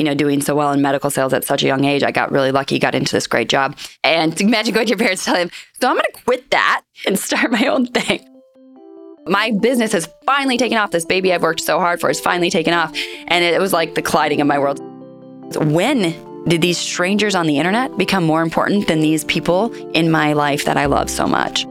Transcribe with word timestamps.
you 0.00 0.04
know, 0.04 0.14
doing 0.14 0.40
so 0.40 0.54
well 0.56 0.72
in 0.72 0.80
medical 0.80 1.10
sales 1.10 1.34
at 1.34 1.44
such 1.44 1.62
a 1.62 1.66
young 1.66 1.84
age. 1.84 2.02
I 2.02 2.10
got 2.10 2.32
really 2.32 2.52
lucky, 2.52 2.78
got 2.78 2.94
into 2.94 3.12
this 3.12 3.26
great 3.26 3.50
job. 3.50 3.76
And 4.02 4.40
imagine 4.40 4.72
going 4.72 4.86
to 4.86 4.90
your 4.90 4.98
parents 4.98 5.26
telling 5.26 5.48
them, 5.48 5.50
so 5.78 5.88
I'm 5.88 5.96
going 5.96 6.06
to 6.14 6.22
quit 6.22 6.50
that 6.52 6.82
and 7.06 7.18
start 7.18 7.52
my 7.52 7.66
own 7.66 7.86
thing. 7.86 8.26
My 9.26 9.50
business 9.50 9.92
has 9.92 10.08
finally 10.24 10.56
taken 10.56 10.78
off. 10.78 10.90
This 10.90 11.04
baby 11.04 11.34
I've 11.34 11.42
worked 11.42 11.60
so 11.60 11.78
hard 11.78 12.00
for 12.00 12.08
has 12.08 12.18
finally 12.18 12.48
taken 12.48 12.72
off. 12.72 12.96
And 13.28 13.44
it 13.44 13.60
was 13.60 13.74
like 13.74 13.94
the 13.94 14.00
colliding 14.00 14.40
of 14.40 14.46
my 14.46 14.58
worlds. 14.58 14.80
When 15.58 16.14
did 16.48 16.62
these 16.62 16.78
strangers 16.78 17.34
on 17.34 17.46
the 17.46 17.58
internet 17.58 17.98
become 17.98 18.24
more 18.24 18.40
important 18.40 18.88
than 18.88 19.00
these 19.00 19.24
people 19.24 19.70
in 19.92 20.10
my 20.10 20.32
life 20.32 20.64
that 20.64 20.78
I 20.78 20.86
love 20.86 21.10
so 21.10 21.26
much? 21.26 21.66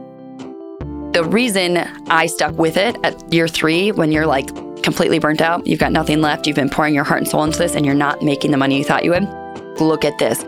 The 1.14 1.28
reason 1.28 1.78
I 2.06 2.26
stuck 2.26 2.56
with 2.56 2.76
it 2.76 2.96
at 3.02 3.32
year 3.32 3.48
three, 3.48 3.90
when 3.90 4.12
you're 4.12 4.26
like 4.26 4.48
completely 4.82 5.18
burnt 5.18 5.40
out, 5.40 5.66
you've 5.66 5.78
got 5.78 5.92
nothing 5.92 6.20
left, 6.20 6.46
you've 6.46 6.56
been 6.56 6.70
pouring 6.70 6.94
your 6.94 7.04
heart 7.04 7.20
and 7.20 7.28
soul 7.28 7.44
into 7.44 7.58
this, 7.58 7.74
and 7.74 7.86
you're 7.86 7.94
not 7.94 8.22
making 8.22 8.50
the 8.50 8.56
money 8.56 8.78
you 8.78 8.84
thought 8.84 9.04
you 9.04 9.10
would, 9.10 9.28
look 9.80 10.04
at 10.04 10.18
this. 10.18 10.42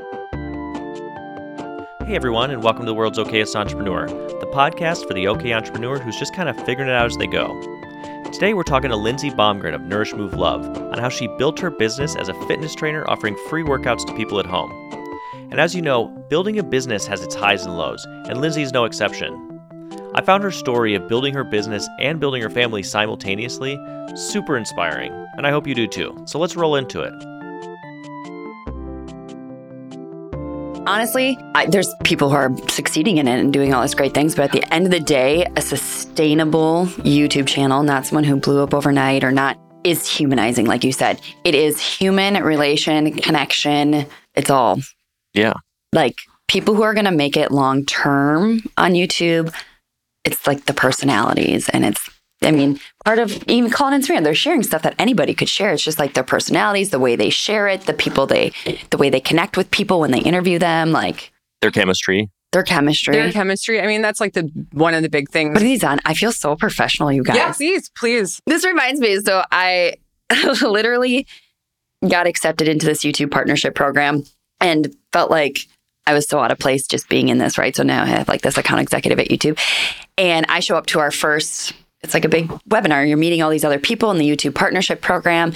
Hey 2.07 2.17
everyone, 2.17 2.51
and 2.51 2.63
welcome 2.63 2.83
to 2.85 2.91
the 2.91 2.95
World's 2.95 3.19
Okayest 3.19 3.55
Entrepreneur, 3.55 4.07
the 4.07 4.51
podcast 4.53 5.07
for 5.07 5.15
the 5.15 5.29
OK 5.29 5.53
entrepreneur 5.53 5.99
who's 5.99 6.19
just 6.19 6.35
kind 6.35 6.49
of 6.49 6.57
figuring 6.67 6.89
it 6.91 6.95
out 6.95 7.07
as 7.07 7.17
they 7.17 7.27
go. 7.27 7.59
Today 8.33 8.55
we're 8.55 8.63
talking 8.63 8.91
to 8.91 8.97
Lindsey 8.97 9.31
Bomgren 9.31 9.75
of 9.75 9.83
Nourish 9.83 10.15
Move 10.15 10.35
Love 10.35 10.65
on 10.65 10.99
how 10.99 11.09
she 11.09 11.29
built 11.39 11.61
her 11.61 11.71
business 11.71 12.17
as 12.17 12.29
a 12.29 12.47
fitness 12.47 12.75
trainer 12.75 13.05
offering 13.09 13.37
free 13.49 13.63
workouts 13.63 14.07
to 14.07 14.15
people 14.15 14.39
at 14.39 14.47
home. 14.47 14.73
And 15.51 15.61
as 15.61 15.75
you 15.75 15.83
know, 15.83 16.07
building 16.31 16.59
a 16.59 16.63
business 16.63 17.07
has 17.07 17.23
its 17.23 17.35
highs 17.35 17.67
and 17.67 17.77
lows, 17.77 18.07
and 18.29 18.41
Lindsey 18.41 18.63
is 18.63 18.73
no 18.73 18.87
exception. 18.87 19.52
I 20.15 20.21
found 20.21 20.43
her 20.43 20.51
story 20.51 20.95
of 20.95 21.09
building 21.09 21.33
her 21.35 21.45
business 21.45 21.89
and 21.99 22.21
building 22.21 22.43
her 22.43 22.51
family 22.51 22.83
simultaneously 22.83 23.79
super 24.15 24.57
inspiring, 24.57 25.13
and 25.37 25.47
I 25.47 25.51
hope 25.51 25.67
you 25.67 25.75
do 25.75 25.87
too. 25.87 26.23
So 26.27 26.39
let's 26.39 26.55
roll 26.55 26.77
into 26.77 27.01
it. 27.01 27.15
Honestly, 30.87 31.39
I, 31.55 31.67
there's 31.67 31.95
people 32.05 32.29
who 32.29 32.35
are 32.35 32.51
succeeding 32.69 33.19
in 33.19 33.29
it 33.29 33.39
and 33.39 33.53
doing 33.53 33.73
all 33.73 33.83
these 33.83 33.95
great 33.95 34.15
things, 34.15 34.35
but 34.35 34.45
at 34.45 34.53
the 34.53 34.75
end 34.75 34.85
of 34.85 34.91
the 34.91 35.01
day, 35.01 35.47
a 35.57 35.63
sustainable 35.63 36.87
YouTube 36.99 37.47
channel, 37.47 37.83
not 37.83 38.05
someone 38.05 38.25
who 38.25 38.37
blew 38.37 38.63
up 38.63 38.75
overnight 38.75 39.23
or 39.23 39.31
not, 39.31 39.59
is 39.85 40.09
humanizing, 40.09 40.67
like 40.67 40.85
you 40.85 40.93
said. 40.93 41.21
It 41.45 41.55
is 41.55 41.81
human 41.81 42.43
relation, 42.43 43.13
connection. 43.15 44.07
It's 44.35 44.51
all. 44.51 44.81
Yeah. 45.35 45.55
Like 45.93 46.17
people 46.49 46.75
who 46.75 46.83
are 46.83 46.95
going 46.95 47.07
to 47.07 47.13
make 47.13 47.37
it 47.37 47.51
long 47.51 47.87
term 47.87 48.63
on 48.77 48.93
YouTube 48.93 49.55
it's 50.25 50.47
like 50.47 50.67
the 50.67 50.75
personalities 50.75 51.69
and 51.69 51.85
it's 51.85 52.09
I 52.45 52.51
mean, 52.51 52.81
part 53.05 53.19
of 53.19 53.43
even 53.47 53.71
calling 53.71 54.01
Instagram, 54.01 54.25
they're 54.25 54.35
sharing 54.35 54.63
stuff 54.63 54.83
that 54.83 54.95
anybody 54.99 55.35
could 55.35 55.49
share. 55.49 55.73
It's 55.73 55.83
just 55.83 55.99
like 55.99 56.15
their 56.15 56.25
personalities, 56.25 56.91
the 56.91 56.99
way 56.99 57.17
they 57.17 57.31
share 57.31 57.69
it, 57.69 57.83
the 57.83 57.95
people 57.95 58.27
they, 58.27 58.53
the 58.91 58.97
way 58.97 59.11
they 59.11 59.21
connect 59.21 59.57
with 59.57 59.71
people 59.71 60.01
when 60.01 60.11
they 60.11 60.21
interview 60.21 60.59
them, 60.59 60.93
like 60.93 61.33
their 61.61 61.71
chemistry, 61.71 62.31
their 62.51 62.63
chemistry, 62.63 63.15
their 63.15 63.33
chemistry. 63.33 63.81
I 63.81 63.87
mean, 63.87 64.03
that's 64.03 64.21
like 64.21 64.33
the 64.33 64.51
one 64.73 64.95
of 64.95 65.03
the 65.03 65.09
big 65.09 65.31
things. 65.31 65.55
But 65.55 65.63
these 65.63 65.85
on, 65.85 66.01
I 66.05 66.15
feel 66.15 66.33
so 66.33 66.57
professional, 66.57 67.13
you 67.13 67.23
guys. 67.23 67.37
Yeah, 67.37 67.53
please, 67.53 67.91
please. 67.97 68.41
This 68.47 68.65
reminds 68.65 69.01
me. 69.01 69.19
So 69.21 69.45
I 69.51 69.95
literally 70.63 71.27
got 72.09 72.27
accepted 72.27 72.69
into 72.69 72.87
this 72.87 73.05
YouTube 73.05 73.31
partnership 73.31 73.75
program 73.75 74.25
and 74.61 74.95
felt 75.13 75.31
like 75.31 75.67
I 76.07 76.15
was 76.15 76.29
so 76.29 76.41
out 76.41 76.51
of 76.51 76.59
place 76.59 76.87
just 76.87 77.09
being 77.09 77.29
in 77.29 77.39
this, 77.39 77.59
right? 77.59 77.75
So 77.75 77.83
now 77.83 78.03
I 78.03 78.07
have 78.07 78.29
like 78.29 78.43
this 78.43 78.59
account 78.59 78.81
executive 78.81 79.19
at 79.19 79.29
YouTube. 79.29 79.59
And 80.19 80.47
I 80.49 80.61
show 80.61 80.77
up 80.77 80.87
to 80.87 81.01
our 81.01 81.11
first, 81.11 81.73
it's 82.03 82.15
like 82.15 82.25
a 82.25 82.29
big 82.29 82.49
webinar. 82.69 83.07
You're 83.07 83.17
meeting 83.17 83.43
all 83.43 83.51
these 83.51 83.65
other 83.65 83.79
people 83.79 84.11
in 84.11 84.19
the 84.19 84.29
YouTube 84.29 84.55
partnership 84.55 85.01
program. 85.01 85.53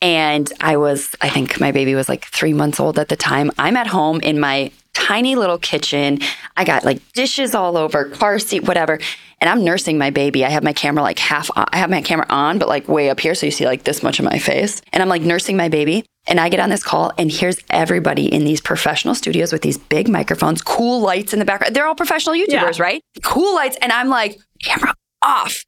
And 0.00 0.52
I 0.60 0.76
was, 0.76 1.16
I 1.20 1.28
think 1.28 1.60
my 1.60 1.72
baby 1.72 1.94
was 1.94 2.08
like 2.08 2.26
three 2.26 2.52
months 2.52 2.78
old 2.78 2.98
at 2.98 3.08
the 3.08 3.16
time. 3.16 3.50
I'm 3.58 3.76
at 3.76 3.88
home 3.88 4.20
in 4.20 4.38
my 4.38 4.70
tiny 4.94 5.34
little 5.34 5.58
kitchen. 5.58 6.20
I 6.56 6.64
got 6.64 6.84
like 6.84 7.00
dishes 7.12 7.54
all 7.54 7.76
over, 7.76 8.04
car 8.10 8.38
seat, 8.38 8.64
whatever. 8.64 9.00
And 9.40 9.48
I'm 9.48 9.64
nursing 9.64 9.98
my 9.98 10.10
baby. 10.10 10.44
I 10.44 10.48
have 10.48 10.64
my 10.64 10.72
camera 10.72 11.02
like 11.02 11.18
half, 11.18 11.48
on. 11.56 11.66
I 11.72 11.78
have 11.78 11.90
my 11.90 12.02
camera 12.02 12.26
on, 12.28 12.58
but 12.58 12.68
like 12.68 12.88
way 12.88 13.08
up 13.08 13.20
here. 13.20 13.34
So 13.34 13.46
you 13.46 13.52
see 13.52 13.66
like 13.66 13.84
this 13.84 14.02
much 14.02 14.18
of 14.18 14.24
my 14.24 14.38
face. 14.38 14.82
And 14.92 15.02
I'm 15.02 15.08
like 15.08 15.22
nursing 15.22 15.56
my 15.56 15.68
baby. 15.68 16.04
And 16.26 16.38
I 16.38 16.50
get 16.50 16.60
on 16.60 16.68
this 16.68 16.82
call, 16.82 17.10
and 17.16 17.32
here's 17.32 17.58
everybody 17.70 18.26
in 18.26 18.44
these 18.44 18.60
professional 18.60 19.14
studios 19.14 19.50
with 19.50 19.62
these 19.62 19.78
big 19.78 20.08
microphones, 20.08 20.60
cool 20.60 21.00
lights 21.00 21.32
in 21.32 21.38
the 21.38 21.46
background. 21.46 21.74
They're 21.74 21.86
all 21.86 21.94
professional 21.94 22.34
YouTubers, 22.34 22.78
yeah. 22.78 22.82
right? 22.82 23.02
Cool 23.22 23.54
lights. 23.54 23.78
And 23.80 23.92
I'm 23.92 24.08
like, 24.08 24.38
camera 24.62 24.92
off. 25.22 25.64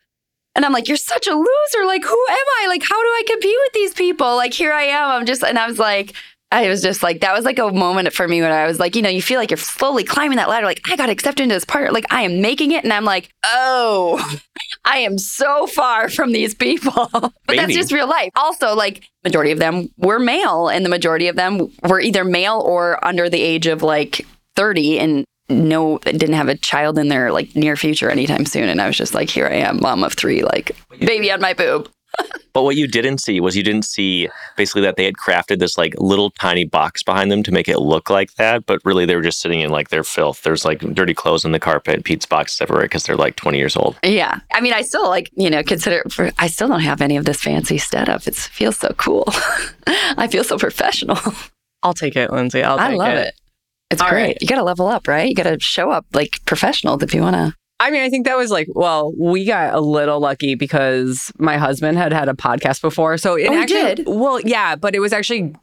And 0.54 0.66
I'm 0.66 0.72
like, 0.72 0.86
you're 0.86 0.98
such 0.98 1.26
a 1.26 1.32
loser. 1.32 1.86
Like, 1.86 2.04
who 2.04 2.26
am 2.28 2.46
I? 2.62 2.66
Like, 2.68 2.82
how 2.82 3.00
do 3.00 3.08
I 3.08 3.22
compete 3.26 3.56
with 3.64 3.72
these 3.72 3.94
people? 3.94 4.36
Like, 4.36 4.52
here 4.52 4.72
I 4.72 4.82
am. 4.82 5.10
I'm 5.10 5.24
just, 5.24 5.42
and 5.42 5.58
I 5.58 5.66
was 5.66 5.78
like, 5.78 6.12
I 6.52 6.68
was 6.68 6.82
just 6.82 7.02
like, 7.02 7.20
that 7.20 7.32
was 7.32 7.44
like 7.44 7.58
a 7.60 7.70
moment 7.70 8.12
for 8.12 8.26
me 8.26 8.42
when 8.42 8.50
I 8.50 8.66
was 8.66 8.80
like, 8.80 8.96
you 8.96 9.02
know, 9.02 9.08
you 9.08 9.22
feel 9.22 9.38
like 9.38 9.50
you're 9.50 9.58
slowly 9.58 10.02
climbing 10.02 10.36
that 10.36 10.48
ladder. 10.48 10.66
Like, 10.66 10.80
I 10.90 10.96
got 10.96 11.08
accepted 11.08 11.44
into 11.44 11.54
this 11.54 11.64
part. 11.64 11.92
Like, 11.92 12.06
I 12.10 12.22
am 12.22 12.40
making 12.40 12.72
it. 12.72 12.82
And 12.82 12.92
I'm 12.92 13.04
like, 13.04 13.30
oh, 13.44 14.20
I 14.84 14.98
am 14.98 15.16
so 15.16 15.68
far 15.68 16.08
from 16.08 16.32
these 16.32 16.54
people. 16.54 17.08
but 17.12 17.32
Maybe. 17.46 17.58
that's 17.58 17.74
just 17.74 17.92
real 17.92 18.08
life. 18.08 18.30
Also, 18.34 18.74
like, 18.74 19.08
majority 19.22 19.52
of 19.52 19.60
them 19.60 19.90
were 19.96 20.18
male, 20.18 20.68
and 20.68 20.84
the 20.84 20.90
majority 20.90 21.28
of 21.28 21.36
them 21.36 21.70
were 21.88 22.00
either 22.00 22.24
male 22.24 22.60
or 22.60 23.04
under 23.04 23.30
the 23.30 23.40
age 23.40 23.66
of 23.66 23.82
like 23.82 24.26
30 24.56 24.98
and 24.98 25.24
no 25.48 25.98
didn't 25.98 26.34
have 26.34 26.48
a 26.48 26.56
child 26.56 26.98
in 26.98 27.08
their 27.08 27.32
like 27.32 27.54
near 27.56 27.74
future 27.74 28.08
anytime 28.08 28.46
soon 28.46 28.68
and 28.68 28.80
i 28.80 28.86
was 28.86 28.96
just 28.96 29.14
like 29.14 29.28
here 29.28 29.46
i 29.48 29.54
am 29.54 29.80
mom 29.80 30.04
of 30.04 30.12
three 30.12 30.42
like 30.42 30.76
baby 31.00 31.30
on 31.32 31.40
my 31.40 31.52
boob 31.52 31.88
but 32.52 32.62
what 32.62 32.76
you 32.76 32.86
didn't 32.86 33.18
see 33.18 33.40
was 33.40 33.56
you 33.56 33.62
didn't 33.62 33.84
see 33.84 34.28
basically 34.56 34.82
that 34.82 34.96
they 34.96 35.04
had 35.04 35.14
crafted 35.14 35.58
this 35.58 35.78
like 35.78 35.94
little 35.98 36.30
tiny 36.30 36.64
box 36.64 37.02
behind 37.02 37.30
them 37.30 37.42
to 37.42 37.52
make 37.52 37.68
it 37.68 37.78
look 37.78 38.10
like 38.10 38.34
that, 38.34 38.66
but 38.66 38.80
really 38.84 39.06
they 39.06 39.14
were 39.14 39.22
just 39.22 39.40
sitting 39.40 39.60
in 39.60 39.70
like 39.70 39.90
their 39.90 40.04
filth. 40.04 40.42
There's 40.42 40.64
like 40.64 40.80
dirty 40.94 41.14
clothes 41.14 41.44
on 41.44 41.52
the 41.52 41.60
carpet, 41.60 42.04
Pete's 42.04 42.26
boxes 42.26 42.60
everywhere 42.60 42.84
because 42.84 43.04
they're 43.04 43.16
like 43.16 43.36
20 43.36 43.58
years 43.58 43.76
old. 43.76 43.96
Yeah. 44.02 44.40
I 44.52 44.60
mean, 44.60 44.72
I 44.72 44.82
still 44.82 45.08
like, 45.08 45.30
you 45.34 45.50
know, 45.50 45.62
consider 45.62 46.02
for, 46.10 46.30
I 46.38 46.48
still 46.48 46.68
don't 46.68 46.80
have 46.80 47.00
any 47.00 47.16
of 47.16 47.24
this 47.24 47.40
fancy 47.40 47.78
stuff. 47.78 48.26
It 48.26 48.34
feels 48.34 48.78
so 48.78 48.92
cool. 48.96 49.24
I 49.86 50.28
feel 50.28 50.44
so 50.44 50.58
professional. 50.58 51.18
I'll 51.82 51.94
take 51.94 52.16
it, 52.16 52.32
Lindsey. 52.32 52.62
I'll 52.62 52.78
I 52.78 52.94
love 52.94 53.14
it. 53.14 53.28
it. 53.28 53.34
It's 53.90 54.02
All 54.02 54.08
great. 54.08 54.22
Right. 54.22 54.38
You 54.40 54.46
got 54.46 54.56
to 54.56 54.62
level 54.62 54.86
up, 54.86 55.08
right? 55.08 55.28
You 55.28 55.34
got 55.34 55.44
to 55.44 55.58
show 55.60 55.90
up 55.90 56.06
like 56.12 56.38
professional 56.46 57.02
if 57.02 57.14
you 57.14 57.22
want 57.22 57.36
to 57.36 57.54
I 57.80 57.90
mean, 57.90 58.02
I 58.02 58.10
think 58.10 58.26
that 58.26 58.36
was 58.36 58.50
like, 58.50 58.68
well, 58.74 59.12
we 59.16 59.46
got 59.46 59.74
a 59.74 59.80
little 59.80 60.20
lucky 60.20 60.54
because 60.54 61.32
my 61.38 61.56
husband 61.56 61.96
had 61.96 62.12
had 62.12 62.28
a 62.28 62.34
podcast 62.34 62.82
before. 62.82 63.16
So 63.16 63.36
it 63.36 63.48
oh, 63.48 63.54
actually, 63.54 63.94
did? 63.94 64.06
well, 64.06 64.38
yeah, 64.40 64.76
but 64.76 64.94
it 64.94 65.00
was 65.00 65.14
actually 65.14 65.54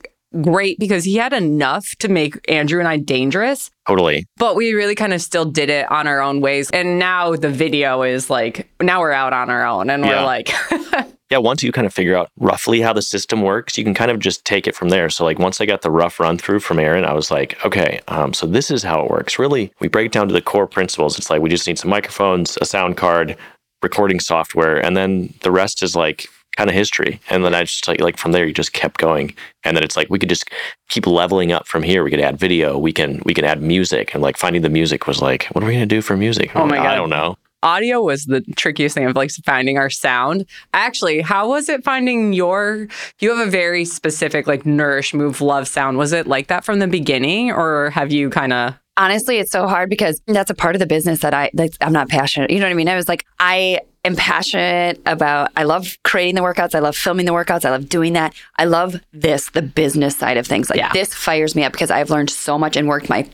great 0.42 0.80
because 0.80 1.04
he 1.04 1.16
had 1.16 1.32
enough 1.32 1.88
to 2.00 2.10
make 2.10 2.40
Andrew 2.50 2.80
and 2.80 2.88
I 2.88 2.98
dangerous. 2.98 3.70
Totally. 3.88 4.26
But 4.38 4.56
we 4.56 4.74
really 4.74 4.96
kind 4.96 5.14
of 5.14 5.22
still 5.22 5.46
did 5.46 5.70
it 5.70 5.90
on 5.92 6.08
our 6.08 6.20
own 6.20 6.42
ways. 6.42 6.72
And 6.72 6.98
now 6.98 7.36
the 7.36 7.50
video 7.50 8.02
is 8.02 8.32
like, 8.32 8.68
now 8.82 9.00
we're 9.00 9.12
out 9.12 9.34
on 9.34 9.52
our 9.52 9.66
own 9.66 9.90
and 9.92 10.04
yeah. 10.04 10.20
we're 10.20 10.26
like, 10.26 10.52
yeah, 11.30 11.40
once 11.40 11.62
you 11.62 11.72
kind 11.72 11.86
of 11.86 11.94
figure 11.94 12.16
out 12.16 12.32
roughly 12.38 12.80
how 12.80 12.94
the 12.94 13.02
system 13.02 13.42
works, 13.42 13.78
you 13.78 13.84
can 13.84 13.94
kind 13.94 14.10
of 14.10 14.20
just 14.20 14.46
take 14.46 14.66
it 14.66 14.76
from 14.76 14.90
there. 14.90 15.10
So, 15.10 15.26
like, 15.26 15.40
once 15.40 15.60
I 15.60 15.66
got 15.66 15.82
the 15.82 15.92
rough 15.92 16.20
run 16.20 16.38
through 16.38 16.62
from 16.62 16.80
Aaron, 16.80 17.04
I 17.04 17.14
was 17.14 17.30
like, 17.30 17.64
okay, 17.66 18.00
um, 18.08 18.34
so 18.34 18.48
this 18.48 18.72
is 18.72 18.84
how 18.84 19.04
it 19.04 19.12
works. 19.12 19.38
Really, 19.38 19.74
we 19.80 19.90
break 19.90 20.08
it 20.08 20.12
down 20.14 20.28
to 20.30 20.34
the 20.34 20.42
core 20.42 20.68
principles. 20.68 21.18
It's 21.18 21.30
like 21.30 21.42
we 21.42 21.50
just 21.50 21.68
need 21.68 21.78
some 21.78 21.90
microphones, 21.90 22.58
a 22.62 22.66
sound 22.66 22.96
card, 22.96 23.36
recording 23.84 24.22
software, 24.22 24.84
and 24.84 24.96
then 24.96 25.34
the 25.42 25.52
rest 25.52 25.84
is 25.84 25.98
like 25.98 26.28
kind 26.56 26.70
of 26.70 26.76
history. 26.76 27.20
And 27.30 27.44
then 27.44 27.54
I 27.54 27.66
just 27.66 27.88
like, 27.90 28.00
like 28.00 28.18
from 28.18 28.32
there, 28.32 28.46
you 28.46 28.54
just 28.54 28.72
kept 28.72 28.98
going. 28.98 29.36
And 29.66 29.76
then 29.76 29.84
it's 29.84 29.98
like 29.98 30.10
we 30.10 30.20
could 30.20 30.30
just 30.30 30.50
keep 30.88 31.06
leveling 31.06 31.52
up 31.52 31.68
from 31.68 31.84
here. 31.84 32.06
We 32.06 32.10
could 32.10 32.22
add 32.22 32.40
video, 32.40 32.78
we 32.78 32.94
can 32.94 33.22
we 33.26 33.34
can 33.34 33.44
add 33.44 33.62
music, 33.62 34.14
and 34.14 34.24
like 34.24 34.38
finding 34.38 34.62
the 34.62 34.70
music 34.70 35.08
was 35.08 35.22
like, 35.22 35.48
what 35.52 35.62
are 35.62 35.68
we 35.68 35.74
gonna 35.74 35.86
do 35.86 36.02
for 36.02 36.16
music? 36.16 36.56
oh 36.56 36.66
my 36.66 36.78
god, 36.78 36.88
I 36.88 36.96
don't 36.96 37.10
know 37.10 37.38
audio 37.68 38.02
was 38.02 38.24
the 38.24 38.42
trickiest 38.56 38.96
thing 38.96 39.06
of 39.06 39.16
like 39.16 39.30
finding 39.46 39.78
our 39.78 39.90
sound. 39.90 40.46
Actually, 40.74 41.20
how 41.20 41.50
was 41.50 41.68
it 41.68 41.84
finding 41.84 42.32
your 42.32 42.88
you 43.20 43.36
have 43.36 43.46
a 43.46 43.52
very 43.52 43.84
specific 43.84 44.48
like 44.48 44.66
nourish 44.66 45.14
move 45.14 45.42
love 45.42 45.68
sound. 45.68 45.98
Was 45.98 46.14
it 46.14 46.28
like 46.28 46.48
that 46.48 46.64
from 46.64 46.80
the 46.80 46.88
beginning 46.88 47.52
or 47.52 47.90
have 47.90 48.12
you 48.12 48.30
kind 48.30 48.54
of 48.54 48.76
Honestly, 49.00 49.38
it's 49.38 49.52
so 49.52 49.68
hard 49.68 49.92
because 49.92 50.20
that's 50.26 50.50
a 50.50 50.56
part 50.56 50.76
of 50.76 50.80
the 50.80 50.88
business 50.88 51.20
that 51.20 51.32
I 51.32 51.52
like, 51.54 51.74
I'm 51.82 51.94
not 51.94 52.10
passionate. 52.10 52.50
You 52.50 52.60
know 52.60 52.66
what 52.66 52.72
I 52.72 52.76
mean? 52.76 52.90
I 52.90 52.96
was 52.96 53.08
like 53.08 53.26
I 53.40 53.82
am 54.06 54.16
passionate 54.16 55.00
about 55.06 55.52
I 55.56 55.64
love 55.64 55.98
creating 56.04 56.36
the 56.36 56.42
workouts, 56.42 56.74
I 56.74 56.80
love 56.80 56.96
filming 56.96 57.26
the 57.26 57.34
workouts, 57.34 57.66
I 57.66 57.70
love 57.70 57.90
doing 57.90 58.14
that. 58.14 58.34
I 58.58 58.66
love 58.66 59.00
this, 59.12 59.52
the 59.52 59.62
business 59.62 60.16
side 60.16 60.38
of 60.38 60.48
things. 60.48 60.70
Like 60.70 60.80
yeah. 60.80 60.94
this 60.94 61.14
fires 61.14 61.56
me 61.56 61.64
up 61.64 61.74
because 61.74 61.92
I've 61.92 62.10
learned 62.10 62.30
so 62.30 62.58
much 62.58 62.76
and 62.76 62.88
worked 62.88 63.10
my 63.10 63.30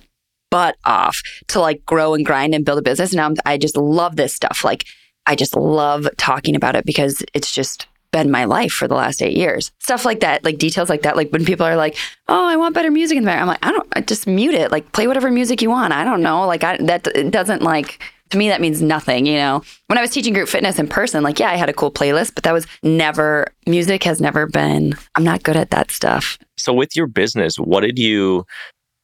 butt 0.54 0.78
off 0.86 1.20
to 1.48 1.60
like 1.60 1.84
grow 1.88 2.14
and 2.14 2.24
grind 2.24 2.54
and 2.54 2.64
build 2.64 2.78
a 2.78 2.84
business. 2.84 3.12
And 3.12 3.40
I 3.44 3.58
just 3.58 3.76
love 3.76 4.18
this 4.18 4.36
stuff. 4.36 4.64
Like, 4.64 4.86
I 5.26 5.36
just 5.36 5.56
love 5.56 6.08
talking 6.18 6.56
about 6.56 6.76
it 6.76 6.86
because 6.86 7.24
it's 7.34 7.52
just 7.52 7.88
been 8.12 8.30
my 8.30 8.46
life 8.46 8.72
for 8.72 8.88
the 8.88 8.94
last 8.94 9.24
eight 9.24 9.36
years. 9.36 9.72
Stuff 9.80 10.06
like 10.06 10.20
that, 10.20 10.44
like 10.46 10.60
details 10.60 10.90
like 10.90 11.02
that. 11.02 11.18
Like 11.18 11.32
when 11.32 11.44
people 11.44 11.66
are 11.66 11.76
like, 11.76 11.98
"Oh, 12.28 12.46
I 12.46 12.56
want 12.56 12.76
better 12.76 12.92
music 12.92 13.18
in 13.18 13.24
there," 13.24 13.40
I'm 13.40 13.48
like, 13.48 13.66
"I 13.66 13.72
don't. 13.72 13.88
I 13.96 14.02
just 14.02 14.28
mute 14.28 14.54
it. 14.54 14.72
Like 14.72 14.92
play 14.92 15.08
whatever 15.08 15.32
music 15.32 15.64
you 15.64 15.72
want. 15.72 15.92
I 15.92 16.04
don't 16.04 16.22
know. 16.22 16.46
Like 16.46 16.64
I 16.64 16.78
that 16.78 17.32
doesn't 17.32 17.64
like." 17.64 18.00
To 18.30 18.38
me, 18.40 18.50
that 18.50 18.62
means 18.62 18.82
nothing, 18.82 19.28
you 19.28 19.36
know. 19.36 19.62
When 19.88 20.00
I 20.00 20.02
was 20.02 20.10
teaching 20.10 20.34
group 20.34 20.50
fitness 20.50 20.80
in 20.80 20.88
person, 20.88 21.22
like, 21.22 21.40
yeah, 21.40 21.52
I 21.52 21.56
had 21.56 21.70
a 21.70 21.74
cool 21.74 21.92
playlist, 21.92 22.34
but 22.34 22.44
that 22.46 22.54
was 22.54 22.66
never, 22.82 23.46
music 23.68 24.04
has 24.06 24.20
never 24.20 24.48
been, 24.48 24.96
I'm 25.14 25.24
not 25.24 25.44
good 25.44 25.56
at 25.56 25.70
that 25.70 25.92
stuff. 25.92 26.40
So 26.58 26.74
with 26.74 26.96
your 26.96 27.06
business, 27.06 27.58
what 27.58 27.82
did 27.82 28.00
you 28.00 28.48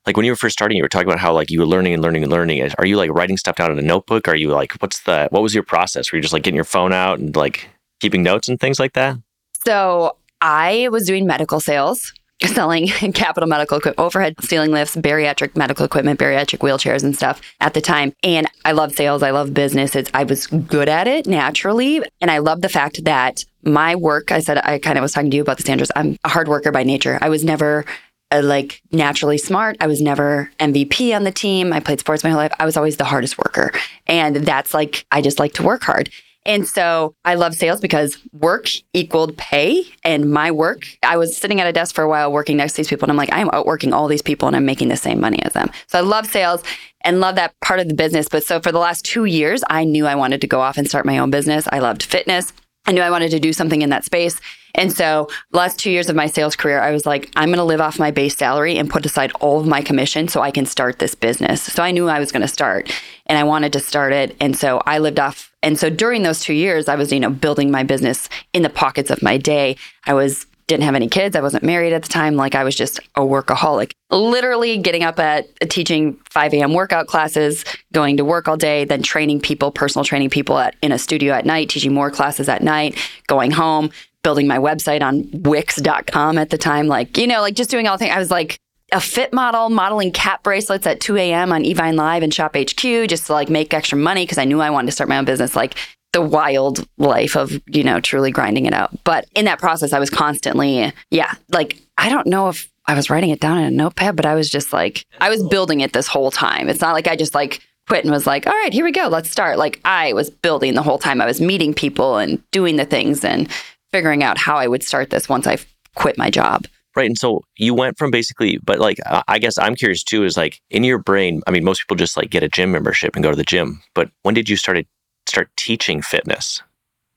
like 0.05 0.17
when 0.17 0.25
you 0.25 0.31
were 0.31 0.37
first 0.37 0.53
starting? 0.53 0.77
You 0.77 0.83
were 0.83 0.89
talking 0.89 1.07
about 1.07 1.19
how 1.19 1.33
like 1.33 1.49
you 1.49 1.59
were 1.59 1.65
learning 1.65 1.93
and 1.93 2.01
learning 2.01 2.23
and 2.23 2.31
learning. 2.31 2.71
Are 2.77 2.85
you 2.85 2.97
like 2.97 3.11
writing 3.11 3.37
stuff 3.37 3.55
down 3.55 3.71
in 3.71 3.79
a 3.79 3.83
notebook? 3.83 4.27
Are 4.27 4.35
you 4.35 4.49
like 4.49 4.73
what's 4.79 5.01
the 5.03 5.27
what 5.31 5.43
was 5.43 5.53
your 5.53 5.63
process? 5.63 6.11
Were 6.11 6.17
you 6.17 6.21
just 6.21 6.33
like 6.33 6.43
getting 6.43 6.55
your 6.55 6.63
phone 6.63 6.93
out 6.93 7.19
and 7.19 7.35
like 7.35 7.69
keeping 7.99 8.23
notes 8.23 8.47
and 8.47 8.59
things 8.59 8.79
like 8.79 8.93
that? 8.93 9.17
So 9.65 10.15
I 10.41 10.87
was 10.89 11.05
doing 11.05 11.27
medical 11.27 11.59
sales, 11.59 12.13
selling 12.45 12.87
capital 13.13 13.47
medical 13.47 13.77
equipment, 13.77 13.99
overhead 13.99 14.35
ceiling 14.41 14.71
lifts, 14.71 14.95
bariatric 14.95 15.55
medical 15.57 15.85
equipment, 15.85 16.19
bariatric 16.19 16.59
wheelchairs 16.59 17.03
and 17.03 17.15
stuff 17.15 17.41
at 17.59 17.73
the 17.73 17.81
time. 17.81 18.13
And 18.23 18.47
I 18.65 18.71
love 18.71 18.95
sales. 18.95 19.23
I 19.23 19.31
love 19.31 19.53
business. 19.53 19.95
It's, 19.95 20.09
I 20.13 20.23
was 20.23 20.47
good 20.47 20.87
at 20.87 21.07
it 21.07 21.27
naturally. 21.27 22.01
And 22.21 22.31
I 22.31 22.37
love 22.37 22.61
the 22.61 22.69
fact 22.69 23.03
that 23.03 23.43
my 23.63 23.95
work, 23.95 24.31
I 24.31 24.39
said, 24.39 24.57
I 24.63 24.79
kind 24.79 24.97
of 24.97 25.01
was 25.01 25.11
talking 25.11 25.31
to 25.31 25.35
you 25.35 25.43
about 25.43 25.57
this, 25.57 25.67
Andrews. 25.67 25.91
I'm 25.95 26.17
a 26.23 26.29
hard 26.29 26.47
worker 26.47 26.71
by 26.71 26.83
nature. 26.83 27.19
I 27.21 27.27
was 27.27 27.43
never 27.43 27.85
uh, 28.31 28.41
like 28.43 28.81
naturally 28.91 29.37
smart. 29.37 29.77
I 29.79 29.87
was 29.87 30.01
never 30.01 30.51
MVP 30.59 31.15
on 31.15 31.23
the 31.23 31.31
team. 31.31 31.73
I 31.73 31.79
played 31.79 31.99
sports 31.99 32.23
my 32.23 32.29
whole 32.29 32.39
life. 32.39 32.53
I 32.59 32.65
was 32.65 32.77
always 32.77 32.97
the 32.97 33.05
hardest 33.05 33.37
worker. 33.37 33.71
And 34.07 34.37
that's 34.37 34.73
like, 34.73 35.05
I 35.11 35.21
just 35.21 35.39
like 35.39 35.53
to 35.53 35.63
work 35.63 35.83
hard. 35.83 36.09
And 36.45 36.67
so 36.67 37.15
I 37.25 37.35
love 37.35 37.53
sales 37.53 37.81
because 37.81 38.17
work 38.31 38.69
equaled 38.93 39.37
pay. 39.37 39.85
And 40.03 40.31
my 40.31 40.51
work, 40.51 40.87
I 41.03 41.17
was 41.17 41.35
sitting 41.35 41.59
at 41.59 41.67
a 41.67 41.73
desk 41.73 41.93
for 41.93 42.03
a 42.03 42.09
while 42.09 42.31
working 42.31 42.57
next 42.57 42.73
to 42.73 42.77
these 42.77 42.87
people. 42.87 43.05
And 43.05 43.11
I'm 43.11 43.17
like, 43.17 43.31
I'm 43.31 43.49
outworking 43.51 43.93
all 43.93 44.07
these 44.07 44.21
people 44.21 44.47
and 44.47 44.55
I'm 44.55 44.65
making 44.65 44.87
the 44.87 44.97
same 44.97 45.19
money 45.19 45.41
as 45.43 45.53
them. 45.53 45.69
So 45.87 45.99
I 45.99 46.01
love 46.01 46.25
sales 46.25 46.63
and 47.01 47.19
love 47.19 47.35
that 47.35 47.53
part 47.61 47.79
of 47.79 47.87
the 47.87 47.93
business. 47.93 48.29
But 48.29 48.43
so 48.43 48.59
for 48.61 48.71
the 48.71 48.79
last 48.79 49.05
two 49.05 49.25
years, 49.25 49.63
I 49.69 49.83
knew 49.83 50.07
I 50.07 50.15
wanted 50.15 50.41
to 50.41 50.47
go 50.47 50.61
off 50.61 50.77
and 50.77 50.87
start 50.87 51.05
my 51.05 51.17
own 51.17 51.29
business. 51.29 51.67
I 51.71 51.79
loved 51.79 52.03
fitness. 52.03 52.53
I 52.85 52.93
knew 52.93 53.01
I 53.01 53.11
wanted 53.11 53.31
to 53.31 53.39
do 53.39 53.53
something 53.53 53.81
in 53.81 53.89
that 53.89 54.05
space. 54.05 54.39
And 54.75 54.91
so, 54.91 55.29
last 55.51 55.79
two 55.79 55.91
years 55.91 56.09
of 56.09 56.15
my 56.15 56.27
sales 56.27 56.55
career, 56.55 56.79
I 56.79 56.91
was 56.91 57.05
like, 57.05 57.29
I'm 57.35 57.49
going 57.49 57.57
to 57.57 57.63
live 57.63 57.81
off 57.81 57.99
my 57.99 58.11
base 58.11 58.35
salary 58.35 58.77
and 58.77 58.89
put 58.89 59.05
aside 59.05 59.31
all 59.39 59.59
of 59.59 59.67
my 59.67 59.81
commission 59.81 60.27
so 60.27 60.41
I 60.41 60.51
can 60.51 60.65
start 60.65 60.99
this 60.99 61.15
business. 61.15 61.61
So, 61.61 61.83
I 61.83 61.91
knew 61.91 62.07
I 62.07 62.19
was 62.19 62.31
going 62.31 62.41
to 62.41 62.47
start 62.47 62.91
and 63.25 63.37
I 63.37 63.43
wanted 63.43 63.73
to 63.73 63.79
start 63.79 64.13
it. 64.13 64.35
And 64.39 64.55
so, 64.55 64.81
I 64.85 64.99
lived 64.99 65.19
off. 65.19 65.51
And 65.61 65.77
so, 65.77 65.89
during 65.89 66.23
those 66.23 66.39
two 66.39 66.53
years, 66.53 66.87
I 66.87 66.95
was, 66.95 67.11
you 67.11 67.19
know, 67.19 67.29
building 67.29 67.71
my 67.71 67.83
business 67.83 68.29
in 68.53 68.61
the 68.61 68.69
pockets 68.69 69.09
of 69.09 69.21
my 69.21 69.37
day. 69.37 69.77
I 70.05 70.13
was 70.13 70.45
didn't 70.69 70.83
have 70.83 70.95
any 70.95 71.09
kids. 71.09 71.35
I 71.35 71.41
wasn't 71.41 71.63
married 71.63 71.91
at 71.93 72.03
the 72.03 72.07
time. 72.07 72.35
Like 72.35 72.55
I 72.55 72.63
was 72.63 72.75
just 72.75 72.99
a 73.15 73.21
workaholic, 73.21 73.91
literally 74.11 74.77
getting 74.77 75.03
up 75.03 75.19
at 75.19 75.47
uh, 75.61 75.65
teaching 75.65 76.17
5 76.29 76.53
a.m. 76.53 76.73
workout 76.73 77.07
classes, 77.07 77.65
going 77.91 78.17
to 78.17 78.23
work 78.23 78.47
all 78.47 78.55
day, 78.55 78.85
then 78.85 79.01
training 79.01 79.41
people, 79.41 79.71
personal 79.71 80.05
training 80.05 80.29
people 80.29 80.59
at, 80.59 80.75
in 80.81 80.91
a 80.91 80.99
studio 80.99 81.33
at 81.33 81.45
night, 81.45 81.69
teaching 81.69 81.93
more 81.93 82.11
classes 82.11 82.47
at 82.47 82.61
night, 82.61 82.95
going 83.27 83.51
home, 83.51 83.89
building 84.23 84.47
my 84.47 84.57
website 84.57 85.01
on 85.01 85.29
wix.com 85.43 86.37
at 86.37 86.49
the 86.49 86.57
time. 86.57 86.87
Like, 86.87 87.17
you 87.17 87.27
know, 87.27 87.41
like 87.41 87.55
just 87.55 87.69
doing 87.69 87.87
all 87.87 87.95
the 87.95 87.99
things. 88.05 88.15
I 88.15 88.19
was 88.19 88.31
like, 88.31 88.59
a 88.91 88.99
fit 88.99 89.31
model 89.33 89.69
modeling 89.69 90.11
cat 90.11 90.41
bracelets 90.41 90.87
at 90.87 90.99
2 90.99 91.15
a.m. 91.17 91.51
on 91.51 91.63
Evine 91.63 91.95
Live 91.95 92.23
and 92.23 92.33
Shop 92.33 92.55
HQ 92.55 92.81
just 93.07 93.27
to 93.27 93.33
like 93.33 93.49
make 93.49 93.73
extra 93.73 93.97
money 93.97 94.23
because 94.23 94.39
I 94.39 94.45
knew 94.45 94.61
I 94.61 94.71
wanted 94.71 94.87
to 94.87 94.91
start 94.93 95.09
my 95.09 95.17
own 95.17 95.25
business. 95.25 95.55
Like 95.55 95.75
the 96.11 96.21
wild 96.21 96.87
life 96.97 97.35
of, 97.35 97.61
you 97.67 97.83
know, 97.83 97.99
truly 97.99 98.31
grinding 98.31 98.65
it 98.65 98.73
out. 98.73 98.91
But 99.03 99.25
in 99.35 99.45
that 99.45 99.59
process, 99.59 99.93
I 99.93 99.99
was 99.99 100.09
constantly, 100.09 100.91
yeah, 101.11 101.33
like, 101.49 101.77
I 101.97 102.09
don't 102.09 102.27
know 102.27 102.49
if 102.49 102.67
I 102.87 102.95
was 102.95 103.09
writing 103.09 103.29
it 103.29 103.39
down 103.39 103.59
in 103.59 103.65
a 103.65 103.71
notepad, 103.71 104.15
but 104.15 104.25
I 104.25 104.33
was 104.33 104.49
just 104.49 104.73
like, 104.73 105.05
I 105.21 105.29
was 105.29 105.43
building 105.43 105.81
it 105.81 105.93
this 105.93 106.07
whole 106.07 106.31
time. 106.31 106.67
It's 106.67 106.81
not 106.81 106.93
like 106.93 107.07
I 107.07 107.15
just 107.15 107.35
like 107.35 107.61
quit 107.87 108.03
and 108.03 108.11
was 108.11 108.25
like, 108.25 108.47
all 108.47 108.53
right, 108.53 108.73
here 108.73 108.85
we 108.85 108.91
go, 108.91 109.07
let's 109.07 109.29
start. 109.29 109.59
Like, 109.59 109.79
I 109.85 110.13
was 110.13 110.31
building 110.31 110.73
the 110.73 110.81
whole 110.81 110.97
time. 110.97 111.21
I 111.21 111.25
was 111.25 111.39
meeting 111.39 111.73
people 111.73 112.17
and 112.17 112.41
doing 112.51 112.77
the 112.77 112.85
things 112.85 113.23
and 113.23 113.47
figuring 113.91 114.23
out 114.23 114.37
how 114.37 114.55
I 114.55 114.67
would 114.67 114.83
start 114.83 115.09
this 115.09 115.29
once 115.29 115.47
I 115.47 115.57
quit 115.95 116.17
my 116.17 116.29
job. 116.29 116.65
Right. 116.95 117.05
And 117.05 117.17
so 117.17 117.41
you 117.57 117.73
went 117.73 117.97
from 117.97 118.11
basically, 118.11 118.57
but 118.63 118.79
like, 118.79 118.97
I 119.27 119.39
guess 119.39 119.57
I'm 119.57 119.75
curious 119.75 120.03
too, 120.03 120.25
is 120.25 120.35
like 120.35 120.59
in 120.69 120.83
your 120.83 120.97
brain, 120.97 121.41
I 121.47 121.51
mean, 121.51 121.63
most 121.63 121.81
people 121.81 121.95
just 121.95 122.17
like 122.17 122.29
get 122.29 122.43
a 122.43 122.49
gym 122.49 122.71
membership 122.71 123.15
and 123.15 123.23
go 123.23 123.29
to 123.29 123.37
the 123.37 123.43
gym. 123.43 123.81
But 123.93 124.09
when 124.23 124.33
did 124.33 124.49
you 124.49 124.57
start 124.57 124.85
start 125.27 125.49
teaching 125.55 126.01
fitness? 126.01 126.61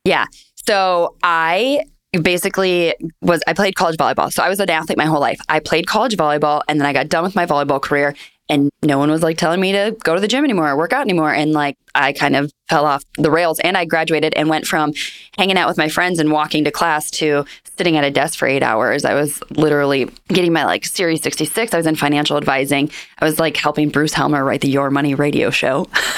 Yeah. 0.05 0.27
So 0.67 1.17
I 1.23 1.85
basically 2.21 2.95
was 3.23 3.43
I 3.47 3.55
played 3.55 3.75
college 3.75 3.97
volleyball. 3.97 4.31
So 4.31 4.43
I 4.43 4.49
was 4.49 4.61
an 4.61 4.69
athlete 4.69 4.99
my 4.99 5.07
whole 5.07 5.21
life. 5.21 5.41
I 5.49 5.59
played 5.61 5.87
college 5.87 6.17
volleyball 6.17 6.63
and 6.69 6.79
then 6.79 6.87
I 6.87 6.93
got 6.93 7.09
done 7.09 7.25
with 7.25 7.35
my 7.35 7.47
volleyball 7.47 7.81
career 7.81 8.15
and 8.53 8.71
no 8.83 8.99
one 8.99 9.11
was 9.11 9.23
like 9.23 9.39
telling 9.39 9.61
me 9.61 9.73
to 9.73 9.97
go 10.05 10.15
to 10.15 10.21
the 10.21 10.29
gym 10.29 10.45
anymore 10.45 10.69
or 10.69 10.77
work 10.77 10.93
out 10.93 11.01
anymore 11.01 11.33
and 11.33 11.53
like 11.53 11.77
I 11.95 12.13
kind 12.13 12.37
of 12.37 12.53
fell 12.69 12.85
off 12.85 13.03
the 13.17 13.31
rails 13.31 13.59
and 13.61 13.77
I 13.79 13.87
graduated 13.87 14.35
and 14.35 14.49
went 14.49 14.67
from 14.67 14.93
hanging 15.39 15.57
out 15.57 15.69
with 15.69 15.79
my 15.79 15.89
friends 15.89 16.19
and 16.19 16.31
walking 16.31 16.65
to 16.65 16.71
class 16.71 17.11
to 17.13 17.47
sitting 17.77 17.97
at 17.97 18.05
a 18.05 18.11
desk 18.11 18.39
for 18.39 18.47
8 18.47 18.63
hours. 18.63 19.05
I 19.05 19.15
was 19.15 19.43
literally 19.51 20.09
getting 20.29 20.53
my 20.53 20.65
like 20.65 20.85
Series 20.85 21.23
66. 21.23 21.73
I 21.73 21.77
was 21.77 21.87
in 21.87 21.97
financial 21.97 22.37
advising. 22.37 22.91
I 23.19 23.25
was 23.25 23.39
like 23.39 23.57
helping 23.57 23.89
Bruce 23.89 24.13
Helmer 24.13 24.45
write 24.45 24.61
the 24.61 24.69
Your 24.69 24.91
Money 24.91 25.15
radio 25.15 25.51
show. 25.51 25.87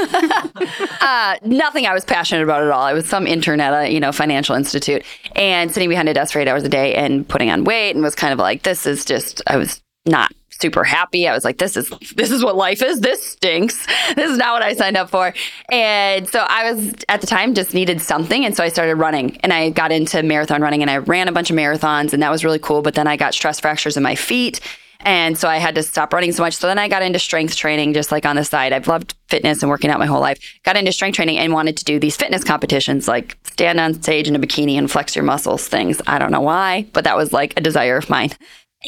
uh, 1.00 1.36
nothing 1.44 1.86
I 1.86 1.94
was 1.94 2.04
passionate 2.04 2.42
about 2.42 2.62
at 2.62 2.70
all. 2.70 2.82
I 2.82 2.92
was 2.92 3.08
some 3.08 3.26
intern 3.26 3.60
at 3.60 3.72
a, 3.72 3.92
you 3.92 4.00
know, 4.00 4.12
financial 4.12 4.56
institute 4.56 5.04
and 5.36 5.72
sitting 5.72 5.88
behind 5.88 6.08
a 6.08 6.14
desk 6.14 6.32
for 6.32 6.40
8 6.40 6.48
hours 6.48 6.64
a 6.64 6.68
day 6.68 6.94
and 6.94 7.28
putting 7.28 7.50
on 7.50 7.64
weight 7.64 7.92
and 7.92 8.02
was 8.02 8.14
kind 8.14 8.32
of 8.32 8.38
like 8.40 8.62
this 8.64 8.86
is 8.86 9.04
just 9.04 9.40
I 9.46 9.56
was 9.56 9.80
not 10.06 10.32
super 10.60 10.84
happy. 10.84 11.26
I 11.28 11.32
was 11.32 11.44
like, 11.44 11.58
this 11.58 11.76
is 11.76 11.90
this 12.16 12.30
is 12.30 12.44
what 12.44 12.56
life 12.56 12.82
is. 12.82 13.00
This 13.00 13.22
stinks. 13.22 13.86
This 14.14 14.30
is 14.30 14.38
not 14.38 14.52
what 14.52 14.62
I 14.62 14.74
signed 14.74 14.96
up 14.96 15.10
for. 15.10 15.34
And 15.70 16.28
so 16.28 16.40
I 16.40 16.72
was 16.72 16.94
at 17.08 17.20
the 17.20 17.26
time 17.26 17.54
just 17.54 17.74
needed 17.74 18.00
something. 18.00 18.44
And 18.44 18.56
so 18.56 18.62
I 18.62 18.68
started 18.68 18.96
running 18.96 19.38
and 19.38 19.52
I 19.52 19.70
got 19.70 19.92
into 19.92 20.22
marathon 20.22 20.62
running 20.62 20.82
and 20.82 20.90
I 20.90 20.98
ran 20.98 21.28
a 21.28 21.32
bunch 21.32 21.50
of 21.50 21.56
marathons 21.56 22.12
and 22.12 22.22
that 22.22 22.30
was 22.30 22.44
really 22.44 22.58
cool. 22.58 22.82
But 22.82 22.94
then 22.94 23.06
I 23.06 23.16
got 23.16 23.34
stress 23.34 23.60
fractures 23.60 23.96
in 23.96 24.02
my 24.02 24.14
feet. 24.14 24.60
And 25.00 25.36
so 25.36 25.48
I 25.48 25.58
had 25.58 25.74
to 25.74 25.82
stop 25.82 26.12
running 26.12 26.32
so 26.32 26.42
much. 26.42 26.54
So 26.54 26.66
then 26.66 26.78
I 26.78 26.88
got 26.88 27.02
into 27.02 27.18
strength 27.18 27.56
training 27.56 27.92
just 27.92 28.10
like 28.10 28.24
on 28.24 28.36
the 28.36 28.44
side. 28.44 28.72
I've 28.72 28.88
loved 28.88 29.14
fitness 29.28 29.62
and 29.62 29.68
working 29.68 29.90
out 29.90 29.98
my 29.98 30.06
whole 30.06 30.20
life. 30.20 30.38
Got 30.64 30.76
into 30.76 30.92
strength 30.92 31.16
training 31.16 31.38
and 31.38 31.52
wanted 31.52 31.76
to 31.76 31.84
do 31.84 31.98
these 31.98 32.16
fitness 32.16 32.42
competitions 32.42 33.06
like 33.06 33.36
stand 33.44 33.80
on 33.80 33.94
stage 33.94 34.28
in 34.28 34.36
a 34.36 34.38
bikini 34.38 34.74
and 34.74 34.90
flex 34.90 35.14
your 35.14 35.24
muscles 35.24 35.68
things. 35.68 36.00
I 36.06 36.18
don't 36.18 36.32
know 36.32 36.40
why, 36.40 36.86
but 36.92 37.04
that 37.04 37.16
was 37.16 37.32
like 37.32 37.52
a 37.56 37.60
desire 37.60 37.98
of 37.98 38.08
mine. 38.08 38.30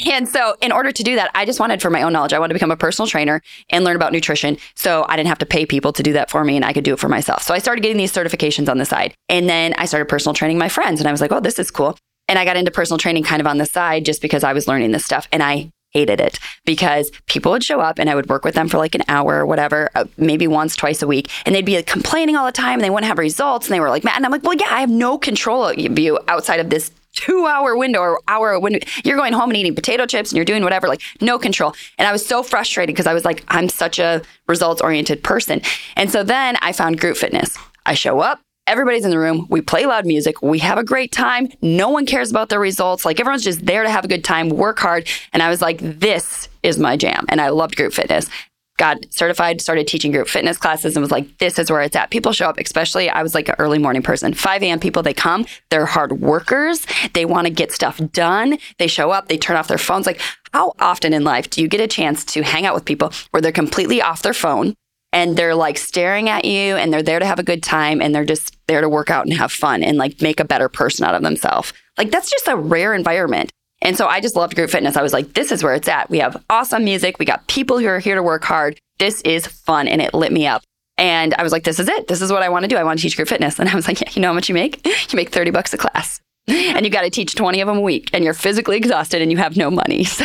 And 0.05 0.29
so, 0.29 0.57
in 0.61 0.73
order 0.73 0.93
to 0.93 1.03
do 1.03 1.15
that, 1.17 1.31
I 1.35 1.45
just 1.45 1.61
wanted 1.61 1.81
for 1.81 1.91
my 1.91 2.03
own 2.03 2.13
knowledge, 2.13 2.33
I 2.33 2.39
wanted 2.39 2.53
to 2.53 2.55
become 2.55 2.71
a 2.71 2.77
personal 2.77 3.07
trainer 3.07 3.41
and 3.71 3.85
learn 3.85 3.97
about 3.97 4.13
nutrition. 4.13 4.59
So, 4.75 5.07
I 5.09 5.17
didn't 5.17 5.29
have 5.29 5.39
to 5.39 5.47
pay 5.47 5.65
people 5.65 5.93
to 5.95 6.03
do 6.03 6.13
that 6.13 6.31
for 6.31 6.45
me 6.45 6.57
and 6.57 6.65
I 6.65 6.73
could 6.73 6.85
do 6.85 6.95
it 6.95 6.99
for 6.99 7.09
myself. 7.09 7.43
So, 7.43 7.55
I 7.55 7.59
started 7.59 7.81
getting 7.81 7.97
these 7.97 8.13
certifications 8.13 8.69
on 8.69 8.79
the 8.79 8.85
side. 8.85 9.15
And 9.29 9.49
then 9.49 9.75
I 9.79 9.87
started 9.87 10.07
personal 10.07 10.35
training 10.35 10.59
my 10.59 10.69
friends. 10.69 11.01
And 11.01 11.09
I 11.09 11.13
was 11.13 11.21
like, 11.21 11.33
oh, 11.33 11.41
this 11.41 11.59
is 11.59 11.71
cool. 11.71 11.97
And 12.29 12.39
I 12.39 12.45
got 12.45 12.57
into 12.57 12.71
personal 12.71 12.99
training 12.99 13.23
kind 13.23 13.41
of 13.41 13.47
on 13.47 13.59
the 13.59 13.67
side 13.67 14.05
just 14.05 14.21
because 14.21 14.45
I 14.45 14.53
was 14.53 14.67
learning 14.67 14.93
this 14.93 15.05
stuff. 15.05 15.29
And 15.33 15.43
I 15.43 15.71
hated 15.93 16.21
it 16.21 16.39
because 16.67 17.11
people 17.27 17.53
would 17.53 17.65
show 17.65 17.81
up 17.81 17.99
and 17.99 18.11
I 18.11 18.15
would 18.15 18.29
work 18.29 18.45
with 18.45 18.55
them 18.55 18.69
for 18.69 18.77
like 18.77 18.95
an 18.95 19.03
hour 19.09 19.37
or 19.37 19.47
whatever, 19.47 19.89
uh, 19.95 20.05
maybe 20.19 20.47
once, 20.47 20.77
twice 20.77 21.01
a 21.01 21.07
week. 21.07 21.31
And 21.47 21.55
they'd 21.55 21.65
be 21.65 21.77
like, 21.77 21.87
complaining 21.87 22.37
all 22.37 22.45
the 22.45 22.53
time 22.53 22.75
and 22.75 22.83
they 22.83 22.91
wouldn't 22.91 23.09
have 23.09 23.19
results. 23.19 23.67
And 23.67 23.75
they 23.75 23.81
were 23.81 23.89
like, 23.89 24.05
man, 24.05 24.17
and 24.17 24.27
I'm 24.27 24.33
like, 24.33 24.43
well, 24.43 24.55
yeah, 24.55 24.69
I 24.69 24.81
have 24.81 24.91
no 24.91 25.17
control 25.17 25.65
of 25.65 25.99
you 25.99 26.19
outside 26.29 26.61
of 26.61 26.69
this 26.69 26.91
two 27.17 27.47
hour 27.47 27.77
window 27.77 28.01
or 28.01 28.21
hour 28.29 28.59
window. 28.61 28.79
You're 29.05 29.17
going 29.17 29.33
home 29.33 29.51
and 29.51 29.57
eating 29.57 29.75
potato 29.75 30.07
chips 30.07 30.31
and 30.31 30.37
you're 30.37 30.45
doing 30.45 30.63
whatever, 30.63 30.87
like 30.87 31.03
no 31.21 31.39
control. 31.39 31.75
And 31.99 32.07
I 32.07 32.13
was 32.13 32.25
so 32.25 32.43
frustrated 32.43 32.95
because 32.95 33.07
I 33.07 33.15
was 33.15 33.25
like, 33.25 33.43
I'm 33.49 33.69
such 33.69 33.99
a 33.99 34.23
results 34.47 34.81
oriented 34.81 35.25
person. 35.25 35.61
And 35.97 36.11
so 36.11 36.23
then 36.23 36.57
I 36.63 36.73
found 36.73 37.01
group 37.01 37.17
fitness. 37.17 37.57
I 37.85 37.95
show 37.95 38.21
up, 38.21 38.41
everybody's 38.67 39.05
in 39.05 39.11
the 39.11 39.19
room. 39.19 39.47
We 39.49 39.61
play 39.61 39.87
loud 39.87 40.07
music. 40.07 40.43
We 40.43 40.59
have 40.61 40.79
a 40.79 40.85
great 40.85 41.13
time. 41.13 41.49
No 41.63 41.89
one 41.89 42.07
cares 42.07 42.31
about 42.31 42.49
the 42.49 42.59
results. 42.59 43.05
Like 43.05 43.19
everyone's 43.21 43.45
just 43.45 43.65
there 43.65 43.83
to 43.83 43.91
have 43.91 44.05
a 44.05 44.09
good 44.09 44.25
time, 44.25 44.49
work 44.49 44.79
hard. 44.79 45.09
And 45.33 45.43
I 45.43 45.49
was 45.49 45.63
like, 45.63 45.79
this 45.81 46.49
is 46.63 46.79
my 46.79 46.97
jam. 46.97 47.27
And 47.29 47.41
I 47.41 47.49
loved 47.49 47.77
group 47.77 47.93
fitness 47.93 48.29
got 48.77 48.99
certified, 49.11 49.61
started 49.61 49.87
teaching 49.87 50.13
group 50.13 50.29
fitness 50.29 50.59
classes, 50.59 50.97
and 50.97 51.03
was 51.03 51.11
like, 51.11 51.39
this 51.39 51.59
is 51.59 51.71
where 51.71 51.83
it's 51.83 51.97
at. 51.97 52.11
People 52.11 52.33
show 52.33 52.49
up, 52.49 52.59
especially 52.59 53.09
I 53.09 53.23
was 53.23 53.35
like 53.35 53.49
an 53.49 53.57
early 53.59 53.79
morning 53.79 54.03
person. 54.03 54.35
5 54.35 54.63
a.m. 54.63 54.81
people, 54.81 55.03
they 55.03 55.15
come, 55.15 55.47
they're 55.71 55.87
hard 55.87 56.21
workers, 56.21 56.87
they 57.15 57.25
want 57.25 57.47
to 57.47 57.53
get 57.53 57.73
stuff 57.73 58.01
done. 58.13 58.59
They 58.79 58.87
show 58.87 59.11
up, 59.11 59.29
they 59.29 59.39
turn 59.39 59.57
off 59.57 59.69
their 59.69 59.79
phones. 59.79 60.07
Like, 60.07 60.21
how 60.53 60.75
often 60.79 61.13
in 61.13 61.25
life 61.25 61.51
do 61.51 61.63
you 61.63 61.69
get 61.69 61.81
a 61.81 61.87
chance 61.87 62.25
to 62.27 62.43
hang 62.43 62.67
out 62.67 62.75
with 62.75 62.85
people 62.85 63.13
where 63.31 63.41
they're 63.41 63.53
completely 63.53 64.01
off 64.01 64.23
their 64.23 64.35
phone 64.35 64.75
and 65.13 65.37
they're 65.37 65.55
like 65.55 65.79
staring 65.79 66.29
at 66.29 66.45
you 66.45 66.77
and 66.77 66.93
they're 66.93 67.03
there 67.03 67.19
to 67.19 67.27
have 67.27 67.39
a 67.39 67.45
good 67.45 67.63
time 67.63 68.01
and 68.03 68.15
they're 68.15 68.25
just 68.25 68.57
there 68.67 68.81
to 68.81 68.89
work 68.89 69.11
out 69.11 69.25
and 69.25 69.35
have 69.35 69.53
fun 69.53 69.83
and 69.83 69.99
like 69.99 70.21
make 70.21 70.41
a 70.41 70.45
better 70.45 70.69
person 70.69 71.05
out 71.05 71.15
of 71.15 71.23
themselves? 71.23 71.73
Like, 71.97 72.11
that's 72.11 72.31
just 72.31 72.49
a 72.49 72.57
rare 72.57 72.95
environment. 72.95 73.51
And 73.87 73.97
so 73.97 74.09
I 74.09 74.21
just 74.21 74.35
loved 74.35 74.57
group 74.57 74.69
fitness. 74.69 74.97
I 74.97 75.03
was 75.03 75.13
like, 75.13 75.35
this 75.35 75.53
is 75.53 75.63
where 75.63 75.73
it's 75.73 75.87
at. 75.87 76.11
We 76.11 76.19
have 76.19 76.43
awesome 76.51 76.83
music. 76.83 77.21
We 77.21 77.25
got 77.25 77.47
people 77.47 77.79
who 77.79 77.87
are 77.87 78.01
here 78.01 78.17
to 78.17 78.23
work 78.23 78.43
hard. 78.43 78.81
This 78.99 79.21
is 79.21 79.47
fun. 79.47 79.87
And 79.87 80.03
it 80.03 80.13
lit 80.13 80.33
me 80.33 80.45
up. 80.45 80.65
And 80.99 81.35
I 81.35 81.45
was 81.45 81.53
like, 81.53 81.63
this 81.63 81.79
is 81.79 81.89
it. 81.89 82.09
This 82.09 82.21
is 82.21 82.33
what 82.33 82.43
I 82.43 82.49
want 82.49 82.65
to 82.65 82.69
do. 82.69 82.77
I 82.77 82.83
want 82.83 82.99
to 82.99 83.03
teach 83.03 83.15
group 83.15 83.29
fitness. 83.29 83.59
And 83.61 83.69
I 83.69 83.77
was 83.77 83.87
like, 83.87 84.01
yeah, 84.01 84.11
you 84.11 84.21
know 84.21 84.29
how 84.29 84.35
much 84.35 84.49
you 84.49 84.57
make? 84.57 84.85
You 85.13 85.17
make 85.17 85.31
30 85.31 85.53
bucks 85.53 85.73
a 85.73 85.79
class. 85.79 86.21
And 86.49 86.85
you 86.85 86.91
got 86.91 87.03
to 87.03 87.11
teach 87.11 87.37
20 87.37 87.61
of 87.61 87.67
them 87.67 87.79
a 87.79 87.81
week, 87.81 88.11
and 88.13 88.23
you're 88.23 88.33
physically 88.33 88.77
exhausted 88.77 89.21
and 89.21 89.33
you 89.33 89.37
have 89.37 89.57
no 89.57 89.69
money. 89.69 90.05
So, 90.17 90.25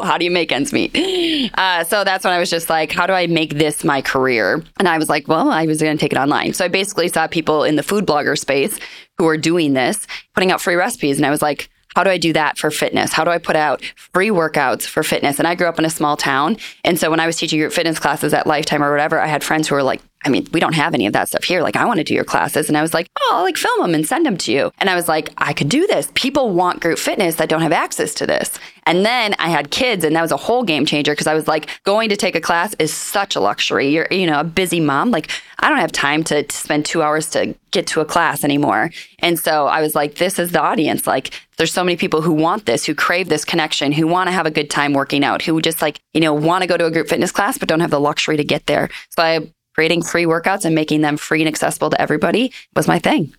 how 0.00 0.16
do 0.16 0.24
you 0.24 0.30
make 0.30 0.50
ends 0.50 0.72
meet? 0.72 0.94
Uh, 1.58 1.84
so, 1.84 2.04
that's 2.04 2.24
when 2.24 2.32
I 2.32 2.38
was 2.38 2.48
just 2.48 2.70
like, 2.70 2.90
how 2.92 3.06
do 3.06 3.12
I 3.12 3.26
make 3.26 3.54
this 3.54 3.84
my 3.84 4.00
career? 4.00 4.62
And 4.78 4.88
I 4.88 4.96
was 4.96 5.10
like, 5.10 5.28
well, 5.28 5.50
I 5.50 5.66
was 5.66 5.80
going 5.80 5.96
to 5.96 6.00
take 6.00 6.12
it 6.12 6.18
online. 6.18 6.54
So, 6.54 6.64
I 6.64 6.68
basically 6.68 7.08
saw 7.08 7.26
people 7.26 7.64
in 7.64 7.76
the 7.76 7.82
food 7.82 8.06
blogger 8.06 8.38
space 8.38 8.78
who 9.18 9.24
were 9.24 9.36
doing 9.36 9.74
this, 9.74 10.06
putting 10.34 10.50
out 10.50 10.62
free 10.62 10.74
recipes. 10.74 11.18
And 11.18 11.26
I 11.26 11.30
was 11.30 11.42
like, 11.42 11.68
how 11.94 12.04
do 12.04 12.10
I 12.10 12.18
do 12.18 12.32
that 12.32 12.58
for 12.58 12.70
fitness? 12.70 13.12
How 13.12 13.24
do 13.24 13.30
I 13.30 13.38
put 13.38 13.56
out 13.56 13.82
free 14.12 14.28
workouts 14.28 14.82
for 14.82 15.02
fitness? 15.02 15.38
And 15.38 15.48
I 15.48 15.54
grew 15.54 15.66
up 15.66 15.78
in 15.78 15.84
a 15.84 15.90
small 15.90 16.16
town. 16.16 16.56
And 16.84 16.98
so 16.98 17.10
when 17.10 17.20
I 17.20 17.26
was 17.26 17.36
teaching 17.36 17.58
group 17.58 17.72
fitness 17.72 17.98
classes 17.98 18.34
at 18.34 18.46
Lifetime 18.46 18.82
or 18.82 18.90
whatever, 18.90 19.20
I 19.20 19.26
had 19.26 19.42
friends 19.42 19.68
who 19.68 19.74
were 19.74 19.82
like, 19.82 20.00
I 20.24 20.30
mean, 20.30 20.46
we 20.52 20.60
don't 20.60 20.74
have 20.74 20.94
any 20.94 21.06
of 21.06 21.12
that 21.12 21.28
stuff 21.28 21.44
here. 21.44 21.62
Like, 21.62 21.76
I 21.76 21.84
want 21.84 21.98
to 21.98 22.04
do 22.04 22.14
your 22.14 22.24
classes. 22.24 22.68
And 22.68 22.76
I 22.76 22.82
was 22.82 22.92
like, 22.92 23.08
oh, 23.18 23.34
I'll 23.34 23.44
like 23.44 23.56
film 23.56 23.80
them 23.80 23.94
and 23.94 24.06
send 24.06 24.26
them 24.26 24.36
to 24.38 24.52
you. 24.52 24.72
And 24.78 24.90
I 24.90 24.94
was 24.94 25.08
like, 25.08 25.30
I 25.38 25.52
could 25.52 25.68
do 25.68 25.86
this. 25.86 26.10
People 26.14 26.50
want 26.50 26.80
group 26.80 26.98
fitness 26.98 27.36
that 27.36 27.48
don't 27.48 27.62
have 27.62 27.72
access 27.72 28.14
to 28.14 28.26
this. 28.26 28.58
And 28.84 29.04
then 29.04 29.34
I 29.38 29.48
had 29.48 29.70
kids, 29.70 30.02
and 30.02 30.16
that 30.16 30.22
was 30.22 30.32
a 30.32 30.36
whole 30.36 30.64
game 30.64 30.86
changer 30.86 31.12
because 31.12 31.26
I 31.26 31.34
was 31.34 31.46
like, 31.46 31.68
going 31.84 32.08
to 32.08 32.16
take 32.16 32.34
a 32.34 32.40
class 32.40 32.74
is 32.78 32.92
such 32.92 33.36
a 33.36 33.40
luxury. 33.40 33.90
You're, 33.90 34.08
you 34.10 34.26
know, 34.26 34.40
a 34.40 34.44
busy 34.44 34.80
mom. 34.80 35.10
Like, 35.10 35.30
I 35.60 35.68
don't 35.68 35.78
have 35.78 35.92
time 35.92 36.24
to, 36.24 36.42
to 36.42 36.56
spend 36.56 36.86
two 36.86 37.02
hours 37.02 37.28
to 37.30 37.54
get 37.70 37.86
to 37.88 38.00
a 38.00 38.04
class 38.04 38.44
anymore. 38.44 38.90
And 39.18 39.38
so 39.38 39.66
I 39.66 39.82
was 39.82 39.94
like, 39.94 40.14
this 40.14 40.38
is 40.38 40.52
the 40.52 40.60
audience. 40.60 41.06
Like, 41.06 41.32
there's 41.58 41.72
so 41.72 41.84
many 41.84 41.96
people 41.96 42.22
who 42.22 42.32
want 42.32 42.64
this, 42.64 42.86
who 42.86 42.94
crave 42.94 43.28
this 43.28 43.44
connection, 43.44 43.92
who 43.92 44.06
want 44.06 44.28
to 44.28 44.32
have 44.32 44.46
a 44.46 44.50
good 44.50 44.70
time 44.70 44.94
working 44.94 45.22
out, 45.22 45.42
who 45.42 45.60
just 45.60 45.82
like, 45.82 46.00
you 46.14 46.20
know, 46.20 46.32
want 46.32 46.62
to 46.62 46.68
go 46.68 46.76
to 46.76 46.86
a 46.86 46.90
group 46.90 47.08
fitness 47.08 47.32
class, 47.32 47.58
but 47.58 47.68
don't 47.68 47.80
have 47.80 47.90
the 47.90 48.00
luxury 48.00 48.36
to 48.36 48.44
get 48.44 48.66
there. 48.66 48.88
So 49.10 49.22
I 49.22 49.52
creating 49.78 50.02
free 50.02 50.24
workouts 50.24 50.64
and 50.64 50.74
making 50.74 51.02
them 51.02 51.16
free 51.16 51.40
and 51.40 51.46
accessible 51.46 51.88
to 51.88 52.00
everybody 52.02 52.52
was 52.74 52.88
my 52.88 52.98
thing 52.98 53.32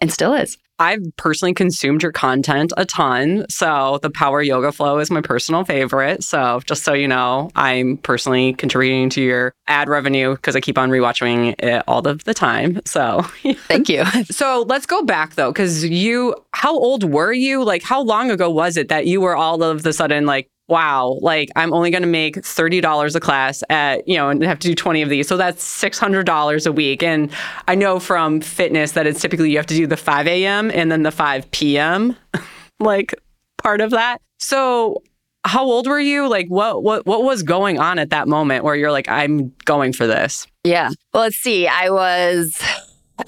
and 0.00 0.10
still 0.10 0.32
is. 0.32 0.56
I've 0.78 1.02
personally 1.18 1.52
consumed 1.52 2.02
your 2.02 2.12
content 2.12 2.72
a 2.78 2.86
ton. 2.86 3.44
So 3.50 4.00
the 4.02 4.08
Power 4.08 4.40
Yoga 4.42 4.72
Flow 4.72 5.00
is 5.00 5.10
my 5.10 5.20
personal 5.20 5.64
favorite. 5.64 6.24
So 6.24 6.62
just 6.64 6.82
so 6.82 6.94
you 6.94 7.06
know, 7.06 7.50
I'm 7.54 7.98
personally 7.98 8.54
contributing 8.54 9.10
to 9.10 9.22
your 9.22 9.54
ad 9.66 9.90
revenue 9.90 10.34
because 10.34 10.56
I 10.56 10.60
keep 10.60 10.78
on 10.78 10.88
rewatching 10.88 11.54
it 11.62 11.84
all 11.86 12.08
of 12.08 12.24
the 12.24 12.32
time. 12.32 12.80
So 12.86 13.20
thank 13.68 13.90
you. 13.90 14.04
so 14.24 14.64
let's 14.66 14.86
go 14.86 15.02
back 15.02 15.34
though, 15.34 15.52
because 15.52 15.84
you, 15.84 16.34
how 16.52 16.74
old 16.74 17.04
were 17.04 17.34
you? 17.34 17.62
Like, 17.62 17.82
how 17.82 18.00
long 18.00 18.30
ago 18.30 18.48
was 18.48 18.78
it 18.78 18.88
that 18.88 19.06
you 19.06 19.20
were 19.20 19.36
all 19.36 19.62
of 19.62 19.82
the 19.82 19.92
sudden 19.92 20.24
like, 20.24 20.48
wow, 20.68 21.18
like 21.20 21.50
I'm 21.56 21.72
only 21.72 21.90
going 21.90 22.02
to 22.02 22.08
make 22.08 22.36
$30 22.36 23.14
a 23.14 23.20
class 23.20 23.62
at, 23.68 24.06
you 24.08 24.16
know, 24.16 24.28
and 24.28 24.42
have 24.42 24.58
to 24.60 24.68
do 24.68 24.74
20 24.74 25.02
of 25.02 25.08
these. 25.08 25.28
So 25.28 25.36
that's 25.36 25.62
$600 25.62 26.66
a 26.66 26.72
week. 26.72 27.02
And 27.02 27.30
I 27.68 27.74
know 27.74 28.00
from 28.00 28.40
fitness 28.40 28.92
that 28.92 29.06
it's 29.06 29.20
typically 29.20 29.50
you 29.50 29.58
have 29.58 29.66
to 29.66 29.74
do 29.74 29.86
the 29.86 29.96
5 29.96 30.26
a.m. 30.26 30.70
and 30.72 30.90
then 30.90 31.02
the 31.02 31.10
5 31.10 31.50
p.m. 31.50 32.16
like 32.80 33.14
part 33.62 33.80
of 33.80 33.90
that. 33.90 34.20
So 34.38 35.02
how 35.44 35.64
old 35.64 35.86
were 35.86 36.00
you? 36.00 36.28
Like 36.28 36.46
what 36.48 36.82
what 36.82 37.04
what 37.06 37.24
was 37.24 37.42
going 37.42 37.78
on 37.78 37.98
at 37.98 38.10
that 38.10 38.28
moment 38.28 38.64
where 38.64 38.76
you're 38.76 38.92
like 38.92 39.08
I'm 39.08 39.52
going 39.64 39.92
for 39.92 40.06
this? 40.06 40.46
Yeah. 40.64 40.90
Well, 41.12 41.24
let's 41.24 41.36
see. 41.36 41.66
I 41.66 41.90
was 41.90 42.60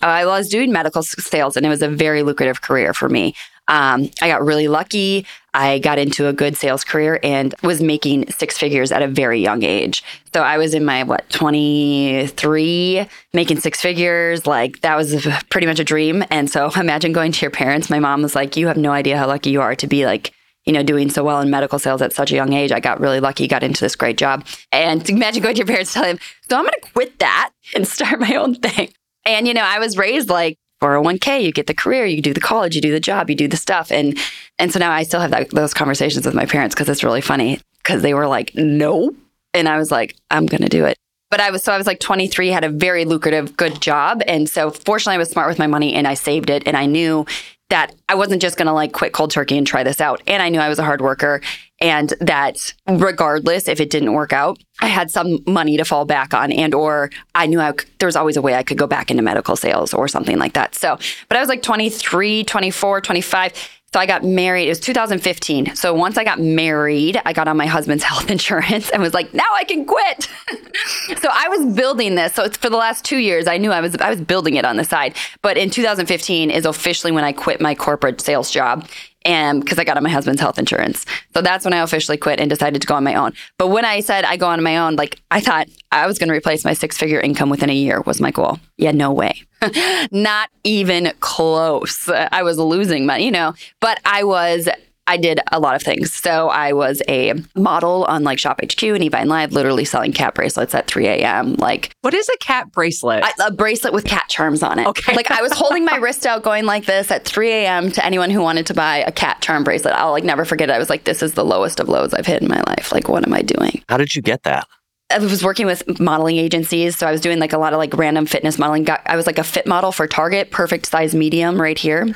I 0.03 0.25
was 0.25 0.49
doing 0.49 0.73
medical 0.73 1.03
sales 1.03 1.57
and 1.57 1.67
it 1.67 1.69
was 1.69 1.83
a 1.83 1.89
very 1.89 2.23
lucrative 2.23 2.63
career 2.63 2.95
for 2.95 3.09
me. 3.09 3.35
Um, 3.69 4.11
I 4.21 4.29
got 4.29 4.45
really 4.45 4.69
lucky. 4.69 5.27
I 5.55 5.79
got 5.79 5.99
into 5.99 6.27
a 6.27 6.33
good 6.33 6.57
sales 6.57 6.85
career 6.85 7.21
and 7.23 7.55
was 7.63 7.81
making 7.81 8.31
six 8.31 8.59
figures 8.59 8.91
at 8.93 9.03
a 9.03 9.09
very 9.09 9.41
young 9.41 9.63
age. 9.63 10.03
So 10.35 10.43
I 10.43 10.59
was 10.59 10.75
in 10.75 10.85
my, 10.85 11.05
what, 11.05 11.29
23, 11.31 13.07
making 13.33 13.61
six 13.61 13.81
figures. 13.81 14.47
Like 14.47 14.81
that 14.81 14.97
was 14.97 15.27
pretty 15.51 15.67
much 15.67 15.79
a 15.79 15.85
dream. 15.85 16.25
And 16.31 16.51
so 16.51 16.71
imagine 16.77 17.13
going 17.13 17.33
to 17.33 17.41
your 17.41 17.51
parents. 17.51 17.89
My 17.89 18.01
mom 18.01 18.23
was 18.23 18.35
like, 18.35 18.57
You 18.57 18.67
have 18.67 18.77
no 18.77 18.93
idea 18.93 19.17
how 19.17 19.27
lucky 19.27 19.51
you 19.51 19.61
are 19.61 19.77
to 19.77 19.87
be 19.87 20.05
like, 20.05 20.33
you 20.65 20.73
know, 20.73 20.83
doing 20.83 21.11
so 21.11 21.23
well 21.23 21.41
in 21.41 21.51
medical 21.51 21.79
sales 21.79 22.03
at 22.03 22.13
such 22.13 22.33
a 22.33 22.35
young 22.35 22.53
age. 22.53 22.73
I 22.73 22.81
got 22.81 23.01
really 23.01 23.21
lucky, 23.21 23.47
got 23.47 23.63
into 23.63 23.81
this 23.81 23.97
great 23.97 24.17
job. 24.17 24.47
And 24.73 25.09
imagine 25.09 25.43
going 25.43 25.55
to 25.55 25.59
your 25.61 25.67
parents 25.67 25.95
telling 25.95 26.17
them, 26.17 26.19
So 26.49 26.57
I'm 26.57 26.65
going 26.65 26.73
to 26.83 26.91
quit 26.93 27.19
that 27.21 27.53
and 27.75 27.87
start 27.87 28.21
my 28.21 28.35
own 28.35 28.57
thing. 28.57 28.93
And, 29.25 29.49
you 29.49 29.55
know, 29.55 29.63
I 29.63 29.79
was 29.79 29.97
raised 29.97 30.29
like, 30.29 30.59
401k, 30.83 31.43
you 31.43 31.53
get 31.53 31.67
the 31.67 31.75
career, 31.75 32.05
you 32.05 32.21
do 32.21 32.35
the 32.35 32.41
college, 32.41 32.75
you 32.75 32.83
do 32.83 32.93
the 32.93 33.01
job, 33.01 33.31
you 33.31 33.37
do 33.37 33.49
the 33.49 33.57
stuff. 33.57 33.91
And 33.91 34.19
and 34.59 34.73
so 34.73 34.79
now 34.79 34.93
I 34.93 35.03
still 35.03 35.21
have 35.21 35.31
that, 35.31 35.51
those 35.51 35.75
conversations 35.75 36.27
with 36.27 36.35
my 36.35 36.47
parents 36.47 36.75
because 36.75 36.89
it's 36.89 37.05
really 37.05 37.21
funny 37.21 37.61
because 37.83 38.03
they 38.03 38.15
were 38.15 38.27
like, 38.27 38.55
no. 38.55 39.15
And 39.53 39.69
I 39.69 39.79
was 39.79 39.91
like, 39.91 40.17
I'm 40.31 40.47
going 40.47 40.63
to 40.63 40.69
do 40.69 40.85
it. 40.85 40.97
But 41.31 41.41
I 41.41 41.51
was 41.51 41.63
so 41.63 41.73
I 41.73 41.79
was 41.79 41.87
like 41.87 42.01
23, 42.01 42.49
had 42.49 42.65
a 42.65 42.69
very 42.69 43.05
lucrative, 43.05 43.57
good 43.57 43.81
job. 43.81 44.23
And 44.27 44.49
so 44.49 44.71
fortunately, 44.71 45.17
I 45.17 45.19
was 45.19 45.31
smart 45.31 45.49
with 45.49 45.59
my 45.59 45.67
money 45.67 45.95
and 45.95 46.07
I 46.07 46.15
saved 46.15 46.51
it. 46.51 46.63
And 46.67 46.77
I 46.77 46.87
knew 46.87 47.27
that 47.71 47.95
I 48.09 48.15
wasn't 48.15 48.43
just 48.43 48.57
going 48.57 48.67
to 48.67 48.73
like 48.73 48.93
quit 48.93 49.13
cold 49.13 49.31
turkey 49.31 49.57
and 49.57 49.67
try 49.67 49.83
this 49.83 50.01
out. 50.01 50.23
And 50.27 50.43
I 50.43 50.49
knew 50.49 50.61
I 50.61 50.69
was 50.69 50.79
a 50.79 50.85
hard 50.85 51.01
worker 51.01 51.41
and 51.81 52.15
that 52.21 52.75
regardless 52.87 53.69
if 53.69 53.81
it 53.81 53.91
didn't 53.91 54.13
work 54.13 54.33
out, 54.33 54.59
I 54.81 54.87
had 54.87 55.11
some 55.11 55.39
money 55.47 55.77
to 55.77 55.85
fall 55.85 56.05
back 56.05 56.33
on 56.35 56.53
and 56.53 56.75
or 56.75 57.11
I 57.35 57.47
knew 57.47 57.61
I, 57.61 57.73
there 57.99 58.07
was 58.07 58.17
always 58.17 58.37
a 58.37 58.43
way 58.43 58.55
I 58.55 58.63
could 58.63 58.79
go 58.79 58.87
back 58.87 59.11
into 59.11 59.23
medical 59.23 59.57
sales 59.57 59.93
or 59.93 60.09
something 60.09 60.39
like 60.39 60.55
that. 60.55 60.75
So, 60.75 60.99
but 61.29 61.37
I 61.37 61.41
was 61.41 61.49
like 61.49 61.63
23, 61.63 62.45
24, 62.45 63.01
25 63.01 63.53
so 63.95 64.01
I 64.01 64.07
got 64.07 64.25
married. 64.25 64.67
It 64.67 64.71
was 64.71 64.81
2015. 64.81 65.77
So 65.77 65.95
once 65.95 66.19
I 66.19 66.25
got 66.25 66.41
married, 66.41 67.23
I 67.25 67.33
got 67.33 67.47
on 67.47 67.57
my 67.57 67.67
husband's 67.67 68.03
health 68.11 68.29
insurance 68.29 68.91
and 68.91 69.01
was 69.01 69.15
like, 69.15 69.33
now 69.33 69.45
I 69.55 69.63
can 69.63 69.87
quit. 69.87 70.23
so 71.21 71.29
I 71.33 71.47
was 71.47 71.77
building 71.77 72.17
this. 72.17 72.35
So 72.35 72.43
it's 72.43 72.57
for 72.57 72.69
the 72.69 72.77
last 72.77 73.05
two 73.05 73.19
years, 73.19 73.47
I 73.47 73.57
knew 73.57 73.71
I 73.71 73.81
was 73.81 73.95
I 73.99 74.11
was 74.11 74.21
building 74.21 74.57
it 74.57 74.65
on 74.65 74.79
the 74.79 74.83
side. 74.83 75.15
But 75.43 75.57
in 75.57 75.71
2015 75.71 76.51
is 76.51 76.67
officially 76.67 77.13
when 77.13 77.23
I 77.23 77.31
quit 77.31 77.61
my 77.61 77.77
corporate 77.77 78.21
sales 78.21 78.51
job 78.51 78.85
and 79.25 79.61
because 79.61 79.79
I 79.79 79.85
got 79.85 79.97
on 79.97 80.03
my 80.03 80.11
husband's 80.11 80.41
health 80.41 80.59
insurance. 80.59 81.07
So 81.33 81.43
that's 81.43 81.65
when 81.65 81.75
I 81.75 81.79
officially 81.79 82.17
quit 82.17 82.41
and 82.41 82.51
decided 82.51 82.83
to 82.83 82.87
go 82.87 82.95
on 82.95 83.05
my 83.05 83.15
own. 83.15 83.33
But 83.59 83.69
when 83.69 83.85
I 83.85 84.01
said 84.01 84.25
I 84.25 84.37
go 84.37 84.47
on 84.47 84.63
my 84.63 84.77
own, 84.77 84.97
like 84.97 85.21
I 85.31 85.41
thought 85.41 85.69
I 85.93 86.07
was 86.07 86.19
going 86.19 86.29
to 86.29 86.35
replace 86.35 86.65
my 86.65 86.75
six 86.75 86.99
figure 86.99 87.21
income 87.21 87.51
within 87.51 87.71
a 87.71 87.75
year 87.75 88.01
was 88.03 88.21
my 88.21 88.31
goal. 88.31 88.59
Yeah, 88.77 88.93
no 88.93 89.13
way. 89.13 89.43
Not 90.11 90.51
even 90.65 91.13
close. 91.21 92.09
I 92.09 92.43
was 92.43 92.59
losing 92.59 93.07
money, 93.07 93.25
you 93.25 93.31
know, 93.31 93.55
but 93.81 94.01
I 94.05 94.25
was 94.25 94.69
I 95.07 95.17
did 95.17 95.41
a 95.53 95.61
lot 95.61 95.75
of 95.77 95.83
things. 95.83 96.13
So 96.13 96.49
I 96.49 96.73
was 96.73 97.03
a 97.09 97.35
model 97.55 98.05
on 98.05 98.25
like 98.25 98.39
Shop 98.39 98.61
HQ 98.63 98.83
and 98.83 99.03
Evine 99.03 99.27
Live, 99.27 99.53
literally 99.53 99.85
selling 99.85 100.13
cat 100.13 100.35
bracelets 100.35 100.75
at 100.75 100.87
3 100.87 101.07
a.m. 101.07 101.55
Like, 101.55 101.95
what 102.01 102.15
is 102.15 102.29
a 102.29 102.37
cat 102.39 102.73
bracelet? 102.73 103.23
I, 103.25 103.33
a 103.47 103.53
bracelet 103.53 103.93
with 103.93 104.05
cat 104.05 104.25
charms 104.29 104.63
on 104.63 104.79
it. 104.79 104.87
Okay. 104.87 105.15
Like 105.15 105.31
I 105.31 105.43
was 105.43 105.53
holding 105.53 105.85
my 105.85 105.97
wrist 105.97 106.27
out, 106.27 106.43
going 106.43 106.65
like 106.65 106.87
this 106.87 107.11
at 107.11 107.25
3 107.25 107.51
a.m. 107.51 107.93
to 107.93 108.05
anyone 108.05 108.31
who 108.31 108.41
wanted 108.41 108.67
to 108.67 108.75
buy 108.75 108.99
a 108.99 109.13
cat 109.13 109.41
charm 109.41 109.65
bracelet. 109.65 109.95
I'll 109.95 110.13
like 110.13 110.25
never 110.25 110.45
forget 110.45 110.71
it. 110.71 110.73
I 110.73 110.79
was 110.79 110.91
like, 110.91 111.05
this 111.05 111.23
is 111.23 111.35
the 111.35 111.45
lowest 111.45 111.81
of 111.81 111.89
lows 111.89 112.15
I've 112.15 112.27
hit 112.27 112.43
in 112.43 112.49
my 112.49 112.63
life. 112.67 112.93
Like, 112.93 113.09
what 113.09 113.27
am 113.27 113.35
I 113.35 113.43
doing? 113.43 113.83
How 113.89 113.97
did 113.97 114.15
you 114.15 114.23
get 114.23 114.45
that? 114.45 114.67
I 115.11 115.19
was 115.19 115.45
working 115.45 115.67
with 115.67 116.01
modeling 116.01 116.39
agencies, 116.39 116.97
so 116.97 117.07
I 117.07 117.13
was 117.13 117.21
doing 117.21 117.39
like 117.39 117.53
a 117.53 117.59
lot 117.59 117.73
of 117.73 117.79
like 117.79 117.95
random 117.95 118.25
fitness 118.27 118.59
modeling. 118.59 118.89
I 119.07 119.17
was 119.17 119.27
like 119.27 119.39
a 119.39 119.45
fit 119.45 119.67
model 119.67 119.93
for 119.93 120.07
Target, 120.07 120.51
perfect 120.51 120.87
size 120.87 121.15
medium 121.15 121.61
right 121.61 121.79
here. 121.79 122.07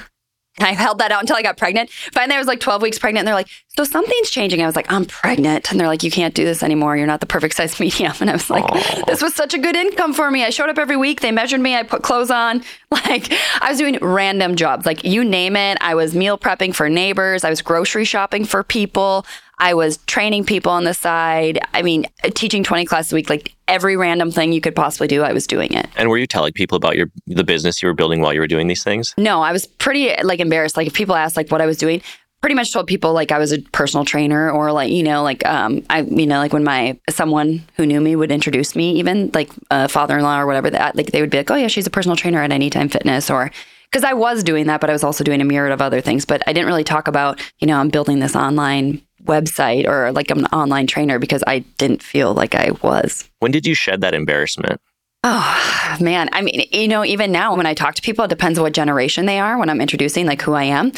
I 0.67 0.73
held 0.73 0.99
that 0.99 1.13
out 1.13 1.21
until 1.21 1.37
I 1.37 1.43
got 1.43 1.57
pregnant. 1.57 1.91
Finally, 1.91 2.37
I 2.37 2.39
was 2.39 2.47
like 2.47 2.61
12 2.61 2.83
weeks 2.83 2.99
pregnant. 2.99 3.21
And 3.21 3.29
they're 3.29 3.35
like, 3.35 3.49
So 3.77 3.85
something's 3.85 4.31
changing. 4.31 4.63
I 4.63 4.67
was 4.67 4.77
like, 4.77 4.91
I'm 4.91 5.05
pregnant. 5.05 5.71
And 5.71 5.79
they're 5.79 5.87
like, 5.87 6.03
You 6.03 6.11
can't 6.11 6.35
do 6.35 6.45
this 6.45 6.63
anymore. 6.63 6.97
You're 6.97 7.07
not 7.07 7.21
the 7.21 7.27
perfect 7.27 7.55
size 7.57 7.79
medium. 7.81 8.13
And 8.21 8.31
I 8.31 8.33
was 8.33 8.51
like, 8.51 8.65
Aww. 8.65 9.07
This 9.07 9.23
was 9.23 9.35
such 9.35 9.55
a 9.55 9.59
good 9.59 9.77
income 9.77 10.13
for 10.13 10.31
me. 10.31 10.45
I 10.45 10.51
showed 10.51 10.69
up 10.69 10.79
every 10.79 10.97
week. 10.97 11.21
They 11.21 11.33
measured 11.33 11.61
me. 11.61 11.75
I 11.77 11.83
put 11.83 12.03
clothes 12.03 12.31
on. 12.31 12.63
Like, 12.91 13.31
I 13.61 13.69
was 13.69 13.79
doing 13.79 13.99
random 14.01 14.57
jobs. 14.57 14.87
Like, 14.87 15.05
you 15.05 15.23
name 15.23 15.57
it. 15.57 15.77
I 15.83 15.95
was 15.95 16.15
meal 16.15 16.39
prepping 16.39 16.75
for 16.75 16.89
neighbors. 16.89 17.45
I 17.45 17.51
was 17.51 17.61
grocery 17.61 18.07
shopping 18.07 18.47
for 18.47 18.63
people. 18.63 19.27
I 19.59 19.75
was 19.75 19.99
training 20.07 20.45
people 20.45 20.73
on 20.73 20.85
the 20.85 20.95
side. 20.95 21.59
I 21.75 21.83
mean, 21.83 22.07
teaching 22.35 22.63
20 22.63 22.85
classes 22.85 23.13
a 23.13 23.15
week, 23.15 23.29
like 23.29 23.55
every 23.67 23.97
random 23.97 24.31
thing 24.31 24.53
you 24.53 24.61
could 24.61 24.77
possibly 24.77 25.09
do, 25.09 25.23
I 25.23 25.33
was 25.33 25.47
doing 25.47 25.73
it. 25.73 25.89
And 25.97 26.09
were 26.09 26.19
you 26.19 26.27
telling 26.27 26.53
people 26.53 26.77
about 26.77 26.97
your 26.97 27.11
the 27.27 27.45
business 27.45 27.83
you 27.83 27.89
were 27.89 27.95
building 27.95 28.21
while 28.21 28.33
you 28.33 28.41
were 28.41 28.47
doing 28.47 28.69
these 28.69 28.85
things? 28.85 29.15
No, 29.19 29.43
I 29.43 29.53
was 29.53 29.67
pretty 29.67 30.15
like 30.23 30.41
embarrassed. 30.41 30.77
Like 30.77 30.87
if 30.87 30.95
people 30.95 31.15
asked 31.15 31.37
like 31.37 31.51
what 31.51 31.61
I 31.61 31.67
was 31.67 31.77
doing, 31.77 32.03
pretty 32.41 32.55
much 32.55 32.73
told 32.73 32.87
people 32.87 33.13
like 33.13 33.33
I 33.33 33.39
was 33.39 33.53
a 33.53 33.61
personal 33.73 34.05
trainer 34.05 34.51
or 34.51 34.71
like 34.73 34.91
you 34.91 35.03
know 35.03 35.23
like 35.23 35.45
um 35.47 35.83
I 35.91 36.03
you 36.03 36.27
know 36.27 36.39
like 36.39 36.53
when 36.53 36.65
my 36.65 36.99
someone 37.11 37.65
who 37.77 37.87
knew 37.87 38.01
me 38.01 38.17
would 38.17 38.31
introduce 38.31 38.77
me 38.77 38.93
even 38.93 39.31
like 39.35 39.51
a 39.71 39.89
father-in-law 39.89 40.41
or 40.41 40.47
whatever 40.47 40.71
that 40.71 40.97
like 40.97 41.11
they 41.11 41.21
would 41.21 41.31
be 41.31 41.39
like 41.39 41.51
oh 41.51 41.57
yeah 41.57 41.69
she's 41.69 41.87
a 41.87 41.91
personal 41.91 42.17
trainer 42.17 42.41
at 42.43 42.53
Anytime 42.53 42.89
Fitness 42.89 43.29
or 43.29 43.51
because 43.91 44.05
I 44.05 44.13
was 44.13 44.45
doing 44.45 44.67
that 44.69 44.81
but 44.81 44.89
I 44.89 44.93
was 44.93 45.03
also 45.03 45.25
doing 45.25 45.41
a 45.41 45.45
myriad 45.45 45.73
of 45.73 45.83
other 45.83 46.01
things 46.01 46.25
but 46.25 46.43
I 46.47 46.53
didn't 46.53 46.69
really 46.69 46.85
talk 46.85 47.09
about 47.09 47.41
you 47.59 47.67
know 47.67 47.79
I'm 47.79 47.89
building 47.89 48.21
this 48.21 48.37
online 48.37 49.03
website 49.29 49.87
or 49.87 50.11
like 50.13 50.31
I'm 50.31 50.41
an 50.41 50.47
online 50.47 50.87
trainer 50.87 51.19
because 51.19 51.45
I 51.47 51.61
didn't 51.79 52.03
feel 52.03 52.35
like 52.35 52.55
I 52.55 52.73
was. 52.83 53.29
When 53.39 53.53
did 53.53 53.67
you 53.67 53.75
shed 53.75 54.01
that 54.01 54.15
embarrassment? 54.15 54.81
Oh, 55.25 55.97
man. 56.01 56.29
I 56.33 56.43
mean, 56.43 56.67
you 56.73 56.89
know, 56.89 57.05
even 57.05 57.33
now 57.33 57.57
when 57.57 57.67
I 57.67 57.75
talk 57.75 57.95
to 57.97 58.03
people, 58.03 58.25
it 58.25 58.29
depends 58.29 58.59
on 58.59 58.63
what 58.63 58.73
generation 58.73 59.27
they 59.27 59.39
are 59.39 59.59
when 59.59 59.69
I'm 59.69 59.81
introducing 59.81 60.27
like 60.27 60.43
who 60.43 60.53
I 60.53 60.65
am. 60.65 60.93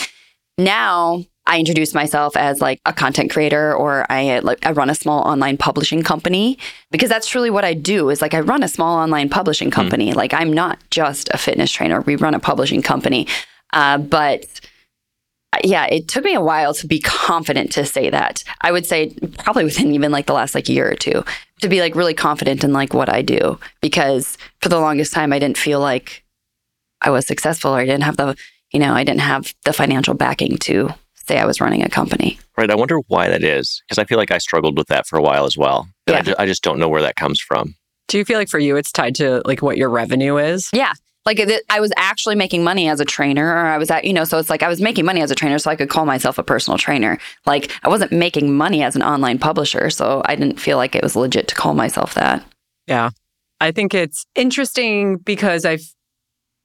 Now, 0.58 1.24
I 1.46 1.58
introduce 1.58 1.94
myself 1.94 2.36
as 2.36 2.60
like 2.60 2.80
a 2.84 2.92
content 2.92 3.30
creator 3.30 3.74
or 3.74 4.06
I 4.10 4.38
like 4.40 4.64
I 4.64 4.72
run 4.72 4.90
a 4.90 4.94
small 4.94 5.22
online 5.22 5.56
publishing 5.56 6.02
company 6.02 6.58
because 6.90 7.08
that's 7.08 7.26
truly 7.26 7.50
what 7.50 7.64
I 7.64 7.74
do 7.74 8.10
is 8.10 8.22
like 8.22 8.34
I 8.34 8.40
run 8.40 8.62
a 8.62 8.68
small 8.68 8.96
online 8.98 9.28
publishing 9.28 9.68
hmm. 9.68 9.74
company. 9.74 10.12
Mm. 10.12 10.16
Like 10.16 10.34
I'm 10.34 10.52
not 10.52 10.78
just 10.90 11.28
a 11.30 11.38
fitness 11.38 11.72
trainer. 11.72 12.02
We 12.02 12.16
run 12.16 12.34
a 12.34 12.40
publishing 12.40 12.82
company. 12.82 13.26
Uh, 13.72 13.98
but 13.98 14.44
yeah, 15.64 15.86
it 15.86 16.08
took 16.08 16.24
me 16.24 16.34
a 16.34 16.40
while 16.40 16.74
to 16.74 16.86
be 16.86 16.98
confident 17.00 17.72
to 17.72 17.84
say 17.84 18.10
that. 18.10 18.42
I 18.62 18.72
would 18.72 18.86
say 18.86 19.14
probably 19.38 19.64
within 19.64 19.92
even 19.94 20.12
like 20.12 20.26
the 20.26 20.32
last 20.32 20.54
like 20.54 20.68
year 20.68 20.90
or 20.90 20.94
two 20.94 21.24
to 21.62 21.68
be 21.68 21.80
like 21.80 21.94
really 21.94 22.14
confident 22.14 22.64
in 22.64 22.72
like 22.72 22.94
what 22.94 23.08
I 23.08 23.22
do 23.22 23.58
because 23.80 24.38
for 24.60 24.68
the 24.68 24.80
longest 24.80 25.12
time 25.12 25.32
I 25.32 25.38
didn't 25.38 25.58
feel 25.58 25.80
like 25.80 26.24
I 27.02 27.10
was 27.10 27.26
successful 27.26 27.72
or 27.74 27.78
I 27.78 27.84
didn't 27.86 28.02
have 28.04 28.16
the, 28.16 28.36
you 28.72 28.78
know, 28.80 28.92
I 28.94 29.04
didn't 29.04 29.20
have 29.20 29.54
the 29.64 29.72
financial 29.72 30.14
backing 30.14 30.56
to 30.58 30.90
say 31.14 31.38
I 31.38 31.44
was 31.46 31.60
running 31.60 31.82
a 31.82 31.88
company. 31.88 32.38
Right. 32.56 32.70
I 32.70 32.74
wonder 32.74 32.98
why 33.08 33.28
that 33.28 33.42
is 33.44 33.82
because 33.88 33.98
I 33.98 34.04
feel 34.04 34.18
like 34.18 34.30
I 34.30 34.38
struggled 34.38 34.76
with 34.76 34.88
that 34.88 35.06
for 35.06 35.18
a 35.18 35.22
while 35.22 35.44
as 35.44 35.56
well. 35.56 35.88
And 36.06 36.16
I, 36.16 36.18
Yeah. 36.18 36.22
ju- 36.24 36.34
I 36.38 36.46
just 36.46 36.62
don't 36.62 36.78
know 36.78 36.88
where 36.88 37.02
that 37.02 37.16
comes 37.16 37.40
from. 37.40 37.74
Do 38.08 38.18
you 38.18 38.24
feel 38.24 38.38
like 38.38 38.48
for 38.48 38.58
you 38.58 38.76
it's 38.76 38.90
tied 38.92 39.14
to 39.16 39.40
like 39.44 39.62
what 39.62 39.76
your 39.76 39.88
revenue 39.90 40.36
is? 40.38 40.68
Yeah. 40.72 40.92
Like 41.30 41.38
it- 41.38 41.64
I 41.70 41.78
was 41.78 41.92
actually 41.96 42.34
making 42.34 42.64
money 42.64 42.88
as 42.88 42.98
a 42.98 43.04
trainer, 43.04 43.46
or 43.46 43.66
I 43.66 43.78
was 43.78 43.88
at, 43.88 44.04
you 44.04 44.12
know, 44.12 44.24
so 44.24 44.36
it's 44.38 44.50
like 44.50 44.64
I 44.64 44.68
was 44.68 44.80
making 44.80 45.04
money 45.04 45.22
as 45.22 45.30
a 45.30 45.36
trainer, 45.36 45.60
so 45.60 45.70
I 45.70 45.76
could 45.76 45.88
call 45.88 46.04
myself 46.04 46.38
a 46.38 46.42
personal 46.42 46.76
trainer. 46.76 47.18
Like 47.46 47.70
I 47.84 47.88
wasn't 47.88 48.10
making 48.10 48.52
money 48.56 48.82
as 48.82 48.96
an 48.96 49.02
online 49.04 49.38
publisher, 49.38 49.90
so 49.90 50.22
I 50.24 50.34
didn't 50.34 50.58
feel 50.58 50.76
like 50.76 50.96
it 50.96 51.04
was 51.04 51.14
legit 51.14 51.46
to 51.46 51.54
call 51.54 51.72
myself 51.74 52.14
that. 52.14 52.44
Yeah. 52.88 53.10
I 53.60 53.70
think 53.70 53.94
it's 53.94 54.26
interesting 54.34 55.18
because 55.18 55.64
I've 55.64 55.84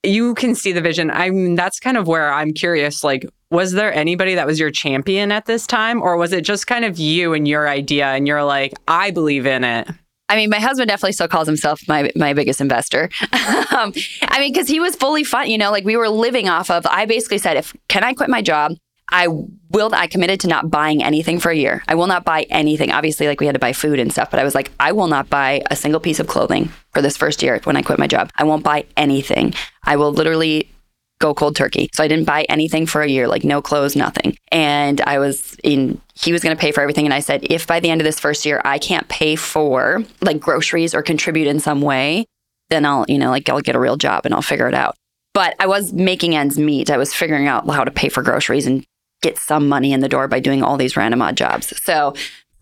you 0.02 0.34
can 0.34 0.56
see 0.56 0.72
the 0.72 0.82
vision. 0.82 1.12
I 1.12 1.30
mean, 1.30 1.54
that's 1.56 1.80
kind 1.80 1.98
of 1.98 2.08
where 2.08 2.34
I'm 2.34 2.52
curious. 2.54 3.04
Like, 3.04 3.28
was 3.52 3.74
there 3.74 3.94
anybody 3.94 4.34
that 4.36 4.48
was 4.48 4.60
your 4.60 4.72
champion 4.72 5.32
at 5.32 5.46
this 5.46 5.68
time? 5.68 6.02
Or 6.02 6.18
was 6.18 6.32
it 6.34 6.42
just 6.42 6.66
kind 6.66 6.86
of 6.86 6.98
you 6.98 7.34
and 7.34 7.48
your 7.48 7.68
idea 7.68 8.08
and 8.08 8.28
you're 8.28 8.44
like, 8.44 8.74
I 8.88 9.12
believe 9.12 9.46
in 9.46 9.64
it? 9.64 9.88
I 10.28 10.36
mean, 10.36 10.50
my 10.50 10.60
husband 10.60 10.88
definitely 10.88 11.14
still 11.14 11.28
calls 11.28 11.48
himself 11.48 11.82
my 11.88 12.12
my 12.16 12.34
biggest 12.34 12.62
investor. 12.62 13.10
um, 13.32 13.94
I 14.24 14.40
mean, 14.40 14.54
because 14.54 14.68
he 14.68 14.80
was 14.80 14.96
fully 14.96 15.24
fun. 15.24 15.50
You 15.50 15.58
know, 15.58 15.72
like 15.72 15.86
we 15.86 15.98
were 15.98 16.10
living 16.10 16.50
off 16.50 16.70
of. 16.70 16.86
I 16.88 17.06
basically 17.06 17.38
said, 17.38 17.58
if 17.58 17.76
can 17.88 18.04
I 18.04 18.14
quit 18.14 18.30
my 18.30 18.42
job, 18.42 18.74
I 19.12 19.28
will. 19.28 19.94
I 19.94 20.08
committed 20.08 20.40
to 20.42 20.48
not 20.48 20.72
buying 20.72 21.04
anything 21.04 21.40
for 21.40 21.52
a 21.52 21.56
year. 21.56 21.84
I 21.88 21.96
will 21.96 22.08
not 22.08 22.26
buy 22.26 22.44
anything. 22.50 22.92
Obviously, 22.92 23.28
like 23.28 23.40
we 23.40 23.46
had 23.46 23.54
to 23.54 23.60
buy 23.60 23.74
food 23.74 24.00
and 24.00 24.12
stuff, 24.12 24.32
but 24.32 24.40
I 24.40 24.44
was 24.44 24.56
like, 24.56 24.72
I 24.80 24.94
will 24.94 25.08
not 25.08 25.30
buy 25.30 25.62
a 25.70 25.76
single 25.76 26.00
piece 26.00 26.20
of 26.20 26.28
clothing 26.28 26.72
for 26.94 27.02
this 27.02 27.18
first 27.18 27.44
year 27.44 27.60
when 27.64 27.78
I 27.78 27.84
quit 27.84 28.00
my 28.00 28.08
job. 28.08 28.32
I 28.36 28.46
won't 28.46 28.64
buy 28.64 28.86
anything. 28.98 29.54
I 29.84 29.96
will 29.96 30.12
literally 30.12 30.70
go 31.20 31.34
cold 31.34 31.56
turkey. 31.56 31.90
So 31.94 32.04
I 32.04 32.08
didn't 32.08 32.26
buy 32.26 32.44
anything 32.50 32.86
for 32.86 33.02
a 33.02 33.08
year, 33.08 33.28
like 33.28 33.44
no 33.44 33.62
clothes, 33.62 33.96
nothing. 33.96 34.38
And 34.52 35.02
I 35.02 35.20
was 35.20 35.56
in, 35.64 36.02
he 36.14 36.32
was 36.32 36.44
going 36.44 36.56
to 36.56 36.60
pay 36.60 36.72
for 36.72 36.82
everything. 36.82 37.06
And 37.06 37.14
I 37.14 37.20
said, 37.20 37.46
if 37.50 37.68
by 37.68 37.80
the 37.80 37.90
end 37.90 38.02
of 38.02 38.06
this 38.06 38.20
first 38.20 38.46
year 38.46 38.62
I 38.66 38.78
can't 38.78 39.08
pay 39.08 39.36
for 39.36 40.04
like 40.22 40.40
groceries 40.40 40.94
or 40.94 41.02
contribute 41.02 41.48
in 41.48 41.60
some 41.60 41.82
way, 41.82 42.26
then 42.70 42.86
I'll, 42.86 43.06
you 43.08 43.18
know, 43.18 43.30
like 43.30 43.48
I'll 43.50 43.62
get 43.62 43.76
a 43.76 43.80
real 43.80 43.98
job 43.98 44.26
and 44.26 44.34
I'll 44.34 44.42
figure 44.42 44.68
it 44.68 44.74
out. 44.74 44.96
But 45.34 45.56
I 45.60 45.68
was 45.68 45.94
making 45.94 46.36
ends 46.36 46.58
meet. 46.58 46.90
I 46.90 46.98
was 46.98 47.14
figuring 47.14 47.48
out 47.48 47.70
how 47.70 47.84
to 47.84 47.92
pay 47.92 48.10
for 48.10 48.24
groceries 48.24 48.66
and 48.66 48.86
get 49.22 49.38
some 49.38 49.68
money 49.68 49.92
in 49.92 50.00
the 50.00 50.10
door 50.10 50.28
by 50.28 50.40
doing 50.40 50.64
all 50.64 50.78
these 50.78 50.96
random 50.96 51.22
odd 51.22 51.36
jobs. 51.36 51.76
So, 51.84 52.14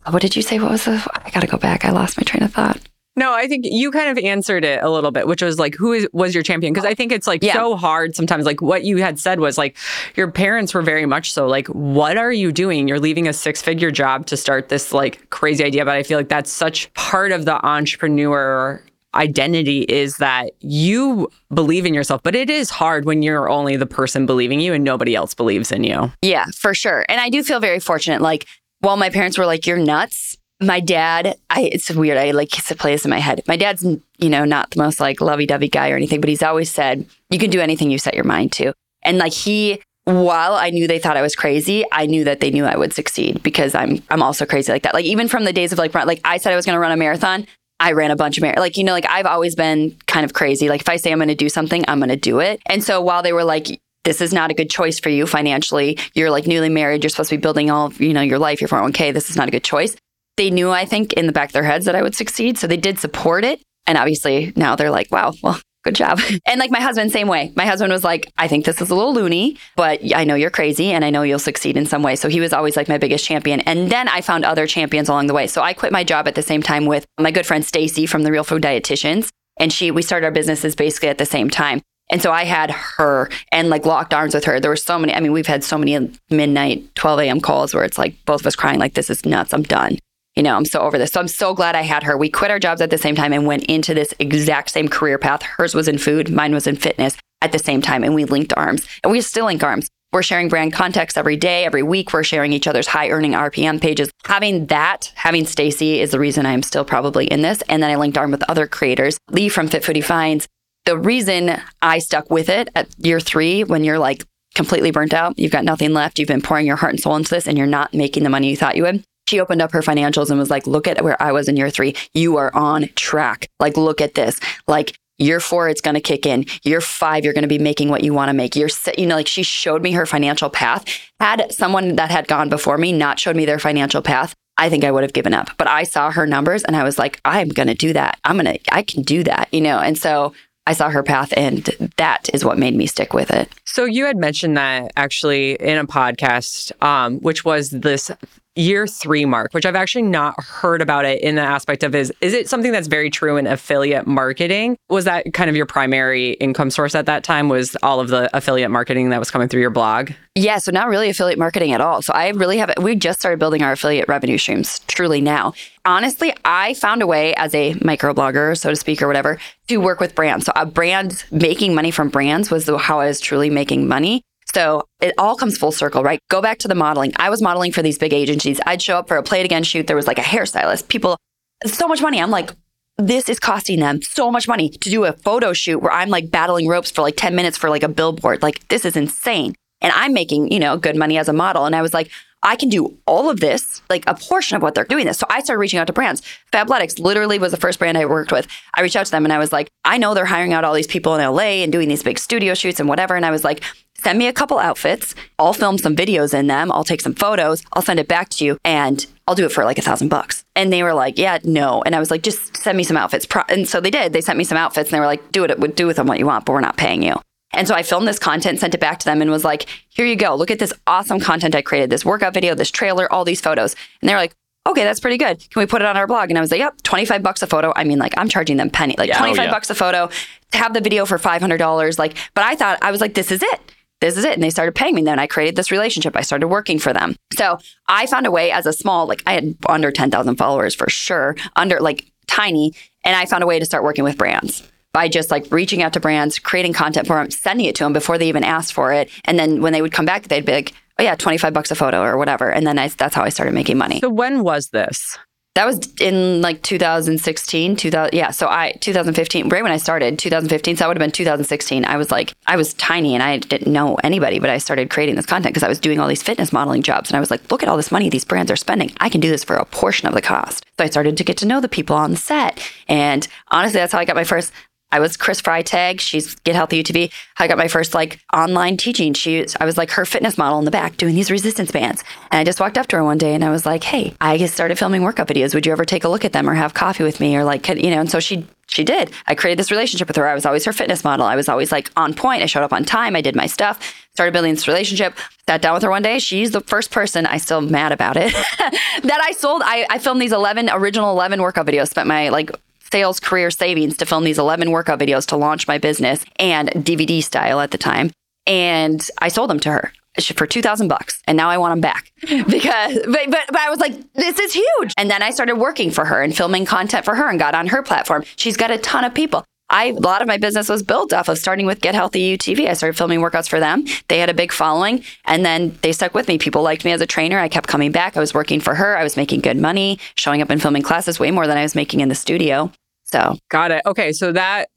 what 0.10 0.22
did 0.22 0.36
you 0.36 0.42
say? 0.42 0.60
What 0.60 0.72
was 0.72 0.86
the? 0.86 1.06
I 1.24 1.30
got 1.30 1.42
to 1.42 1.48
go 1.48 1.58
back. 1.58 1.86
I 1.86 1.92
lost 1.92 2.18
my 2.18 2.24
train 2.24 2.44
of 2.44 2.54
thought. 2.54 2.80
No, 3.16 3.32
I 3.34 3.48
think 3.48 3.66
you 3.68 3.92
kind 3.92 4.10
of 4.18 4.24
answered 4.24 4.66
it 4.66 4.82
a 4.84 4.90
little 4.90 5.12
bit, 5.12 5.28
which 5.28 5.42
was 5.44 5.60
like, 5.60 5.76
who 5.76 5.94
is, 5.94 6.08
was 6.14 6.34
your 6.34 6.42
champion? 6.44 6.74
Because 6.74 6.86
I 6.86 6.96
think 6.96 7.12
it's 7.12 7.28
like 7.28 7.44
Yeah. 7.44 7.54
so 7.54 7.76
hard 7.76 8.16
sometimes. 8.16 8.46
Like 8.46 8.62
what 8.62 8.84
you 8.86 8.98
had 8.98 9.20
said 9.20 9.40
was 9.40 9.58
like, 9.58 9.78
your 10.16 10.32
parents 10.32 10.74
were 10.74 10.82
very 10.82 11.06
much 11.06 11.32
so 11.32 11.46
like, 11.48 11.68
what 11.68 12.18
are 12.18 12.32
you 12.32 12.52
doing? 12.52 12.88
You're 12.88 13.00
leaving 13.00 13.28
a 13.28 13.34
six 13.34 13.62
figure 13.62 13.92
job 13.92 14.26
to 14.28 14.38
start 14.38 14.70
this 14.70 14.92
like 14.94 15.30
crazy 15.30 15.64
idea. 15.64 15.86
But 15.86 15.96
I 15.96 16.02
feel 16.04 16.18
like 16.18 16.30
that's 16.30 16.52
such 16.52 16.92
part 16.96 17.32
of 17.32 17.46
the 17.46 17.64
entrepreneur 17.66 18.84
identity 19.16 19.82
is 19.82 20.18
that 20.18 20.52
you 20.62 21.30
believe 21.54 21.86
in 21.86 21.94
yourself, 21.94 22.24
but 22.24 22.34
it 22.34 22.50
is 22.50 22.72
hard 22.72 23.06
when 23.06 23.22
you're 23.22 23.48
only 23.48 23.76
the 23.78 23.86
person 23.86 24.26
believing 24.26 24.60
you 24.60 24.74
and 24.74 24.84
nobody 24.84 25.14
else 25.16 25.36
believes 25.36 25.72
in 25.72 25.84
you. 25.84 26.12
Yeah, 26.24 26.46
for 26.56 26.74
sure. 26.74 27.06
And 27.08 27.22
I 27.22 27.30
do 27.30 27.44
feel 27.44 27.60
very 27.60 27.80
fortunate. 27.80 28.22
Like, 28.22 28.48
while 28.80 28.98
my 28.98 29.10
parents 29.12 29.38
were 29.38 29.46
like, 29.46 29.66
"You're 29.68 29.78
nuts," 29.78 30.36
my 30.66 30.80
dad, 30.80 31.38
I 31.50 31.70
it's 31.72 31.90
weird. 31.92 32.18
I 32.18 32.32
like 32.32 32.50
to 32.50 32.76
play 32.76 32.94
this 32.94 33.06
in 33.06 33.10
my 33.10 33.20
head. 33.20 33.42
My 33.48 33.56
dad's, 33.56 33.84
you 33.84 34.30
know, 34.30 34.46
not 34.46 34.72
the 34.72 34.82
most 34.82 35.00
like 35.00 35.22
lovey-dovey 35.22 35.70
guy 35.70 35.92
or 35.92 35.96
anything, 35.96 36.22
but 36.22 36.30
he's 36.30 36.44
always 36.44 36.72
said, 36.72 37.06
"You 37.30 37.40
can 37.40 37.50
do 37.50 37.60
anything 37.60 37.92
you 37.92 37.98
set 37.98 38.16
your 38.16 38.24
mind 38.24 38.52
to." 38.54 38.74
And 39.04 39.18
like 39.18 39.34
he, 39.34 39.82
while 40.06 40.54
I 40.54 40.70
knew 40.70 40.88
they 40.88 41.00
thought 41.00 41.18
I 41.18 41.22
was 41.22 41.36
crazy, 41.36 41.86
I 41.92 42.06
knew 42.06 42.24
that 42.26 42.40
they 42.40 42.52
knew 42.52 42.66
I 42.66 42.78
would 42.78 42.94
succeed 42.94 43.42
because 43.44 43.76
I'm 43.76 44.02
I'm 44.10 44.22
also 44.22 44.46
crazy 44.46 44.72
like 44.72 44.84
that. 44.84 44.94
Like 44.94 45.06
even 45.06 45.28
from 45.28 45.44
the 45.46 45.54
days 45.54 45.72
of 45.72 45.78
like 45.78 45.94
run, 45.94 46.08
like 46.08 46.22
I 46.24 46.38
said 46.38 46.54
I 46.54 46.56
was 46.56 46.66
going 46.66 46.76
to 46.76 46.80
run 46.80 46.92
a 46.92 46.98
marathon. 46.98 47.48
I 47.80 47.92
ran 47.94 48.12
a 48.12 48.16
bunch 48.16 48.38
of 48.38 48.44
mar- 48.44 48.56
like 48.58 48.78
you 48.78 48.84
know 48.84 48.94
like 48.94 49.06
I've 49.08 49.26
always 49.26 49.56
been 49.56 49.98
kind 50.08 50.26
of 50.26 50.34
crazy. 50.34 50.70
Like 50.70 50.82
if 50.82 50.90
I 50.90 50.98
say 50.98 51.12
I'm 51.12 51.18
going 51.20 51.30
to 51.30 51.36
do 51.36 51.50
something, 51.50 51.84
I'm 51.88 52.00
going 52.00 52.10
to 52.10 52.16
do 52.16 52.40
it. 52.40 52.62
And 52.66 52.84
so 52.84 53.02
while 53.02 53.24
they 53.24 53.34
were 53.34 53.44
like 53.44 53.80
this 54.04 54.20
is 54.20 54.34
not 54.34 54.52
a 54.52 54.54
good 54.54 54.70
choice 54.70 55.00
for 55.00 55.10
you 55.10 55.26
financially. 55.26 55.98
You're 56.14 56.30
like 56.30 56.46
newly 56.46 56.70
married. 56.70 57.04
You're 57.04 57.10
supposed 57.10 57.30
to 57.30 57.38
be 57.38 57.42
building 57.42 57.72
all, 57.72 57.94
you 57.94 58.14
know, 58.14 58.22
your 58.22 58.40
life, 58.40 58.60
your 58.60 58.68
401k. 58.68 59.14
This 59.14 59.30
is 59.30 59.38
not 59.38 59.48
a 59.48 59.52
good 59.52 59.64
choice. 59.64 59.96
They 60.38 60.50
knew, 60.50 60.72
I 60.72 60.86
think, 60.86 61.14
in 61.14 61.28
the 61.28 61.32
back 61.32 61.50
of 61.50 61.54
their 61.54 61.64
heads 61.64 61.86
that 61.86 61.96
I 61.96 62.02
would 62.02 62.16
succeed. 62.16 62.58
So 62.58 62.68
they 62.68 62.78
did 62.78 63.00
support 63.00 63.46
it. 63.46 63.62
And 63.86 63.98
obviously 63.98 64.54
now 64.56 64.76
they're 64.76 64.92
like, 64.92 65.12
wow, 65.12 65.34
well, 65.44 65.60
good 65.84 65.96
job. 65.96 66.20
And 66.48 66.60
like 66.60 66.72
my 66.72 66.80
husband, 66.80 67.12
same 67.12 67.28
way. 67.28 67.52
My 67.56 67.66
husband 67.66 67.92
was 67.92 68.04
like, 68.04 68.32
I 68.38 68.48
think 68.48 68.66
this 68.66 68.82
is 68.82 68.90
a 68.90 68.96
little 68.96 69.14
loony, 69.14 69.58
but 69.76 70.00
I 70.16 70.24
know 70.24 70.36
you're 70.36 70.50
crazy 70.50 70.92
and 70.92 71.06
I 71.06 71.10
know 71.10 71.24
you'll 71.24 71.40
succeed 71.40 71.78
in 71.78 71.86
some 71.86 72.04
way. 72.04 72.16
So 72.16 72.30
he 72.30 72.40
was 72.40 72.54
always 72.54 72.76
like 72.76 72.88
my 72.88 72.98
biggest 72.98 73.26
champion. 73.26 73.60
And 73.62 73.92
then 73.92 74.08
I 74.08 74.22
found 74.22 74.46
other 74.46 74.68
champions 74.68 75.10
along 75.10 75.28
the 75.28 75.34
way. 75.34 75.48
So 75.48 75.62
I 75.62 75.74
quit 75.74 75.92
my 75.92 76.04
job 76.04 76.28
at 76.28 76.36
the 76.36 76.42
same 76.42 76.62
time 76.62 76.86
with 76.86 77.06
my 77.20 77.32
good 77.32 77.46
friend 77.46 77.66
Stacy 77.66 78.06
from 78.06 78.24
the 78.24 78.32
Real 78.32 78.44
Food 78.44 78.64
Dietitians. 78.64 79.30
And 79.58 79.72
she, 79.72 79.92
we 79.92 80.02
started 80.02 80.26
our 80.26 80.32
businesses 80.32 80.76
basically 80.76 81.10
at 81.10 81.18
the 81.18 81.26
same 81.26 81.50
time. 81.50 81.82
And 82.10 82.22
so 82.22 82.32
I 82.32 82.44
had 82.44 82.70
her 82.72 83.30
and 83.52 83.70
like 83.70 83.86
locked 83.86 84.14
arms 84.14 84.36
with 84.36 84.46
her. 84.46 84.60
There 84.60 84.70
were 84.70 84.76
so 84.76 85.00
many, 85.00 85.14
I 85.14 85.20
mean, 85.20 85.32
we've 85.32 85.48
had 85.48 85.64
so 85.64 85.78
many 85.78 86.12
midnight, 86.30 86.94
12 86.96 87.22
a.m. 87.22 87.40
calls 87.42 87.74
where 87.74 87.84
it's 87.84 87.98
like 87.98 88.16
both 88.26 88.42
of 88.42 88.48
us 88.48 88.56
crying, 88.56 88.80
like, 88.80 88.94
this 88.94 89.10
is 89.10 89.26
nuts. 89.26 89.54
I'm 89.54 89.64
done. 89.64 89.98
You 90.36 90.44
know, 90.44 90.56
I'm 90.56 90.66
so 90.66 90.80
over 90.80 90.98
this. 90.98 91.12
So 91.12 91.20
I'm 91.20 91.28
so 91.28 91.54
glad 91.54 91.76
I 91.76 91.82
had 91.82 92.04
her. 92.04 92.18
We 92.18 92.30
quit 92.30 92.52
our 92.52 92.60
jobs 92.60 92.82
at 92.82 92.90
the 92.90 92.98
same 92.98 93.16
time 93.16 93.34
and 93.34 93.46
went 93.46 93.64
into 93.66 93.94
this 93.94 94.14
exact 94.20 94.72
same 94.72 94.88
career 94.88 95.18
path. 95.18 95.44
Hers 95.44 95.76
was 95.76 95.88
in 95.88 95.98
food, 95.98 96.32
mine 96.32 96.54
was 96.54 96.68
in 96.68 96.76
fitness 96.76 97.18
at 97.42 97.52
the 97.52 97.60
same 97.60 97.82
time. 97.82 98.04
And 98.04 98.16
we 98.16 98.26
linked 98.26 98.54
arms 98.58 98.88
and 99.04 99.12
we 99.12 99.22
still 99.22 99.46
link 99.46 99.64
arms. 99.64 99.90
We're 100.12 100.24
sharing 100.24 100.48
brand 100.48 100.74
context 100.74 101.18
every 101.18 101.38
day, 101.38 101.66
every 101.66 101.82
week. 101.82 102.14
We're 102.14 102.24
sharing 102.24 102.54
each 102.54 102.68
other's 102.68 102.86
high 102.86 103.10
earning 103.10 103.32
RPM 103.32 103.82
pages. 103.82 104.12
Having 104.26 104.68
that, 104.68 105.12
having 105.16 105.46
Stacy 105.46 106.00
is 106.02 106.12
the 106.12 106.20
reason 106.20 106.46
I'm 106.46 106.62
still 106.62 106.86
probably 106.86 107.26
in 107.26 107.42
this. 107.42 107.64
And 107.64 107.82
then 107.82 107.90
I 107.90 107.96
linked 107.96 108.18
arm 108.18 108.30
with 108.30 108.44
other 108.48 108.68
creators. 108.68 109.18
Lee 109.32 109.50
from 109.50 109.68
Fit 109.68 109.82
Foodie 109.82 110.04
Finds. 110.04 110.48
The 110.86 110.98
reason 110.98 111.60
I 111.82 111.98
stuck 112.00 112.30
with 112.30 112.50
it 112.50 112.70
at 112.76 112.90
year 113.00 113.20
three, 113.20 113.64
when 113.64 113.84
you're 113.84 113.98
like 113.98 114.24
completely 114.54 114.92
burnt 114.92 115.14
out, 115.14 115.38
you've 115.40 115.52
got 115.52 115.64
nothing 115.64 115.94
left, 115.94 116.20
you've 116.20 116.28
been 116.28 116.42
pouring 116.42 116.68
your 116.68 116.76
heart 116.76 116.92
and 116.92 117.00
soul 117.00 117.16
into 117.16 117.30
this, 117.30 117.48
and 117.48 117.58
you're 117.58 117.66
not 117.66 117.94
making 117.94 118.24
the 118.24 118.30
money 118.30 118.50
you 118.50 118.58
thought 118.58 118.76
you 118.76 118.84
would. 118.84 119.04
She 119.28 119.40
opened 119.40 119.62
up 119.62 119.72
her 119.72 119.82
financials 119.82 120.30
and 120.30 120.40
was 120.40 120.50
like, 120.50 120.68
Look 120.68 120.88
at 120.88 121.04
where 121.04 121.22
I 121.22 121.32
was 121.32 121.48
in 121.48 121.58
year 121.58 121.70
three. 121.70 121.96
You 122.14 122.38
are 122.38 122.54
on 122.56 122.90
track. 122.96 123.50
Like, 123.60 123.78
look 123.78 124.02
at 124.02 124.16
this. 124.16 124.40
Like, 124.68 124.98
year 125.18 125.40
four, 125.40 125.70
it's 125.70 125.82
going 125.82 125.96
to 125.96 126.02
kick 126.02 126.26
in. 126.26 126.46
Year 126.64 126.82
five, 126.82 127.24
you're 127.24 127.34
going 127.34 127.44
to 127.44 127.48
be 127.48 127.60
making 127.60 127.90
what 127.90 128.04
you 128.04 128.14
want 128.14 128.30
to 128.30 128.34
make. 128.34 128.54
Six, 128.54 128.90
you 128.98 129.06
know, 129.06 129.16
like 129.16 129.28
she 129.28 129.44
showed 129.44 129.82
me 129.82 129.92
her 129.94 130.06
financial 130.06 130.50
path. 130.50 130.86
Had 131.20 131.52
someone 131.52 131.96
that 131.96 132.12
had 132.12 132.28
gone 132.28 132.50
before 132.50 132.78
me 132.78 132.92
not 132.92 133.20
showed 133.20 133.36
me 133.36 133.46
their 133.46 133.60
financial 133.60 134.02
path, 134.02 134.36
I 134.58 134.70
think 134.70 134.84
I 134.84 134.92
would 134.92 135.04
have 135.04 135.14
given 135.14 135.34
up. 135.34 135.50
But 135.58 135.68
I 135.68 135.84
saw 135.84 136.12
her 136.12 136.28
numbers 136.28 136.64
and 136.64 136.76
I 136.76 136.84
was 136.84 137.00
like, 137.00 137.20
I'm 137.26 137.50
going 137.50 137.68
to 137.68 137.74
do 137.74 137.94
that. 137.94 138.20
I'm 138.24 138.38
going 138.38 138.58
to, 138.58 138.74
I 138.74 138.84
can 138.84 139.04
do 139.04 139.24
that, 139.24 139.50
you 139.52 139.62
know? 139.62 139.80
And 139.80 139.98
so 139.98 140.34
I 140.66 140.74
saw 140.74 140.90
her 140.90 141.04
path 141.04 141.34
and 141.36 141.64
that 141.98 142.30
is 142.34 142.46
what 142.46 142.58
made 142.58 142.76
me 142.76 142.88
stick 142.88 143.14
with 143.14 143.32
it. 143.32 143.50
So 143.66 143.86
you 143.86 144.06
had 144.06 144.18
mentioned 144.18 144.56
that 144.58 144.92
actually 144.96 145.54
in 145.56 145.78
a 145.78 145.86
podcast, 145.86 146.72
um, 146.84 147.20
which 147.20 147.44
was 147.44 147.72
this 147.72 148.12
year 148.56 148.86
three 148.88 149.26
mark, 149.26 149.54
which 149.54 149.66
I've 149.66 149.76
actually 149.76 150.04
not 150.04 150.42
heard 150.44 150.82
about 150.82 151.06
it 151.06 151.22
in 151.22 151.36
the 151.36 151.42
aspect 151.42 151.84
of 151.84 151.96
is 151.96 152.14
is 152.22 152.34
it 152.34 152.50
something 152.50 152.72
that's 152.72 152.88
very 152.88 153.10
true 153.10 153.38
in 153.38 153.48
affiliate 153.48 154.08
marketing? 154.08 154.78
Was 154.90 155.06
that 155.06 155.34
kind 155.34 155.50
of 155.50 155.56
your 155.56 155.66
primary 155.66 156.34
income 156.34 156.70
source 156.70 156.96
at 156.96 157.06
that 157.06 157.24
time? 157.24 157.50
Was 157.50 157.76
all 157.82 158.00
of 158.00 158.10
the 158.10 158.30
affiliate 158.36 158.72
marketing 158.72 159.10
that 159.10 159.20
was 159.20 159.32
coming 159.32 159.48
through 159.48 159.62
your 159.62 159.70
blog? 159.70 160.12
Yeah, 160.36 160.58
so 160.58 160.72
not 160.72 160.88
really 160.88 161.10
affiliate 161.10 161.40
marketing 161.40 161.74
at 161.74 161.82
all. 161.82 162.02
So 162.02 162.14
I 162.14 162.30
really 162.30 162.58
have 162.58 162.74
we 162.82 162.96
just 162.96 163.20
started 163.20 163.40
building 163.40 163.62
our 163.64 163.74
affiliate 163.74 164.08
revenue 164.08 164.38
streams 164.38 164.80
truly 164.88 165.22
now. 165.22 165.54
Honestly, 165.86 166.34
I 166.46 166.76
found 166.76 167.02
a 167.02 167.08
way 167.08 167.36
as 167.36 167.54
a 167.54 167.74
microblogger, 167.76 168.58
so 168.58 168.70
to 168.70 168.76
speak, 168.76 169.02
or 169.02 169.08
whatever, 169.08 169.38
to 169.68 169.78
work 169.78 170.00
with 170.00 170.16
brands. 170.16 170.46
So 170.46 170.54
a 170.56 170.66
brand 170.66 171.26
making 171.32 171.76
money 171.76 171.92
from 171.92 172.10
brands 172.10 172.50
was 172.50 172.70
how 172.80 173.00
I 173.00 173.08
was 173.08 173.20
truly 173.20 173.50
making 173.50 173.88
money. 173.88 174.24
So 174.54 174.88
it 175.02 175.14
all 175.18 175.36
comes 175.36 175.58
full 175.58 175.72
circle, 175.72 176.04
right? 176.04 176.20
Go 176.30 176.42
back 176.42 176.60
to 176.60 176.68
the 176.68 176.76
modeling. 176.76 177.14
I 177.16 177.30
was 177.30 177.42
modeling 177.42 177.72
for 177.72 177.82
these 177.82 177.98
big 177.98 178.14
agencies. 178.14 178.60
I'd 178.66 178.82
show 178.82 178.98
up 178.98 179.08
for 179.08 179.18
a 179.18 179.24
play 179.24 179.42
it 179.42 179.46
again 179.46 179.64
shoot. 179.64 179.88
There 179.88 179.96
was 179.96 180.08
like 180.08 180.20
a 180.20 180.24
hairstylist. 180.24 180.88
People, 180.88 181.18
so 181.66 181.88
much 181.88 182.02
money. 182.02 182.22
I'm 182.22 182.32
like, 182.32 182.52
this 182.98 183.30
is 183.30 183.40
costing 183.40 183.80
them 183.80 184.02
so 184.04 184.30
much 184.30 184.48
money 184.48 184.70
to 184.70 184.90
do 184.90 185.06
a 185.06 185.14
photo 185.14 185.54
shoot 185.54 185.80
where 185.80 185.92
I'm 185.92 186.10
like 186.10 186.30
battling 186.30 186.68
ropes 186.68 186.92
for 186.92 187.02
like 187.02 187.16
10 187.18 187.36
minutes 187.36 187.58
for 187.58 187.70
like 187.70 187.84
a 187.84 187.90
billboard. 187.90 188.44
Like, 188.44 188.68
this 188.68 188.86
is 188.86 188.96
insane. 188.96 189.56
And 189.82 189.92
I'm 189.96 190.14
making, 190.14 190.52
you 190.52 190.60
know, 190.60 190.78
good 190.78 190.96
money 190.96 191.18
as 191.18 191.28
a 191.28 191.34
model. 191.34 191.66
And 191.66 191.76
I 191.76 191.82
was 191.82 191.94
like, 191.94 192.12
I 192.44 192.56
can 192.58 192.70
do 192.70 192.98
all 193.08 193.30
of 193.30 193.40
this, 193.40 193.82
like 193.90 194.04
a 194.08 194.14
portion 194.14 194.56
of 194.56 194.62
what 194.62 194.76
they're 194.76 194.84
doing 194.84 195.06
this. 195.06 195.18
So 195.18 195.26
I 195.30 195.42
started 195.42 195.60
reaching 195.60 195.80
out 195.80 195.88
to 195.88 195.94
brands. 195.94 196.22
Fabletics 196.52 197.00
literally 197.00 197.40
was 197.40 197.52
the 197.52 197.58
first 197.58 197.80
brand 197.80 197.98
I 197.98 198.06
worked 198.06 198.32
with. 198.32 198.48
I 198.74 198.82
reached 198.82 198.98
out 198.98 199.06
to 199.06 199.12
them 199.12 199.26
and 199.26 199.34
I 199.34 199.38
was 199.40 199.54
like, 199.54 199.70
I 199.86 199.98
know 199.98 200.14
they're 200.14 200.26
hiring 200.26 200.54
out 200.54 200.66
all 200.66 200.74
these 200.74 200.88
people 200.88 201.16
in 201.16 201.26
LA 201.26 201.64
and 201.64 201.72
doing 201.72 201.88
these 201.88 202.04
big 202.04 202.20
studio 202.20 202.54
shoots 202.54 202.80
and 202.80 202.90
whatever. 202.90 203.16
And 203.16 203.26
I 203.26 203.32
was 203.32 203.44
like, 203.44 203.64
send 203.96 204.20
me 204.20 204.28
a 204.28 204.34
couple 204.34 204.60
outfits. 204.60 205.16
I'll 205.40 205.54
film 205.54 205.78
some 205.78 205.96
videos 205.96 206.38
in 206.38 206.48
them. 206.48 206.72
I'll 206.72 206.84
take 206.84 207.02
some 207.02 207.16
photos. 207.16 207.64
I'll 207.74 207.82
send 207.82 208.00
it 208.00 208.08
back 208.10 208.30
to 208.30 208.46
you 208.46 208.58
and 208.66 209.06
I'll 209.26 209.36
do 209.36 209.46
it 209.46 209.52
for 209.54 209.64
like 209.64 209.78
a 209.78 209.82
thousand 209.82 210.10
bucks. 210.10 210.44
And 210.56 210.74
they 210.74 210.84
were 210.84 210.94
like, 210.94 211.18
yeah, 211.18 211.40
no. 211.46 211.82
And 211.86 211.96
I 211.96 212.00
was 212.00 212.12
like, 212.12 212.24
just 212.24 212.58
send 212.58 212.78
me 212.78 212.84
some 212.84 212.98
outfits. 212.98 213.26
And 213.48 213.68
so 213.68 213.80
they 213.80 213.90
did. 213.90 214.12
They 214.12 214.22
sent 214.22 214.38
me 214.38 214.44
some 214.44 214.58
outfits 214.58 214.90
and 214.90 214.96
they 214.96 215.00
were 215.00 215.06
like, 215.06 215.32
do 215.32 215.46
it, 215.46 215.76
do 215.76 215.88
with 215.88 215.96
them 215.96 216.08
what 216.08 216.20
you 216.20 216.26
want, 216.26 216.46
but 216.46 216.52
we're 216.52 216.60
not 216.62 216.76
paying 216.76 217.04
you. 217.04 217.16
And 217.54 217.68
so 217.68 217.76
I 217.76 217.84
filmed 217.84 218.08
this 218.08 218.20
content, 218.20 218.60
sent 218.60 218.74
it 218.74 218.80
back 218.82 219.00
to 219.00 219.06
them, 219.06 219.22
and 219.22 219.30
was 219.32 219.44
like, 219.46 219.68
here 219.90 220.06
you 220.06 220.16
go. 220.16 220.36
Look 220.36 220.52
at 220.52 220.60
this 220.60 220.74
awesome 220.88 221.20
content 221.20 221.56
I 221.56 221.62
created 221.62 221.90
this 221.90 222.04
workout 222.04 222.34
video, 222.34 222.56
this 222.56 222.72
trailer, 222.72 223.12
all 223.12 223.24
these 223.26 223.42
photos. 223.42 223.76
And 224.02 224.10
they're 224.10 224.18
like, 224.18 224.34
okay, 224.68 224.84
that's 224.84 225.00
pretty 225.00 225.18
good. 225.18 225.40
Can 225.50 225.60
we 225.60 225.66
put 225.66 225.82
it 225.82 225.86
on 225.86 225.98
our 225.98 226.08
blog? 226.08 226.30
And 226.30 226.38
I 226.38 226.42
was 226.42 226.50
like, 226.50 226.60
yep, 226.60 226.82
25 226.84 227.22
bucks 227.22 227.42
a 227.42 227.48
photo. 227.48 227.74
I 227.76 227.84
mean, 227.84 228.00
like, 228.00 228.14
I'm 228.18 228.30
charging 228.30 228.58
them 228.58 228.70
penny, 228.70 228.96
like 228.98 229.10
Yeah. 229.10 229.18
25 229.18 229.40
Oh, 229.40 229.44
yeah. 229.44 229.52
bucks 229.52 229.70
a 229.70 229.76
photo 229.76 230.10
to 230.52 230.58
have 230.58 230.74
the 230.74 230.82
video 230.82 231.06
for 231.06 231.18
$500. 231.18 232.00
Like, 232.00 232.16
but 232.34 232.44
I 232.44 232.56
thought, 232.56 232.80
I 232.82 232.90
was 232.92 233.02
like, 233.02 233.14
this 233.14 233.32
is 233.32 233.44
it. 233.44 233.72
This 234.02 234.18
is 234.18 234.24
it. 234.24 234.34
And 234.34 234.42
they 234.44 234.50
started 234.50 234.74
paying 234.74 234.96
me. 234.96 235.02
Then 235.04 235.20
I 235.20 235.28
created 235.28 235.56
this 235.56 235.70
relationship. 235.72 236.16
I 236.16 236.22
started 236.22 236.48
working 236.48 236.80
for 236.80 236.92
them. 236.94 237.16
So 237.38 237.60
I 237.88 238.06
found 238.08 238.26
a 238.26 238.32
way 238.32 238.52
as 238.52 238.66
a 238.66 238.74
small, 238.74 239.06
like, 239.06 239.22
I 239.28 239.34
had 239.34 239.56
under 239.68 239.92
10,000 239.92 240.36
followers 240.38 240.74
for 240.76 240.90
sure, 240.90 241.36
under 241.56 241.80
like 241.80 242.10
tiny. 242.28 242.74
And 243.06 243.16
I 243.16 243.26
found 243.26 243.44
a 243.44 243.48
way 243.48 243.60
to 243.60 243.66
start 243.66 243.84
working 243.84 244.04
with 244.06 244.18
brands 244.18 244.64
by 244.94 245.10
just 245.10 245.32
like 245.32 245.46
reaching 245.52 245.82
out 245.82 245.94
to 245.94 246.00
brands, 246.00 246.40
creating 246.40 246.74
content 246.74 247.08
for 247.08 247.18
them, 247.18 247.32
sending 247.32 247.66
it 247.66 247.76
to 247.76 247.84
them 247.84 247.94
before 247.94 248.18
they 248.18 248.28
even 248.28 248.44
asked 248.44 248.74
for 248.74 248.94
it. 248.94 249.10
And 249.26 249.38
then 249.38 249.62
when 249.62 249.74
they 249.74 249.82
would 249.82 249.92
come 249.92 250.06
back, 250.06 250.28
they'd 250.28 250.46
be 250.46 250.54
like, 250.54 250.74
oh, 251.00 251.04
yeah, 251.04 251.16
25 251.16 251.54
bucks 251.54 251.72
a 251.72 251.76
photo 251.76 252.02
or 252.04 252.18
whatever. 252.18 252.52
And 252.52 252.66
then 252.66 252.78
I, 252.78 252.88
that's 252.88 253.16
how 253.16 253.24
I 253.24 253.30
started 253.30 253.54
making 253.54 253.78
money. 253.78 254.00
So 254.00 254.10
when 254.10 254.44
was 254.44 254.70
this? 254.70 255.18
That 255.56 255.68
was 255.68 255.94
in 256.02 256.42
like 256.42 256.64
2016, 256.64 257.76
2000. 257.76 258.10
Yeah. 258.12 258.32
So 258.32 258.48
I, 258.48 258.72
2015, 258.80 259.50
right 259.50 259.62
when 259.62 259.72
I 259.72 259.78
started, 259.78 260.18
2015. 260.18 260.78
So 260.78 260.80
that 260.80 260.88
would 260.88 260.98
have 260.98 261.06
been 261.06 261.12
2016. 261.12 261.86
I 261.86 261.96
was 261.96 262.10
like, 262.10 262.34
I 262.48 262.56
was 262.56 262.74
tiny 262.74 263.14
and 263.14 263.22
I 263.22 263.38
didn't 263.38 263.72
know 263.72 263.96
anybody, 264.04 264.40
but 264.40 264.50
I 264.50 264.58
started 264.58 264.90
creating 264.90 265.16
this 265.16 265.28
content 265.28 265.54
because 265.54 265.64
I 265.64 265.68
was 265.68 265.80
doing 265.80 266.00
all 266.00 266.08
these 266.08 266.24
fitness 266.24 266.52
modeling 266.52 266.82
jobs. 266.82 267.12
And 267.12 267.18
I 267.18 267.20
was 267.20 267.30
like, 267.30 267.52
look 267.52 267.62
at 267.62 267.70
all 267.70 267.78
this 267.78 267.92
money 267.92 268.10
these 268.10 268.26
brands 268.26 268.50
are 268.50 268.56
spending. 268.56 268.92
I 269.00 269.10
can 269.10 269.22
do 269.22 269.30
this 269.30 269.44
for 269.44 269.56
a 269.56 269.66
portion 269.66 270.08
of 270.08 270.16
the 270.16 270.24
cost. 270.24 270.66
So 270.80 270.86
I 270.86 270.90
started 270.90 271.18
to 271.18 271.24
get 271.24 271.38
to 271.38 271.46
know 271.46 271.62
the 271.62 271.70
people 271.70 271.96
on 271.96 272.12
the 272.12 272.18
set. 272.18 272.60
And 272.88 273.28
honestly, 273.50 273.80
that's 273.80 273.94
how 273.94 274.00
I 274.00 274.06
got 274.06 274.16
my 274.16 274.24
first 274.24 274.52
I 274.94 275.00
was 275.00 275.18
Chris 275.18 275.42
Freytag. 275.42 276.00
She's 276.00 276.36
Get 276.36 276.54
Healthy 276.54 276.84
UTV. 276.84 277.12
I 277.38 277.48
got 277.48 277.58
my 277.58 277.68
first 277.68 277.96
like 277.96 278.20
online 278.32 278.78
teaching. 278.78 279.16
She, 279.16 279.44
I 279.60 279.66
was 279.66 279.76
like 279.76 279.90
her 279.90 280.06
fitness 280.06 280.38
model 280.38 280.60
in 280.60 280.66
the 280.66 280.72
back 280.72 280.98
doing 280.98 281.16
these 281.16 281.32
resistance 281.32 281.72
bands. 281.72 282.04
And 282.30 282.40
I 282.40 282.44
just 282.44 282.60
walked 282.60 282.78
up 282.78 282.86
to 282.90 282.98
her 282.98 283.04
one 283.04 283.18
day 283.18 283.34
and 283.34 283.44
I 283.44 283.50
was 283.50 283.66
like, 283.66 283.84
"Hey, 283.84 284.14
I 284.22 284.38
just 284.38 284.54
started 284.54 284.78
filming 284.78 285.02
workout 285.02 285.28
videos. 285.28 285.56
Would 285.56 285.66
you 285.66 285.72
ever 285.72 285.84
take 285.84 286.04
a 286.04 286.10
look 286.10 286.24
at 286.24 286.32
them 286.32 286.48
or 286.48 286.54
have 286.54 286.76
coffee 286.76 287.04
with 287.04 287.20
me 287.20 287.36
or 287.36 287.44
like, 287.44 287.68
you 287.68 287.90
know?" 287.90 288.02
And 288.02 288.12
so 288.12 288.20
she 288.20 288.46
she 288.68 288.84
did. 288.84 289.12
I 289.26 289.34
created 289.34 289.58
this 289.58 289.72
relationship 289.72 290.08
with 290.08 290.16
her. 290.18 290.28
I 290.28 290.36
was 290.36 290.46
always 290.46 290.64
her 290.66 290.74
fitness 290.74 291.04
model. 291.04 291.26
I 291.26 291.36
was 291.36 291.50
always 291.50 291.72
like 291.72 291.90
on 291.98 292.14
point. 292.14 292.44
I 292.44 292.46
showed 292.46 292.64
up 292.64 292.72
on 292.72 292.86
time. 292.86 293.16
I 293.16 293.22
did 293.22 293.36
my 293.36 293.48
stuff. 293.48 293.96
Started 294.14 294.32
building 294.32 294.54
this 294.54 294.68
relationship. 294.68 295.18
Sat 295.48 295.64
down 295.64 295.74
with 295.74 295.82
her 295.82 295.90
one 295.90 296.04
day. 296.04 296.20
She's 296.20 296.52
the 296.52 296.62
first 296.62 296.92
person. 296.92 297.26
I 297.26 297.38
still 297.38 297.62
mad 297.62 297.92
about 297.92 298.16
it 298.16 298.32
that 299.04 299.22
I 299.24 299.32
sold. 299.32 299.64
I, 299.66 299.88
I 299.90 299.98
filmed 299.98 300.22
these 300.22 300.32
eleven 300.32 300.70
original 300.72 301.10
eleven 301.10 301.42
workout 301.42 301.66
videos. 301.66 301.90
Spent 301.90 302.08
my 302.08 302.30
like 302.30 302.52
sales 302.94 303.20
career 303.20 303.50
savings 303.50 303.98
to 303.98 304.06
film 304.06 304.24
these 304.24 304.38
11 304.38 304.70
workout 304.70 305.00
videos 305.00 305.26
to 305.26 305.36
launch 305.36 305.68
my 305.68 305.80
business 305.80 306.24
and 306.38 306.70
DVD 306.70 307.24
style 307.24 307.60
at 307.60 307.72
the 307.72 307.78
time. 307.80 308.12
And 308.46 309.10
I 309.20 309.30
sold 309.30 309.50
them 309.50 309.60
to 309.62 309.72
her 309.72 309.92
for 310.36 310.46
2000 310.46 310.88
bucks. 310.90 311.20
And 311.26 311.36
now 311.36 311.50
I 311.50 311.58
want 311.58 311.72
them 311.72 311.82
back 311.82 312.12
because, 312.22 312.94
but, 313.06 313.32
but, 313.32 313.46
but 313.48 313.58
I 313.58 313.72
was 313.72 313.80
like, 313.80 313.96
this 314.14 314.38
is 314.38 314.54
huge. 314.54 314.94
And 314.96 315.10
then 315.10 315.24
I 315.24 315.32
started 315.32 315.56
working 315.56 315.90
for 315.90 316.06
her 316.06 316.22
and 316.22 316.38
filming 316.38 316.66
content 316.66 317.04
for 317.04 317.16
her 317.16 317.28
and 317.28 317.40
got 317.40 317.56
on 317.56 317.66
her 317.70 317.82
platform. 317.82 318.24
She's 318.36 318.58
got 318.58 318.70
a 318.70 318.78
ton 318.78 319.04
of 319.04 319.16
people. 319.16 319.44
I, 319.72 319.86
a 319.86 319.94
lot 319.94 320.22
of 320.22 320.28
my 320.28 320.38
business 320.38 320.70
was 320.70 320.84
built 320.84 321.14
off 321.14 321.30
of 321.30 321.40
starting 321.40 321.66
with 321.66 321.82
Get 321.82 321.96
Healthy 321.96 322.38
UTV. 322.38 322.68
I 322.68 322.74
started 322.74 322.96
filming 322.96 323.22
workouts 323.22 323.50
for 323.50 323.60
them. 323.60 323.86
They 324.08 324.20
had 324.20 324.30
a 324.30 324.36
big 324.36 324.52
following 324.52 325.04
and 325.26 325.44
then 325.44 325.76
they 325.82 325.94
stuck 325.94 326.14
with 326.14 326.28
me. 326.28 326.38
People 326.38 326.62
liked 326.62 326.86
me 326.86 326.92
as 326.92 327.02
a 327.02 327.08
trainer. 327.08 327.40
I 327.40 327.48
kept 327.48 327.68
coming 327.68 327.92
back. 327.92 328.16
I 328.16 328.20
was 328.20 328.36
working 328.36 328.60
for 328.60 328.76
her. 328.76 328.96
I 328.96 329.02
was 329.02 329.18
making 329.18 329.40
good 329.40 329.58
money, 329.58 329.98
showing 330.16 330.44
up 330.44 330.52
and 330.52 330.62
filming 330.62 330.84
classes 330.84 331.20
way 331.20 331.32
more 331.32 331.48
than 331.48 331.58
I 331.58 331.64
was 331.64 331.74
making 331.74 332.02
in 332.02 332.10
the 332.10 332.14
studio. 332.14 332.72
So 333.14 333.38
Got 333.50 333.72
it. 333.72 333.82
Okay, 333.86 334.12
so 334.12 334.32
that 334.32 334.70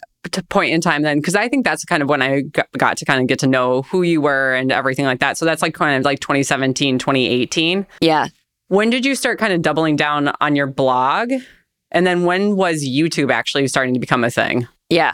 point 0.50 0.72
in 0.72 0.80
time 0.80 1.02
then, 1.02 1.18
because 1.18 1.34
I 1.34 1.48
think 1.48 1.64
that's 1.64 1.84
kind 1.84 2.02
of 2.02 2.08
when 2.08 2.20
I 2.20 2.42
got, 2.42 2.70
got 2.76 2.96
to 2.98 3.04
kind 3.04 3.20
of 3.20 3.26
get 3.28 3.38
to 3.40 3.46
know 3.46 3.82
who 3.82 4.02
you 4.02 4.20
were 4.20 4.54
and 4.54 4.70
everything 4.70 5.04
like 5.04 5.20
that. 5.20 5.38
So 5.38 5.44
that's 5.44 5.62
like 5.62 5.74
kind 5.74 5.96
of 5.96 6.04
like 6.04 6.20
2017, 6.20 6.98
2018. 6.98 7.86
yeah, 8.00 8.28
When 8.68 8.90
did 8.90 9.06
you 9.06 9.14
start 9.14 9.38
kind 9.38 9.52
of 9.52 9.62
doubling 9.62 9.96
down 9.96 10.32
on 10.40 10.56
your 10.56 10.66
blog? 10.66 11.32
And 11.92 12.06
then 12.06 12.24
when 12.24 12.56
was 12.56 12.84
YouTube 12.84 13.30
actually 13.30 13.68
starting 13.68 13.94
to 13.94 14.00
become 14.00 14.24
a 14.24 14.30
thing? 14.30 14.66
Yeah. 14.90 15.12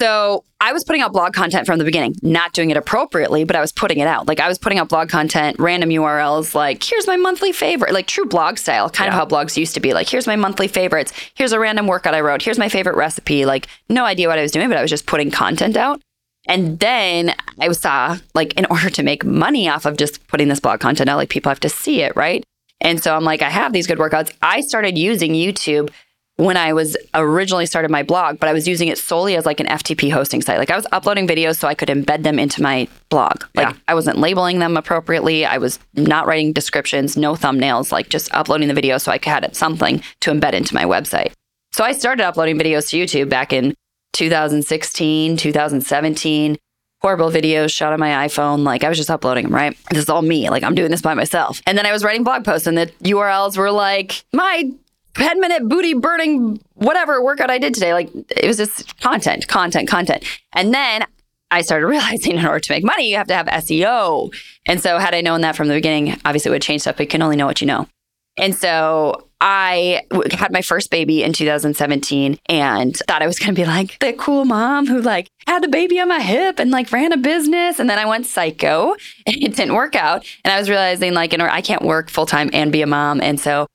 So 0.00 0.44
I 0.60 0.72
was 0.72 0.82
putting 0.82 1.02
out 1.02 1.12
blog 1.12 1.34
content 1.34 1.66
from 1.66 1.78
the 1.78 1.84
beginning, 1.84 2.16
not 2.22 2.52
doing 2.52 2.70
it 2.70 2.76
appropriately, 2.76 3.44
but 3.44 3.54
I 3.54 3.60
was 3.60 3.70
putting 3.70 3.98
it 3.98 4.08
out. 4.08 4.26
Like 4.26 4.40
I 4.40 4.48
was 4.48 4.58
putting 4.58 4.78
out 4.78 4.88
blog 4.88 5.08
content, 5.08 5.58
random 5.58 5.90
URLs, 5.90 6.54
like 6.54 6.82
here's 6.82 7.06
my 7.06 7.16
monthly 7.16 7.52
favorite, 7.52 7.92
like 7.92 8.06
true 8.06 8.24
blog 8.24 8.58
style, 8.58 8.90
kind 8.90 9.08
of 9.08 9.14
how 9.14 9.24
blogs 9.24 9.56
used 9.56 9.74
to 9.74 9.80
be. 9.80 9.94
Like 9.94 10.08
here's 10.08 10.26
my 10.26 10.36
monthly 10.36 10.66
favorites. 10.66 11.12
Here's 11.34 11.52
a 11.52 11.60
random 11.60 11.86
workout 11.86 12.14
I 12.14 12.20
wrote. 12.22 12.42
Here's 12.42 12.58
my 12.58 12.68
favorite 12.68 12.96
recipe. 12.96 13.44
Like 13.44 13.68
no 13.88 14.04
idea 14.04 14.28
what 14.28 14.38
I 14.38 14.42
was 14.42 14.52
doing, 14.52 14.68
but 14.68 14.78
I 14.78 14.82
was 14.82 14.90
just 14.90 15.06
putting 15.06 15.30
content 15.30 15.76
out. 15.76 16.02
And 16.46 16.78
then 16.80 17.34
I 17.60 17.70
saw 17.72 18.18
like 18.34 18.54
in 18.54 18.66
order 18.70 18.90
to 18.90 19.02
make 19.02 19.24
money 19.24 19.68
off 19.68 19.86
of 19.86 19.96
just 19.96 20.26
putting 20.26 20.48
this 20.48 20.60
blog 20.60 20.80
content 20.80 21.08
out, 21.08 21.16
like 21.16 21.28
people 21.28 21.50
have 21.50 21.60
to 21.60 21.68
see 21.68 22.02
it, 22.02 22.16
right? 22.16 22.42
And 22.80 23.02
so 23.02 23.14
I'm 23.14 23.24
like, 23.24 23.42
I 23.42 23.50
have 23.50 23.72
these 23.72 23.86
good 23.86 23.98
workouts. 23.98 24.32
I 24.42 24.60
started 24.60 24.98
using 24.98 25.32
YouTube 25.32 25.90
when 26.36 26.56
I 26.56 26.72
was 26.72 26.96
originally 27.14 27.64
started 27.66 27.90
my 27.90 28.02
blog, 28.02 28.40
but 28.40 28.48
I 28.48 28.52
was 28.52 28.66
using 28.66 28.88
it 28.88 28.98
solely 28.98 29.36
as 29.36 29.46
like 29.46 29.60
an 29.60 29.66
FTP 29.66 30.10
hosting 30.10 30.42
site. 30.42 30.58
Like 30.58 30.70
I 30.70 30.76
was 30.76 30.86
uploading 30.90 31.28
videos 31.28 31.56
so 31.56 31.68
I 31.68 31.74
could 31.74 31.88
embed 31.88 32.24
them 32.24 32.38
into 32.40 32.60
my 32.60 32.88
blog. 33.08 33.44
Like 33.54 33.68
Yeah. 33.68 33.76
I 33.86 33.94
wasn't 33.94 34.18
labeling 34.18 34.58
them 34.58 34.76
appropriately. 34.76 35.46
I 35.46 35.58
was 35.58 35.78
not 35.94 36.26
writing 36.26 36.52
descriptions, 36.52 37.16
no 37.16 37.34
thumbnails, 37.34 37.92
like 37.92 38.08
just 38.08 38.34
uploading 38.34 38.66
the 38.68 38.74
video 38.74 38.98
so 38.98 39.12
I 39.12 39.18
could 39.18 39.30
have 39.30 39.54
something 39.54 40.02
to 40.22 40.32
embed 40.32 40.54
into 40.54 40.74
my 40.74 40.84
website. 40.84 41.32
So 41.72 41.84
I 41.84 41.92
started 41.92 42.24
uploading 42.24 42.58
videos 42.58 42.88
to 42.90 42.96
YouTube 42.96 43.28
back 43.28 43.52
in 43.52 43.74
2016, 44.14 45.36
2017. 45.36 46.56
Horrible 47.00 47.30
videos 47.30 47.70
shot 47.70 47.92
on 47.92 48.00
my 48.00 48.26
iPhone. 48.26 48.64
Like 48.64 48.82
I 48.82 48.88
was 48.88 48.96
just 48.96 49.10
uploading 49.10 49.44
them, 49.44 49.54
right? 49.54 49.76
This 49.90 50.04
is 50.04 50.08
all 50.08 50.22
me. 50.22 50.48
Like 50.50 50.62
I'm 50.62 50.74
doing 50.74 50.90
this 50.90 51.02
by 51.02 51.14
myself. 51.14 51.60
And 51.66 51.76
then 51.76 51.84
I 51.86 51.92
was 51.92 52.02
writing 52.02 52.24
blog 52.24 52.44
posts 52.44 52.66
and 52.66 52.78
the 52.78 52.86
URLs 53.02 53.56
were 53.56 53.70
like 53.70 54.24
my 54.32 54.70
10 55.14 55.40
minute 55.40 55.68
booty 55.68 55.94
burning 55.94 56.60
whatever 56.74 57.22
workout 57.22 57.50
I 57.50 57.58
did 57.58 57.74
today. 57.74 57.92
Like 57.92 58.10
it 58.30 58.46
was 58.46 58.56
just 58.56 59.00
content, 59.00 59.48
content, 59.48 59.88
content. 59.88 60.24
And 60.52 60.74
then 60.74 61.06
I 61.50 61.62
started 61.62 61.86
realizing 61.88 62.36
in 62.36 62.46
order 62.46 62.60
to 62.60 62.72
make 62.72 62.84
money, 62.84 63.10
you 63.10 63.16
have 63.16 63.28
to 63.28 63.34
have 63.34 63.46
SEO. 63.46 64.34
And 64.66 64.80
so 64.80 64.98
had 64.98 65.14
I 65.14 65.20
known 65.20 65.42
that 65.42 65.56
from 65.56 65.68
the 65.68 65.74
beginning, 65.74 66.18
obviously 66.24 66.50
it 66.50 66.52
would 66.52 66.62
change 66.62 66.82
stuff, 66.82 66.96
but 66.96 67.04
you 67.04 67.08
can 67.08 67.22
only 67.22 67.36
know 67.36 67.46
what 67.46 67.60
you 67.60 67.66
know. 67.66 67.88
And 68.36 68.54
so 68.54 69.28
I 69.40 70.02
had 70.32 70.50
my 70.52 70.62
first 70.62 70.90
baby 70.90 71.22
in 71.22 71.32
2017 71.32 72.38
and 72.48 72.96
thought 72.96 73.22
I 73.22 73.26
was 73.26 73.38
going 73.38 73.54
to 73.54 73.60
be 73.60 73.66
like 73.66 73.98
the 74.00 74.12
cool 74.14 74.44
mom 74.44 74.86
who 74.86 75.00
like 75.00 75.28
had 75.46 75.62
the 75.62 75.68
baby 75.68 76.00
on 76.00 76.08
my 76.08 76.20
hip 76.20 76.58
and 76.58 76.70
like 76.70 76.90
ran 76.90 77.12
a 77.12 77.16
business. 77.16 77.78
And 77.78 77.88
then 77.88 77.98
I 77.98 78.06
went 78.06 78.26
psycho 78.26 78.96
and 79.26 79.36
it 79.36 79.54
didn't 79.54 79.74
work 79.74 79.94
out. 79.94 80.26
And 80.44 80.52
I 80.52 80.58
was 80.58 80.68
realizing 80.68 81.14
like, 81.14 81.32
in 81.32 81.40
order, 81.40 81.52
I 81.52 81.60
can't 81.60 81.82
work 81.82 82.10
full 82.10 82.26
time 82.26 82.50
and 82.52 82.72
be 82.72 82.82
a 82.82 82.86
mom. 82.86 83.20
And 83.20 83.38
so 83.38 83.66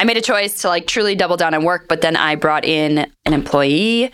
I 0.00 0.04
made 0.04 0.16
a 0.16 0.22
choice 0.22 0.62
to 0.62 0.68
like 0.68 0.86
truly 0.86 1.14
double 1.14 1.36
down 1.36 1.52
on 1.52 1.62
work, 1.62 1.86
but 1.86 2.00
then 2.00 2.16
I 2.16 2.34
brought 2.34 2.64
in 2.64 3.12
an 3.26 3.34
employee. 3.34 4.10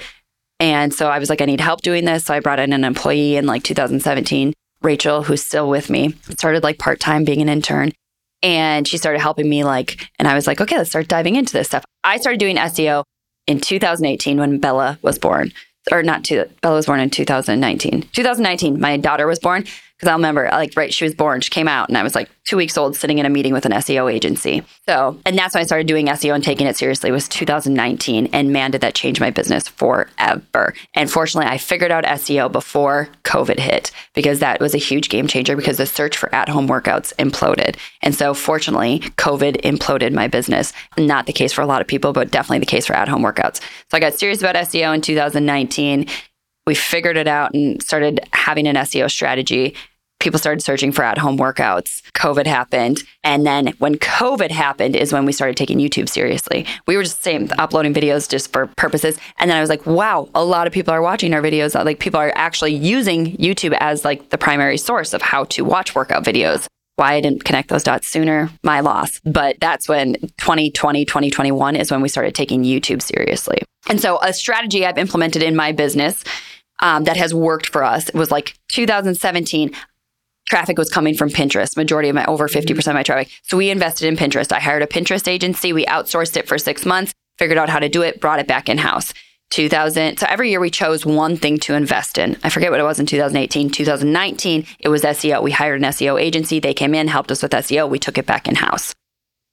And 0.59 0.93
so 0.93 1.07
I 1.07 1.21
was 1.21 1.31
like, 1.31 1.41
I 1.41 1.45
need 1.45 1.61
help 1.61 1.83
doing 1.83 2.05
this. 2.05 2.25
So 2.25 2.35
I 2.35 2.41
brought 2.41 2.59
in 2.59 2.73
an 2.73 2.83
employee 2.83 3.37
in 3.37 3.47
like 3.47 3.63
2017, 3.63 4.53
Rachel, 4.83 5.23
who's 5.23 5.45
still 5.45 5.71
with 5.71 5.89
me, 5.89 6.17
started 6.31 6.65
like 6.65 6.81
part 6.81 6.99
time 6.99 7.25
being 7.25 7.41
an 7.41 7.49
intern. 7.49 7.93
And 8.43 8.89
she 8.89 8.99
started 8.99 9.21
helping 9.21 9.49
me, 9.49 9.63
like, 9.63 10.11
and 10.19 10.27
I 10.27 10.35
was 10.35 10.49
like, 10.49 10.61
okay, 10.61 10.77
let's 10.77 10.91
start 10.91 11.07
diving 11.07 11.37
into 11.37 11.53
this 11.53 11.69
stuff. 11.69 11.85
I 12.03 12.17
started 12.17 12.41
doing 12.41 12.57
SEO 12.57 13.05
in 13.47 13.61
2018 13.61 14.39
when 14.39 14.59
Bella 14.59 14.99
was 15.03 15.21
born, 15.21 15.53
or 15.93 16.03
not 16.03 16.25
two, 16.25 16.47
Bella 16.63 16.75
was 16.75 16.87
born 16.87 16.99
in 16.99 17.11
2019. 17.11 18.09
2019, 18.13 18.81
my 18.81 18.97
daughter 18.97 19.29
was 19.29 19.39
born. 19.39 19.65
Because 19.97 20.11
I'll 20.11 20.19
remember, 20.19 20.49
like, 20.53 20.75
right, 20.77 20.93
she 20.93 21.05
was 21.05 21.15
born, 21.15 21.41
she 21.41 21.51
came 21.51 21.69
out, 21.69 21.89
and 21.89 21.97
I 21.97 22.03
was 22.03 22.15
like 22.15 22.29
two 22.45 22.57
weeks 22.57 22.77
old 22.77 22.95
sitting 22.95 23.19
in 23.19 23.25
a 23.25 23.31
meeting 23.31 23.55
with 23.55 23.65
an 23.65 23.73
SEO 23.73 24.13
agency. 24.13 24.63
So, 24.87 25.19
and 25.25 25.37
that's 25.37 25.55
when 25.55 25.63
I 25.63 25.67
started 25.67 25.87
doing 25.87 26.07
SEO 26.07 26.35
and 26.35 26.45
taking 26.45 26.67
it 26.67 26.77
seriously 26.77 27.11
was 27.11 27.29
2019. 27.29 28.29
And 28.33 28.53
man, 28.53 28.71
did 28.71 28.83
that 28.83 28.95
change 28.95 29.21
my 29.21 29.31
business 29.31 29.69
forever. 29.69 30.75
And 30.95 31.11
fortunately, 31.11 31.51
I 31.51 31.59
figured 31.59 31.91
out 31.91 32.05
SEO 32.05 32.53
before 32.53 33.09
COVID 33.25 33.59
hit 33.59 33.91
because 34.15 34.39
that 34.41 34.61
was 34.61 34.75
a 34.75 34.79
huge 34.79 35.09
game 35.09 35.27
changer 35.27 35.57
because 35.57 35.79
the 35.79 35.87
search 35.87 36.17
for 36.17 36.33
at 36.35 36.49
home 36.49 36.69
workouts 36.69 37.15
imploded. 37.17 37.77
And 38.03 38.15
so, 38.15 38.35
fortunately, 38.35 39.01
COVID 39.17 39.63
imploded 39.63 40.13
my 40.13 40.29
business. 40.29 40.73
Not 40.99 41.27
the 41.27 41.33
case 41.33 41.53
for 41.53 41.63
a 41.63 41.67
lot 41.67 41.81
of 41.81 41.87
people, 41.87 42.13
but 42.13 42.31
definitely 42.31 42.61
the 42.61 42.67
case 42.67 42.87
for 42.87 42.95
at 42.95 43.09
home 43.09 43.23
workouts. 43.23 43.61
So, 43.91 43.97
I 43.97 44.01
got 44.01 44.15
serious 44.15 44.41
about 44.41 44.57
SEO 44.57 44.95
in 44.95 45.01
2019 45.01 46.07
we 46.67 46.75
figured 46.75 47.17
it 47.17 47.29
out 47.29 47.55
and 47.55 47.83
started 47.83 48.21
having 48.33 48.67
an 48.67 48.77
SEO 48.77 49.11
strategy. 49.11 49.75
People 50.19 50.39
started 50.39 50.63
searching 50.63 50.93
for 50.93 51.03
at 51.03 51.19
home 51.19 51.39
workouts. 51.39 52.03
COVID 52.13 52.47
happened. 52.47 53.05
And 53.23 53.47
then 53.47 53.75
when 53.79 53.97
COVID 53.97 54.51
happened 54.51 54.97
is 54.97 55.13
when 55.13 55.27
we 55.27 55.33
started 55.33 55.57
taking 55.57 55.79
YouTube 55.79 56.09
seriously. 56.09 56.67
We 56.87 56.97
were 56.97 57.03
just 57.03 57.23
same 57.23 57.51
uploading 57.59 57.95
videos 57.95 58.29
just 58.29 58.53
for 58.53 58.67
purposes. 58.77 59.19
And 59.39 59.51
then 59.51 59.59
I 59.59 59.61
was 59.61 59.71
like, 59.71 59.87
wow, 59.87 60.29
a 60.35 60.43
lot 60.43 60.67
of 60.67 60.73
people 60.73 60.93
are 60.93 61.03
watching 61.03 61.35
our 61.35 61.43
videos. 61.43 61.75
Like 61.85 62.01
people 62.01 62.19
are 62.19 62.33
actually 62.35 62.75
using 62.75 63.37
YouTube 63.37 63.77
as 63.79 64.05
like 64.05 64.31
the 64.31 64.39
primary 64.39 64.79
source 64.79 65.13
of 65.13 65.23
how 65.23 65.45
to 65.45 65.65
watch 65.65 65.95
workout 65.95 66.25
videos. 66.25 66.67
Why 66.97 67.13
I 67.13 67.21
didn't 67.21 67.45
connect 67.45 67.69
those 67.69 67.83
dots 67.83 68.09
sooner, 68.09 68.51
my 68.63 68.81
loss. 68.81 69.21
But 69.21 69.61
that's 69.61 69.87
when 69.87 70.15
2020, 70.39 71.05
2021 71.05 71.77
is 71.77 71.91
when 71.91 72.01
we 72.01 72.09
started 72.09 72.35
taking 72.35 72.65
YouTube 72.65 73.03
seriously. 73.03 73.59
And 73.89 74.01
so 74.01 74.19
a 74.23 74.33
strategy 74.33 74.87
I've 74.87 74.97
implemented 74.97 75.43
in 75.43 75.55
my 75.55 75.73
business 75.73 76.25
um, 76.81 77.05
that 77.05 77.17
has 77.17 77.35
worked 77.35 77.69
for 77.69 77.85
us. 77.85 78.09
It 78.09 78.15
was 78.15 78.31
like 78.31 78.55
2017. 78.69 79.73
Traffic 80.49 80.79
was 80.79 80.91
coming 80.91 81.15
from 81.15 81.31
Pinterest, 81.31 81.77
majority 81.77 82.09
of 82.09 82.15
my 82.15 82.25
over 82.27 82.49
50% 82.49 82.87
of 82.87 82.95
my 82.95 83.03
traffic. 83.03 83.31
So 83.43 83.57
we 83.57 83.71
invested 83.71 84.07
in 84.07 84.17
Pinterest. 84.17 84.53
I 84.53 84.61
hired 84.61 84.83
a 84.83 84.87
Pinterest 84.87 85.27
agency. 85.27 85.73
We 85.73 85.87
outsourced 85.87 86.37
it 86.37 86.47
for 86.47 86.57
six 86.57 86.87
months, 86.87 87.13
figured 87.39 87.59
out 87.59 87.69
how 87.69 87.81
to 87.81 87.89
do 87.89 88.03
it, 88.03 88.21
brought 88.21 88.39
it 88.39 88.47
back 88.47 88.69
in 88.69 88.79
house. 88.79 89.13
2000. 89.51 90.19
So 90.19 90.27
every 90.29 90.51
year 90.51 90.61
we 90.61 90.71
chose 90.71 91.07
one 91.07 91.37
thing 91.37 91.59
to 91.61 91.75
invest 91.75 92.19
in. 92.19 92.37
I 92.43 92.51
forget 92.51 92.71
what 92.71 92.81
it 92.81 92.85
was 92.85 92.99
in 92.99 93.07
2018. 93.07 93.71
2019, 93.71 94.67
it 94.81 94.89
was 94.89 95.03
SEO. 95.03 95.43
We 95.43 95.53
hired 95.53 95.81
an 95.81 95.89
SEO 95.89 96.21
agency. 96.21 96.59
They 96.59 96.75
came 96.75 96.95
in, 96.95 97.09
helped 97.09 97.31
us 97.31 97.43
with 97.43 97.53
SEO. 97.53 97.89
We 97.89 97.99
took 97.99 98.19
it 98.19 98.27
back 98.27 98.49
in 98.49 98.57
house. 98.57 98.95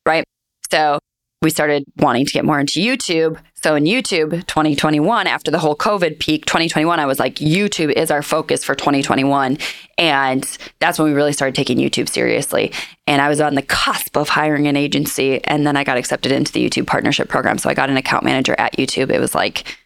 Right. 0.05 0.23
So 0.71 0.99
we 1.43 1.49
started 1.49 1.83
wanting 1.97 2.25
to 2.25 2.31
get 2.31 2.45
more 2.45 2.59
into 2.59 2.79
YouTube. 2.79 3.37
So 3.55 3.75
in 3.75 3.83
YouTube 3.83 4.45
2021, 4.47 5.27
after 5.27 5.51
the 5.51 5.59
whole 5.59 5.75
COVID 5.75 6.19
peak, 6.19 6.45
2021, 6.45 6.99
I 6.99 7.05
was 7.05 7.19
like, 7.19 7.35
YouTube 7.35 7.91
is 7.91 8.09
our 8.09 8.21
focus 8.21 8.63
for 8.63 8.75
2021. 8.75 9.57
And 9.97 10.57
that's 10.79 10.97
when 10.97 11.09
we 11.09 11.13
really 11.13 11.33
started 11.33 11.55
taking 11.55 11.77
YouTube 11.77 12.09
seriously. 12.09 12.71
And 13.07 13.21
I 13.21 13.29
was 13.29 13.41
on 13.41 13.55
the 13.55 13.61
cusp 13.61 14.17
of 14.17 14.29
hiring 14.29 14.67
an 14.67 14.77
agency. 14.77 15.43
And 15.43 15.67
then 15.67 15.75
I 15.75 15.83
got 15.83 15.97
accepted 15.97 16.31
into 16.31 16.51
the 16.51 16.67
YouTube 16.67 16.87
partnership 16.87 17.27
program. 17.27 17.57
So 17.57 17.69
I 17.69 17.73
got 17.73 17.89
an 17.89 17.97
account 17.97 18.23
manager 18.23 18.55
at 18.57 18.77
YouTube. 18.77 19.11
It 19.11 19.19
was 19.19 19.35
like 19.35 19.77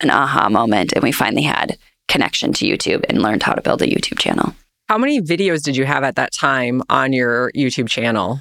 an 0.00 0.10
aha 0.10 0.48
moment. 0.50 0.92
And 0.92 1.02
we 1.02 1.12
finally 1.12 1.42
had 1.42 1.78
connection 2.06 2.52
to 2.54 2.66
YouTube 2.66 3.04
and 3.08 3.22
learned 3.22 3.42
how 3.42 3.54
to 3.54 3.62
build 3.62 3.82
a 3.82 3.86
YouTube 3.86 4.18
channel. 4.18 4.54
How 4.88 4.96
many 4.96 5.20
videos 5.20 5.62
did 5.62 5.76
you 5.76 5.84
have 5.84 6.02
at 6.02 6.16
that 6.16 6.32
time 6.32 6.82
on 6.88 7.12
your 7.12 7.50
YouTube 7.52 7.88
channel? 7.88 8.40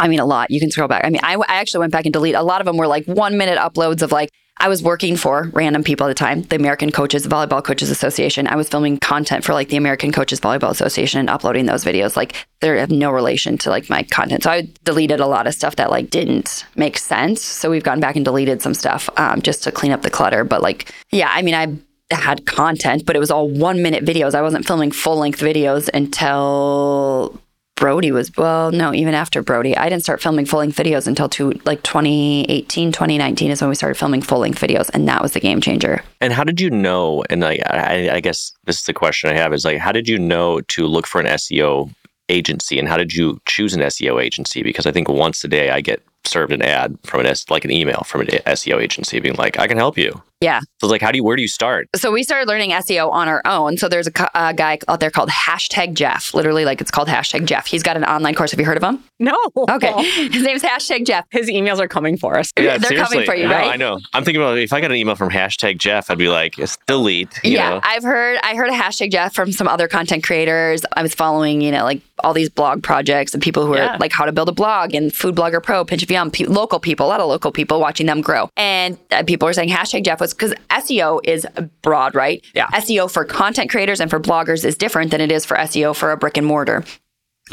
I 0.00 0.08
mean, 0.08 0.20
a 0.20 0.26
lot. 0.26 0.50
You 0.50 0.60
can 0.60 0.70
scroll 0.70 0.88
back. 0.88 1.04
I 1.04 1.10
mean, 1.10 1.20
I, 1.22 1.34
I 1.34 1.56
actually 1.56 1.80
went 1.80 1.92
back 1.92 2.06
and 2.06 2.12
delete. 2.12 2.34
A 2.34 2.42
lot 2.42 2.60
of 2.60 2.66
them 2.66 2.76
were 2.76 2.86
like 2.86 3.04
one 3.06 3.36
minute 3.36 3.58
uploads 3.58 4.02
of 4.02 4.12
like, 4.12 4.30
I 4.60 4.68
was 4.68 4.82
working 4.82 5.16
for 5.16 5.50
random 5.52 5.84
people 5.84 6.06
at 6.06 6.08
the 6.08 6.14
time, 6.14 6.42
the 6.42 6.56
American 6.56 6.90
Coaches 6.90 7.26
Volleyball 7.26 7.62
Coaches 7.62 7.90
Association. 7.90 8.48
I 8.48 8.56
was 8.56 8.68
filming 8.68 8.98
content 8.98 9.44
for 9.44 9.52
like 9.52 9.68
the 9.68 9.76
American 9.76 10.10
Coaches 10.10 10.40
Volleyball 10.40 10.70
Association 10.70 11.20
and 11.20 11.30
uploading 11.30 11.66
those 11.66 11.84
videos. 11.84 12.16
Like 12.16 12.34
they 12.60 12.76
have 12.76 12.90
no 12.90 13.12
relation 13.12 13.56
to 13.58 13.70
like 13.70 13.88
my 13.88 14.02
content. 14.02 14.42
So 14.42 14.50
I 14.50 14.68
deleted 14.82 15.20
a 15.20 15.26
lot 15.26 15.46
of 15.46 15.54
stuff 15.54 15.76
that 15.76 15.90
like 15.90 16.10
didn't 16.10 16.66
make 16.74 16.98
sense. 16.98 17.40
So 17.40 17.70
we've 17.70 17.84
gone 17.84 18.00
back 18.00 18.16
and 18.16 18.24
deleted 18.24 18.60
some 18.60 18.74
stuff 18.74 19.08
um, 19.16 19.42
just 19.42 19.62
to 19.62 19.70
clean 19.72 19.92
up 19.92 20.02
the 20.02 20.10
clutter. 20.10 20.42
But 20.42 20.60
like, 20.60 20.92
yeah, 21.12 21.30
I 21.30 21.42
mean, 21.42 21.54
I 21.54 22.14
had 22.14 22.46
content, 22.46 23.06
but 23.06 23.14
it 23.14 23.20
was 23.20 23.30
all 23.30 23.48
one 23.48 23.80
minute 23.80 24.04
videos. 24.04 24.34
I 24.34 24.42
wasn't 24.42 24.66
filming 24.66 24.90
full 24.90 25.18
length 25.18 25.40
videos 25.40 25.88
until 25.94 27.40
Brody 27.78 28.10
was, 28.10 28.36
well, 28.36 28.72
no, 28.72 28.92
even 28.92 29.14
after 29.14 29.40
Brody. 29.40 29.76
I 29.76 29.88
didn't 29.88 30.02
start 30.02 30.20
filming 30.20 30.46
full 30.46 30.58
length 30.58 30.76
videos 30.76 31.06
until 31.06 31.28
to, 31.30 31.52
like 31.64 31.82
2018, 31.84 32.90
2019 32.90 33.52
is 33.52 33.60
when 33.60 33.68
we 33.68 33.76
started 33.76 33.94
filming 33.94 34.20
full 34.20 34.40
length 34.40 34.60
videos. 34.60 34.90
And 34.92 35.06
that 35.06 35.22
was 35.22 35.32
the 35.32 35.40
game 35.40 35.60
changer. 35.60 36.02
And 36.20 36.32
how 36.32 36.42
did 36.42 36.60
you 36.60 36.70
know? 36.70 37.22
And 37.30 37.40
like, 37.40 37.60
I, 37.66 38.16
I 38.16 38.20
guess 38.20 38.52
this 38.64 38.80
is 38.80 38.86
the 38.86 38.92
question 38.92 39.30
I 39.30 39.34
have 39.34 39.52
is 39.52 39.64
like, 39.64 39.78
how 39.78 39.92
did 39.92 40.08
you 40.08 40.18
know 40.18 40.60
to 40.62 40.86
look 40.86 41.06
for 41.06 41.20
an 41.20 41.28
SEO 41.28 41.94
agency 42.28 42.78
and 42.78 42.88
how 42.88 42.96
did 42.96 43.14
you 43.14 43.40
choose 43.46 43.74
an 43.74 43.80
SEO 43.82 44.22
agency? 44.22 44.62
Because 44.62 44.84
I 44.84 44.90
think 44.90 45.08
once 45.08 45.44
a 45.44 45.48
day 45.48 45.70
I 45.70 45.80
get 45.80 46.02
served 46.24 46.52
an 46.52 46.62
ad 46.62 46.98
from 47.04 47.24
an 47.24 47.34
like 47.48 47.64
an 47.64 47.70
email 47.70 48.02
from 48.04 48.22
an 48.22 48.26
SEO 48.26 48.82
agency 48.82 49.20
being 49.20 49.36
like, 49.36 49.58
I 49.58 49.68
can 49.68 49.78
help 49.78 49.96
you. 49.96 50.20
Yeah. 50.40 50.60
So 50.60 50.86
it's 50.86 50.90
like, 50.92 51.02
how 51.02 51.10
do 51.10 51.16
you, 51.18 51.24
where 51.24 51.34
do 51.34 51.42
you 51.42 51.48
start? 51.48 51.88
So 51.96 52.12
we 52.12 52.22
started 52.22 52.46
learning 52.48 52.70
SEO 52.70 53.10
on 53.10 53.26
our 53.26 53.42
own. 53.44 53.76
So 53.76 53.88
there's 53.88 54.06
a, 54.06 54.30
a, 54.34 54.54
guy 54.54 54.78
out 54.86 55.00
there 55.00 55.10
called 55.10 55.30
hashtag 55.30 55.94
Jeff, 55.94 56.32
literally 56.32 56.64
like 56.64 56.80
it's 56.80 56.90
called 56.92 57.08
hashtag 57.08 57.44
Jeff. 57.46 57.66
He's 57.66 57.82
got 57.82 57.96
an 57.96 58.04
online 58.04 58.34
course. 58.34 58.52
Have 58.52 58.60
you 58.60 58.66
heard 58.66 58.76
of 58.76 58.84
him? 58.84 59.02
No. 59.18 59.36
Okay. 59.56 59.92
His 60.30 60.44
name's 60.44 60.62
hashtag 60.62 61.06
Jeff. 61.06 61.24
His 61.30 61.48
emails 61.48 61.80
are 61.80 61.88
coming 61.88 62.16
for 62.16 62.38
us. 62.38 62.52
Yeah, 62.56 62.78
They're 62.78 62.90
seriously. 62.90 63.16
coming 63.16 63.26
for 63.26 63.34
you, 63.34 63.48
No, 63.48 63.54
right? 63.54 63.72
I 63.72 63.76
know. 63.76 63.98
I'm 64.12 64.24
thinking 64.24 64.40
about 64.40 64.58
if 64.58 64.72
I 64.72 64.80
got 64.80 64.92
an 64.92 64.96
email 64.96 65.16
from 65.16 65.30
hashtag 65.30 65.78
Jeff, 65.78 66.08
I'd 66.10 66.18
be 66.18 66.28
like, 66.28 66.56
it's 66.58 66.78
delete. 66.86 67.32
You 67.42 67.52
yeah, 67.52 67.70
know? 67.70 67.80
I've 67.82 68.04
heard 68.04 68.38
I 68.44 68.54
heard 68.54 68.68
a 68.68 68.76
hashtag 68.76 69.10
Jeff 69.10 69.34
from 69.34 69.50
some 69.50 69.66
other 69.66 69.88
content 69.88 70.22
creators. 70.22 70.82
I 70.92 71.02
was 71.02 71.14
following, 71.14 71.60
you 71.60 71.72
know, 71.72 71.82
like 71.82 72.00
all 72.20 72.32
these 72.32 72.48
blog 72.48 72.82
projects 72.82 73.34
and 73.34 73.42
people 73.42 73.66
who 73.66 73.76
Yeah. 73.76 73.94
are 73.94 73.98
like 73.98 74.12
how 74.12 74.24
to 74.24 74.32
build 74.32 74.48
a 74.48 74.52
blog 74.52 74.94
and 74.94 75.12
Food 75.12 75.34
Blogger 75.34 75.62
Pro, 75.62 75.84
Pinch 75.84 76.02
of 76.02 76.10
Yum, 76.10 76.30
pe- 76.30 76.44
local 76.44 76.78
people, 76.78 77.06
a 77.06 77.08
lot 77.08 77.20
of 77.20 77.28
local 77.28 77.50
people 77.50 77.80
watching 77.80 78.06
them 78.06 78.20
grow. 78.20 78.50
And 78.56 78.98
uh, 79.10 79.24
people 79.24 79.46
were 79.46 79.52
saying 79.52 79.68
hashtag 79.68 80.04
Jeff 80.04 80.20
was 80.20 80.27
because 80.34 80.54
SEO 80.70 81.20
is 81.24 81.46
broad, 81.82 82.14
right? 82.14 82.44
Yeah. 82.54 82.68
SEO 82.68 83.10
for 83.10 83.24
content 83.24 83.70
creators 83.70 84.00
and 84.00 84.10
for 84.10 84.20
bloggers 84.20 84.64
is 84.64 84.76
different 84.76 85.10
than 85.10 85.20
it 85.20 85.32
is 85.32 85.44
for 85.44 85.56
SEO 85.56 85.94
for 85.94 86.10
a 86.12 86.16
brick 86.16 86.36
and 86.36 86.46
mortar. 86.46 86.84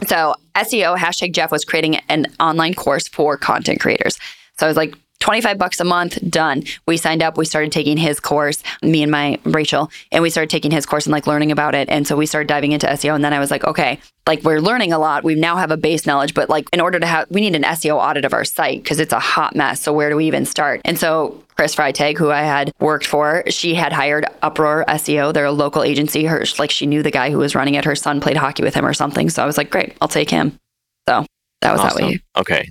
So 0.08 0.36
SEO 0.56 0.98
hashtag 0.98 1.34
Jeff 1.34 1.52
was 1.52 1.64
creating 1.64 1.96
an 2.10 2.28
online 2.40 2.74
course 2.74 3.08
for 3.08 3.38
content 3.38 3.80
creators. 3.80 4.20
So 4.58 4.66
I 4.66 4.70
was 4.70 4.78
like, 4.78 4.96
25 5.22 5.58
bucks 5.58 5.80
a 5.80 5.84
month, 5.84 6.20
done. 6.30 6.64
We 6.86 6.98
signed 6.98 7.24
up, 7.24 7.38
we 7.38 7.46
started 7.46 7.72
taking 7.72 7.98
his 7.98 8.20
course, 8.20 8.62
me 8.84 9.02
and 9.02 9.12
my 9.12 9.40
Rachel, 9.46 9.90
and 10.12 10.22
we 10.22 10.30
started 10.30 10.50
taking 10.50 10.72
his 10.72 10.86
course 10.86 11.06
and 11.06 11.14
like 11.14 11.26
learning 11.26 11.52
about 11.52 11.74
it. 11.74 11.90
And 11.90 12.06
so 12.06 12.16
we 12.16 12.26
started 12.26 12.48
diving 12.48 12.74
into 12.74 12.86
SEO. 12.88 13.16
And 13.16 13.24
then 13.24 13.34
I 13.34 13.40
was 13.40 13.50
like, 13.50 13.64
okay, 13.64 14.00
like 14.28 14.44
we're 14.44 14.60
learning 14.60 14.94
a 14.94 15.00
lot. 15.00 15.24
We 15.24 15.36
now 15.36 15.56
have 15.56 15.72
a 15.72 15.78
base 15.78 16.06
knowledge, 16.06 16.34
but 16.34 16.50
like 16.50 16.68
in 16.74 16.82
order 16.82 17.00
to 17.00 17.06
have, 17.06 17.28
we 17.32 17.42
need 17.42 17.56
an 17.56 17.64
SEO 17.64 17.96
audit 17.96 18.26
of 18.26 18.34
our 18.34 18.46
site 18.46 18.84
because 18.84 19.00
it's 19.00 19.14
a 19.14 19.20
hot 19.20 19.56
mess. 19.56 19.82
So 19.82 19.94
where 19.94 20.10
do 20.10 20.16
we 20.16 20.28
even 20.28 20.46
start? 20.46 20.82
And 20.84 21.00
so 21.00 21.42
Chris 21.56 21.74
Freytag, 21.76 22.18
who 22.18 22.32
I 22.32 22.42
had 22.42 22.72
worked 22.80 23.06
for, 23.06 23.44
she 23.48 23.76
had 23.76 23.94
hired 23.94 24.26
Uproar 24.42 24.86
SEO. 24.90 25.34
They're 25.34 25.46
a 25.46 25.52
local 25.52 25.84
agency. 25.84 26.26
Her 26.26 26.44
like 26.60 26.72
she 26.72 26.86
knew 26.86 27.02
the 27.02 27.12
guy 27.12 27.32
who 27.32 27.38
was 27.38 27.56
running 27.56 27.76
it. 27.76 27.86
Her 27.86 27.96
son 27.96 28.20
played 28.20 28.38
hockey 28.38 28.64
with 28.64 28.76
him 28.76 28.86
or 28.86 28.94
something. 28.94 29.30
So 29.30 29.42
I 29.42 29.46
was 29.46 29.58
like, 29.58 29.70
great, 29.70 29.96
I'll 30.02 30.08
take 30.08 30.30
him. 30.30 30.60
So 31.08 31.26
that 31.62 31.72
was 31.72 31.82
that 31.82 31.96
way. 31.96 32.20
Okay. 32.38 32.70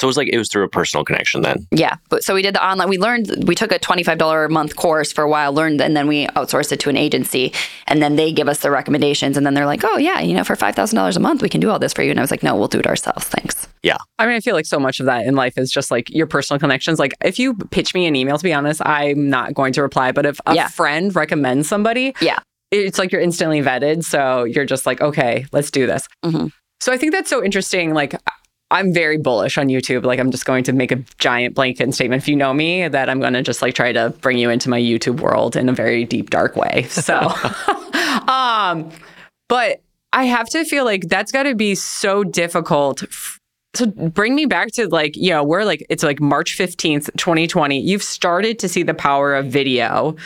So 0.00 0.06
it 0.06 0.08
was 0.08 0.16
like, 0.16 0.28
it 0.32 0.38
was 0.38 0.48
through 0.48 0.64
a 0.64 0.68
personal 0.68 1.04
connection 1.04 1.42
then. 1.42 1.66
Yeah. 1.70 1.96
But 2.08 2.24
so 2.24 2.34
we 2.34 2.40
did 2.40 2.54
the 2.54 2.66
online, 2.66 2.88
we 2.88 2.96
learned, 2.96 3.44
we 3.46 3.54
took 3.54 3.70
a 3.70 3.78
$25 3.78 4.46
a 4.46 4.48
month 4.48 4.74
course 4.76 5.12
for 5.12 5.22
a 5.22 5.28
while, 5.28 5.52
learned, 5.52 5.82
and 5.82 5.94
then 5.94 6.06
we 6.08 6.26
outsourced 6.28 6.72
it 6.72 6.80
to 6.80 6.88
an 6.88 6.96
agency. 6.96 7.52
And 7.86 8.00
then 8.00 8.16
they 8.16 8.32
give 8.32 8.48
us 8.48 8.60
the 8.60 8.70
recommendations. 8.70 9.36
And 9.36 9.44
then 9.44 9.52
they're 9.52 9.66
like, 9.66 9.84
oh, 9.84 9.98
yeah, 9.98 10.20
you 10.20 10.32
know, 10.32 10.42
for 10.42 10.56
$5,000 10.56 11.16
a 11.16 11.20
month, 11.20 11.42
we 11.42 11.50
can 11.50 11.60
do 11.60 11.68
all 11.68 11.78
this 11.78 11.92
for 11.92 12.02
you. 12.02 12.10
And 12.10 12.18
I 12.18 12.22
was 12.22 12.30
like, 12.30 12.42
no, 12.42 12.56
we'll 12.56 12.66
do 12.66 12.78
it 12.78 12.86
ourselves. 12.86 13.26
Thanks. 13.26 13.68
Yeah. 13.82 13.98
I 14.18 14.24
mean, 14.24 14.36
I 14.36 14.40
feel 14.40 14.54
like 14.54 14.64
so 14.64 14.80
much 14.80 15.00
of 15.00 15.06
that 15.06 15.26
in 15.26 15.34
life 15.36 15.58
is 15.58 15.70
just 15.70 15.90
like 15.90 16.08
your 16.08 16.26
personal 16.26 16.58
connections. 16.58 16.98
Like, 16.98 17.12
if 17.22 17.38
you 17.38 17.52
pitch 17.70 17.92
me 17.92 18.06
an 18.06 18.16
email, 18.16 18.38
to 18.38 18.42
be 18.42 18.54
honest, 18.54 18.80
I'm 18.86 19.28
not 19.28 19.52
going 19.52 19.74
to 19.74 19.82
reply. 19.82 20.12
But 20.12 20.24
if 20.24 20.40
a 20.46 20.54
Yeah. 20.54 20.68
friend 20.68 21.14
recommends 21.14 21.68
somebody, 21.68 22.14
Yeah. 22.22 22.38
it's 22.70 22.98
like 22.98 23.12
you're 23.12 23.20
instantly 23.20 23.60
vetted. 23.60 24.02
So 24.04 24.44
you're 24.44 24.64
just 24.64 24.86
like, 24.86 25.02
okay, 25.02 25.44
let's 25.52 25.70
do 25.70 25.86
this. 25.86 26.08
Mhm. 26.24 26.52
So 26.80 26.90
I 26.90 26.96
think 26.96 27.12
that's 27.12 27.28
so 27.28 27.44
interesting. 27.44 27.92
Like, 27.92 28.14
I'm 28.70 28.92
very 28.94 29.18
bullish 29.18 29.58
on 29.58 29.68
YouTube. 29.68 30.04
Like, 30.04 30.18
I'm 30.20 30.30
just 30.30 30.44
going 30.46 30.64
to 30.64 30.72
make 30.72 30.92
a 30.92 30.96
giant 31.18 31.54
blanket 31.54 31.92
statement. 31.94 32.22
If 32.22 32.28
you 32.28 32.36
know 32.36 32.54
me, 32.54 32.86
that 32.88 33.08
I'm 33.08 33.20
going 33.20 33.32
to 33.32 33.42
just 33.42 33.62
like 33.62 33.74
try 33.74 33.92
to 33.92 34.10
bring 34.20 34.38
you 34.38 34.48
into 34.50 34.68
my 34.70 34.80
YouTube 34.80 35.20
world 35.20 35.56
in 35.56 35.68
a 35.68 35.72
very 35.72 36.04
deep, 36.04 36.30
dark 36.30 36.54
way. 36.56 36.84
So, 36.90 37.16
um, 38.28 38.90
but 39.48 39.82
I 40.12 40.24
have 40.24 40.48
to 40.50 40.64
feel 40.64 40.84
like 40.84 41.08
that's 41.08 41.32
got 41.32 41.44
to 41.44 41.54
be 41.54 41.74
so 41.74 42.24
difficult. 42.24 43.02
f- 43.02 43.38
So 43.74 43.86
bring 43.86 44.34
me 44.34 44.46
back 44.46 44.68
to 44.72 44.88
like, 44.88 45.16
you 45.16 45.30
know, 45.30 45.42
we're 45.44 45.64
like, 45.64 45.84
it's 45.88 46.02
like 46.02 46.20
March 46.20 46.56
15th, 46.56 47.10
2020. 47.16 47.80
You've 47.80 48.02
started 48.02 48.58
to 48.60 48.68
see 48.68 48.82
the 48.82 48.94
power 48.94 49.34
of 49.34 49.46
video. 49.46 50.16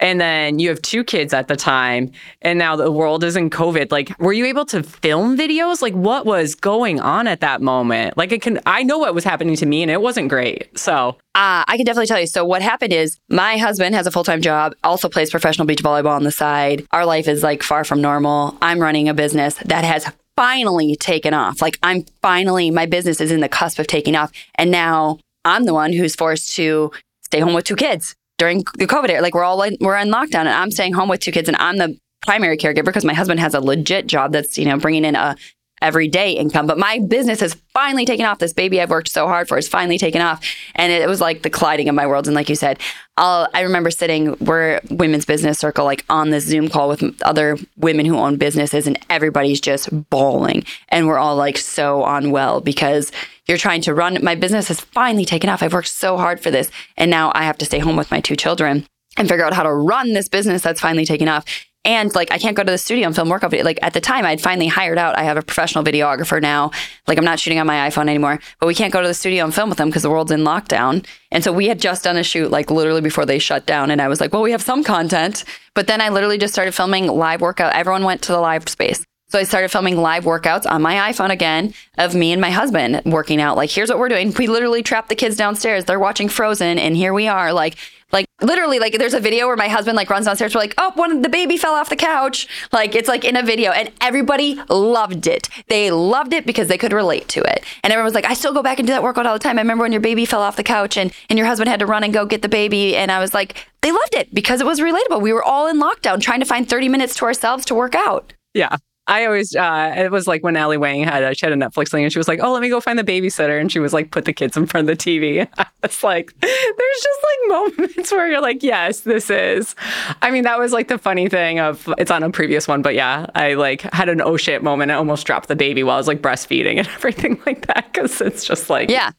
And 0.00 0.20
then 0.20 0.58
you 0.58 0.68
have 0.68 0.80
two 0.82 1.02
kids 1.02 1.34
at 1.34 1.48
the 1.48 1.56
time, 1.56 2.12
and 2.42 2.58
now 2.58 2.76
the 2.76 2.92
world 2.92 3.24
is 3.24 3.36
in 3.36 3.50
COVID. 3.50 3.90
Like, 3.90 4.16
were 4.18 4.32
you 4.32 4.46
able 4.46 4.64
to 4.66 4.82
film 4.82 5.36
videos? 5.36 5.82
Like, 5.82 5.94
what 5.94 6.24
was 6.24 6.54
going 6.54 7.00
on 7.00 7.26
at 7.26 7.40
that 7.40 7.60
moment? 7.60 8.16
Like, 8.16 8.30
it 8.30 8.40
can, 8.40 8.60
I 8.64 8.82
know 8.84 8.98
what 8.98 9.14
was 9.14 9.24
happening 9.24 9.56
to 9.56 9.66
me, 9.66 9.82
and 9.82 9.90
it 9.90 10.00
wasn't 10.00 10.28
great. 10.28 10.78
So, 10.78 11.16
Uh, 11.34 11.62
I 11.68 11.76
can 11.76 11.86
definitely 11.86 12.06
tell 12.08 12.20
you. 12.20 12.26
So 12.26 12.44
what 12.44 12.62
happened 12.62 12.92
is 12.92 13.16
my 13.28 13.58
husband 13.58 13.94
has 13.94 14.08
a 14.08 14.10
full 14.10 14.24
time 14.24 14.42
job, 14.42 14.74
also 14.82 15.08
plays 15.08 15.30
professional 15.30 15.66
beach 15.66 15.82
volleyball 15.82 16.16
on 16.16 16.24
the 16.24 16.32
side. 16.32 16.84
Our 16.90 17.06
life 17.06 17.28
is 17.28 17.44
like 17.44 17.62
far 17.62 17.84
from 17.84 18.00
normal. 18.00 18.56
I'm 18.60 18.80
running 18.80 19.08
a 19.08 19.14
business 19.14 19.54
that 19.64 19.84
has 19.84 20.10
finally 20.36 20.96
taken 20.96 21.34
off. 21.34 21.62
Like 21.62 21.78
I'm 21.80 22.04
finally, 22.22 22.72
my 22.72 22.86
business 22.86 23.20
is 23.20 23.30
in 23.30 23.40
the 23.40 23.48
cusp 23.48 23.78
of 23.78 23.86
taking 23.86 24.16
off. 24.16 24.32
And 24.56 24.72
now 24.72 25.18
I'm 25.44 25.64
the 25.64 25.74
one 25.74 25.92
who's 25.92 26.16
forced 26.16 26.56
to 26.56 26.90
stay 27.22 27.38
home 27.38 27.54
with 27.54 27.64
two 27.64 27.76
kids 27.76 28.16
during 28.38 28.64
the 28.78 28.86
COVID 28.86 29.10
era. 29.10 29.20
Like 29.20 29.34
we're 29.34 29.44
all 29.44 29.58
we're 29.58 29.96
in 29.98 30.08
lockdown 30.08 30.46
and 30.46 30.48
I'm 30.48 30.70
staying 30.70 30.94
home 30.94 31.08
with 31.08 31.20
two 31.20 31.32
kids 31.32 31.48
and 31.48 31.56
I'm 31.58 31.76
the 31.76 31.98
primary 32.22 32.56
caregiver 32.56 32.86
because 32.86 33.04
my 33.04 33.14
husband 33.14 33.40
has 33.40 33.54
a 33.54 33.60
legit 33.60 34.06
job 34.06 34.32
that's, 34.32 34.58
you 34.58 34.64
know, 34.64 34.78
bringing 34.78 35.04
in 35.04 35.14
a 35.14 35.36
everyday 35.80 36.32
income. 36.32 36.66
But 36.66 36.78
my 36.78 36.98
business 36.98 37.40
has 37.40 37.56
finally 37.72 38.04
taken 38.04 38.26
off. 38.26 38.38
This 38.38 38.52
baby 38.52 38.80
I've 38.80 38.90
worked 38.90 39.08
so 39.08 39.26
hard 39.26 39.48
for 39.48 39.56
has 39.56 39.68
finally 39.68 39.98
taken 39.98 40.20
off. 40.20 40.44
And 40.74 40.92
it 40.92 41.08
was 41.08 41.20
like 41.20 41.42
the 41.42 41.50
colliding 41.50 41.88
of 41.88 41.94
my 41.94 42.06
worlds. 42.06 42.28
And 42.28 42.34
like 42.34 42.48
you 42.48 42.56
said, 42.56 42.80
I'll, 43.16 43.48
I 43.54 43.60
remember 43.60 43.90
sitting, 43.90 44.36
we're 44.40 44.80
women's 44.90 45.24
business 45.24 45.58
circle, 45.58 45.84
like 45.84 46.04
on 46.08 46.30
this 46.30 46.44
Zoom 46.44 46.68
call 46.68 46.88
with 46.88 47.20
other 47.22 47.56
women 47.76 48.06
who 48.06 48.16
own 48.16 48.36
businesses, 48.36 48.86
and 48.86 48.98
everybody's 49.10 49.60
just 49.60 49.88
bawling. 50.10 50.64
And 50.88 51.06
we're 51.06 51.18
all 51.18 51.36
like 51.36 51.58
so 51.58 52.04
unwell 52.04 52.60
because 52.60 53.12
you're 53.48 53.58
trying 53.58 53.80
to 53.82 53.94
run. 53.94 54.22
My 54.22 54.34
business 54.34 54.68
has 54.68 54.80
finally 54.80 55.24
taken 55.24 55.48
off. 55.50 55.62
I've 55.62 55.72
worked 55.72 55.88
so 55.88 56.16
hard 56.18 56.38
for 56.38 56.50
this. 56.50 56.70
And 56.96 57.10
now 57.10 57.32
I 57.34 57.44
have 57.44 57.58
to 57.58 57.64
stay 57.64 57.78
home 57.78 57.96
with 57.96 58.10
my 58.10 58.20
two 58.20 58.36
children 58.36 58.86
and 59.16 59.28
figure 59.28 59.44
out 59.44 59.54
how 59.54 59.62
to 59.62 59.72
run 59.72 60.12
this 60.12 60.28
business 60.28 60.62
that's 60.62 60.80
finally 60.80 61.06
taken 61.06 61.28
off. 61.28 61.44
And 61.84 62.14
like, 62.14 62.30
I 62.30 62.38
can't 62.38 62.56
go 62.56 62.62
to 62.62 62.70
the 62.70 62.76
studio 62.76 63.06
and 63.06 63.14
film 63.14 63.30
workout 63.30 63.50
video. 63.50 63.64
Like 63.64 63.78
at 63.80 63.94
the 63.94 64.00
time, 64.00 64.26
I'd 64.26 64.42
finally 64.42 64.66
hired 64.66 64.98
out. 64.98 65.16
I 65.16 65.22
have 65.22 65.38
a 65.38 65.42
professional 65.42 65.82
videographer 65.82 66.42
now. 66.42 66.70
Like 67.06 67.16
I'm 67.16 67.24
not 67.24 67.40
shooting 67.40 67.58
on 67.58 67.66
my 67.66 67.88
iPhone 67.88 68.08
anymore, 68.08 68.38
but 68.60 68.66
we 68.66 68.74
can't 68.74 68.92
go 68.92 69.00
to 69.00 69.08
the 69.08 69.14
studio 69.14 69.44
and 69.44 69.54
film 69.54 69.70
with 69.70 69.78
them 69.78 69.88
because 69.88 70.02
the 70.02 70.10
world's 70.10 70.30
in 70.30 70.40
lockdown. 70.40 71.06
And 71.30 71.42
so 71.42 71.50
we 71.50 71.66
had 71.68 71.80
just 71.80 72.04
done 72.04 72.18
a 72.18 72.22
shoot 72.22 72.50
like 72.50 72.70
literally 72.70 73.00
before 73.00 73.24
they 73.24 73.38
shut 73.38 73.64
down. 73.64 73.90
And 73.90 74.02
I 74.02 74.08
was 74.08 74.20
like, 74.20 74.34
well, 74.34 74.42
we 74.42 74.52
have 74.52 74.60
some 74.60 74.84
content. 74.84 75.44
But 75.74 75.86
then 75.86 76.02
I 76.02 76.10
literally 76.10 76.36
just 76.36 76.52
started 76.52 76.72
filming 76.72 77.06
live 77.06 77.40
workout. 77.40 77.72
Everyone 77.72 78.04
went 78.04 78.20
to 78.22 78.32
the 78.32 78.40
live 78.40 78.68
space. 78.68 79.02
So 79.30 79.38
I 79.38 79.42
started 79.42 79.70
filming 79.70 79.98
live 79.98 80.24
workouts 80.24 80.64
on 80.70 80.80
my 80.80 81.12
iPhone 81.12 81.28
again 81.28 81.74
of 81.98 82.14
me 82.14 82.32
and 82.32 82.40
my 82.40 82.50
husband 82.50 83.02
working 83.04 83.42
out. 83.42 83.58
Like, 83.58 83.68
here's 83.68 83.90
what 83.90 83.98
we're 83.98 84.08
doing. 84.08 84.32
We 84.38 84.46
literally 84.46 84.82
trapped 84.82 85.10
the 85.10 85.14
kids 85.14 85.36
downstairs. 85.36 85.84
They're 85.84 85.98
watching 85.98 86.30
Frozen, 86.30 86.78
and 86.78 86.96
here 86.96 87.12
we 87.12 87.28
are. 87.28 87.52
Like, 87.52 87.76
like 88.10 88.24
literally, 88.40 88.78
like 88.78 88.96
there's 88.96 89.12
a 89.12 89.20
video 89.20 89.46
where 89.46 89.56
my 89.56 89.68
husband 89.68 89.96
like 89.96 90.08
runs 90.08 90.24
downstairs. 90.24 90.54
We're 90.54 90.62
like, 90.62 90.72
oh, 90.78 90.92
one 90.94 91.20
the 91.20 91.28
baby 91.28 91.58
fell 91.58 91.74
off 91.74 91.90
the 91.90 91.96
couch. 91.96 92.48
Like 92.72 92.94
it's 92.94 93.06
like 93.06 93.22
in 93.22 93.36
a 93.36 93.42
video, 93.42 93.70
and 93.70 93.92
everybody 94.00 94.58
loved 94.70 95.26
it. 95.26 95.50
They 95.68 95.90
loved 95.90 96.32
it 96.32 96.46
because 96.46 96.68
they 96.68 96.78
could 96.78 96.94
relate 96.94 97.28
to 97.28 97.40
it. 97.40 97.64
And 97.84 97.92
everyone 97.92 98.06
was 98.06 98.14
like, 98.14 98.24
I 98.24 98.32
still 98.32 98.54
go 98.54 98.62
back 98.62 98.78
and 98.78 98.86
do 98.86 98.94
that 98.94 99.02
workout 99.02 99.26
all 99.26 99.34
the 99.34 99.38
time. 99.38 99.58
I 99.58 99.60
remember 99.60 99.82
when 99.82 99.92
your 99.92 100.00
baby 100.00 100.24
fell 100.24 100.40
off 100.40 100.56
the 100.56 100.62
couch 100.62 100.96
and 100.96 101.12
and 101.28 101.38
your 101.38 101.46
husband 101.46 101.68
had 101.68 101.80
to 101.80 101.86
run 101.86 102.02
and 102.02 102.14
go 102.14 102.24
get 102.24 102.40
the 102.40 102.48
baby. 102.48 102.96
And 102.96 103.12
I 103.12 103.18
was 103.20 103.34
like, 103.34 103.66
they 103.82 103.92
loved 103.92 104.14
it 104.14 104.34
because 104.34 104.62
it 104.62 104.66
was 104.66 104.80
relatable. 104.80 105.20
We 105.20 105.34
were 105.34 105.44
all 105.44 105.66
in 105.66 105.78
lockdown 105.78 106.18
trying 106.18 106.40
to 106.40 106.46
find 106.46 106.66
30 106.66 106.88
minutes 106.88 107.14
to 107.16 107.26
ourselves 107.26 107.66
to 107.66 107.74
work 107.74 107.94
out. 107.94 108.32
Yeah. 108.54 108.78
I 109.08 109.24
always, 109.24 109.56
uh, 109.56 109.94
it 109.96 110.10
was 110.10 110.26
like 110.26 110.44
when 110.44 110.56
Ali 110.56 110.76
Wong 110.76 111.02
had 111.02 111.22
a, 111.22 111.34
she 111.34 111.46
had 111.46 111.52
a 111.52 111.56
Netflix 111.56 111.88
thing 111.88 112.04
and 112.04 112.12
she 112.12 112.18
was 112.18 112.28
like, 112.28 112.40
oh, 112.42 112.52
let 112.52 112.60
me 112.60 112.68
go 112.68 112.78
find 112.78 112.98
the 112.98 113.04
babysitter. 113.04 113.58
And 113.58 113.72
she 113.72 113.78
was 113.78 113.94
like, 113.94 114.10
put 114.10 114.26
the 114.26 114.34
kids 114.34 114.56
in 114.56 114.66
front 114.66 114.88
of 114.88 114.98
the 114.98 115.02
TV. 115.02 115.48
it's 115.82 116.02
like, 116.04 116.38
there's 116.40 117.00
just 117.02 117.20
like 117.24 117.48
moments 117.78 118.12
where 118.12 118.30
you're 118.30 118.42
like, 118.42 118.62
yes, 118.62 119.00
this 119.00 119.30
is. 119.30 119.74
I 120.20 120.30
mean, 120.30 120.44
that 120.44 120.58
was 120.58 120.72
like 120.72 120.88
the 120.88 120.98
funny 120.98 121.28
thing 121.28 121.58
of, 121.58 121.88
it's 121.96 122.10
on 122.10 122.22
a 122.22 122.30
previous 122.30 122.68
one, 122.68 122.82
but 122.82 122.94
yeah, 122.94 123.26
I 123.34 123.54
like 123.54 123.82
had 123.94 124.10
an 124.10 124.20
oh 124.20 124.36
shit 124.36 124.62
moment. 124.62 124.90
I 124.90 124.94
almost 124.94 125.26
dropped 125.26 125.48
the 125.48 125.56
baby 125.56 125.82
while 125.82 125.94
I 125.94 125.98
was 125.98 126.08
like 126.08 126.20
breastfeeding 126.20 126.76
and 126.76 126.86
everything 126.94 127.40
like 127.46 127.66
that. 127.66 127.92
Cause 127.94 128.20
it's 128.20 128.44
just 128.44 128.68
like, 128.68 128.90
yeah. 128.90 129.12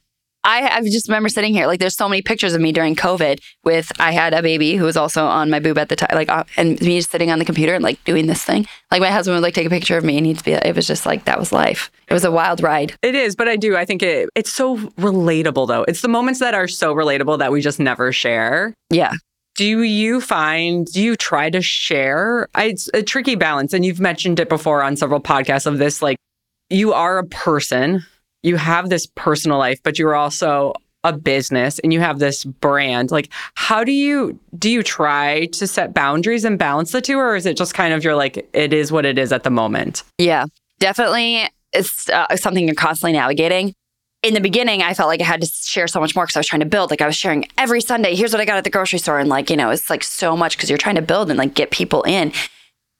I, 0.46 0.78
I 0.78 0.82
just 0.84 1.08
remember 1.10 1.28
sitting 1.28 1.54
here, 1.54 1.68
like, 1.68 1.80
there's 1.80 1.98
so 1.98 2.08
many 2.08 2.22
pictures 2.22 2.54
of 2.54 2.62
me 2.62 2.72
during 2.72 2.96
COVID 2.96 3.40
with, 3.66 3.92
I 4.00 4.12
had 4.14 4.34
a 4.34 4.42
baby 4.42 4.76
who 4.76 4.86
was 4.86 4.96
also 4.96 5.26
on 5.26 5.50
my 5.50 5.60
boob 5.60 5.78
at 5.78 5.90
the 5.90 5.98
time, 5.98 6.10
like, 6.14 6.30
uh, 6.30 6.46
and 6.56 6.80
me 6.82 6.98
just 6.98 7.12
sitting 7.12 7.30
on 7.30 7.40
the 7.40 7.46
computer 7.46 7.74
and 7.74 7.84
like 7.84 8.02
doing 8.06 8.28
this 8.28 8.44
thing. 8.44 8.66
Like, 8.90 9.02
my 9.02 9.12
husband 9.12 9.36
would 9.36 9.44
like 9.44 9.54
take 9.54 9.68
a 9.68 9.70
picture 9.70 9.98
of 9.98 10.06
me 10.06 10.18
and 10.18 10.26
he'd 10.26 10.44
be, 10.44 10.54
it 10.54 10.76
was 10.76 10.88
just 10.88 11.06
like, 11.06 11.26
that 11.26 11.38
was 11.38 11.52
life. 11.52 11.92
It 12.08 12.14
was 12.14 12.24
a 12.24 12.32
wild 12.32 12.64
ride. 12.64 12.94
It 13.02 13.16
is, 13.16 13.36
but 13.36 13.50
I 13.50 13.58
do. 13.58 13.76
I 13.76 13.84
think 13.84 14.02
it, 14.02 14.30
it's 14.34 14.52
so 14.52 14.78
relatable, 14.98 15.68
though. 15.68 15.84
It's 15.84 16.02
the 16.02 16.08
moments 16.08 16.40
that 16.40 16.54
are 16.54 16.70
so 16.70 16.96
relatable 16.96 17.38
that 17.40 17.52
we 17.52 17.62
just 17.62 17.80
never 17.80 18.14
share. 18.14 18.74
Yeah. 18.90 19.14
Do 19.56 19.66
you 19.66 20.22
find, 20.22 20.86
do 20.88 21.02
you 21.02 21.18
try 21.18 21.50
to 21.50 21.62
share? 21.62 22.48
It's 22.56 22.90
a 22.94 23.04
tricky 23.04 23.36
balance. 23.36 23.74
And 23.74 23.84
you've 23.84 24.00
mentioned 24.00 24.40
it 24.40 24.48
before 24.48 24.84
on 24.84 24.96
several 24.96 25.20
podcasts 25.20 25.66
of 25.66 25.80
this, 25.80 26.02
like, 26.02 26.16
you 26.70 26.94
are 26.94 27.18
a 27.18 27.26
person 27.26 28.06
you 28.44 28.56
have 28.56 28.90
this 28.90 29.06
personal 29.06 29.58
life, 29.58 29.82
but 29.84 30.00
you're 30.00 30.16
also 30.16 30.74
a 31.04 31.14
business 31.14 31.80
and 31.80 31.94
you 31.94 32.00
have 32.00 32.20
this 32.20 32.44
brand. 32.44 33.12
Like, 33.12 33.30
how 33.56 33.84
do 33.84 33.92
you 33.92 34.38
do 34.58 34.70
you 34.70 34.84
try 34.84 35.46
to 35.48 35.68
set 35.68 35.94
boundaries 35.94 36.44
and 36.44 36.60
balance 36.60 36.92
the 36.92 37.02
two, 37.02 37.18
or 37.18 37.36
is 37.36 37.46
it 37.46 37.58
just 37.58 37.74
kind 37.74 37.94
of 37.94 38.04
you're 38.04 38.16
like, 38.16 38.50
it 38.54 38.74
is 38.74 38.92
what 38.92 39.06
it 39.06 39.18
is 39.18 39.32
at 39.32 39.44
the 39.44 39.50
moment? 39.50 40.04
Yeah, 40.18 40.46
definitely. 40.80 41.48
It's 41.72 42.10
uh, 42.10 42.36
something 42.36 42.66
you're 42.66 42.76
constantly 42.76 43.14
navigating. 43.14 43.74
In 44.22 44.34
the 44.34 44.42
beginning, 44.42 44.82
I 44.82 44.94
felt 44.94 45.08
like 45.08 45.22
I 45.22 45.24
had 45.24 45.40
to 45.42 45.48
share 45.48 45.88
so 45.88 46.02
much 46.02 46.14
more 46.14 46.26
because 46.26 46.36
I 46.36 46.40
was 46.40 46.48
trying 46.48 46.60
to 46.60 46.66
build. 46.66 46.90
Like 46.92 47.02
I 47.02 47.06
was 47.06 47.16
sharing 47.16 47.46
every 47.58 47.80
Sunday. 47.80 48.16
Here's 48.16 48.34
what 48.34 48.42
I 48.42 48.46
got 48.46 48.58
at 48.58 48.66
the 48.66 48.70
grocery 48.70 49.00
store, 49.00 49.20
and 49.20 49.30
like 49.30 49.50
you 49.50 49.56
know, 49.56 49.70
it's 49.70 49.90
like 49.90 50.04
so 50.04 50.36
much 50.36 50.58
because 50.58 50.70
you're 50.70 50.78
trying 50.78 50.96
to 50.96 51.02
build 51.02 51.30
and 51.30 51.40
like 51.40 51.54
get 51.54 51.72
people 51.72 52.04
in. 52.04 52.34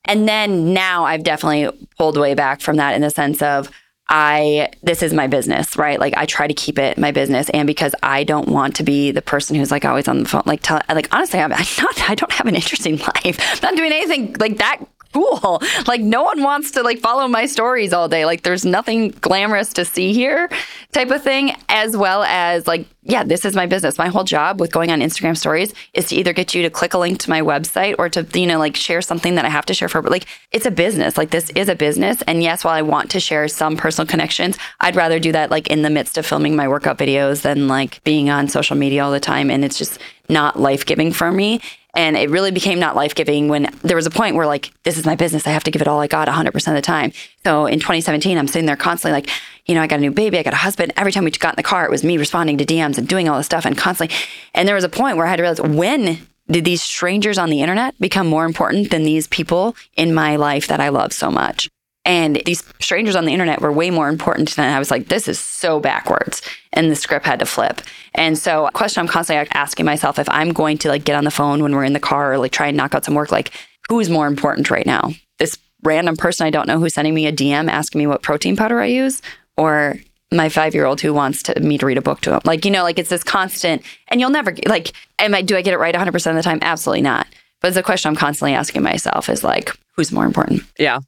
And 0.06 0.30
then 0.30 0.74
now 0.74 1.04
I've 1.04 1.24
definitely 1.24 1.88
pulled 1.98 2.18
way 2.18 2.34
back 2.34 2.62
from 2.62 2.78
that 2.78 2.96
in 2.96 3.02
the 3.02 3.10
sense 3.10 3.42
of 3.42 3.70
I 4.10 4.72
this 4.82 5.04
is 5.04 5.14
my 5.14 5.28
business, 5.28 5.78
right? 5.78 6.00
Like 6.00 6.16
I 6.18 6.26
try 6.26 6.48
to 6.48 6.54
keep 6.54 6.80
it 6.80 6.98
my 6.98 7.12
business, 7.12 7.50
and 7.52 7.68
because 7.68 7.94
I 8.02 8.24
don't 8.24 8.50
want 8.50 8.76
to 8.78 8.84
be 8.84 9.12
the 9.12 9.22
person 9.22 9.56
who's 9.56 9.72
like 9.72 9.86
always 9.86 10.08
on 10.08 10.24
the 10.24 10.30
phone, 10.30 10.42
like 10.46 10.62
tell, 10.62 10.82
like 10.90 11.14
honestly, 11.14 11.40
I'm, 11.40 11.50
not. 11.52 12.10
I 12.10 12.16
don't 12.16 12.32
have 12.32 12.48
an 12.48 12.56
interesting 12.56 12.98
life. 13.26 13.40
I'm 13.40 13.60
not 13.62 13.76
doing 13.76 13.92
anything 13.92 14.36
like 14.40 14.58
that 14.58 14.84
cool. 15.14 15.62
Like 15.88 16.02
no 16.02 16.24
one 16.24 16.44
wants 16.44 16.72
to 16.72 16.84
like 16.84 17.00
follow 17.00 17.28
my 17.28 17.46
stories 17.46 17.94
all 17.94 18.08
day. 18.08 18.26
Like 18.26 18.44
there's 18.44 18.66
nothing 18.66 19.10
glamorous 19.22 19.74
to 19.74 19.86
see 19.86 20.14
here 20.14 20.50
type 20.92 21.10
of 21.10 21.24
thing 21.24 21.56
as 21.68 21.96
well 21.98 22.24
as 22.24 22.68
like 22.68 22.86
yeah, 23.04 23.24
this 23.24 23.44
is 23.44 23.56
my 23.56 23.66
business. 23.66 23.98
My 23.98 24.10
whole 24.10 24.24
job 24.24 24.60
with 24.60 24.72
going 24.72 24.92
on 24.92 25.00
Instagram 25.00 25.36
stories 25.36 25.74
is 25.94 26.08
to 26.08 26.16
either 26.16 26.32
get 26.32 26.54
you 26.54 26.62
to 26.62 26.70
click 26.70 26.94
a 26.94 26.98
link 27.00 27.18
to 27.20 27.30
my 27.30 27.42
website 27.42 27.96
or 27.98 28.08
to 28.10 28.28
you 28.40 28.46
know 28.46 28.60
like 28.60 28.76
share 28.76 29.02
something 29.02 29.36
that 29.36 29.46
I 29.46 29.50
have 29.50 29.66
to 29.68 29.74
share 29.74 29.90
for 29.90 30.02
but 30.02 30.12
like 30.12 30.26
it's 30.52 30.66
a 30.66 30.72
business. 30.72 31.18
Like 31.18 31.32
this 31.32 31.50
is 31.52 31.70
a 31.70 31.76
business 31.76 32.22
and 32.24 32.44
yes, 32.44 32.64
while 32.64 32.76
I 32.76 32.82
want 32.82 33.10
to 33.12 33.20
share 33.20 33.48
some 33.48 33.78
personal 33.78 34.08
connections, 34.08 34.58
I'd 34.80 34.96
rather 34.96 35.20
do 35.20 35.32
that 35.32 35.50
like 35.50 35.68
in 35.68 35.82
the 35.82 35.90
midst 35.90 36.18
of 36.18 36.26
filming 36.26 36.56
my 36.56 36.68
workout 36.68 36.98
videos 36.98 37.42
than 37.42 37.68
like 37.68 38.04
being 38.04 38.30
on 38.30 38.48
social 38.48 38.76
media 38.76 39.04
all 39.04 39.12
the 39.12 39.20
time 39.20 39.50
and 39.50 39.66
it's 39.66 39.78
just 39.78 40.00
not 40.28 40.60
life-giving 40.60 41.12
for 41.12 41.32
me 41.32 41.60
and 41.96 42.16
it 42.16 42.30
really 42.30 42.52
became 42.52 42.80
not 42.80 42.96
life 42.96 43.16
giving 43.16 43.48
when 43.48 43.74
there 43.82 43.96
was 43.96 44.06
a 44.06 44.12
point 44.12 44.36
where, 44.36 44.46
like, 44.46 44.72
this 44.84 44.98
is 44.98 45.06
my 45.06 45.16
business. 45.16 45.48
I 45.48 45.52
have 45.52 45.64
to 45.64 45.72
give 45.72 45.82
it 45.82 45.88
all 45.88 46.00
I 46.00 46.08
got 46.08 46.28
100% 46.28 46.56
of 46.68 46.76
the 46.76 46.82
time. 46.82 47.12
So 47.44 47.66
in 47.66 47.80
2017, 47.80 48.38
I'm 48.38 48.48
sitting 48.48 48.68
there 48.68 48.76
constantly, 48.76 49.20
like, 49.20 49.30
you 49.66 49.76
know, 49.76 49.82
I 49.82 49.88
got 49.88 50.00
a 50.00 50.02
new 50.02 50.12
baby, 50.12 50.38
I 50.38 50.44
got 50.44 50.54
a 50.54 50.58
husband. 50.58 50.94
Every 50.98 51.12
time 51.12 51.24
we 51.24 51.32
got 51.32 51.54
in 51.54 51.58
the 51.58 51.64
car, 51.64 51.86
it 51.86 51.92
was 51.92 52.04
me 52.04 52.18
responding 52.18 52.58
to 52.60 52.66
DMs 52.66 52.98
and 52.98 53.08
doing 53.08 53.28
all 53.28 53.38
this 53.38 53.48
stuff 53.48 53.66
and 53.66 53.78
constantly. 53.78 54.16
And 54.54 54.68
there 54.68 54.76
was 54.76 54.84
a 54.84 54.90
point 54.90 55.18
where 55.18 55.26
I 55.26 55.30
had 55.30 55.38
to 55.38 55.44
realize 55.44 55.62
when 55.62 56.28
did 56.50 56.66
these 56.66 56.82
strangers 56.82 57.38
on 57.38 57.50
the 57.50 57.62
internet 57.62 58.00
become 58.00 58.28
more 58.28 58.46
important 58.46 58.90
than 58.92 59.04
these 59.04 59.28
people 59.28 59.76
in 59.96 60.14
my 60.14 60.36
life 60.36 60.68
that 60.68 60.80
I 60.80 60.90
love 60.90 61.14
so 61.14 61.30
much? 61.30 61.70
And 62.10 62.42
these 62.48 62.64
strangers 62.82 63.16
on 63.16 63.26
the 63.26 63.32
internet 63.32 63.62
were 63.62 63.72
way 63.72 63.92
more 63.92 64.10
important 64.10 64.56
than 64.56 64.74
I 64.74 64.80
was 64.80 64.90
like, 64.90 65.10
this 65.10 65.28
is 65.28 65.40
so 65.40 65.80
backwards. 65.80 66.42
And 66.74 66.90
the 66.90 66.96
script 66.96 67.24
had 67.24 67.38
to 67.38 67.46
flip. 67.46 67.82
And 68.16 68.36
so 68.36 68.66
a 68.66 68.72
question 68.72 69.02
I'm 69.02 69.08
constantly 69.08 69.48
asking 69.54 69.86
myself 69.86 70.18
if 70.18 70.28
I'm 70.28 70.52
going 70.52 70.80
to 70.80 70.90
like 70.90 71.04
get 71.04 71.16
on 71.16 71.24
the 71.24 71.30
phone 71.30 71.62
when 71.62 71.76
we're 71.76 71.84
in 71.84 71.94
the 71.94 72.00
car 72.00 72.34
or 72.34 72.40
like 72.40 72.52
try 72.52 72.66
and 72.66 72.76
knock 72.76 72.96
out 72.96 73.06
some 73.06 73.14
work, 73.14 73.32
like 73.32 73.52
who 73.90 74.00
is 74.00 74.10
more 74.10 74.26
important 74.26 74.72
right 74.72 74.88
now? 74.88 75.12
This 75.38 75.60
random 75.84 76.18
person 76.18 76.48
I 76.48 76.50
don't 76.50 76.68
know 76.68 76.80
who's 76.80 76.96
sending 76.96 77.14
me 77.14 77.28
a 77.28 77.32
DM 77.32 77.70
asking 77.70 78.00
me 78.00 78.08
what 78.08 78.24
protein 78.24 78.58
powder 78.58 78.80
I 78.80 78.88
use 78.88 79.22
or 79.56 79.98
my 80.32 80.50
five 80.50 80.74
year 80.74 80.86
old 80.86 81.02
who 81.02 81.14
wants 81.14 81.44
to, 81.44 81.60
me 81.60 81.78
to 81.78 81.86
read 81.86 82.00
a 82.00 82.02
book 82.02 82.22
to 82.22 82.34
him. 82.34 82.42
Like, 82.44 82.66
you 82.66 82.72
know, 82.72 82.82
like 82.82 82.98
it's 82.98 83.10
this 83.10 83.24
constant, 83.24 83.84
and 84.08 84.20
you'll 84.20 84.32
never, 84.32 84.56
like, 84.66 84.94
am 85.20 85.36
I, 85.36 85.44
do 85.44 85.56
I 85.56 85.62
get 85.62 85.76
it 85.76 85.80
right 85.80 85.94
100% 85.94 86.30
of 86.30 86.36
the 86.36 86.42
time? 86.42 86.58
Absolutely 86.64 87.04
not. 87.04 87.28
But 87.62 87.68
it's 87.68 87.78
a 87.78 87.84
question 87.84 88.10
I'm 88.10 88.16
constantly 88.16 88.56
asking 88.56 88.82
myself 88.82 89.30
is 89.30 89.44
like, 89.44 89.78
who's 89.96 90.12
more 90.12 90.26
important? 90.26 90.64
Yeah. 90.80 91.00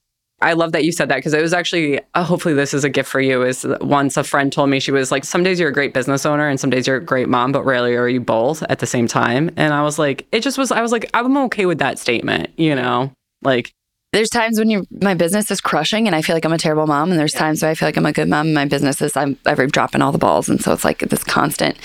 I 0.42 0.54
love 0.54 0.72
that 0.72 0.84
you 0.84 0.92
said 0.92 1.10
that 1.10 1.18
because 1.18 1.34
it 1.34 1.42
was 1.42 1.54
actually, 1.54 2.00
uh, 2.16 2.24
hopefully, 2.24 2.54
this 2.54 2.74
is 2.74 2.84
a 2.84 2.90
gift 2.90 3.10
for 3.10 3.22
you. 3.22 3.44
Is 3.44 3.66
once 3.82 4.18
a 4.18 4.24
friend 4.24 4.52
told 4.52 4.70
me, 4.70 4.80
she 4.80 4.92
was 4.92 5.12
like, 5.12 5.24
Some 5.24 5.44
days 5.44 5.60
you're 5.60 5.70
a 5.70 5.74
great 5.74 5.94
business 5.94 6.26
owner 6.26 6.48
and 6.48 6.60
some 6.60 6.70
days 6.70 6.88
you're 6.88 6.98
a 6.98 7.04
great 7.04 7.30
mom, 7.30 7.52
but 7.52 7.64
rarely 7.64 7.96
are 7.96 8.10
you 8.10 8.20
both 8.20 8.64
at 8.64 8.80
the 8.80 8.88
same 8.88 9.08
time. 9.08 9.52
And 9.56 9.74
I 9.74 9.84
was 9.84 10.00
like, 10.00 10.28
It 10.32 10.42
just 10.42 10.58
was, 10.58 10.72
I 10.72 10.82
was 10.82 10.92
like, 10.92 11.10
I'm 11.14 11.38
okay 11.38 11.66
with 11.66 11.80
that 11.80 12.00
statement, 12.00 12.50
you 12.58 12.76
know? 12.76 13.12
Like, 13.44 13.72
there's 14.14 14.30
times 14.30 14.60
when 14.60 14.70
you 14.70 14.86
my 15.02 15.14
business 15.14 15.50
is 15.52 15.62
crushing 15.62 16.06
and 16.06 16.16
I 16.16 16.22
feel 16.22 16.36
like 16.36 16.46
I'm 16.46 16.54
a 16.54 16.58
terrible 16.58 16.88
mom, 16.88 17.12
and 17.12 17.20
there's 17.20 17.34
yeah. 17.34 17.40
times 17.40 17.62
where 17.62 17.72
I 17.72 17.76
feel 17.76 17.88
like 17.88 17.98
I'm 17.98 18.06
a 18.06 18.12
good 18.12 18.28
mom. 18.28 18.48
And 18.48 18.56
my 18.56 18.66
business 18.66 19.02
is 19.02 19.16
I'm 19.16 19.38
every 19.46 19.68
dropping 19.68 20.02
all 20.02 20.12
the 20.12 20.18
balls, 20.18 20.50
and 20.50 20.62
so 20.62 20.74
it's 20.74 20.84
like 20.84 21.00
this 21.00 21.24
constant. 21.24 21.78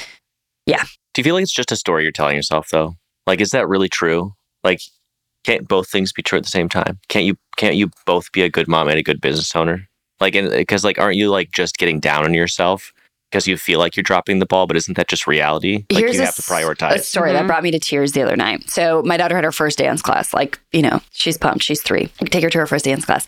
Yeah. 0.66 0.84
Do 1.14 1.20
you 1.20 1.24
feel 1.24 1.34
like 1.34 1.42
it's 1.42 1.54
just 1.54 1.72
a 1.72 1.76
story 1.76 2.02
you're 2.02 2.12
telling 2.12 2.36
yourself 2.36 2.68
though? 2.70 2.94
Like, 3.26 3.40
is 3.40 3.50
that 3.50 3.68
really 3.68 3.88
true? 3.88 4.32
Like, 4.64 4.80
can't 5.44 5.68
both 5.68 5.88
things 5.88 6.12
be 6.12 6.22
true 6.22 6.38
at 6.38 6.44
the 6.44 6.50
same 6.50 6.68
time? 6.68 6.98
Can't 7.08 7.24
you 7.24 7.36
can't 7.56 7.76
you 7.76 7.90
both 8.04 8.30
be 8.32 8.42
a 8.42 8.48
good 8.48 8.68
mom 8.68 8.88
and 8.88 8.98
a 8.98 9.02
good 9.02 9.20
business 9.20 9.54
owner? 9.56 9.88
Like, 10.20 10.34
and 10.34 10.50
because 10.50 10.84
like, 10.84 10.98
aren't 10.98 11.16
you 11.16 11.30
like 11.30 11.50
just 11.52 11.78
getting 11.78 12.00
down 12.00 12.24
on 12.24 12.34
yourself 12.34 12.92
because 13.30 13.46
you 13.46 13.56
feel 13.56 13.78
like 13.78 13.96
you're 13.96 14.02
dropping 14.02 14.38
the 14.38 14.46
ball? 14.46 14.66
But 14.66 14.76
isn't 14.76 14.96
that 14.96 15.08
just 15.08 15.26
reality? 15.26 15.84
Like, 15.90 16.00
Here's 16.00 16.16
you 16.16 16.22
a, 16.22 16.26
have 16.26 16.36
to 16.36 16.42
prioritize. 16.42 16.94
A 16.94 16.98
story 17.00 17.30
mm-hmm. 17.30 17.38
that 17.38 17.46
brought 17.46 17.62
me 17.62 17.70
to 17.72 17.78
tears 17.78 18.12
the 18.12 18.22
other 18.22 18.36
night. 18.36 18.70
So 18.70 19.02
my 19.02 19.16
daughter 19.16 19.34
had 19.34 19.44
her 19.44 19.52
first 19.52 19.78
dance 19.78 20.02
class. 20.02 20.32
Like, 20.32 20.58
you 20.72 20.82
know, 20.82 21.00
she's 21.10 21.36
pumped. 21.36 21.64
She's 21.64 21.82
three. 21.82 22.08
I 22.20 22.24
take 22.26 22.42
her 22.42 22.50
to 22.50 22.58
her 22.58 22.66
first 22.66 22.84
dance 22.84 23.04
class. 23.04 23.26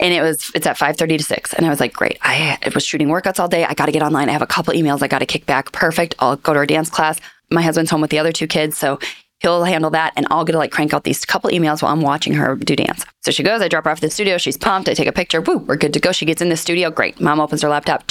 And 0.00 0.14
it 0.14 0.22
was 0.22 0.52
it's 0.54 0.66
at 0.66 0.76
5:30 0.76 1.18
to 1.18 1.24
6 1.24 1.54
and 1.54 1.66
I 1.66 1.70
was 1.70 1.80
like 1.80 1.92
great. 1.92 2.18
I 2.22 2.56
was 2.72 2.84
shooting 2.84 3.08
workouts 3.08 3.40
all 3.40 3.48
day. 3.48 3.64
I 3.64 3.74
got 3.74 3.86
to 3.86 3.92
get 3.92 4.02
online. 4.02 4.28
I 4.28 4.32
have 4.32 4.42
a 4.42 4.46
couple 4.46 4.72
emails 4.74 5.02
I 5.02 5.08
got 5.08 5.18
to 5.18 5.26
kick 5.26 5.44
back. 5.44 5.72
Perfect. 5.72 6.14
I'll 6.20 6.36
go 6.36 6.52
to 6.52 6.60
her 6.60 6.66
dance 6.66 6.88
class. 6.88 7.20
My 7.50 7.62
husband's 7.62 7.90
home 7.90 8.00
with 8.00 8.10
the 8.10 8.18
other 8.18 8.30
two 8.30 8.46
kids, 8.46 8.78
so 8.78 9.00
he'll 9.40 9.64
handle 9.64 9.90
that 9.90 10.12
and 10.16 10.26
I'll 10.30 10.44
get 10.44 10.52
to 10.52 10.58
like 10.58 10.72
crank 10.72 10.92
out 10.92 11.04
these 11.04 11.24
couple 11.24 11.50
emails 11.50 11.82
while 11.82 11.92
I'm 11.92 12.00
watching 12.00 12.34
her 12.34 12.56
do 12.56 12.76
dance. 12.76 13.04
So 13.22 13.30
she 13.30 13.42
goes, 13.42 13.60
I 13.60 13.68
drop 13.68 13.84
her 13.84 13.90
off 13.90 13.98
at 13.98 14.02
the 14.02 14.10
studio, 14.10 14.38
she's 14.38 14.56
pumped, 14.56 14.88
I 14.88 14.94
take 14.94 15.06
a 15.06 15.12
picture, 15.12 15.40
woo, 15.40 15.58
we're 15.58 15.76
good 15.76 15.94
to 15.94 16.00
go. 16.00 16.12
She 16.12 16.26
gets 16.26 16.42
in 16.42 16.48
the 16.48 16.56
studio, 16.56 16.90
great. 16.90 17.20
Mom 17.20 17.40
opens 17.40 17.62
her 17.62 17.68
laptop, 17.68 18.10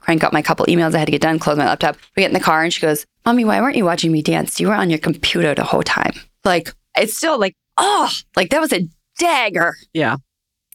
crank 0.00 0.24
out 0.24 0.32
my 0.32 0.42
couple 0.42 0.66
emails 0.66 0.94
I 0.94 0.98
had 0.98 1.06
to 1.06 1.12
get 1.12 1.22
done, 1.22 1.38
close 1.38 1.56
my 1.56 1.66
laptop. 1.66 1.96
We 2.16 2.22
get 2.22 2.30
in 2.30 2.34
the 2.34 2.40
car 2.40 2.62
and 2.62 2.72
she 2.72 2.80
goes, 2.80 3.06
Mommy, 3.24 3.44
why 3.44 3.60
weren't 3.60 3.76
you 3.76 3.84
watching 3.84 4.12
me 4.12 4.22
dance? 4.22 4.58
You 4.58 4.68
were 4.68 4.74
on 4.74 4.90
your 4.90 4.98
computer 4.98 5.54
the 5.54 5.64
whole 5.64 5.82
time. 5.82 6.12
Like, 6.44 6.72
it's 6.96 7.16
still 7.16 7.38
like, 7.38 7.54
oh, 7.76 8.10
like 8.36 8.50
that 8.50 8.60
was 8.60 8.72
a 8.72 8.88
dagger. 9.18 9.74
Yeah. 9.92 10.16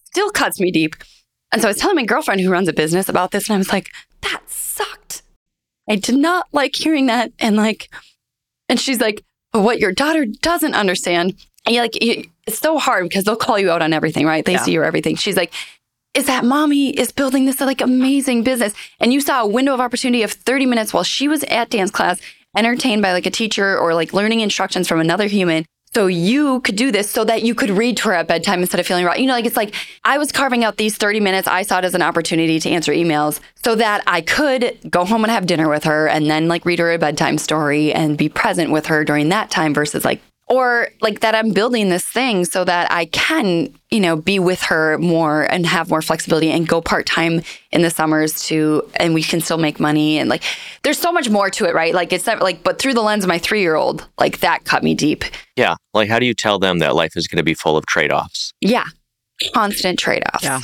Still 0.05 0.29
cuts 0.29 0.59
me 0.59 0.71
deep. 0.71 0.95
And 1.51 1.61
so 1.61 1.67
I 1.67 1.71
was 1.71 1.77
telling 1.77 1.95
my 1.95 2.05
girlfriend 2.05 2.41
who 2.41 2.51
runs 2.51 2.67
a 2.67 2.73
business 2.73 3.09
about 3.09 3.31
this, 3.31 3.47
and 3.47 3.55
I 3.55 3.57
was 3.57 3.71
like, 3.71 3.89
that 4.21 4.41
sucked. 4.47 5.21
I 5.87 5.95
did 5.95 6.15
not 6.15 6.47
like 6.51 6.75
hearing 6.75 7.07
that. 7.07 7.31
And 7.39 7.55
like, 7.55 7.89
and 8.69 8.79
she's 8.79 8.99
like, 8.99 9.23
what 9.53 9.79
your 9.79 9.91
daughter 9.91 10.25
doesn't 10.25 10.73
understand 10.73 11.35
And 11.65 11.73
you're 11.73 11.83
like, 11.85 11.95
it's 12.01 12.59
so 12.59 12.77
hard 12.77 13.05
because 13.07 13.23
they'll 13.23 13.37
call 13.37 13.57
you 13.57 13.71
out 13.71 13.81
on 13.81 13.93
everything, 13.93 14.25
right? 14.25 14.43
They 14.43 14.53
Yeah. 14.53 14.63
see 14.63 14.73
your 14.73 14.83
everything. 14.83 15.15
She's 15.15 15.37
like, 15.37 15.53
is 16.13 16.25
that 16.25 16.43
mommy 16.43 16.89
is 16.89 17.13
building 17.13 17.45
this 17.45 17.61
like 17.61 17.79
amazing 17.79 18.43
business. 18.43 18.73
And 18.99 19.13
you 19.13 19.21
saw 19.21 19.41
a 19.43 19.47
window 19.47 19.73
of 19.73 19.79
opportunity 19.79 20.23
of 20.23 20.33
30 20.33 20.65
minutes 20.65 20.93
while 20.93 21.05
she 21.05 21.29
was 21.29 21.43
at 21.45 21.69
dance 21.69 21.89
class, 21.89 22.19
entertained 22.57 23.01
by 23.01 23.13
like 23.13 23.25
a 23.25 23.31
teacher 23.31 23.79
or 23.79 23.93
like 23.95 24.11
learning 24.11 24.41
instructions 24.41 24.89
from 24.89 24.99
another 24.99 25.27
human. 25.27 25.65
So 25.95 26.07
you 26.07 26.59
could 26.61 26.75
do 26.75 26.91
this 26.91 27.09
so 27.09 27.23
that 27.25 27.43
you 27.43 27.53
could 27.53 27.69
read 27.69 27.97
to 27.97 28.03
her 28.05 28.13
at 28.13 28.27
bedtime 28.27 28.61
instead 28.61 28.79
of 28.79 28.87
feeling 28.87 29.05
right. 29.05 29.19
You 29.19 29.27
know, 29.27 29.33
like 29.33 29.45
it's 29.45 29.57
like 29.57 29.75
I 30.03 30.17
was 30.17 30.31
carving 30.31 30.63
out 30.63 30.77
these 30.77 30.97
30 30.97 31.19
minutes. 31.19 31.47
I 31.47 31.61
saw 31.61 31.77
it 31.77 31.85
as 31.85 31.93
an 31.93 32.01
opportunity 32.01 32.59
to 32.59 32.69
answer 32.69 32.91
emails 32.91 33.39
so 33.63 33.75
that 33.75 34.03
I 34.07 34.21
could 34.21 34.79
go 34.89 35.05
home 35.05 35.23
and 35.23 35.31
have 35.31 35.45
dinner 35.45 35.69
with 35.69 35.83
her 35.83 36.07
and 36.07 36.29
then 36.29 36.47
like 36.47 36.65
read 36.65 36.79
her 36.79 36.91
a 36.91 36.97
bedtime 36.97 37.37
story 37.37 37.93
and 37.93 38.17
be 38.17 38.27
present 38.27 38.71
with 38.71 38.87
her 38.87 39.05
during 39.05 39.29
that 39.29 39.51
time 39.51 39.73
versus 39.73 40.03
like 40.03 40.21
or 40.53 40.89
like 41.01 41.21
that 41.21 41.33
I'm 41.33 41.51
building 41.51 41.89
this 41.89 42.05
thing 42.05 42.45
so 42.45 42.63
that 42.63 42.91
I 42.91 43.05
can, 43.05 43.73
you 43.89 43.99
know, 43.99 44.15
be 44.15 44.37
with 44.37 44.61
her 44.61 44.99
more 44.99 45.51
and 45.51 45.65
have 45.65 45.89
more 45.89 46.03
flexibility 46.03 46.51
and 46.51 46.67
go 46.67 46.79
part 46.79 47.07
time 47.07 47.41
in 47.71 47.81
the 47.81 47.89
summers 47.89 48.43
to, 48.47 48.87
and 48.97 49.15
we 49.15 49.23
can 49.23 49.41
still 49.41 49.57
make 49.57 49.79
money. 49.79 50.19
And 50.19 50.29
like, 50.29 50.43
there's 50.83 50.99
so 50.99 51.11
much 51.11 51.27
more 51.27 51.49
to 51.49 51.65
it, 51.65 51.73
right? 51.73 51.95
Like, 51.95 52.13
it's 52.13 52.27
not 52.27 52.39
like, 52.39 52.63
but 52.63 52.77
through 52.77 52.93
the 52.93 53.01
lens 53.01 53.23
of 53.23 53.29
my 53.29 53.39
three 53.39 53.61
year 53.61 53.73
old, 53.73 54.07
like 54.19 54.41
that 54.41 54.63
cut 54.63 54.83
me 54.83 54.93
deep. 54.93 55.25
Yeah. 55.55 55.75
Like, 55.95 56.07
how 56.07 56.19
do 56.19 56.27
you 56.27 56.35
tell 56.35 56.59
them 56.59 56.77
that 56.79 56.93
life 56.93 57.17
is 57.17 57.27
going 57.27 57.37
to 57.37 57.43
be 57.43 57.55
full 57.55 57.75
of 57.75 57.87
trade 57.87 58.11
offs? 58.11 58.53
Yeah. 58.61 58.85
Constant 59.55 59.97
trade 59.97 60.21
offs. 60.35 60.43
Yeah. 60.43 60.59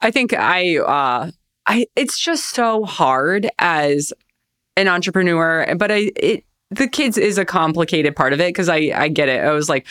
I 0.00 0.12
think 0.12 0.32
I 0.32 0.78
uh 0.78 1.32
I 1.66 1.86
it's 1.96 2.20
just 2.20 2.50
so 2.50 2.84
hard 2.84 3.50
as 3.58 4.12
an 4.76 4.86
entrepreneur, 4.86 5.74
but 5.76 5.90
I 5.90 6.12
it 6.14 6.44
the 6.72 6.88
kids 6.88 7.18
is 7.18 7.38
a 7.38 7.44
complicated 7.44 8.16
part 8.16 8.32
of 8.32 8.40
it 8.40 8.48
because 8.48 8.68
I 8.68 8.92
I 8.94 9.08
get 9.08 9.28
it. 9.28 9.44
I 9.44 9.52
was 9.52 9.68
like 9.68 9.86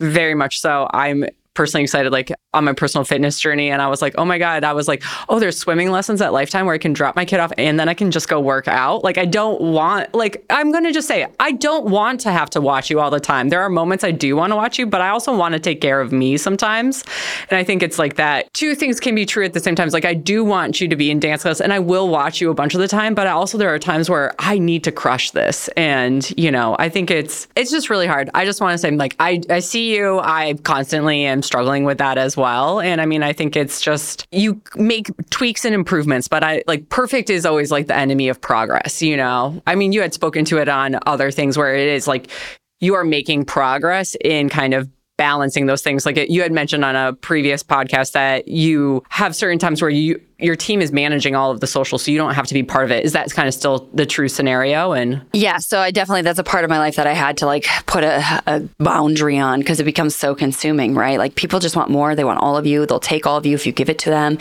very 0.00 0.34
much 0.34 0.60
so. 0.60 0.88
I'm 0.92 1.24
personally 1.54 1.84
excited 1.84 2.12
like 2.12 2.32
on 2.54 2.64
my 2.64 2.72
personal 2.72 3.04
fitness 3.04 3.38
journey 3.38 3.70
and 3.70 3.82
I 3.82 3.88
was 3.88 4.00
like, 4.00 4.14
"Oh 4.16 4.24
my 4.24 4.38
god, 4.38 4.64
I 4.64 4.72
was 4.72 4.88
like, 4.88 5.02
oh, 5.28 5.38
there's 5.38 5.58
swimming 5.58 5.90
lessons 5.90 6.22
at 6.22 6.32
Lifetime 6.32 6.64
where 6.64 6.74
I 6.74 6.78
can 6.78 6.94
drop 6.94 7.14
my 7.14 7.26
kid 7.26 7.40
off 7.40 7.52
and 7.58 7.78
then 7.78 7.88
I 7.88 7.94
can 7.94 8.10
just 8.10 8.28
go 8.28 8.40
work 8.40 8.66
out." 8.66 9.04
Like 9.04 9.18
I 9.18 9.26
don't 9.26 9.60
want 9.60 10.14
like 10.14 10.44
I'm 10.48 10.72
going 10.72 10.84
to 10.84 10.92
just 10.92 11.06
say. 11.06 11.26
I 11.40 11.52
don't 11.52 11.86
want 11.86 12.20
to 12.20 12.32
have 12.32 12.48
to 12.50 12.60
watch 12.60 12.88
you 12.90 13.00
all 13.00 13.10
the 13.10 13.20
time. 13.20 13.50
There 13.50 13.60
are 13.60 13.68
moments 13.68 14.02
I 14.02 14.12
do 14.12 14.34
want 14.34 14.52
to 14.52 14.56
watch 14.56 14.78
you, 14.78 14.86
but 14.86 15.00
I 15.00 15.10
also 15.10 15.36
want 15.36 15.52
to 15.54 15.60
take 15.60 15.80
care 15.80 16.00
of 16.00 16.10
me 16.10 16.36
sometimes. 16.36 17.04
And 17.50 17.58
I 17.58 17.64
think 17.64 17.82
it's 17.82 17.98
like 17.98 18.16
that. 18.16 18.52
Two 18.54 18.74
things 18.74 18.98
can 18.98 19.14
be 19.14 19.26
true 19.26 19.44
at 19.44 19.52
the 19.52 19.60
same 19.60 19.74
time. 19.74 19.88
Like 19.90 20.04
I 20.06 20.14
do 20.14 20.44
want 20.44 20.80
you 20.80 20.88
to 20.88 20.96
be 20.96 21.10
in 21.10 21.20
dance 21.20 21.42
class 21.42 21.60
and 21.60 21.72
I 21.72 21.78
will 21.78 22.08
watch 22.08 22.40
you 22.40 22.50
a 22.50 22.54
bunch 22.54 22.74
of 22.74 22.80
the 22.80 22.88
time, 22.88 23.14
but 23.14 23.26
also 23.26 23.58
there 23.58 23.72
are 23.72 23.78
times 23.78 24.08
where 24.08 24.34
I 24.38 24.58
need 24.58 24.84
to 24.84 24.92
crush 24.92 25.32
this. 25.32 25.68
And, 25.76 26.30
you 26.38 26.50
know, 26.50 26.76
I 26.78 26.88
think 26.88 27.10
it's 27.10 27.46
it's 27.56 27.70
just 27.70 27.90
really 27.90 28.06
hard. 28.06 28.30
I 28.34 28.44
just 28.44 28.60
want 28.60 28.72
to 28.72 28.78
say 28.78 28.90
like 28.90 29.16
I 29.20 29.42
I 29.50 29.60
see 29.60 29.94
you. 29.94 30.18
I 30.20 30.54
constantly 30.64 31.24
am 31.24 31.42
struggling 31.42 31.84
with 31.84 31.98
that 31.98 32.16
as 32.16 32.36
well. 32.36 32.47
And 32.80 33.00
I 33.00 33.06
mean, 33.06 33.22
I 33.22 33.32
think 33.32 33.56
it's 33.56 33.80
just 33.80 34.26
you 34.30 34.60
make 34.76 35.10
tweaks 35.30 35.64
and 35.64 35.74
improvements, 35.74 36.28
but 36.28 36.42
I 36.42 36.62
like 36.66 36.88
perfect 36.88 37.30
is 37.30 37.46
always 37.46 37.70
like 37.70 37.86
the 37.86 37.96
enemy 37.96 38.28
of 38.28 38.40
progress, 38.40 39.02
you 39.02 39.16
know. 39.16 39.60
I 39.66 39.74
mean, 39.74 39.92
you 39.92 40.00
had 40.00 40.14
spoken 40.14 40.44
to 40.46 40.58
it 40.58 40.68
on 40.68 40.98
other 41.06 41.30
things 41.30 41.56
where 41.56 41.74
it 41.74 41.88
is 41.88 42.06
like 42.06 42.30
you 42.80 42.94
are 42.94 43.04
making 43.04 43.44
progress 43.44 44.16
in 44.24 44.48
kind 44.48 44.74
of 44.74 44.88
balancing 45.18 45.66
those 45.66 45.82
things 45.82 46.06
like 46.06 46.16
you 46.30 46.40
had 46.40 46.52
mentioned 46.52 46.84
on 46.84 46.96
a 46.96 47.12
previous 47.12 47.62
podcast 47.62 48.12
that 48.12 48.48
you 48.48 49.02
have 49.10 49.36
certain 49.36 49.58
times 49.58 49.82
where 49.82 49.90
you 49.90 50.18
your 50.38 50.54
team 50.54 50.80
is 50.80 50.92
managing 50.92 51.34
all 51.34 51.50
of 51.50 51.60
the 51.60 51.66
social 51.66 51.98
so 51.98 52.10
you 52.10 52.16
don't 52.16 52.34
have 52.34 52.46
to 52.46 52.54
be 52.54 52.62
part 52.62 52.84
of 52.84 52.90
it 52.92 53.04
is 53.04 53.12
that 53.12 53.30
kind 53.32 53.48
of 53.48 53.52
still 53.52 53.90
the 53.92 54.06
true 54.06 54.28
scenario 54.28 54.92
and 54.92 55.20
Yeah, 55.32 55.58
so 55.58 55.80
I 55.80 55.90
definitely 55.90 56.22
that's 56.22 56.38
a 56.38 56.44
part 56.44 56.64
of 56.64 56.70
my 56.70 56.78
life 56.78 56.96
that 56.96 57.06
I 57.06 57.14
had 57.14 57.36
to 57.38 57.46
like 57.46 57.66
put 57.86 58.04
a, 58.04 58.42
a 58.46 58.60
boundary 58.78 59.38
on 59.38 59.60
because 59.60 59.80
it 59.80 59.84
becomes 59.84 60.14
so 60.14 60.34
consuming, 60.34 60.94
right? 60.94 61.18
Like 61.18 61.34
people 61.34 61.58
just 61.60 61.76
want 61.76 61.90
more. 61.90 62.14
They 62.14 62.24
want 62.24 62.40
all 62.40 62.56
of 62.56 62.66
you. 62.66 62.86
They'll 62.86 63.00
take 63.00 63.26
all 63.26 63.36
of 63.36 63.46
you 63.46 63.54
if 63.54 63.66
you 63.66 63.72
give 63.72 63.88
it 63.88 63.98
to 64.00 64.10
them. 64.10 64.38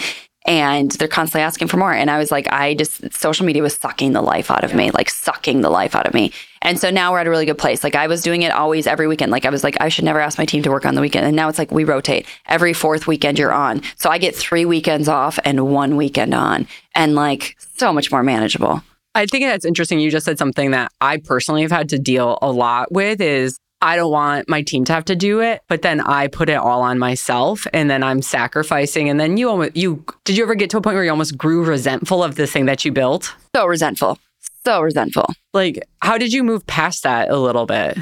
And 0.48 0.92
they're 0.92 1.10
constantly 1.10 1.44
asking 1.44 1.68
for 1.68 1.76
more. 1.76 1.94
And 1.94 2.10
I 2.10 2.18
was 2.18 2.32
like, 2.32 2.48
I 2.52 2.74
just 2.74 3.14
social 3.14 3.46
media 3.46 3.62
was 3.62 3.76
sucking 3.76 4.14
the 4.14 4.22
life 4.22 4.50
out 4.50 4.64
of 4.64 4.74
me, 4.74 4.92
like 4.92 5.10
sucking 5.10 5.60
the 5.62 5.70
life 5.70 5.94
out 5.94 6.08
of 6.08 6.14
me. 6.14 6.32
And 6.62 6.80
so 6.80 6.90
now 6.90 7.12
we're 7.12 7.20
at 7.20 7.28
a 7.28 7.30
really 7.30 7.46
good 7.46 7.58
place. 7.58 7.84
Like 7.84 7.96
I 7.96 8.08
was 8.08 8.22
doing 8.22 8.44
it 8.44 8.52
always 8.52 8.88
every 8.88 9.08
weekend. 9.08 9.32
Like 9.32 9.46
I 9.46 9.50
was 9.50 9.64
like, 9.64 9.76
I 9.82 9.90
should 9.90 10.06
never 10.06 10.22
ask 10.22 10.38
my 10.38 10.46
team 10.46 10.64
to 10.64 10.72
work 10.72 10.86
on 10.86 10.96
the 10.96 11.02
weekend. 11.02 11.26
And 11.26 11.36
now 11.36 11.50
it's 11.50 11.60
like 11.60 11.72
we 11.72 11.84
rotate. 11.84 12.26
Every 12.48 12.74
fourth 12.74 13.08
weekend 13.08 13.38
you're 13.38 13.54
on. 13.54 13.82
So 13.98 14.10
I 14.10 14.18
get 14.18 14.36
three 14.36 14.66
weekends 14.66 15.10
off 15.10 15.38
and 15.44 15.70
one 15.72 15.98
weekend 15.98 16.34
on. 16.34 16.66
And 16.96 17.14
like 17.14 17.58
so 17.76 17.92
much 17.92 18.10
more 18.10 18.24
manageable. 18.24 18.82
I 19.16 19.26
think 19.26 19.46
that's 19.46 19.66
interesting. 19.66 20.00
You 20.00 20.12
just 20.12 20.26
said 20.26 20.38
something 20.38 20.72
that 20.72 20.92
I 21.02 21.18
personally 21.18 21.64
have 21.64 21.72
had 21.72 21.90
to 21.90 22.00
deal 22.00 22.38
a 22.42 22.52
lot 22.52 22.92
with 22.92 23.20
is 23.20 23.58
I 23.82 23.96
don't 23.96 24.12
want 24.12 24.50
my 24.50 24.64
team 24.64 24.86
to 24.86 24.94
have 24.94 25.06
to 25.06 25.16
do 25.16 25.40
it, 25.40 25.62
but 25.68 25.84
then 25.84 26.02
I 26.02 26.28
put 26.28 26.50
it 26.50 26.56
all 26.56 26.82
on 26.82 26.98
myself 26.98 27.68
and 27.74 27.90
then 27.90 28.04
I'm 28.04 28.22
sacrificing. 28.22 29.08
And 29.10 29.20
then 29.20 29.38
you 29.38 29.50
almost, 29.50 29.78
you, 29.78 30.04
did 30.24 30.36
you 30.36 30.44
ever 30.44 30.56
get 30.56 30.70
to 30.72 30.78
a 30.78 30.82
point 30.82 30.96
where 30.96 31.04
you 31.04 31.12
almost 31.12 31.38
grew 31.38 31.64
resentful 31.64 32.24
of 32.24 32.36
the 32.36 32.48
thing 32.48 32.66
that 32.66 32.84
you 32.86 32.92
built? 32.92 33.36
So 33.56 33.66
resentful. 33.66 34.18
So 34.66 34.82
resentful. 34.82 35.32
Like, 35.54 35.80
how 36.02 36.18
did 36.18 36.34
you 36.34 36.44
move 36.44 36.66
past 36.66 37.04
that 37.04 37.30
a 37.30 37.38
little 37.38 37.66
bit? 37.66 37.98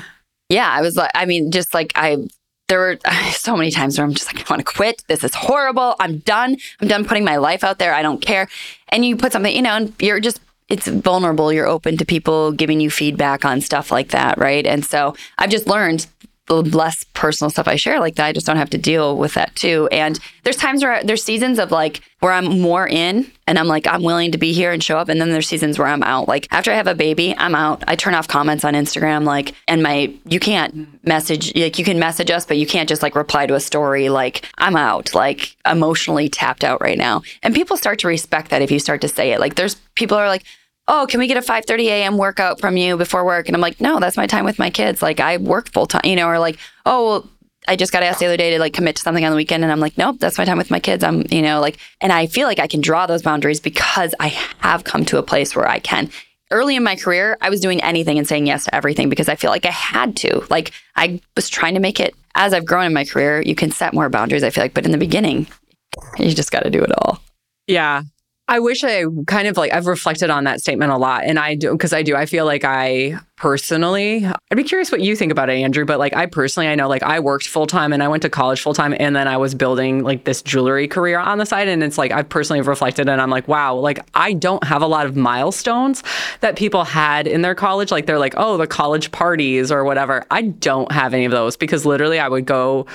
Yeah, 0.49 0.69
I 0.69 0.81
was 0.81 0.95
like, 0.95 1.11
I 1.13 1.25
mean, 1.25 1.51
just 1.51 1.73
like 1.73 1.91
I, 1.95 2.17
there 2.69 2.79
were 2.79 2.97
so 3.31 3.57
many 3.57 3.69
times 3.69 3.97
where 3.97 4.05
I'm 4.05 4.13
just 4.13 4.33
like, 4.33 4.49
I 4.49 4.53
want 4.53 4.65
to 4.65 4.73
quit. 4.73 5.03
This 5.07 5.23
is 5.23 5.35
horrible. 5.35 5.95
I'm 5.99 6.19
done. 6.19 6.55
I'm 6.79 6.87
done 6.87 7.03
putting 7.03 7.25
my 7.25 7.35
life 7.35 7.63
out 7.63 7.79
there. 7.79 7.93
I 7.93 8.01
don't 8.01 8.21
care. 8.21 8.47
And 8.89 9.05
you 9.05 9.17
put 9.17 9.33
something, 9.33 9.53
you 9.53 9.61
know, 9.61 9.75
and 9.75 9.93
you're 9.99 10.19
just, 10.19 10.39
it's 10.67 10.87
vulnerable. 10.87 11.53
You're 11.53 11.67
open 11.67 11.97
to 11.97 12.05
people 12.05 12.51
giving 12.51 12.79
you 12.79 12.89
feedback 12.89 13.45
on 13.45 13.61
stuff 13.61 13.91
like 13.91 14.09
that. 14.09 14.37
Right. 14.37 14.65
And 14.65 14.83
so 14.83 15.15
I've 15.37 15.49
just 15.49 15.67
learned 15.67 16.07
the 16.47 16.61
less 16.61 17.03
personal 17.13 17.49
stuff 17.49 17.67
I 17.67 17.75
share 17.75 17.99
like 17.99 18.15
that, 18.15 18.27
I 18.27 18.33
just 18.33 18.45
don't 18.45 18.57
have 18.57 18.69
to 18.71 18.77
deal 18.77 19.17
with 19.17 19.33
that 19.33 19.55
too. 19.55 19.87
And 19.91 20.19
there's 20.43 20.57
times 20.57 20.83
where 20.83 21.03
there's 21.03 21.23
seasons 21.23 21.57
of 21.57 21.71
like 21.71 22.01
where 22.19 22.31
I'm 22.31 22.61
more 22.61 22.87
in 22.87 23.31
and 23.47 23.57
I'm 23.57 23.67
like, 23.67 23.87
I'm 23.87 24.03
willing 24.03 24.31
to 24.31 24.37
be 24.37 24.53
here 24.53 24.71
and 24.71 24.83
show 24.83 24.97
up. 24.97 25.09
And 25.09 25.19
then 25.19 25.31
there's 25.31 25.47
seasons 25.47 25.79
where 25.79 25.87
I'm 25.87 26.03
out. 26.03 26.27
Like 26.27 26.47
after 26.51 26.71
I 26.71 26.75
have 26.75 26.87
a 26.87 26.95
baby, 26.95 27.35
I'm 27.37 27.55
out. 27.55 27.83
I 27.87 27.95
turn 27.95 28.13
off 28.13 28.27
comments 28.27 28.63
on 28.63 28.73
Instagram, 28.73 29.23
like, 29.23 29.53
and 29.67 29.81
my, 29.81 30.13
you 30.25 30.39
can't 30.39 31.03
message, 31.05 31.55
like, 31.55 31.79
you 31.79 31.85
can 31.85 31.99
message 31.99 32.29
us, 32.29 32.45
but 32.45 32.57
you 32.57 32.67
can't 32.67 32.89
just 32.89 33.01
like 33.01 33.15
reply 33.15 33.47
to 33.47 33.55
a 33.55 33.59
story. 33.59 34.09
Like, 34.09 34.47
I'm 34.57 34.75
out, 34.75 35.13
like, 35.15 35.55
emotionally 35.65 36.29
tapped 36.29 36.63
out 36.63 36.81
right 36.81 36.97
now. 36.97 37.23
And 37.41 37.55
people 37.55 37.77
start 37.77 37.99
to 37.99 38.07
respect 38.07 38.51
that 38.51 38.61
if 38.61 38.71
you 38.71 38.79
start 38.79 39.01
to 39.01 39.07
say 39.07 39.31
it. 39.31 39.39
Like, 39.39 39.55
there's 39.55 39.75
people 39.95 40.17
are 40.17 40.27
like, 40.27 40.43
oh, 40.87 41.07
can 41.09 41.19
we 41.19 41.27
get 41.27 41.37
a 41.37 41.41
5:30 41.41 41.85
a.m. 41.85 42.17
workout 42.17 42.59
from 42.59 42.77
you 42.77 42.97
before 42.97 43.25
work? 43.25 43.47
And 43.47 43.55
I'm 43.55 43.61
like, 43.61 43.81
no, 43.81 43.99
that's 43.99 44.17
my 44.17 44.27
time 44.27 44.45
with 44.45 44.59
my 44.59 44.69
kids. 44.69 45.01
Like 45.01 45.19
I 45.19 45.37
work 45.37 45.69
full 45.71 45.87
time, 45.87 46.01
you 46.05 46.15
know, 46.15 46.27
or 46.27 46.39
like, 46.39 46.57
oh, 46.85 47.05
well, 47.05 47.29
I 47.67 47.75
just 47.75 47.91
got 47.91 48.03
asked 48.03 48.19
the 48.19 48.25
other 48.25 48.37
day 48.37 48.51
to 48.51 48.59
like 48.59 48.73
commit 48.73 48.95
to 48.97 49.01
something 49.01 49.25
on 49.25 49.31
the 49.31 49.35
weekend, 49.37 49.63
and 49.63 49.71
I'm 49.71 49.79
like, 49.79 49.97
nope, 49.97 50.17
that's 50.19 50.37
my 50.37 50.45
time 50.45 50.57
with 50.57 50.71
my 50.71 50.79
kids. 50.79 51.03
I'm, 51.03 51.25
you 51.31 51.41
know, 51.41 51.59
like, 51.59 51.77
and 52.01 52.11
I 52.11 52.27
feel 52.27 52.47
like 52.47 52.59
I 52.59 52.67
can 52.67 52.81
draw 52.81 53.05
those 53.07 53.23
boundaries 53.23 53.59
because 53.59 54.13
I 54.19 54.27
have 54.59 54.83
come 54.83 55.05
to 55.05 55.17
a 55.17 55.23
place 55.23 55.55
where 55.55 55.67
I 55.67 55.79
can. 55.79 56.09
Early 56.51 56.75
in 56.75 56.83
my 56.83 56.95
career, 56.95 57.37
I 57.41 57.49
was 57.49 57.59
doing 57.59 57.81
anything 57.81 58.19
and 58.19 58.27
saying 58.27 58.45
yes 58.45 58.65
to 58.65 58.75
everything 58.75 59.09
because 59.09 59.27
I 59.27 59.35
feel 59.35 59.49
like 59.49 59.65
I 59.65 59.71
had 59.71 60.15
to. 60.17 60.45
Like 60.51 60.71
I 60.95 61.19
was 61.35 61.49
trying 61.49 61.73
to 61.73 61.79
make 61.79 61.99
it. 61.99 62.13
As 62.35 62.53
I've 62.53 62.65
grown 62.65 62.85
in 62.85 62.93
my 62.93 63.05
career, 63.05 63.41
you 63.41 63.55
can 63.55 63.71
set 63.71 63.93
more 63.93 64.09
boundaries. 64.09 64.43
I 64.43 64.51
feel 64.51 64.63
like, 64.63 64.73
but 64.73 64.85
in 64.85 64.91
the 64.91 64.97
beginning, 64.97 65.47
you 66.19 66.33
just 66.35 66.51
got 66.51 66.63
to 66.63 66.69
do 66.69 66.83
it 66.83 66.91
all. 66.99 67.19
Yeah. 67.65 68.03
I 68.47 68.59
wish 68.59 68.83
I 68.83 69.05
kind 69.25 69.47
of 69.47 69.57
like 69.57 69.73
I've 69.73 69.87
reflected 69.87 70.29
on 70.29 70.43
that 70.43 70.61
statement 70.61 70.91
a 70.91 70.97
lot 70.97 71.23
and 71.25 71.39
I 71.39 71.55
do 71.55 71.71
because 71.71 71.93
I 71.93 72.03
do 72.03 72.15
I 72.15 72.27
feel 72.27 72.45
like 72.45 72.63
I 72.63 73.17
personally 73.37 74.23
I'd 74.25 74.55
be 74.55 74.63
curious 74.63 74.91
what 74.91 75.01
you 75.01 75.15
think 75.15 75.31
about 75.31 75.49
it 75.49 75.53
Andrew 75.53 75.83
but 75.83 75.97
like 75.97 76.15
I 76.15 76.27
personally 76.27 76.67
I 76.67 76.75
know 76.75 76.87
like 76.87 77.01
I 77.01 77.19
worked 77.19 77.47
full 77.47 77.65
time 77.65 77.91
and 77.91 78.03
I 78.03 78.07
went 78.07 78.21
to 78.21 78.29
college 78.29 78.61
full 78.61 78.75
time 78.75 78.95
and 78.99 79.15
then 79.15 79.27
I 79.27 79.37
was 79.37 79.55
building 79.55 80.03
like 80.03 80.25
this 80.25 80.43
jewelry 80.43 80.87
career 80.87 81.17
on 81.17 81.39
the 81.39 81.45
side 81.45 81.67
and 81.67 81.83
it's 81.83 81.97
like 81.97 82.11
I 82.11 82.21
personally 82.21 82.61
reflected 82.61 83.09
and 83.09 83.19
I'm 83.19 83.31
like 83.31 83.47
wow 83.47 83.75
like 83.75 83.99
I 84.13 84.33
don't 84.33 84.63
have 84.63 84.83
a 84.83 84.87
lot 84.87 85.07
of 85.07 85.15
milestones 85.15 86.03
that 86.41 86.55
people 86.55 86.83
had 86.83 87.25
in 87.25 87.41
their 87.41 87.55
college 87.55 87.91
like 87.91 88.05
they're 88.05 88.19
like 88.19 88.35
oh 88.37 88.57
the 88.57 88.67
college 88.67 89.11
parties 89.11 89.71
or 89.71 89.83
whatever. 89.83 90.23
I 90.29 90.43
don't 90.43 90.91
have 90.91 91.15
any 91.15 91.25
of 91.25 91.31
those 91.31 91.57
because 91.57 91.85
literally 91.85 92.19
I 92.19 92.27
would 92.27 92.45
go 92.45 92.85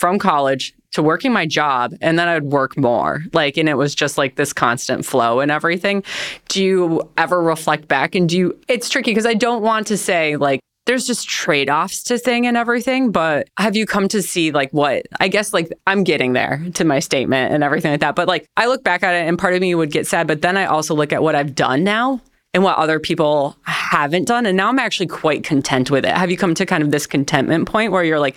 from 0.00 0.18
college 0.18 0.74
to 0.92 1.02
working 1.02 1.30
my 1.30 1.46
job 1.46 1.94
and 2.00 2.18
then 2.18 2.26
I'd 2.26 2.44
work 2.44 2.76
more. 2.76 3.22
Like, 3.34 3.58
and 3.58 3.68
it 3.68 3.74
was 3.74 3.94
just 3.94 4.16
like 4.16 4.36
this 4.36 4.54
constant 4.54 5.04
flow 5.04 5.40
and 5.40 5.50
everything. 5.50 6.02
Do 6.48 6.64
you 6.64 7.08
ever 7.18 7.40
reflect 7.42 7.86
back 7.86 8.14
and 8.14 8.26
do 8.26 8.38
you, 8.38 8.58
it's 8.66 8.88
tricky 8.88 9.10
because 9.10 9.26
I 9.26 9.34
don't 9.34 9.62
want 9.62 9.86
to 9.88 9.98
say 9.98 10.36
like, 10.36 10.60
there's 10.86 11.06
just 11.06 11.28
trade 11.28 11.68
offs 11.68 12.02
to 12.04 12.16
thing 12.18 12.46
and 12.46 12.56
everything, 12.56 13.12
but 13.12 13.46
have 13.58 13.76
you 13.76 13.84
come 13.84 14.08
to 14.08 14.22
see 14.22 14.50
like 14.50 14.72
what 14.72 15.06
I 15.20 15.28
guess 15.28 15.52
like 15.52 15.70
I'm 15.86 16.02
getting 16.02 16.32
there 16.32 16.64
to 16.74 16.84
my 16.84 16.98
statement 16.98 17.52
and 17.52 17.62
everything 17.62 17.92
like 17.92 18.00
that. 18.00 18.16
But 18.16 18.26
like 18.26 18.46
I 18.56 18.66
look 18.66 18.82
back 18.82 19.02
at 19.02 19.14
it 19.14 19.28
and 19.28 19.38
part 19.38 19.52
of 19.52 19.60
me 19.60 19.74
would 19.74 19.92
get 19.92 20.06
sad, 20.06 20.26
but 20.26 20.40
then 20.40 20.56
I 20.56 20.64
also 20.64 20.94
look 20.94 21.12
at 21.12 21.22
what 21.22 21.34
I've 21.34 21.54
done 21.54 21.84
now 21.84 22.22
and 22.54 22.64
what 22.64 22.78
other 22.78 22.98
people 22.98 23.54
haven't 23.64 24.26
done. 24.26 24.46
And 24.46 24.56
now 24.56 24.70
I'm 24.70 24.78
actually 24.78 25.06
quite 25.06 25.44
content 25.44 25.90
with 25.90 26.06
it. 26.06 26.16
Have 26.16 26.30
you 26.30 26.38
come 26.38 26.54
to 26.54 26.64
kind 26.64 26.82
of 26.82 26.90
this 26.90 27.06
contentment 27.06 27.68
point 27.68 27.92
where 27.92 28.02
you're 28.02 28.18
like, 28.18 28.36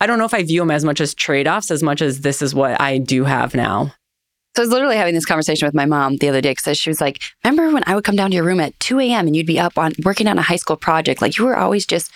I 0.00 0.06
don't 0.06 0.18
know 0.18 0.24
if 0.24 0.34
I 0.34 0.42
view 0.42 0.60
them 0.60 0.70
as 0.70 0.84
much 0.84 1.00
as 1.00 1.14
trade 1.14 1.46
offs 1.46 1.70
as 1.70 1.82
much 1.82 2.02
as 2.02 2.20
this 2.22 2.42
is 2.42 2.54
what 2.54 2.80
I 2.80 2.98
do 2.98 3.24
have 3.24 3.54
now. 3.54 3.94
So 4.56 4.62
I 4.62 4.66
was 4.66 4.70
literally 4.72 4.96
having 4.96 5.14
this 5.14 5.26
conversation 5.26 5.66
with 5.66 5.74
my 5.74 5.86
mom 5.86 6.16
the 6.16 6.28
other 6.28 6.40
day 6.40 6.52
because 6.52 6.78
she 6.78 6.90
was 6.90 7.00
like, 7.00 7.20
"Remember 7.44 7.70
when 7.72 7.84
I 7.86 7.94
would 7.94 8.04
come 8.04 8.16
down 8.16 8.30
to 8.30 8.34
your 8.36 8.44
room 8.44 8.60
at 8.60 8.78
2 8.80 8.98
a.m. 9.00 9.26
and 9.26 9.36
you'd 9.36 9.46
be 9.46 9.60
up 9.60 9.78
on 9.78 9.92
working 10.04 10.26
on 10.26 10.38
a 10.38 10.42
high 10.42 10.56
school 10.56 10.76
project? 10.76 11.22
Like 11.22 11.38
you 11.38 11.44
were 11.44 11.56
always 11.56 11.86
just 11.86 12.10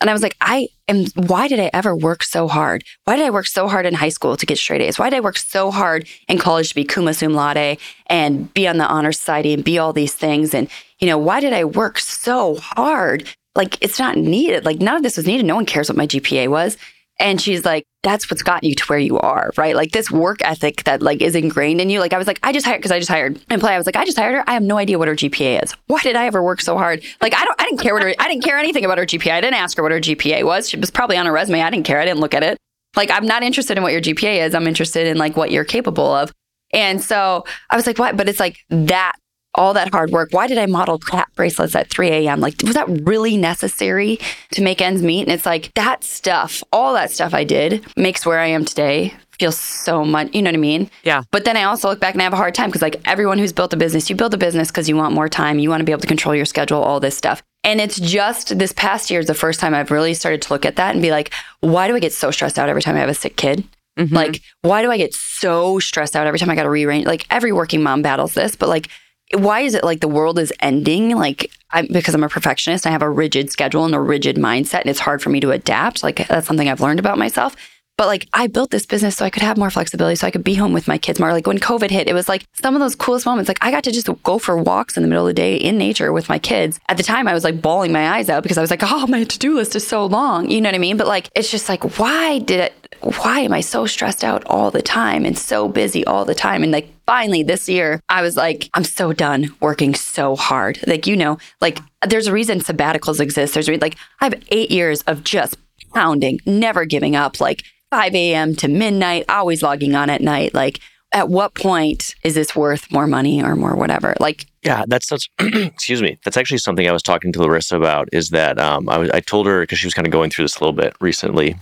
And 0.00 0.10
I 0.10 0.12
was 0.14 0.22
like, 0.22 0.36
I 0.40 0.68
am, 0.88 1.06
why 1.14 1.46
did 1.46 1.60
I 1.60 1.70
ever 1.72 1.94
work 1.96 2.24
so 2.24 2.48
hard? 2.48 2.82
Why 3.04 3.16
did 3.16 3.24
I 3.24 3.30
work 3.30 3.46
so 3.46 3.68
hard 3.68 3.86
in 3.86 3.94
high 3.94 4.08
school 4.08 4.36
to 4.36 4.46
get 4.46 4.58
straight 4.58 4.80
A's? 4.80 4.98
Why 4.98 5.10
did 5.10 5.16
I 5.18 5.20
work 5.20 5.38
so 5.38 5.70
hard 5.70 6.08
in 6.28 6.38
college 6.38 6.70
to 6.70 6.74
be 6.74 6.84
cum 6.84 7.12
cum 7.12 7.34
laude 7.34 7.78
and 8.08 8.52
be 8.52 8.66
on 8.66 8.78
the 8.78 8.86
honor 8.86 9.12
society 9.12 9.54
and 9.54 9.62
be 9.64 9.78
all 9.78 9.92
these 9.92 10.12
things? 10.14 10.54
And, 10.54 10.68
you 10.98 11.06
know, 11.06 11.18
why 11.18 11.38
did 11.38 11.52
I 11.52 11.64
work 11.64 12.00
so 12.00 12.56
hard? 12.56 13.28
Like, 13.54 13.78
it's 13.80 14.00
not 14.00 14.16
needed. 14.18 14.64
Like, 14.64 14.80
none 14.80 14.96
of 14.96 15.04
this 15.04 15.16
was 15.16 15.26
needed. 15.26 15.46
No 15.46 15.54
one 15.54 15.66
cares 15.66 15.88
what 15.88 15.96
my 15.96 16.08
GPA 16.08 16.48
was. 16.48 16.76
And 17.18 17.40
she's 17.40 17.64
like, 17.64 17.84
that's 18.02 18.30
what's 18.30 18.42
gotten 18.42 18.68
you 18.68 18.74
to 18.74 18.84
where 18.86 18.98
you 18.98 19.18
are, 19.18 19.52
right? 19.56 19.76
Like 19.76 19.92
this 19.92 20.10
work 20.10 20.38
ethic 20.42 20.82
that 20.84 21.02
like 21.02 21.22
is 21.22 21.36
ingrained 21.36 21.80
in 21.80 21.88
you. 21.88 22.00
Like 22.00 22.12
I 22.12 22.18
was 22.18 22.26
like, 22.26 22.40
I 22.42 22.52
just 22.52 22.66
hired 22.66 22.80
because 22.80 22.90
I 22.90 22.98
just 22.98 23.10
hired 23.10 23.40
and 23.48 23.60
play. 23.60 23.74
I 23.74 23.78
was 23.78 23.86
like, 23.86 23.96
I 23.96 24.04
just 24.04 24.18
hired 24.18 24.34
her. 24.34 24.44
I 24.48 24.54
have 24.54 24.62
no 24.62 24.76
idea 24.76 24.98
what 24.98 25.08
her 25.08 25.14
GPA 25.14 25.62
is. 25.62 25.72
Why 25.86 26.00
did 26.02 26.16
I 26.16 26.26
ever 26.26 26.42
work 26.42 26.60
so 26.60 26.76
hard? 26.76 27.02
Like 27.20 27.34
I 27.34 27.44
don't, 27.44 27.60
I 27.60 27.64
didn't 27.64 27.80
care 27.80 27.94
what 27.94 28.02
her, 28.02 28.14
I 28.18 28.28
didn't 28.28 28.42
care 28.42 28.58
anything 28.58 28.84
about 28.84 28.98
her 28.98 29.06
GPA. 29.06 29.32
I 29.32 29.40
didn't 29.40 29.54
ask 29.54 29.76
her 29.76 29.82
what 29.82 29.92
her 29.92 30.00
GPA 30.00 30.44
was. 30.44 30.68
She 30.68 30.76
was 30.76 30.90
probably 30.90 31.16
on 31.16 31.26
her 31.26 31.32
resume. 31.32 31.62
I 31.62 31.70
didn't 31.70 31.86
care. 31.86 32.00
I 32.00 32.04
didn't 32.04 32.20
look 32.20 32.34
at 32.34 32.42
it. 32.42 32.58
Like 32.96 33.10
I'm 33.10 33.26
not 33.26 33.42
interested 33.42 33.76
in 33.76 33.82
what 33.82 33.92
your 33.92 34.02
GPA 34.02 34.46
is. 34.46 34.54
I'm 34.54 34.66
interested 34.66 35.06
in 35.06 35.16
like 35.16 35.36
what 35.36 35.50
you're 35.50 35.64
capable 35.64 36.12
of. 36.12 36.32
And 36.72 37.02
so 37.02 37.44
I 37.70 37.76
was 37.76 37.86
like, 37.86 37.98
what? 37.98 38.16
But 38.16 38.28
it's 38.28 38.40
like 38.40 38.56
that 38.70 39.12
all 39.54 39.74
that 39.74 39.92
hard 39.92 40.10
work. 40.10 40.30
Why 40.32 40.46
did 40.46 40.58
I 40.58 40.66
model 40.66 40.98
cat 40.98 41.28
bracelets 41.34 41.74
at 41.74 41.90
3 41.90 42.08
a.m.? 42.08 42.40
Like, 42.40 42.54
was 42.62 42.74
that 42.74 42.88
really 43.06 43.36
necessary 43.36 44.18
to 44.52 44.62
make 44.62 44.80
ends 44.80 45.02
meet? 45.02 45.22
And 45.22 45.32
it's 45.32 45.46
like 45.46 45.72
that 45.74 46.04
stuff, 46.04 46.62
all 46.72 46.94
that 46.94 47.10
stuff 47.10 47.34
I 47.34 47.44
did 47.44 47.84
makes 47.96 48.24
where 48.24 48.38
I 48.38 48.46
am 48.46 48.64
today 48.64 49.14
feel 49.38 49.52
so 49.52 50.04
much, 50.04 50.28
you 50.32 50.40
know 50.40 50.50
what 50.50 50.54
I 50.54 50.58
mean? 50.58 50.90
Yeah. 51.02 51.22
But 51.32 51.44
then 51.44 51.56
I 51.56 51.64
also 51.64 51.88
look 51.88 51.98
back 52.00 52.14
and 52.14 52.22
I 52.22 52.24
have 52.24 52.32
a 52.32 52.36
hard 52.36 52.54
time 52.54 52.68
because, 52.68 52.82
like, 52.82 53.00
everyone 53.04 53.38
who's 53.38 53.52
built 53.52 53.72
a 53.72 53.76
business, 53.76 54.08
you 54.08 54.14
build 54.14 54.34
a 54.34 54.38
business 54.38 54.70
because 54.70 54.88
you 54.88 54.96
want 54.96 55.14
more 55.14 55.28
time, 55.28 55.58
you 55.58 55.68
want 55.68 55.80
to 55.80 55.84
be 55.84 55.92
able 55.92 56.02
to 56.02 56.06
control 56.06 56.34
your 56.34 56.44
schedule, 56.44 56.80
all 56.82 57.00
this 57.00 57.16
stuff. 57.16 57.42
And 57.64 57.80
it's 57.80 57.98
just 57.98 58.58
this 58.58 58.72
past 58.72 59.10
year 59.10 59.20
is 59.20 59.26
the 59.26 59.34
first 59.34 59.58
time 59.58 59.74
I've 59.74 59.90
really 59.90 60.14
started 60.14 60.42
to 60.42 60.52
look 60.52 60.64
at 60.64 60.76
that 60.76 60.94
and 60.94 61.02
be 61.02 61.10
like, 61.10 61.32
why 61.60 61.88
do 61.88 61.96
I 61.96 62.00
get 62.00 62.12
so 62.12 62.30
stressed 62.30 62.58
out 62.58 62.68
every 62.68 62.82
time 62.82 62.96
I 62.96 63.00
have 63.00 63.08
a 63.08 63.14
sick 63.14 63.36
kid? 63.36 63.64
Mhm. 63.98 64.12
Like, 64.12 64.40
why 64.62 64.82
do 64.82 64.90
I 64.90 64.96
get 64.96 65.12
so 65.12 65.78
stressed 65.78 66.16
out 66.16 66.26
every 66.26 66.38
time 66.38 66.50
I 66.50 66.54
got 66.54 66.62
to 66.62 66.70
rearrange? 66.70 67.06
Like, 67.06 67.26
every 67.30 67.52
working 67.52 67.82
mom 67.82 68.00
battles 68.02 68.34
this, 68.34 68.56
but 68.56 68.68
like, 68.68 68.88
why 69.34 69.60
is 69.60 69.74
it 69.74 69.84
like 69.84 70.00
the 70.00 70.08
world 70.08 70.38
is 70.38 70.52
ending? 70.60 71.16
Like, 71.16 71.50
I'm, 71.70 71.86
because 71.86 72.14
I'm 72.14 72.24
a 72.24 72.28
perfectionist, 72.28 72.86
I 72.86 72.90
have 72.90 73.02
a 73.02 73.10
rigid 73.10 73.50
schedule 73.50 73.84
and 73.84 73.94
a 73.94 74.00
rigid 74.00 74.36
mindset, 74.36 74.82
and 74.82 74.90
it's 74.90 75.00
hard 75.00 75.22
for 75.22 75.30
me 75.30 75.40
to 75.40 75.50
adapt. 75.50 76.02
Like, 76.02 76.26
that's 76.28 76.46
something 76.46 76.68
I've 76.68 76.80
learned 76.80 77.00
about 77.00 77.18
myself. 77.18 77.56
But 77.98 78.06
like, 78.06 78.26
I 78.32 78.46
built 78.46 78.70
this 78.70 78.86
business 78.86 79.16
so 79.16 79.24
I 79.24 79.30
could 79.30 79.42
have 79.42 79.58
more 79.58 79.70
flexibility, 79.70 80.16
so 80.16 80.26
I 80.26 80.30
could 80.30 80.42
be 80.42 80.54
home 80.54 80.72
with 80.72 80.88
my 80.88 80.98
kids 80.98 81.20
more. 81.20 81.32
Like, 81.32 81.46
when 81.46 81.58
COVID 81.58 81.90
hit, 81.90 82.08
it 82.08 82.14
was 82.14 82.28
like 82.28 82.44
some 82.54 82.74
of 82.74 82.80
those 82.80 82.94
coolest 82.94 83.26
moments. 83.26 83.48
Like, 83.48 83.58
I 83.60 83.70
got 83.70 83.84
to 83.84 83.92
just 83.92 84.08
go 84.22 84.38
for 84.38 84.56
walks 84.56 84.96
in 84.96 85.02
the 85.02 85.08
middle 85.08 85.26
of 85.26 85.30
the 85.30 85.34
day 85.34 85.56
in 85.56 85.78
nature 85.78 86.12
with 86.12 86.28
my 86.28 86.38
kids. 86.38 86.80
At 86.88 86.96
the 86.96 87.02
time, 87.02 87.28
I 87.28 87.34
was 87.34 87.44
like 87.44 87.60
bawling 87.60 87.92
my 87.92 88.16
eyes 88.16 88.28
out 88.28 88.42
because 88.42 88.58
I 88.58 88.60
was 88.60 88.70
like, 88.70 88.82
oh, 88.82 89.06
my 89.06 89.24
to 89.24 89.38
do 89.38 89.54
list 89.54 89.76
is 89.76 89.86
so 89.86 90.06
long. 90.06 90.50
You 90.50 90.60
know 90.60 90.68
what 90.68 90.74
I 90.74 90.78
mean? 90.78 90.96
But 90.96 91.06
like, 91.06 91.30
it's 91.36 91.50
just 91.50 91.68
like, 91.68 91.98
why 91.98 92.38
did 92.40 92.60
it? 92.60 92.72
Why 93.00 93.40
am 93.40 93.52
I 93.52 93.60
so 93.60 93.86
stressed 93.86 94.24
out 94.24 94.44
all 94.46 94.70
the 94.70 94.82
time 94.82 95.24
and 95.24 95.36
so 95.36 95.68
busy 95.68 96.04
all 96.06 96.24
the 96.24 96.34
time? 96.34 96.62
And 96.62 96.72
like, 96.72 96.91
finally 97.06 97.42
this 97.42 97.68
year, 97.68 98.00
I 98.08 98.22
was 98.22 98.36
like, 98.36 98.68
I'm 98.74 98.84
so 98.84 99.12
done 99.12 99.54
working 99.60 99.94
so 99.94 100.36
hard. 100.36 100.78
Like, 100.86 101.06
you 101.06 101.16
know, 101.16 101.38
like 101.60 101.78
there's 102.06 102.26
a 102.26 102.32
reason 102.32 102.60
sabbaticals 102.60 103.20
exist. 103.20 103.54
There's 103.54 103.68
like, 103.68 103.96
I 104.20 104.26
have 104.26 104.42
eight 104.48 104.70
years 104.70 105.02
of 105.02 105.24
just 105.24 105.56
pounding, 105.94 106.40
never 106.46 106.84
giving 106.84 107.16
up, 107.16 107.40
like 107.40 107.64
5 107.90 108.14
a.m. 108.14 108.54
to 108.56 108.68
midnight, 108.68 109.26
always 109.28 109.62
logging 109.62 109.94
on 109.94 110.10
at 110.10 110.20
night. 110.20 110.54
Like, 110.54 110.80
at 111.12 111.28
what 111.28 111.54
point 111.54 112.14
is 112.24 112.34
this 112.34 112.56
worth 112.56 112.90
more 112.90 113.06
money 113.06 113.42
or 113.42 113.54
more 113.54 113.76
whatever? 113.76 114.14
Like, 114.18 114.46
Yeah, 114.62 114.84
that's 114.88 115.06
such. 115.06 115.30
excuse 115.38 116.00
me. 116.00 116.18
That's 116.24 116.36
actually 116.36 116.58
something 116.58 116.88
I 116.88 116.92
was 116.92 117.02
talking 117.02 117.32
to 117.32 117.42
Larissa 117.42 117.76
about. 117.76 118.08
Is 118.12 118.30
that 118.30 118.58
um, 118.58 118.88
I 118.88 118.98
was 118.98 119.10
I 119.10 119.20
told 119.20 119.46
her 119.46 119.60
because 119.60 119.78
she 119.78 119.86
was 119.86 119.94
kind 119.94 120.06
of 120.06 120.12
going 120.12 120.30
through 120.30 120.44
this 120.44 120.56
a 120.56 120.60
little 120.60 120.72
bit 120.72 120.96
recently. 121.00 121.56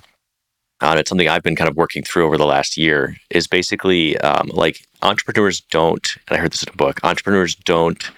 Uh, 0.80 0.96
it's 0.98 1.08
something 1.08 1.28
I've 1.28 1.42
been 1.42 1.56
kind 1.56 1.70
of 1.70 1.76
working 1.76 2.02
through 2.02 2.26
over 2.26 2.38
the 2.38 2.46
last 2.46 2.76
year. 2.76 3.16
Is 3.30 3.46
basically 3.46 4.18
um, 4.18 4.48
like 4.52 4.84
entrepreneurs 5.02 5.60
don't. 5.60 6.16
And 6.28 6.36
I 6.36 6.40
heard 6.40 6.52
this 6.52 6.62
in 6.62 6.72
a 6.72 6.76
book. 6.76 7.00
Entrepreneurs 7.04 7.54
don't. 7.54 8.10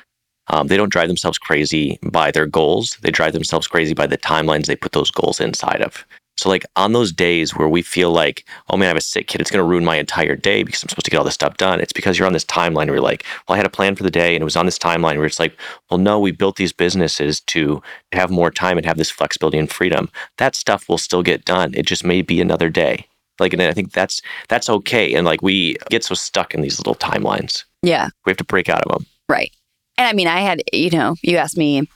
Um, 0.48 0.66
they 0.66 0.76
don't 0.76 0.92
drive 0.92 1.08
themselves 1.08 1.38
crazy 1.38 1.98
by 2.02 2.30
their 2.30 2.46
goals. 2.46 2.98
They 3.02 3.10
drive 3.10 3.32
themselves 3.32 3.66
crazy 3.68 3.94
by 3.94 4.06
the 4.06 4.18
timelines 4.18 4.66
they 4.66 4.76
put 4.76 4.92
those 4.92 5.10
goals 5.10 5.40
inside 5.40 5.80
of. 5.82 6.04
So, 6.38 6.48
like 6.48 6.64
on 6.76 6.92
those 6.92 7.12
days 7.12 7.54
where 7.54 7.68
we 7.68 7.82
feel 7.82 8.10
like, 8.10 8.44
oh 8.70 8.76
man, 8.76 8.86
I 8.86 8.88
have 8.88 8.96
a 8.96 9.00
sick 9.00 9.28
kid, 9.28 9.40
it's 9.40 9.50
going 9.50 9.62
to 9.62 9.68
ruin 9.68 9.84
my 9.84 9.96
entire 9.96 10.34
day 10.34 10.62
because 10.62 10.82
I'm 10.82 10.88
supposed 10.88 11.04
to 11.04 11.10
get 11.10 11.18
all 11.18 11.24
this 11.24 11.34
stuff 11.34 11.56
done. 11.56 11.80
It's 11.80 11.92
because 11.92 12.18
you're 12.18 12.26
on 12.26 12.32
this 12.32 12.44
timeline 12.44 12.86
where 12.86 12.94
you're 12.94 13.00
like, 13.00 13.24
well, 13.46 13.54
I 13.54 13.58
had 13.58 13.66
a 13.66 13.70
plan 13.70 13.94
for 13.94 14.02
the 14.02 14.10
day 14.10 14.34
and 14.34 14.40
it 14.42 14.44
was 14.44 14.56
on 14.56 14.66
this 14.66 14.78
timeline 14.78 15.16
where 15.18 15.26
it's 15.26 15.38
like, 15.38 15.56
well, 15.90 15.98
no, 15.98 16.18
we 16.18 16.32
built 16.32 16.56
these 16.56 16.72
businesses 16.72 17.40
to 17.42 17.82
have 18.12 18.30
more 18.30 18.50
time 18.50 18.76
and 18.76 18.86
have 18.86 18.96
this 18.96 19.10
flexibility 19.10 19.58
and 19.58 19.70
freedom. 19.70 20.10
That 20.38 20.56
stuff 20.56 20.88
will 20.88 20.98
still 20.98 21.22
get 21.22 21.44
done. 21.44 21.74
It 21.74 21.86
just 21.86 22.02
may 22.02 22.22
be 22.22 22.40
another 22.40 22.70
day. 22.70 23.06
Like, 23.38 23.52
and 23.52 23.62
I 23.62 23.72
think 23.72 23.92
that's 23.92 24.20
that's 24.48 24.68
okay. 24.70 25.14
And 25.14 25.26
like 25.26 25.42
we 25.42 25.76
get 25.90 26.02
so 26.04 26.14
stuck 26.14 26.54
in 26.54 26.60
these 26.62 26.78
little 26.78 26.94
timelines. 26.94 27.64
yeah, 27.82 28.08
We 28.24 28.30
have 28.30 28.36
to 28.38 28.44
break 28.44 28.68
out 28.68 28.82
of 28.82 28.92
them. 28.92 29.06
right. 29.28 29.52
And 29.98 30.08
I 30.08 30.14
mean, 30.14 30.26
I 30.26 30.40
had, 30.40 30.62
you 30.72 30.88
know, 30.90 31.16
you 31.22 31.36
asked 31.36 31.58
me 31.58 31.86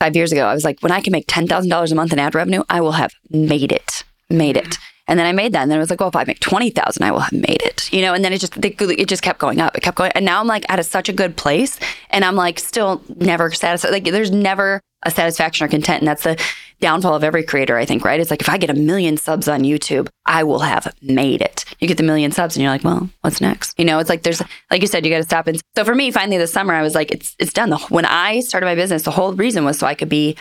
five 0.00 0.16
years 0.16 0.32
ago, 0.32 0.46
I 0.46 0.54
was 0.54 0.64
like, 0.64 0.80
when 0.80 0.90
I 0.90 1.00
can 1.00 1.12
make 1.12 1.26
$10,000 1.26 1.92
a 1.92 1.94
month 1.94 2.12
in 2.12 2.18
ad 2.18 2.34
revenue, 2.34 2.64
I 2.68 2.80
will 2.80 2.92
have 2.92 3.12
made 3.30 3.70
it, 3.70 4.02
made 4.28 4.56
it. 4.56 4.78
And 5.10 5.18
then 5.18 5.26
I 5.26 5.32
made 5.32 5.52
that. 5.52 5.62
And 5.62 5.70
then 5.70 5.78
it 5.78 5.80
was 5.80 5.90
like, 5.90 5.98
well, 5.98 6.08
if 6.08 6.14
I 6.14 6.22
make 6.22 6.38
20,000, 6.38 7.02
I 7.02 7.10
will 7.10 7.18
have 7.18 7.32
made 7.32 7.60
it, 7.62 7.92
you 7.92 8.00
know? 8.00 8.14
And 8.14 8.24
then 8.24 8.32
it 8.32 8.38
just, 8.38 8.56
it 8.64 9.08
just 9.08 9.22
kept 9.22 9.40
going 9.40 9.60
up. 9.60 9.76
It 9.76 9.80
kept 9.80 9.96
going. 9.96 10.12
And 10.14 10.24
now 10.24 10.38
I'm 10.38 10.46
like 10.46 10.64
at 10.68 10.78
a, 10.78 10.84
such 10.84 11.08
a 11.08 11.12
good 11.12 11.36
place 11.36 11.80
and 12.10 12.24
I'm 12.24 12.36
like 12.36 12.60
still 12.60 13.02
never 13.16 13.50
satisfied. 13.50 13.90
Like 13.90 14.04
there's 14.04 14.30
never 14.30 14.80
a 15.02 15.10
satisfaction 15.10 15.64
or 15.64 15.68
content. 15.68 16.02
And 16.02 16.08
that's 16.08 16.22
the 16.22 16.40
downfall 16.80 17.14
of 17.14 17.24
every 17.24 17.42
creator, 17.42 17.76
I 17.76 17.86
think, 17.86 18.04
right? 18.04 18.20
It's 18.20 18.30
like 18.30 18.40
if 18.40 18.48
I 18.48 18.56
get 18.56 18.70
a 18.70 18.74
million 18.74 19.16
subs 19.16 19.48
on 19.48 19.62
YouTube, 19.62 20.08
I 20.26 20.44
will 20.44 20.60
have 20.60 20.94
made 21.02 21.42
it. 21.42 21.64
You 21.80 21.88
get 21.88 21.96
the 21.96 22.04
million 22.04 22.30
subs 22.30 22.54
and 22.54 22.62
you're 22.62 22.70
like, 22.70 22.84
well, 22.84 23.10
what's 23.22 23.40
next? 23.40 23.76
You 23.78 23.86
know, 23.86 23.98
it's 23.98 24.08
like 24.10 24.22
there's, 24.22 24.42
like 24.70 24.80
you 24.80 24.86
said, 24.86 25.04
you 25.04 25.10
got 25.10 25.18
to 25.18 25.24
stop. 25.24 25.48
And 25.48 25.60
so 25.74 25.84
for 25.84 25.94
me, 25.94 26.12
finally 26.12 26.38
this 26.38 26.52
summer, 26.52 26.72
I 26.72 26.82
was 26.82 26.94
like, 26.94 27.10
it's, 27.10 27.34
it's 27.38 27.52
done. 27.52 27.72
When 27.88 28.04
I 28.04 28.40
started 28.40 28.66
my 28.66 28.76
business, 28.76 29.02
the 29.02 29.10
whole 29.10 29.32
reason 29.32 29.64
was 29.64 29.78
so 29.78 29.86
I 29.86 29.94
could 29.94 30.08
be 30.08 30.36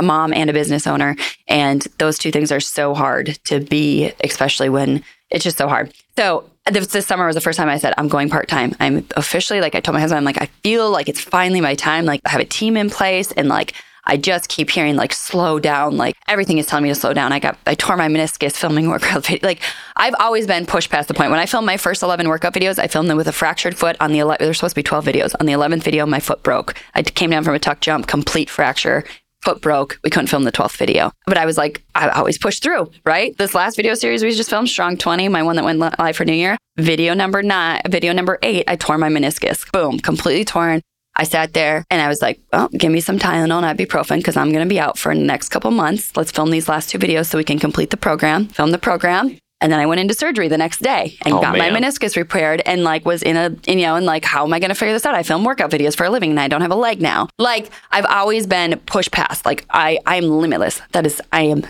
a 0.00 0.02
mom 0.02 0.32
and 0.32 0.50
a 0.50 0.52
business 0.52 0.86
owner. 0.86 1.14
And 1.46 1.86
those 1.98 2.18
two 2.18 2.32
things 2.32 2.50
are 2.50 2.58
so 2.58 2.94
hard 2.94 3.38
to 3.44 3.60
be, 3.60 4.12
especially 4.24 4.68
when 4.68 5.04
it's 5.30 5.44
just 5.44 5.58
so 5.58 5.68
hard. 5.68 5.92
So 6.16 6.50
this, 6.66 6.88
this 6.88 7.06
summer 7.06 7.26
was 7.26 7.36
the 7.36 7.40
first 7.40 7.56
time 7.56 7.68
I 7.68 7.78
said, 7.78 7.94
I'm 7.96 8.08
going 8.08 8.30
part 8.30 8.48
time. 8.48 8.74
I'm 8.80 9.06
officially, 9.16 9.60
like 9.60 9.74
I 9.74 9.80
told 9.80 9.94
my 9.94 10.00
husband, 10.00 10.18
I'm 10.18 10.24
like, 10.24 10.40
I 10.40 10.46
feel 10.64 10.90
like 10.90 11.08
it's 11.08 11.20
finally 11.20 11.60
my 11.60 11.74
time. 11.74 12.04
Like 12.06 12.22
I 12.24 12.30
have 12.30 12.40
a 12.40 12.46
team 12.46 12.76
in 12.76 12.90
place 12.90 13.30
and 13.32 13.48
like, 13.48 13.74
I 14.04 14.16
just 14.16 14.48
keep 14.48 14.70
hearing 14.70 14.96
like 14.96 15.12
slow 15.12 15.58
down. 15.58 15.96
Like 15.96 16.16
everything 16.26 16.58
is 16.58 16.66
telling 16.66 16.84
me 16.84 16.88
to 16.88 16.94
slow 16.94 17.12
down. 17.12 17.32
I 17.32 17.38
got 17.38 17.58
I 17.66 17.74
tore 17.74 17.96
my 17.96 18.08
meniscus 18.08 18.56
filming 18.56 18.88
workout 18.90 19.26
video. 19.26 19.46
Like 19.46 19.62
I've 19.96 20.14
always 20.18 20.46
been 20.46 20.66
pushed 20.66 20.90
past 20.90 21.08
the 21.08 21.14
point. 21.14 21.30
When 21.30 21.38
I 21.38 21.46
filmed 21.46 21.66
my 21.66 21.76
first 21.76 22.02
eleven 22.02 22.28
workout 22.28 22.54
videos, 22.54 22.78
I 22.78 22.86
filmed 22.86 23.08
them 23.08 23.16
with 23.16 23.28
a 23.28 23.32
fractured 23.32 23.76
foot. 23.76 23.96
On 24.00 24.12
the 24.12 24.18
11, 24.18 24.44
there's 24.44 24.58
supposed 24.58 24.74
to 24.74 24.78
be 24.78 24.82
twelve 24.82 25.04
videos. 25.04 25.34
On 25.38 25.46
the 25.46 25.52
eleventh 25.52 25.84
video, 25.84 26.06
my 26.06 26.20
foot 26.20 26.42
broke. 26.42 26.74
I 26.94 27.02
came 27.02 27.30
down 27.30 27.44
from 27.44 27.54
a 27.54 27.58
tuck 27.58 27.80
jump, 27.80 28.06
complete 28.06 28.50
fracture. 28.50 29.04
Foot 29.42 29.62
broke. 29.62 29.98
We 30.04 30.10
couldn't 30.10 30.26
film 30.26 30.44
the 30.44 30.52
12th 30.52 30.76
video. 30.76 31.12
But 31.26 31.38
I 31.38 31.46
was 31.46 31.56
like, 31.56 31.82
I 31.94 32.08
always 32.10 32.36
push 32.36 32.58
through, 32.58 32.90
right? 33.06 33.36
This 33.38 33.54
last 33.54 33.76
video 33.76 33.94
series 33.94 34.22
we 34.22 34.32
just 34.32 34.50
filmed, 34.50 34.68
Strong 34.68 34.98
20, 34.98 35.28
my 35.28 35.42
one 35.42 35.56
that 35.56 35.64
went 35.64 35.78
live 35.78 36.16
for 36.16 36.24
New 36.24 36.34
Year. 36.34 36.58
Video 36.76 37.14
number 37.14 37.42
nine, 37.42 37.80
video 37.88 38.12
number 38.12 38.38
eight, 38.42 38.64
I 38.68 38.76
tore 38.76 38.98
my 38.98 39.08
meniscus. 39.08 39.70
Boom, 39.72 39.98
completely 39.98 40.44
torn. 40.44 40.82
I 41.16 41.24
sat 41.24 41.52
there 41.52 41.84
and 41.90 42.00
I 42.00 42.08
was 42.08 42.22
like, 42.22 42.40
well, 42.52 42.68
give 42.68 42.92
me 42.92 43.00
some 43.00 43.18
Tylenol 43.18 43.62
and 43.62 43.78
ibuprofen 43.78 44.18
because 44.18 44.36
I'm 44.36 44.52
going 44.52 44.64
to 44.64 44.68
be 44.68 44.80
out 44.80 44.96
for 44.98 45.14
the 45.14 45.20
next 45.20 45.48
couple 45.48 45.70
months. 45.70 46.16
Let's 46.16 46.30
film 46.30 46.50
these 46.50 46.68
last 46.68 46.90
two 46.90 46.98
videos 46.98 47.26
so 47.26 47.36
we 47.36 47.44
can 47.44 47.58
complete 47.58 47.90
the 47.90 47.96
program, 47.96 48.46
film 48.46 48.70
the 48.70 48.78
program. 48.78 49.36
And 49.60 49.70
then 49.70 49.78
I 49.78 49.86
went 49.86 50.00
into 50.00 50.14
surgery 50.14 50.48
the 50.48 50.58
next 50.58 50.80
day 50.82 51.18
and 51.22 51.34
Oh, 51.34 51.40
got 51.40 51.56
my 51.56 51.68
meniscus 51.70 52.16
repaired 52.16 52.62
and 52.64 52.82
like 52.82 53.04
was 53.04 53.22
in 53.22 53.36
a, 53.36 53.54
you 53.66 53.82
know, 53.82 53.96
and 53.96 54.06
like, 54.06 54.24
how 54.24 54.44
am 54.44 54.52
I 54.52 54.58
going 54.58 54.70
to 54.70 54.74
figure 54.74 54.92
this 54.94 55.04
out? 55.04 55.14
I 55.14 55.22
film 55.22 55.44
workout 55.44 55.70
videos 55.70 55.96
for 55.96 56.04
a 56.04 56.10
living 56.10 56.30
and 56.30 56.40
I 56.40 56.48
don't 56.48 56.62
have 56.62 56.70
a 56.70 56.76
leg 56.76 57.02
now. 57.02 57.28
Like 57.38 57.70
I've 57.90 58.06
always 58.06 58.46
been 58.46 58.78
pushed 58.86 59.12
past. 59.12 59.44
Like 59.44 59.66
I, 59.70 59.98
I'm 60.06 60.24
limitless. 60.24 60.80
That 60.92 61.06
is, 61.06 61.20
I 61.32 61.42
am 61.42 61.64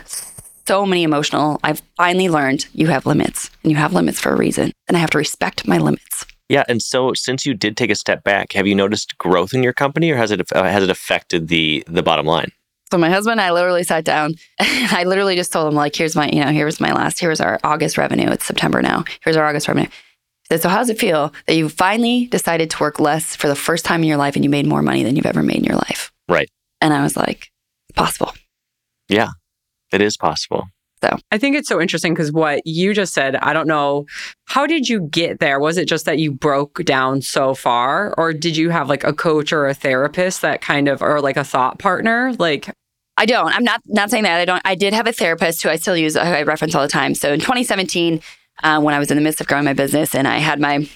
so 0.67 0.87
many 0.87 1.03
emotional. 1.03 1.59
I've 1.65 1.83
finally 1.97 2.29
learned 2.29 2.67
you 2.75 2.87
have 2.89 3.07
limits 3.07 3.51
and 3.65 3.73
you 3.73 3.77
have 3.79 3.93
limits 3.93 4.21
for 4.21 4.31
a 4.33 4.37
reason. 4.37 4.73
And 4.87 4.97
I 4.97 5.01
have 5.01 5.11
to 5.11 5.19
respect 5.19 5.67
my 5.67 5.79
limits. 5.79 6.27
Yeah, 6.49 6.65
and 6.69 6.83
so 6.83 7.13
since 7.15 7.47
you 7.47 7.55
did 7.55 7.77
take 7.77 7.91
a 7.91 7.95
step 7.95 8.25
back, 8.25 8.53
have 8.55 8.67
you 8.67 8.75
noticed 8.75 9.17
growth 9.19 9.55
in 9.55 9.63
your 9.63 9.73
company, 9.73 10.11
or 10.11 10.17
has 10.17 10.33
it 10.33 10.41
uh, 10.53 10.65
has 10.65 10.83
it 10.83 10.91
affected 10.91 11.47
the 11.47 11.85
the 11.87 12.03
bottom 12.03 12.27
line? 12.27 12.51
So 12.91 12.99
my 12.99 13.11
husband 13.11 13.33
and 13.33 13.41
I 13.41 13.53
literally 13.53 13.85
sat 13.85 14.05
down. 14.05 14.35
I 14.61 15.05
literally 15.05 15.37
just 15.37 15.53
told 15.53 15.69
him 15.69 15.75
like, 15.75 15.95
here's 15.95 16.17
my, 16.17 16.29
you 16.29 16.41
know, 16.41 16.51
here's 16.51 16.81
my 16.81 16.93
last, 16.93 17.21
here's 17.21 17.41
our 17.41 17.61
August 17.63 17.97
revenue. 17.97 18.29
It's 18.31 18.45
September 18.45 18.83
now. 18.83 19.05
Here's 19.23 19.37
our 19.37 19.47
August 19.47 19.69
revenue. 19.69 19.89
He 19.89 20.55
said, 20.55 20.63
so 20.63 20.69
how 20.69 20.79
does 20.79 20.91
it 20.91 20.99
feel 20.99 21.33
that 21.47 21.55
you 21.55 21.69
finally 21.69 22.27
decided 22.27 22.71
to 22.71 22.81
work 22.81 22.99
less 22.99 23.37
for 23.37 23.47
the 23.47 23.55
first 23.55 23.85
time 23.85 24.03
in 24.03 24.09
your 24.09 24.17
life 24.17 24.35
and 24.35 24.45
you 24.45 24.51
made 24.51 24.67
more 24.67 24.83
money 24.83 25.05
than 25.05 25.15
you've 25.15 25.27
ever 25.27 25.43
made 25.43 25.59
in 25.59 25.65
your 25.65 25.77
life? 25.77 26.11
Right. 26.29 26.51
And 26.81 26.93
I 26.93 27.03
was 27.03 27.17
like, 27.17 27.51
it's 27.89 27.97
possible. 27.97 28.33
Yeah, 29.09 29.31
it 29.93 30.01
is 30.01 30.17
possible. 30.17 30.65
So 31.03 31.17
I 31.31 31.39
think 31.39 31.57
it's 31.57 31.69
so 31.69 31.81
interesting 31.81 32.13
because 32.13 32.31
what 32.31 32.61
you 32.67 32.93
just 32.93 33.15
said, 33.15 33.37
I 33.37 33.53
don't 33.53 33.67
know, 33.67 34.07
how 34.45 34.67
did 34.67 34.89
you 34.89 35.01
get 35.01 35.41
there? 35.41 35.59
Was 35.59 35.79
it 35.79 35.89
just 35.89 36.05
that 36.05 36.19
you 36.19 36.31
broke 36.31 36.85
down 36.85 37.23
so 37.23 37.55
far, 37.55 38.15
or 38.19 38.35
did 38.35 38.57
you 38.57 38.69
have 38.71 38.89
like 38.89 39.05
a 39.05 39.13
coach 39.13 39.53
or 39.53 39.67
a 39.67 39.75
therapist 39.75 40.43
that 40.43 40.61
kind 40.61 40.89
of, 40.89 41.01
or 41.01 41.21
like 41.23 41.39
a 41.39 41.45
thought 41.45 41.79
partner? 41.79 42.35
Like, 42.39 42.71
I 43.21 43.27
don't. 43.27 43.55
I'm 43.55 43.65
not 43.65 43.83
not 43.85 44.11
saying 44.11 44.25
that. 44.25 44.41
I 44.41 44.47
don't. 44.47 44.63
I 44.65 44.75
did 44.75 44.95
have 44.95 45.07
a 45.07 45.13
therapist 45.13 45.63
who 45.63 45.69
I 45.69 45.77
still 45.77 45.95
use. 45.97 46.15
Who 46.15 46.21
I 46.21 46.43
reference 46.43 46.75
all 46.75 46.81
the 46.81 46.89
time. 46.89 47.15
So 47.15 47.35
in 47.35 47.41
2017, 47.41 48.23
uh, 48.63 48.81
when 48.81 48.95
I 48.95 48.99
was 48.99 49.11
in 49.11 49.19
the 49.19 49.23
midst 49.23 49.43
of 49.43 49.47
growing 49.47 49.67
my 49.67 49.75
business, 49.75 50.15
and 50.15 50.27
I 50.27 50.39
had 50.39 50.59
my 50.59 50.89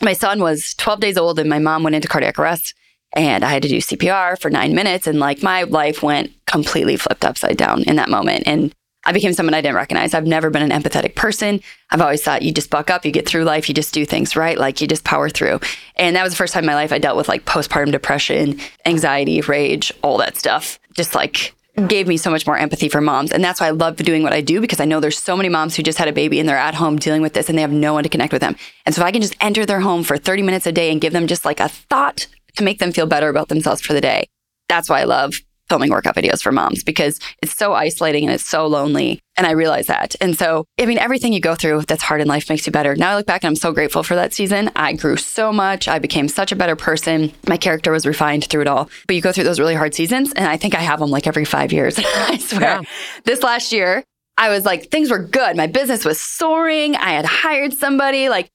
my 0.00 0.12
son 0.12 0.40
was 0.40 0.74
12 0.78 1.00
days 1.00 1.18
old, 1.18 1.40
and 1.40 1.50
my 1.50 1.58
mom 1.58 1.82
went 1.82 1.96
into 1.96 2.06
cardiac 2.06 2.38
arrest, 2.38 2.74
and 3.16 3.44
I 3.44 3.50
had 3.50 3.62
to 3.62 3.68
do 3.68 3.78
CPR 3.78 4.40
for 4.40 4.50
nine 4.50 4.72
minutes, 4.72 5.08
and 5.08 5.18
like 5.18 5.42
my 5.42 5.64
life 5.64 6.00
went 6.00 6.30
completely 6.46 6.96
flipped 6.96 7.24
upside 7.24 7.56
down 7.56 7.82
in 7.82 7.96
that 7.96 8.08
moment, 8.08 8.44
and 8.46 8.72
I 9.04 9.10
became 9.10 9.32
someone 9.32 9.54
I 9.54 9.60
didn't 9.60 9.74
recognize. 9.74 10.14
I've 10.14 10.28
never 10.28 10.48
been 10.48 10.70
an 10.70 10.82
empathetic 10.82 11.16
person. 11.16 11.60
I've 11.90 12.00
always 12.00 12.22
thought 12.22 12.42
you 12.42 12.52
just 12.52 12.70
buck 12.70 12.88
up, 12.88 13.04
you 13.04 13.10
get 13.10 13.28
through 13.28 13.42
life, 13.42 13.68
you 13.68 13.74
just 13.74 13.92
do 13.92 14.06
things 14.06 14.36
right, 14.36 14.56
like 14.56 14.80
you 14.80 14.86
just 14.86 15.02
power 15.02 15.28
through. 15.28 15.58
And 15.96 16.14
that 16.14 16.22
was 16.22 16.32
the 16.32 16.36
first 16.36 16.54
time 16.54 16.62
in 16.62 16.68
my 16.68 16.74
life 16.74 16.92
I 16.92 16.98
dealt 16.98 17.16
with 17.16 17.28
like 17.28 17.44
postpartum 17.44 17.90
depression, 17.90 18.60
anxiety, 18.86 19.40
rage, 19.40 19.92
all 20.02 20.18
that 20.18 20.36
stuff. 20.36 20.78
Just 20.94 21.14
like 21.14 21.54
gave 21.88 22.06
me 22.06 22.16
so 22.16 22.30
much 22.30 22.46
more 22.46 22.58
empathy 22.58 22.88
for 22.88 23.00
moms. 23.00 23.32
And 23.32 23.42
that's 23.42 23.60
why 23.60 23.68
I 23.68 23.70
love 23.70 23.96
doing 23.96 24.22
what 24.22 24.32
I 24.32 24.42
do 24.42 24.60
because 24.60 24.80
I 24.80 24.84
know 24.84 25.00
there's 25.00 25.18
so 25.18 25.36
many 25.36 25.48
moms 25.48 25.74
who 25.74 25.82
just 25.82 25.98
had 25.98 26.08
a 26.08 26.12
baby 26.12 26.38
and 26.38 26.48
they're 26.48 26.56
at 26.56 26.74
home 26.74 26.98
dealing 26.98 27.22
with 27.22 27.32
this 27.32 27.48
and 27.48 27.56
they 27.56 27.62
have 27.62 27.72
no 27.72 27.94
one 27.94 28.02
to 28.02 28.10
connect 28.10 28.32
with 28.32 28.42
them. 28.42 28.56
And 28.84 28.94
so 28.94 29.00
if 29.00 29.06
I 29.06 29.10
can 29.10 29.22
just 29.22 29.36
enter 29.40 29.64
their 29.64 29.80
home 29.80 30.02
for 30.02 30.18
30 30.18 30.42
minutes 30.42 30.66
a 30.66 30.72
day 30.72 30.92
and 30.92 31.00
give 31.00 31.14
them 31.14 31.26
just 31.26 31.44
like 31.44 31.60
a 31.60 31.68
thought 31.68 32.26
to 32.56 32.64
make 32.64 32.78
them 32.78 32.92
feel 32.92 33.06
better 33.06 33.30
about 33.30 33.48
themselves 33.48 33.80
for 33.80 33.94
the 33.94 34.00
day, 34.02 34.26
that's 34.68 34.90
why 34.90 35.00
I 35.00 35.04
love 35.04 35.34
filming 35.68 35.90
workout 35.90 36.14
videos 36.14 36.42
for 36.42 36.52
moms 36.52 36.84
because 36.84 37.18
it's 37.42 37.56
so 37.56 37.72
isolating 37.72 38.24
and 38.24 38.32
it's 38.32 38.46
so 38.46 38.66
lonely. 38.66 39.20
And 39.36 39.46
I 39.46 39.52
realize 39.52 39.86
that. 39.86 40.14
And 40.20 40.36
so, 40.36 40.66
I 40.78 40.84
mean, 40.84 40.98
everything 40.98 41.32
you 41.32 41.40
go 41.40 41.54
through 41.54 41.82
that's 41.82 42.02
hard 42.02 42.20
in 42.20 42.28
life 42.28 42.50
makes 42.50 42.66
you 42.66 42.72
better. 42.72 42.94
Now 42.94 43.12
I 43.12 43.16
look 43.16 43.26
back 43.26 43.42
and 43.42 43.48
I'm 43.48 43.56
so 43.56 43.72
grateful 43.72 44.02
for 44.02 44.14
that 44.14 44.34
season. 44.34 44.70
I 44.76 44.92
grew 44.92 45.16
so 45.16 45.52
much. 45.52 45.88
I 45.88 45.98
became 45.98 46.28
such 46.28 46.52
a 46.52 46.56
better 46.56 46.76
person. 46.76 47.32
My 47.48 47.56
character 47.56 47.92
was 47.92 48.06
refined 48.06 48.44
through 48.44 48.62
it 48.62 48.68
all. 48.68 48.90
But 49.06 49.16
you 49.16 49.22
go 49.22 49.32
through 49.32 49.44
those 49.44 49.58
really 49.58 49.74
hard 49.74 49.94
seasons, 49.94 50.32
and 50.34 50.46
I 50.46 50.58
think 50.58 50.74
I 50.74 50.80
have 50.80 51.00
them 51.00 51.10
like 51.10 51.26
every 51.26 51.46
five 51.46 51.72
years. 51.72 51.98
I 52.04 52.36
swear. 52.36 52.60
Yeah. 52.60 52.80
This 53.24 53.42
last 53.42 53.72
year, 53.72 54.04
I 54.36 54.50
was 54.50 54.64
like, 54.64 54.90
things 54.90 55.10
were 55.10 55.18
good. 55.18 55.56
My 55.56 55.66
business 55.66 56.04
was 56.04 56.20
soaring. 56.20 56.96
I 56.96 57.12
had 57.12 57.24
hired 57.24 57.72
somebody. 57.72 58.28
Like, 58.28 58.50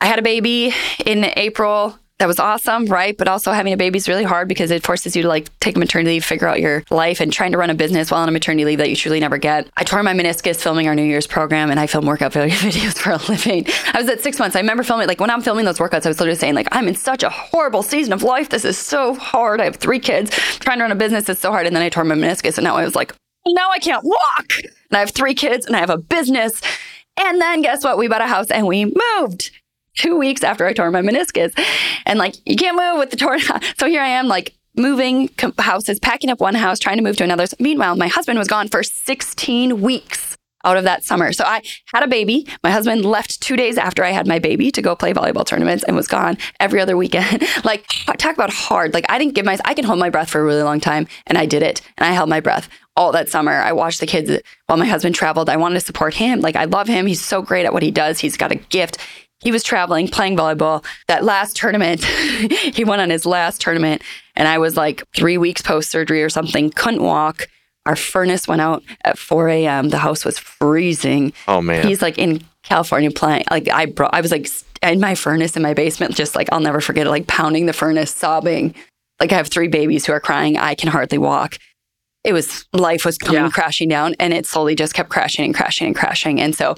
I 0.00 0.06
had 0.06 0.18
a 0.18 0.22
baby 0.22 0.72
in 1.04 1.24
April 1.36 1.98
that 2.18 2.26
was 2.26 2.38
awesome, 2.38 2.86
right? 2.86 3.16
But 3.16 3.26
also 3.26 3.50
having 3.50 3.72
a 3.72 3.76
baby 3.76 3.96
is 3.96 4.08
really 4.08 4.22
hard 4.22 4.46
because 4.46 4.70
it 4.70 4.84
forces 4.84 5.16
you 5.16 5.22
to 5.22 5.28
like 5.28 5.48
take 5.58 5.76
maternity 5.76 6.12
leave, 6.12 6.24
figure 6.24 6.46
out 6.46 6.60
your 6.60 6.84
life, 6.90 7.20
and 7.20 7.32
trying 7.32 7.52
to 7.52 7.58
run 7.58 7.70
a 7.70 7.74
business 7.74 8.10
while 8.10 8.22
on 8.22 8.28
a 8.28 8.32
maternity 8.32 8.64
leave 8.64 8.78
that 8.78 8.88
you 8.88 8.94
truly 8.94 9.18
never 9.18 9.36
get. 9.36 9.68
I 9.76 9.82
tore 9.82 10.02
my 10.02 10.14
meniscus 10.14 10.56
filming 10.56 10.86
our 10.86 10.94
New 10.94 11.02
Year's 11.02 11.26
program, 11.26 11.70
and 11.70 11.80
I 11.80 11.88
film 11.88 12.06
workout 12.06 12.32
videos 12.32 12.96
for 12.96 13.10
a 13.10 13.16
living. 13.28 13.66
I 13.92 14.00
was 14.00 14.08
at 14.08 14.20
six 14.20 14.38
months. 14.38 14.54
I 14.54 14.60
remember 14.60 14.84
filming 14.84 15.08
like 15.08 15.20
when 15.20 15.30
I'm 15.30 15.42
filming 15.42 15.64
those 15.64 15.78
workouts, 15.78 16.06
I 16.06 16.08
was 16.08 16.20
literally 16.20 16.38
saying 16.38 16.54
like 16.54 16.68
I'm 16.70 16.86
in 16.86 16.94
such 16.94 17.24
a 17.24 17.30
horrible 17.30 17.82
season 17.82 18.12
of 18.12 18.22
life. 18.22 18.48
This 18.48 18.64
is 18.64 18.78
so 18.78 19.14
hard. 19.14 19.60
I 19.60 19.64
have 19.64 19.76
three 19.76 19.98
kids. 19.98 20.30
Trying 20.60 20.78
to 20.78 20.84
run 20.84 20.92
a 20.92 20.96
business 20.96 21.28
is 21.28 21.40
so 21.40 21.50
hard, 21.50 21.66
and 21.66 21.74
then 21.74 21.82
I 21.82 21.88
tore 21.88 22.04
my 22.04 22.14
meniscus, 22.14 22.58
and 22.58 22.64
now 22.64 22.76
I 22.76 22.84
was 22.84 22.94
like, 22.94 23.12
now 23.46 23.70
I 23.70 23.78
can't 23.80 24.04
walk. 24.04 24.52
And 24.62 24.96
I 24.96 25.00
have 25.00 25.10
three 25.10 25.34
kids, 25.34 25.66
and 25.66 25.74
I 25.74 25.80
have 25.80 25.90
a 25.90 25.98
business. 25.98 26.62
And 27.16 27.40
then 27.40 27.62
guess 27.62 27.84
what? 27.84 27.98
We 27.98 28.08
bought 28.08 28.22
a 28.22 28.26
house 28.26 28.50
and 28.50 28.66
we 28.66 28.86
moved 28.86 29.52
two 29.98 30.16
weeks 30.16 30.42
after 30.42 30.66
I 30.66 30.72
tore 30.72 30.90
my 30.90 31.02
meniscus. 31.02 31.58
And 32.06 32.18
like, 32.18 32.34
you 32.44 32.56
can't 32.56 32.76
move 32.76 32.98
with 32.98 33.10
the 33.10 33.16
torn. 33.16 33.40
So 33.78 33.86
here 33.86 34.02
I 34.02 34.08
am, 34.08 34.28
like, 34.28 34.54
moving 34.76 35.30
houses, 35.58 35.98
packing 36.00 36.30
up 36.30 36.40
one 36.40 36.54
house, 36.54 36.78
trying 36.78 36.96
to 36.96 37.02
move 37.02 37.16
to 37.16 37.24
another. 37.24 37.46
Meanwhile, 37.58 37.96
my 37.96 38.08
husband 38.08 38.38
was 38.38 38.48
gone 38.48 38.68
for 38.68 38.82
16 38.82 39.80
weeks 39.80 40.36
out 40.64 40.76
of 40.76 40.84
that 40.84 41.04
summer. 41.04 41.32
So 41.32 41.44
I 41.44 41.62
had 41.92 42.02
a 42.02 42.08
baby. 42.08 42.46
My 42.62 42.70
husband 42.70 43.04
left 43.04 43.40
two 43.40 43.56
days 43.56 43.78
after 43.78 44.02
I 44.02 44.10
had 44.10 44.26
my 44.26 44.38
baby 44.38 44.70
to 44.72 44.82
go 44.82 44.96
play 44.96 45.12
volleyball 45.12 45.46
tournaments 45.46 45.84
and 45.84 45.94
was 45.94 46.08
gone 46.08 46.38
every 46.58 46.80
other 46.80 46.96
weekend. 46.96 47.42
like, 47.64 47.86
talk 48.18 48.34
about 48.34 48.52
hard. 48.52 48.94
Like, 48.94 49.06
I 49.08 49.18
didn't 49.18 49.34
give 49.34 49.44
my, 49.44 49.58
I 49.64 49.74
can 49.74 49.84
hold 49.84 49.98
my 49.98 50.10
breath 50.10 50.30
for 50.30 50.40
a 50.40 50.44
really 50.44 50.62
long 50.62 50.80
time. 50.80 51.06
And 51.26 51.38
I 51.38 51.46
did 51.46 51.62
it. 51.62 51.82
And 51.98 52.06
I 52.06 52.12
held 52.12 52.28
my 52.28 52.40
breath 52.40 52.68
all 52.96 53.12
that 53.12 53.28
summer. 53.28 53.52
I 53.52 53.72
watched 53.72 54.00
the 54.00 54.06
kids 54.06 54.30
while 54.66 54.78
my 54.78 54.86
husband 54.86 55.14
traveled. 55.14 55.48
I 55.48 55.56
wanted 55.56 55.74
to 55.74 55.80
support 55.80 56.14
him. 56.14 56.40
Like, 56.40 56.56
I 56.56 56.64
love 56.64 56.88
him. 56.88 57.06
He's 57.06 57.20
so 57.20 57.42
great 57.42 57.66
at 57.66 57.72
what 57.72 57.82
he 57.82 57.90
does. 57.90 58.20
He's 58.20 58.36
got 58.36 58.52
a 58.52 58.56
gift 58.56 58.98
he 59.44 59.52
was 59.52 59.62
traveling, 59.62 60.08
playing 60.08 60.36
volleyball. 60.36 60.84
That 61.06 61.22
last 61.22 61.54
tournament, 61.54 62.04
he 62.04 62.82
went 62.82 63.02
on 63.02 63.10
his 63.10 63.26
last 63.26 63.60
tournament, 63.60 64.02
and 64.34 64.48
I 64.48 64.58
was 64.58 64.76
like 64.76 65.04
three 65.14 65.38
weeks 65.38 65.62
post 65.62 65.90
surgery 65.90 66.22
or 66.22 66.30
something, 66.30 66.70
couldn't 66.70 67.02
walk. 67.02 67.46
Our 67.86 67.94
furnace 67.94 68.48
went 68.48 68.62
out 68.62 68.82
at 69.04 69.18
4 69.18 69.48
a.m. 69.50 69.90
The 69.90 69.98
house 69.98 70.24
was 70.24 70.38
freezing. 70.38 71.34
Oh 71.46 71.60
man. 71.60 71.86
He's 71.86 72.00
like 72.00 72.16
in 72.16 72.42
California 72.62 73.10
playing. 73.10 73.44
Like 73.50 73.68
I 73.68 73.84
brought, 73.84 74.14
I 74.14 74.22
was 74.22 74.30
like 74.30 74.48
in 74.82 75.00
my 75.00 75.14
furnace 75.14 75.54
in 75.54 75.62
my 75.62 75.74
basement, 75.74 76.14
just 76.14 76.34
like 76.34 76.48
I'll 76.50 76.60
never 76.60 76.80
forget 76.80 77.06
it, 77.06 77.10
like 77.10 77.26
pounding 77.26 77.66
the 77.66 77.74
furnace, 77.74 78.10
sobbing. 78.10 78.74
Like 79.20 79.32
I 79.32 79.36
have 79.36 79.48
three 79.48 79.68
babies 79.68 80.06
who 80.06 80.12
are 80.14 80.20
crying. 80.20 80.56
I 80.56 80.74
can 80.74 80.88
hardly 80.88 81.18
walk. 81.18 81.58
It 82.24 82.32
was 82.32 82.64
life 82.72 83.04
was 83.04 83.18
coming 83.18 83.42
yeah. 83.42 83.50
crashing 83.50 83.90
down, 83.90 84.14
and 84.18 84.32
it 84.32 84.46
slowly 84.46 84.74
just 84.74 84.94
kept 84.94 85.10
crashing 85.10 85.44
and 85.44 85.54
crashing 85.54 85.86
and 85.86 85.94
crashing. 85.94 86.40
And 86.40 86.54
so 86.54 86.76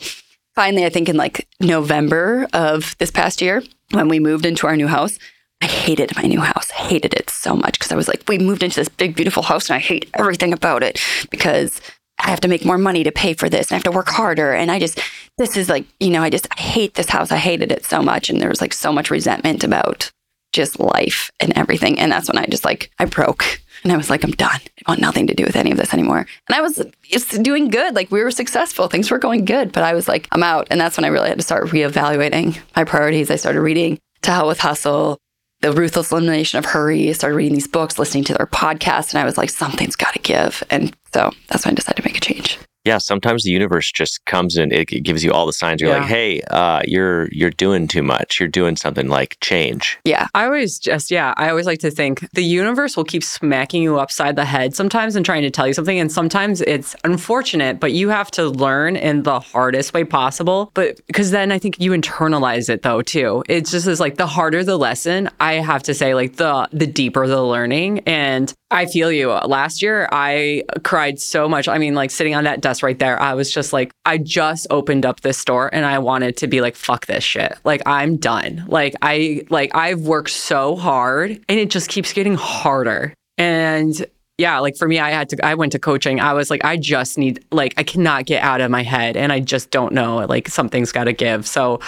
finally, 0.56 0.84
I 0.84 0.90
think 0.90 1.08
in 1.08 1.16
like 1.16 1.46
November 1.60 2.48
of 2.52 2.96
this 2.98 3.10
past 3.10 3.40
year, 3.40 3.62
when 3.92 4.08
we 4.08 4.18
moved 4.18 4.46
into 4.46 4.66
our 4.66 4.76
new 4.76 4.88
house, 4.88 5.18
I 5.62 5.66
hated 5.66 6.14
my 6.16 6.22
new 6.22 6.40
house. 6.40 6.70
I 6.72 6.82
hated 6.82 7.14
it 7.14 7.30
so 7.30 7.54
much 7.54 7.78
because 7.78 7.92
I 7.92 7.96
was 7.96 8.08
like, 8.08 8.24
we 8.28 8.38
moved 8.38 8.62
into 8.62 8.76
this 8.76 8.88
big, 8.88 9.14
beautiful 9.14 9.42
house 9.42 9.70
and 9.70 9.76
I 9.76 9.80
hate 9.80 10.10
everything 10.14 10.52
about 10.52 10.82
it 10.82 11.00
because 11.30 11.80
I 12.18 12.30
have 12.30 12.40
to 12.40 12.48
make 12.48 12.64
more 12.64 12.78
money 12.78 13.04
to 13.04 13.12
pay 13.12 13.34
for 13.34 13.48
this 13.48 13.70
and 13.70 13.74
I 13.74 13.76
have 13.76 13.84
to 13.84 13.90
work 13.90 14.08
harder. 14.08 14.52
And 14.52 14.70
I 14.70 14.78
just, 14.78 15.00
this 15.38 15.56
is 15.56 15.68
like, 15.68 15.86
you 16.00 16.10
know, 16.10 16.22
I 16.22 16.30
just 16.30 16.48
I 16.56 16.60
hate 16.60 16.94
this 16.94 17.08
house. 17.08 17.30
I 17.30 17.36
hated 17.36 17.70
it 17.70 17.84
so 17.84 18.02
much. 18.02 18.28
And 18.28 18.40
there 18.40 18.48
was 18.48 18.60
like 18.60 18.72
so 18.72 18.92
much 18.92 19.10
resentment 19.10 19.64
about 19.64 20.10
just 20.56 20.80
life 20.80 21.30
and 21.38 21.56
everything. 21.56 21.98
And 22.00 22.10
that's 22.10 22.28
when 22.28 22.38
I 22.38 22.46
just 22.46 22.64
like, 22.64 22.90
I 22.98 23.04
broke 23.04 23.60
and 23.84 23.92
I 23.92 23.96
was 23.96 24.10
like, 24.10 24.24
I'm 24.24 24.32
done. 24.32 24.60
I 24.86 24.90
want 24.90 25.00
nothing 25.00 25.28
to 25.28 25.34
do 25.34 25.44
with 25.44 25.54
any 25.54 25.70
of 25.70 25.76
this 25.76 25.94
anymore. 25.94 26.26
And 26.48 26.56
I 26.56 26.60
was 26.60 26.82
it's 27.08 27.38
doing 27.38 27.68
good. 27.68 27.94
Like 27.94 28.10
we 28.10 28.22
were 28.22 28.30
successful. 28.30 28.88
Things 28.88 29.10
were 29.10 29.18
going 29.18 29.44
good. 29.44 29.70
But 29.70 29.84
I 29.84 29.94
was 29.94 30.08
like, 30.08 30.26
I'm 30.32 30.42
out. 30.42 30.66
And 30.70 30.80
that's 30.80 30.96
when 30.96 31.04
I 31.04 31.08
really 31.08 31.28
had 31.28 31.38
to 31.38 31.44
start 31.44 31.66
reevaluating 31.66 32.58
my 32.74 32.84
priorities. 32.84 33.30
I 33.30 33.36
started 33.36 33.60
reading 33.60 33.98
To 34.22 34.30
Hell 34.32 34.48
with 34.48 34.60
Hustle, 34.60 35.18
The 35.60 35.72
Ruthless 35.72 36.10
Elimination 36.10 36.58
of 36.58 36.64
Hurry. 36.64 37.08
I 37.08 37.12
started 37.12 37.36
reading 37.36 37.54
these 37.54 37.68
books, 37.68 37.98
listening 37.98 38.24
to 38.24 38.34
their 38.34 38.46
podcasts. 38.46 39.12
And 39.12 39.20
I 39.20 39.24
was 39.24 39.38
like, 39.38 39.50
something's 39.50 39.96
got 39.96 40.14
to 40.14 40.20
give. 40.20 40.64
And 40.70 40.96
so 41.12 41.30
that's 41.48 41.64
when 41.64 41.72
I 41.72 41.76
decided 41.76 42.02
to 42.02 42.08
make 42.08 42.16
a 42.16 42.20
change 42.20 42.58
yeah, 42.86 42.98
sometimes 42.98 43.42
the 43.42 43.50
universe 43.50 43.90
just 43.90 44.24
comes 44.26 44.56
and 44.56 44.72
it, 44.72 44.86
gives 44.86 45.24
you 45.24 45.32
all 45.32 45.46
the 45.46 45.52
signs. 45.52 45.80
You're 45.80 45.90
yeah. 45.90 45.98
like, 45.98 46.08
hey, 46.08 46.40
uh, 46.50 46.82
you're 46.86 47.28
you're 47.32 47.50
doing 47.50 47.88
too 47.88 48.02
much. 48.02 48.38
You're 48.38 48.48
doing 48.48 48.76
something 48.76 49.08
like 49.08 49.36
change. 49.40 49.98
Yeah, 50.04 50.28
I 50.34 50.44
always 50.44 50.78
just 50.78 51.10
yeah, 51.10 51.34
I 51.36 51.50
always 51.50 51.66
like 51.66 51.80
to 51.80 51.90
think 51.90 52.30
the 52.32 52.44
universe 52.44 52.96
will 52.96 53.04
keep 53.04 53.24
smacking 53.24 53.82
you 53.82 53.98
upside 53.98 54.36
the 54.36 54.44
head 54.44 54.74
sometimes 54.74 55.16
and 55.16 55.24
trying 55.24 55.42
to 55.42 55.50
tell 55.50 55.66
you 55.66 55.74
something, 55.74 55.98
and 55.98 56.10
sometimes 56.10 56.60
it's 56.62 56.94
unfortunate, 57.04 57.80
but 57.80 57.92
you 57.92 58.08
have 58.08 58.30
to 58.32 58.48
learn 58.48 58.96
in 58.96 59.24
the 59.24 59.40
hardest 59.40 59.92
way 59.92 60.04
possible. 60.04 60.70
But 60.74 61.04
because 61.06 61.30
then 61.30 61.52
I 61.52 61.58
think 61.58 61.80
you 61.80 61.90
internalize 61.90 62.68
it 62.68 62.82
though 62.82 63.02
too. 63.02 63.42
It's 63.48 63.70
just 63.70 63.86
is 63.86 64.00
like 64.00 64.16
the 64.16 64.26
harder 64.26 64.64
the 64.64 64.76
lesson, 64.76 65.28
I 65.40 65.54
have 65.54 65.82
to 65.84 65.94
say 65.94 66.14
like 66.14 66.36
the 66.36 66.68
the 66.72 66.86
deeper 66.86 67.26
the 67.26 67.42
learning, 67.42 68.00
and 68.00 68.52
I 68.70 68.86
feel 68.86 69.12
you. 69.12 69.30
Last 69.30 69.80
year, 69.80 70.08
I 70.10 70.64
cried 70.82 71.20
so 71.20 71.48
much. 71.48 71.68
I 71.68 71.78
mean, 71.78 71.94
like 71.94 72.10
sitting 72.10 72.34
on 72.34 72.44
that 72.44 72.60
desk 72.60 72.75
right 72.82 72.98
there, 72.98 73.20
I 73.20 73.34
was 73.34 73.50
just 73.50 73.72
like, 73.72 73.92
I 74.04 74.18
just 74.18 74.66
opened 74.70 75.06
up 75.06 75.20
this 75.20 75.38
store 75.38 75.68
and 75.72 75.84
I 75.84 75.98
wanted 75.98 76.36
to 76.38 76.46
be 76.46 76.60
like, 76.60 76.76
fuck 76.76 77.06
this 77.06 77.24
shit. 77.24 77.56
Like, 77.64 77.82
I'm 77.86 78.16
done. 78.16 78.64
Like, 78.68 78.94
I, 79.02 79.44
like, 79.50 79.74
I've 79.74 80.00
worked 80.00 80.30
so 80.30 80.76
hard 80.76 81.30
and 81.30 81.58
it 81.58 81.70
just 81.70 81.88
keeps 81.88 82.12
getting 82.12 82.34
harder. 82.34 83.14
And 83.38 84.06
yeah, 84.38 84.58
like 84.58 84.76
for 84.76 84.86
me, 84.86 84.98
I 84.98 85.10
had 85.10 85.28
to, 85.30 85.44
I 85.44 85.54
went 85.54 85.72
to 85.72 85.78
coaching. 85.78 86.20
I 86.20 86.32
was 86.34 86.50
like, 86.50 86.64
I 86.64 86.76
just 86.76 87.16
need, 87.18 87.44
like, 87.52 87.74
I 87.76 87.82
cannot 87.82 88.26
get 88.26 88.42
out 88.42 88.60
of 88.60 88.70
my 88.70 88.82
head 88.82 89.16
and 89.16 89.32
I 89.32 89.40
just 89.40 89.70
don't 89.70 89.92
know. 89.92 90.26
Like, 90.26 90.48
something's 90.48 90.92
got 90.92 91.04
to 91.04 91.12
give. 91.12 91.46
So, 91.46 91.80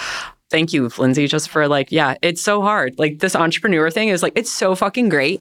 thank 0.49 0.73
you, 0.73 0.89
Lindsey, 0.97 1.27
just 1.27 1.49
for 1.49 1.67
like, 1.67 1.91
yeah, 1.91 2.15
it's 2.21 2.41
so 2.41 2.61
hard. 2.61 2.97
Like, 2.97 3.19
this 3.19 3.35
entrepreneur 3.35 3.91
thing 3.91 4.09
is 4.09 4.23
like, 4.23 4.33
it's 4.35 4.51
so 4.51 4.73
fucking 4.73 5.09
great. 5.09 5.39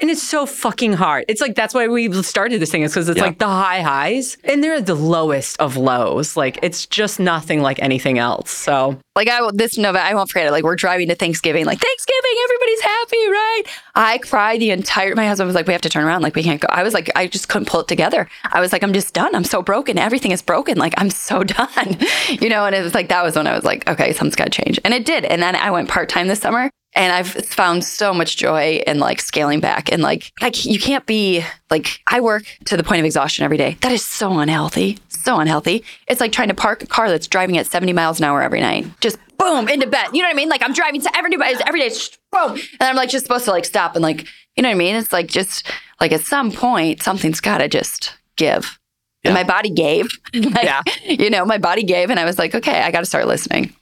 And 0.00 0.10
it's 0.10 0.22
so 0.22 0.46
fucking 0.46 0.92
hard. 0.92 1.24
It's 1.26 1.40
like 1.40 1.56
that's 1.56 1.74
why 1.74 1.88
we 1.88 2.12
started 2.22 2.60
this 2.60 2.70
thing 2.70 2.82
is 2.82 2.92
because 2.92 3.08
it's 3.08 3.18
yeah. 3.18 3.24
like 3.24 3.38
the 3.38 3.48
high 3.48 3.80
highs 3.80 4.36
and 4.44 4.62
they're 4.62 4.80
the 4.80 4.94
lowest 4.94 5.58
of 5.60 5.76
lows. 5.76 6.36
Like 6.36 6.58
it's 6.62 6.86
just 6.86 7.18
nothing 7.18 7.62
like 7.62 7.82
anything 7.82 8.16
else. 8.16 8.52
So 8.52 8.98
like 9.16 9.28
I 9.28 9.40
this 9.52 9.76
Nova, 9.76 10.00
I 10.00 10.14
won't 10.14 10.30
forget 10.30 10.46
it. 10.46 10.52
Like 10.52 10.62
we're 10.62 10.76
driving 10.76 11.08
to 11.08 11.16
Thanksgiving, 11.16 11.64
like 11.66 11.80
Thanksgiving, 11.80 12.30
everybody's 12.44 12.80
happy, 12.80 13.26
right? 13.26 13.62
I 13.96 14.18
cried 14.18 14.60
the 14.60 14.70
entire. 14.70 15.16
My 15.16 15.26
husband 15.26 15.48
was 15.48 15.56
like, 15.56 15.66
"We 15.66 15.72
have 15.72 15.82
to 15.82 15.88
turn 15.88 16.04
around. 16.04 16.22
Like 16.22 16.36
we 16.36 16.44
can't 16.44 16.60
go." 16.60 16.68
I 16.70 16.84
was 16.84 16.94
like, 16.94 17.10
I 17.16 17.26
just 17.26 17.48
couldn't 17.48 17.66
pull 17.66 17.80
it 17.80 17.88
together. 17.88 18.28
I 18.52 18.60
was 18.60 18.72
like, 18.72 18.84
I'm 18.84 18.92
just 18.92 19.12
done. 19.14 19.34
I'm 19.34 19.42
so 19.42 19.62
broken. 19.62 19.98
Everything 19.98 20.30
is 20.30 20.42
broken. 20.42 20.78
Like 20.78 20.94
I'm 20.96 21.10
so 21.10 21.42
done, 21.58 21.98
you 22.28 22.48
know. 22.48 22.66
And 22.66 22.76
it 22.76 22.82
was 22.82 22.94
like 22.94 23.08
that 23.08 23.24
was 23.24 23.34
when 23.34 23.48
I 23.48 23.54
was 23.56 23.64
like, 23.64 23.88
okay, 23.88 24.12
something's 24.12 24.36
got 24.36 24.52
to 24.52 24.62
change, 24.62 24.78
and 24.84 24.94
it 24.94 25.04
did. 25.04 25.24
And 25.24 25.42
then 25.42 25.56
I 25.56 25.72
went 25.72 25.88
part 25.88 26.08
time 26.08 26.28
this 26.28 26.38
summer, 26.38 26.70
And 26.98 27.12
I've 27.12 27.28
found 27.28 27.84
so 27.84 28.12
much 28.12 28.36
joy 28.36 28.82
in 28.84 28.98
like 28.98 29.20
scaling 29.20 29.60
back 29.60 29.92
and 29.92 30.02
like, 30.02 30.32
like 30.42 30.66
you 30.66 30.80
can't 30.80 31.06
be 31.06 31.44
like, 31.70 32.00
I 32.08 32.20
work 32.20 32.42
to 32.64 32.76
the 32.76 32.82
point 32.82 32.98
of 32.98 33.06
exhaustion 33.06 33.44
every 33.44 33.56
day. 33.56 33.76
That 33.82 33.92
is 33.92 34.04
so 34.04 34.36
unhealthy, 34.40 34.98
so 35.08 35.38
unhealthy. 35.38 35.84
It's 36.08 36.20
like 36.20 36.32
trying 36.32 36.48
to 36.48 36.54
park 36.54 36.82
a 36.82 36.86
car 36.86 37.08
that's 37.08 37.28
driving 37.28 37.56
at 37.56 37.68
70 37.68 37.92
miles 37.92 38.18
an 38.18 38.24
hour 38.24 38.42
every 38.42 38.60
night. 38.60 38.84
Just 39.00 39.16
boom 39.38 39.68
into 39.68 39.86
bed. 39.86 40.08
You 40.12 40.22
know 40.22 40.28
what 40.28 40.34
I 40.34 40.36
mean? 40.36 40.48
Like 40.48 40.60
I'm 40.60 40.72
driving 40.72 41.00
to 41.02 41.16
every 41.16 41.30
day, 41.30 41.54
every 41.64 41.80
day, 41.88 41.94
boom. 42.32 42.58
And 42.80 42.82
I'm 42.82 42.96
like 42.96 43.10
just 43.10 43.26
supposed 43.26 43.44
to 43.44 43.52
like 43.52 43.64
stop 43.64 43.94
and 43.94 44.02
like, 44.02 44.26
you 44.56 44.62
know 44.64 44.68
what 44.68 44.74
I 44.74 44.78
mean? 44.78 44.96
It's 44.96 45.12
like 45.12 45.28
just 45.28 45.70
like 46.00 46.10
at 46.10 46.22
some 46.22 46.50
point, 46.50 47.00
something's 47.00 47.40
got 47.40 47.58
to 47.58 47.68
just 47.68 48.18
give. 48.34 48.76
Yeah. 49.22 49.30
And 49.30 49.34
my 49.34 49.44
body 49.44 49.70
gave. 49.70 50.08
like, 50.34 50.64
Yeah. 50.64 50.82
You 51.04 51.30
know, 51.30 51.44
my 51.44 51.58
body 51.58 51.84
gave. 51.84 52.10
And 52.10 52.18
I 52.18 52.24
was 52.24 52.38
like, 52.38 52.56
okay, 52.56 52.80
I 52.82 52.90
got 52.90 53.00
to 53.00 53.06
start 53.06 53.28
listening. 53.28 53.72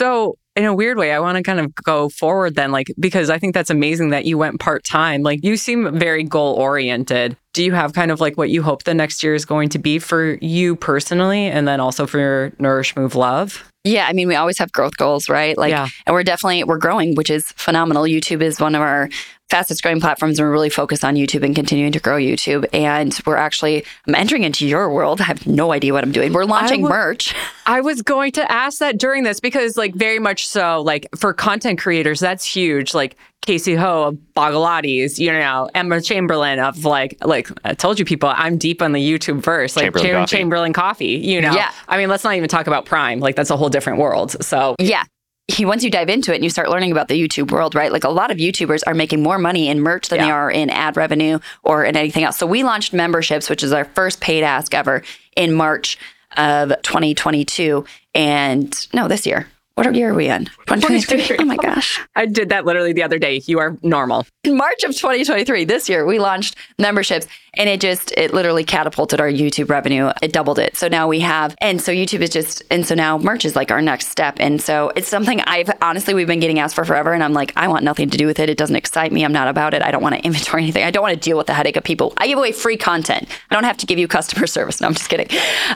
So, 0.00 0.38
in 0.56 0.64
a 0.64 0.74
weird 0.74 0.98
way, 0.98 1.12
I 1.12 1.20
want 1.20 1.36
to 1.36 1.42
kind 1.42 1.60
of 1.60 1.74
go 1.76 2.08
forward 2.08 2.56
then, 2.56 2.72
like, 2.72 2.88
because 2.98 3.30
I 3.30 3.38
think 3.38 3.54
that's 3.54 3.70
amazing 3.70 4.10
that 4.10 4.24
you 4.24 4.36
went 4.36 4.58
part 4.60 4.84
time. 4.84 5.22
Like, 5.22 5.44
you 5.44 5.56
seem 5.56 5.96
very 5.98 6.24
goal 6.24 6.54
oriented. 6.54 7.36
Do 7.54 7.62
you 7.64 7.72
have 7.72 7.92
kind 7.92 8.10
of 8.10 8.20
like 8.20 8.36
what 8.36 8.50
you 8.50 8.62
hope 8.62 8.84
the 8.84 8.94
next 8.94 9.22
year 9.22 9.34
is 9.34 9.44
going 9.44 9.68
to 9.70 9.78
be 9.78 9.98
for 9.98 10.34
you 10.40 10.76
personally 10.76 11.46
and 11.46 11.66
then 11.68 11.80
also 11.80 12.06
for 12.06 12.52
Nourish 12.58 12.96
Move 12.96 13.14
Love? 13.14 13.64
Yeah, 13.84 14.06
I 14.06 14.12
mean, 14.12 14.28
we 14.28 14.34
always 14.34 14.58
have 14.58 14.70
growth 14.72 14.96
goals, 14.98 15.28
right? 15.28 15.56
Like, 15.56 15.70
Yeah. 15.70 15.88
and 16.06 16.12
we're 16.14 16.22
definitely 16.24 16.64
we're 16.64 16.78
growing, 16.78 17.14
which 17.14 17.30
is 17.30 17.46
phenomenal. 17.52 18.02
YouTube 18.04 18.42
is 18.42 18.60
one 18.60 18.74
of 18.74 18.82
our 18.82 19.08
fastest 19.50 19.82
growing 19.82 20.00
platforms, 20.00 20.38
and 20.38 20.46
we're 20.46 20.52
really 20.52 20.70
focused 20.70 21.04
on 21.04 21.16
YouTube 21.16 21.42
and 21.44 21.54
continuing 21.54 21.92
to 21.92 22.00
grow 22.00 22.16
YouTube. 22.16 22.64
And 22.72 23.18
we're 23.26 23.36
actually 23.36 23.84
I'm 24.06 24.14
entering 24.14 24.44
into 24.44 24.66
your 24.66 24.90
world. 24.90 25.20
I 25.20 25.24
have 25.24 25.46
no 25.46 25.72
idea 25.72 25.92
what 25.92 26.04
I'm 26.04 26.12
doing. 26.12 26.32
We're 26.32 26.44
launching 26.44 26.82
would- 26.82 26.90
merch. 26.90 27.34
I 27.66 27.80
was 27.82 28.02
going 28.02 28.32
to 28.32 28.50
ask 28.50 28.78
that 28.78 28.98
during 28.98 29.22
this 29.22 29.38
because, 29.38 29.76
like, 29.76 29.94
very 29.94 30.18
much 30.18 30.48
so, 30.48 30.80
like, 30.82 31.06
for 31.16 31.32
content 31.32 31.78
creators, 31.78 32.18
that's 32.18 32.44
huge. 32.44 32.94
Like, 32.94 33.16
Cassey 33.46 33.74
Ho 33.78 34.02
of 34.08 34.18
Blogilates, 34.36 35.18
you 35.18 35.32
know, 35.32 35.70
Emma 35.74 36.00
Chamberlain 36.02 36.58
of 36.58 36.84
like, 36.84 37.16
like 37.24 37.48
I 37.64 37.72
told 37.72 37.98
you 37.98 38.04
people, 38.04 38.30
I'm 38.34 38.58
deep 38.58 38.82
on 38.82 38.92
the 38.92 39.00
YouTube 39.00 39.40
verse, 39.42 39.76
like 39.76 39.84
Chamberlain 39.84 40.06
Cham- 40.06 40.20
Coffee. 40.22 40.36
Chamberlain 40.36 40.72
Coffee, 40.74 41.06
you 41.06 41.40
know. 41.40 41.52
Yeah. 41.54 41.70
I 41.88 41.96
mean, 41.96 42.08
let's 42.10 42.22
not 42.22 42.34
even 42.34 42.48
talk 42.50 42.66
about 42.66 42.84
Prime. 42.84 43.18
Like, 43.20 43.36
that's 43.36 43.48
a 43.50 43.56
whole 43.56 43.70
different 43.70 43.98
world. 43.98 44.32
So, 44.44 44.74
Yeah. 44.78 45.04
He, 45.50 45.64
once 45.64 45.82
you 45.82 45.90
dive 45.90 46.08
into 46.08 46.32
it 46.32 46.36
and 46.36 46.44
you 46.44 46.50
start 46.50 46.68
learning 46.68 46.92
about 46.92 47.08
the 47.08 47.20
YouTube 47.20 47.50
world, 47.50 47.74
right? 47.74 47.90
Like 47.92 48.04
a 48.04 48.10
lot 48.10 48.30
of 48.30 48.38
YouTubers 48.38 48.82
are 48.86 48.94
making 48.94 49.22
more 49.22 49.38
money 49.38 49.68
in 49.68 49.80
merch 49.80 50.08
than 50.08 50.20
they 50.20 50.30
are 50.30 50.50
in 50.50 50.70
ad 50.70 50.96
revenue 50.96 51.38
or 51.62 51.84
in 51.84 51.96
anything 51.96 52.24
else. 52.24 52.36
So 52.36 52.46
we 52.46 52.62
launched 52.62 52.92
memberships, 52.92 53.50
which 53.50 53.62
is 53.62 53.72
our 53.72 53.84
first 53.84 54.20
paid 54.20 54.44
ask 54.44 54.74
ever 54.74 55.02
in 55.36 55.52
March 55.52 55.98
of 56.36 56.68
2022. 56.82 57.84
And 58.14 58.88
no, 58.94 59.08
this 59.08 59.26
year. 59.26 59.48
What 59.74 59.94
year 59.94 60.10
are 60.10 60.14
we 60.14 60.28
in? 60.28 60.44
2023. 60.66 61.38
Oh 61.40 61.44
my 61.44 61.56
gosh. 61.56 62.00
I 62.14 62.26
did 62.26 62.50
that 62.50 62.66
literally 62.66 62.92
the 62.92 63.02
other 63.02 63.18
day. 63.18 63.40
You 63.46 63.58
are 63.60 63.78
normal. 63.82 64.26
in 64.44 64.56
March 64.56 64.84
of 64.84 64.94
2023, 64.94 65.64
this 65.64 65.88
year, 65.88 66.04
we 66.04 66.18
launched 66.18 66.56
memberships 66.78 67.26
and 67.54 67.68
it 67.68 67.80
just, 67.80 68.12
it 68.12 68.32
literally 68.32 68.62
catapulted 68.62 69.20
our 69.20 69.28
YouTube 69.28 69.70
revenue. 69.70 70.10
It 70.22 70.32
doubled 70.32 70.58
it. 70.58 70.76
So 70.76 70.86
now 70.86 71.08
we 71.08 71.20
have, 71.20 71.56
and 71.60 71.80
so 71.80 71.92
YouTube 71.92 72.20
is 72.20 72.30
just, 72.30 72.62
and 72.70 72.86
so 72.86 72.94
now 72.94 73.18
merch 73.18 73.44
is 73.44 73.56
like 73.56 73.70
our 73.70 73.82
next 73.82 74.08
step. 74.08 74.36
And 74.38 74.60
so 74.60 74.92
it's 74.94 75.08
something 75.08 75.40
I've 75.42 75.70
honestly, 75.82 76.14
we've 76.14 76.28
been 76.28 76.40
getting 76.40 76.58
asked 76.60 76.74
for 76.76 76.84
forever. 76.84 77.12
And 77.12 77.24
I'm 77.24 77.32
like, 77.32 77.52
I 77.56 77.66
want 77.66 77.82
nothing 77.82 78.08
to 78.10 78.18
do 78.18 78.26
with 78.26 78.38
it. 78.38 78.48
It 78.48 78.56
doesn't 78.58 78.76
excite 78.76 79.10
me. 79.12 79.24
I'm 79.24 79.32
not 79.32 79.48
about 79.48 79.74
it. 79.74 79.82
I 79.82 79.90
don't 79.90 80.02
want 80.02 80.14
to 80.14 80.20
inventory 80.24 80.62
anything. 80.62 80.84
I 80.84 80.90
don't 80.90 81.02
want 81.02 81.14
to 81.14 81.20
deal 81.20 81.36
with 81.36 81.46
the 81.48 81.54
headache 81.54 81.76
of 81.76 81.82
people. 81.84 82.12
I 82.18 82.28
give 82.28 82.38
away 82.38 82.52
free 82.52 82.76
content. 82.76 83.28
I 83.50 83.54
don't 83.54 83.64
have 83.64 83.78
to 83.78 83.86
give 83.86 83.98
you 83.98 84.06
customer 84.06 84.46
service. 84.46 84.80
No, 84.80 84.86
I'm 84.86 84.94
just 84.94 85.08
kidding. 85.08 85.28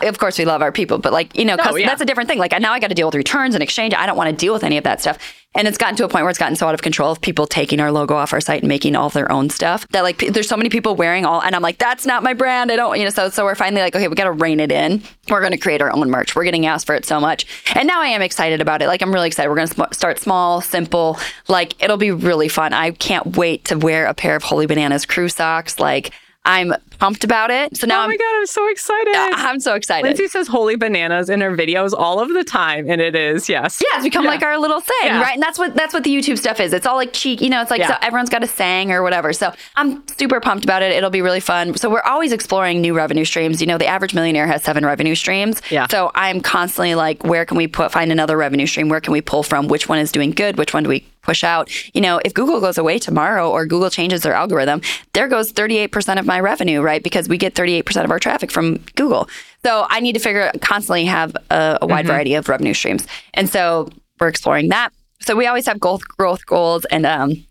Of 0.03 0.19
course, 0.19 0.39
we 0.39 0.45
love 0.45 0.63
our 0.63 0.73
people, 0.73 0.99
but 0.99 1.13
like, 1.13 1.37
you 1.37 1.45
know, 1.45 1.57
cus- 1.57 1.79
yeah. 1.79 1.87
that's 1.87 2.01
a 2.03 2.07
different 2.07 2.29
thing. 2.29 2.39
Like 2.39 2.53
now 2.61 2.73
I 2.73 2.79
got 2.79 2.89
to 2.89 2.95
deal 2.95 3.07
with 3.09 3.15
returns 3.17 3.55
and 3.55 3.63
exchange. 3.63 3.84
I 3.93 4.07
don't 4.07 4.17
want 4.17 4.31
to 4.31 4.37
deal 4.37 4.53
with 4.53 4.65
any 4.65 4.79
of 4.79 4.85
that 4.85 5.01
stuff. 5.01 5.19
And 5.57 5.69
it's 5.69 5.79
gotten 5.79 5.95
to 5.97 6.05
a 6.05 6.09
point 6.09 6.25
where 6.25 6.31
it's 6.31 6.39
gotten 6.39 6.57
so 6.57 6.67
out 6.67 6.75
of 6.75 6.83
control 6.83 7.13
of 7.13 7.21
people 7.21 7.47
taking 7.47 7.79
our 7.79 7.93
logo 7.93 8.17
off 8.17 8.33
our 8.33 8.41
site 8.41 8.63
and 8.63 8.69
making 8.69 8.97
all 8.97 9.09
their 9.09 9.31
own 9.31 9.51
stuff 9.51 9.87
that 9.89 10.03
like 10.03 10.19
there's 10.19 10.49
so 10.49 10.57
many 10.57 10.69
people 10.69 10.97
wearing 10.97 11.25
all, 11.25 11.43
and 11.43 11.55
I'm 11.55 11.63
like, 11.63 11.79
that's 11.79 12.05
not 12.05 12.25
my 12.25 12.35
brand. 12.35 12.73
I 12.73 12.77
don't, 12.77 12.99
you 12.99 13.05
know, 13.05 13.11
so, 13.11 13.29
so 13.29 13.45
we're 13.45 13.55
finally 13.55 13.81
like, 13.81 13.95
okay, 13.95 14.09
we 14.09 14.17
got 14.17 14.25
to 14.25 14.33
rein 14.33 14.59
it 14.59 14.73
in. 14.73 15.01
We're 15.29 15.41
going 15.41 15.53
to 15.53 15.59
create 15.59 15.81
our 15.81 15.93
own 15.93 16.11
merch. 16.11 16.35
We're 16.35 16.45
getting 16.45 16.67
asked 16.67 16.87
for 16.87 16.95
it 16.97 17.05
so 17.05 17.21
much. 17.21 17.47
And 17.77 17.87
now 17.87 18.01
I 18.01 18.09
am 18.09 18.21
excited 18.21 18.61
about 18.61 18.83
it. 18.83 18.89
Like, 18.89 19.01
I'm 19.01 19.13
really 19.13 19.29
excited. 19.29 19.49
We're 19.49 19.57
going 19.57 19.69
to 19.69 19.89
start 19.93 20.19
small, 20.19 20.61
simple. 20.61 21.19
Like, 21.47 21.81
it'll 21.83 21.99
be 21.99 22.11
really 22.11 22.49
fun. 22.49 22.73
I 22.73 22.91
can't 22.91 23.37
wait 23.37 23.65
to 23.67 23.79
wear 23.79 24.07
a 24.07 24.15
pair 24.15 24.35
of 24.35 24.43
Holy 24.43 24.67
Bananas 24.67 25.07
crew 25.07 25.29
socks. 25.29 25.79
Like, 25.79 26.11
I'm 26.47 26.75
pumped 26.99 27.25
about 27.25 27.51
it. 27.51 27.77
So 27.77 27.87
now 27.87 28.01
oh 28.01 28.03
I'm, 28.05 28.11
my 28.11 28.17
God, 28.17 28.37
I'm 28.37 28.47
so 28.47 28.69
excited. 28.69 29.15
I'm 29.15 29.61
so 29.61 29.75
excited. 29.75 30.07
Lindsey 30.07 30.29
says 30.29 30.47
holy 30.47 30.77
bananas 30.77 31.31
in 31.31 31.41
her 31.41 31.57
videos 31.57 31.93
all 31.97 32.21
of 32.21 32.29
the 32.33 32.45
time. 32.45 32.89
And 32.89 33.01
it 33.01 33.17
is, 33.17 33.49
yes. 33.49 33.83
Yeah, 33.83 33.97
it's 33.97 34.05
become 34.05 34.25
like 34.27 34.43
our 34.43 34.59
little 34.59 34.81
thing, 34.81 34.95
Yeah. 35.05 35.23
right? 35.23 35.35
And 35.35 35.43
that's 35.43 35.59
what 35.59 35.75
that's 35.75 35.95
what 35.95 36.05
the 36.05 36.15
YouTube 36.15 36.39
stuff 36.39 36.61
is. 36.61 36.73
It's 36.73 36.87
all 36.87 36.97
like 36.97 37.13
cheek, 37.13 37.41
you 37.41 37.49
know. 37.49 37.63
It's 37.63 37.71
like 37.71 37.81
Yeah. 37.81 37.89
so 37.89 37.95
everyone's 38.03 38.31
got 38.31 38.43
a 38.43 38.47
saying 38.47 38.93
or 38.93 39.03
whatever. 39.03 39.33
So 39.33 39.53
I'm 39.77 40.07
super 40.09 40.39
pumped 40.41 40.65
about 40.65 40.83
it. 40.83 40.93
It'll 40.93 41.11
be 41.11 41.23
really 41.23 41.41
fun. 41.41 41.77
So 41.77 41.89
we're 41.91 42.03
always 42.03 42.33
exploring 42.33 42.81
new 42.81 42.95
revenue 42.95 43.25
streams. 43.25 43.61
You 43.61 43.67
know, 43.67 43.79
the 43.79 43.87
average 43.87 44.15
millionaire 44.15 44.47
has 44.47 44.63
seven 44.63 44.85
revenue 44.85 45.15
streams. 45.15 45.63
Yeah. 45.71 45.87
So 45.89 46.11
I'm 46.15 46.41
constantly 46.41 46.95
like, 46.95 47.25
where 47.25 47.45
can 47.47 47.57
we 47.57 47.67
put 47.67 47.91
find 47.91 48.13
another 48.13 48.37
revenue 48.37 48.67
stream? 48.67 48.89
Where 48.91 49.01
can 49.01 49.13
we 49.13 49.21
pull 49.23 49.43
from? 49.43 49.69
Which 49.69 49.89
one 49.89 49.99
is 49.99 50.13
doing 50.13 50.31
good? 50.31 50.59
Which 50.59 50.75
one 50.75 50.83
do 50.83 50.91
we 50.91 51.07
push 51.25 51.43
out? 51.43 51.71
You 51.95 52.01
know, 52.01 52.21
if 52.25 52.35
Google 52.35 52.61
goes 52.61 52.79
away 52.79 52.99
tomorrow 52.99 53.51
or 53.51 53.67
Google 53.67 53.91
changes 53.91 54.23
their 54.23 54.35
algorithm, 54.35 54.81
there 55.13 55.29
goes 55.29 55.53
38% 55.53 56.19
of 56.19 56.27
my 56.27 56.39
revenue, 56.39 56.81
right? 56.81 57.03
Because 57.03 57.29
we 57.29 57.39
get 57.39 57.55
38% 57.55 58.05
of 58.05 58.11
our 58.11 58.21
traffic 58.21 58.51
from 58.53 58.79
Google. 58.95 59.29
So 59.65 59.87
I 59.89 60.01
need 60.01 60.13
to 60.13 60.21
figure 60.21 60.53
constantly 60.61 61.07
have 61.07 61.35
a, 61.51 61.79
a 61.83 61.87
wide 61.87 62.07
variety 62.07 62.35
of 62.35 62.49
revenue 62.49 62.75
streams. 62.75 63.07
And 63.33 63.49
so 63.49 63.89
we're 64.21 64.29
exploring 64.29 64.69
that. 64.69 64.93
So 65.21 65.35
we 65.35 65.47
always 65.47 65.67
have 65.67 65.81
growth 65.81 66.07
growth 66.07 66.45
goals 66.47 66.85
and 66.87 67.07
um 67.07 67.45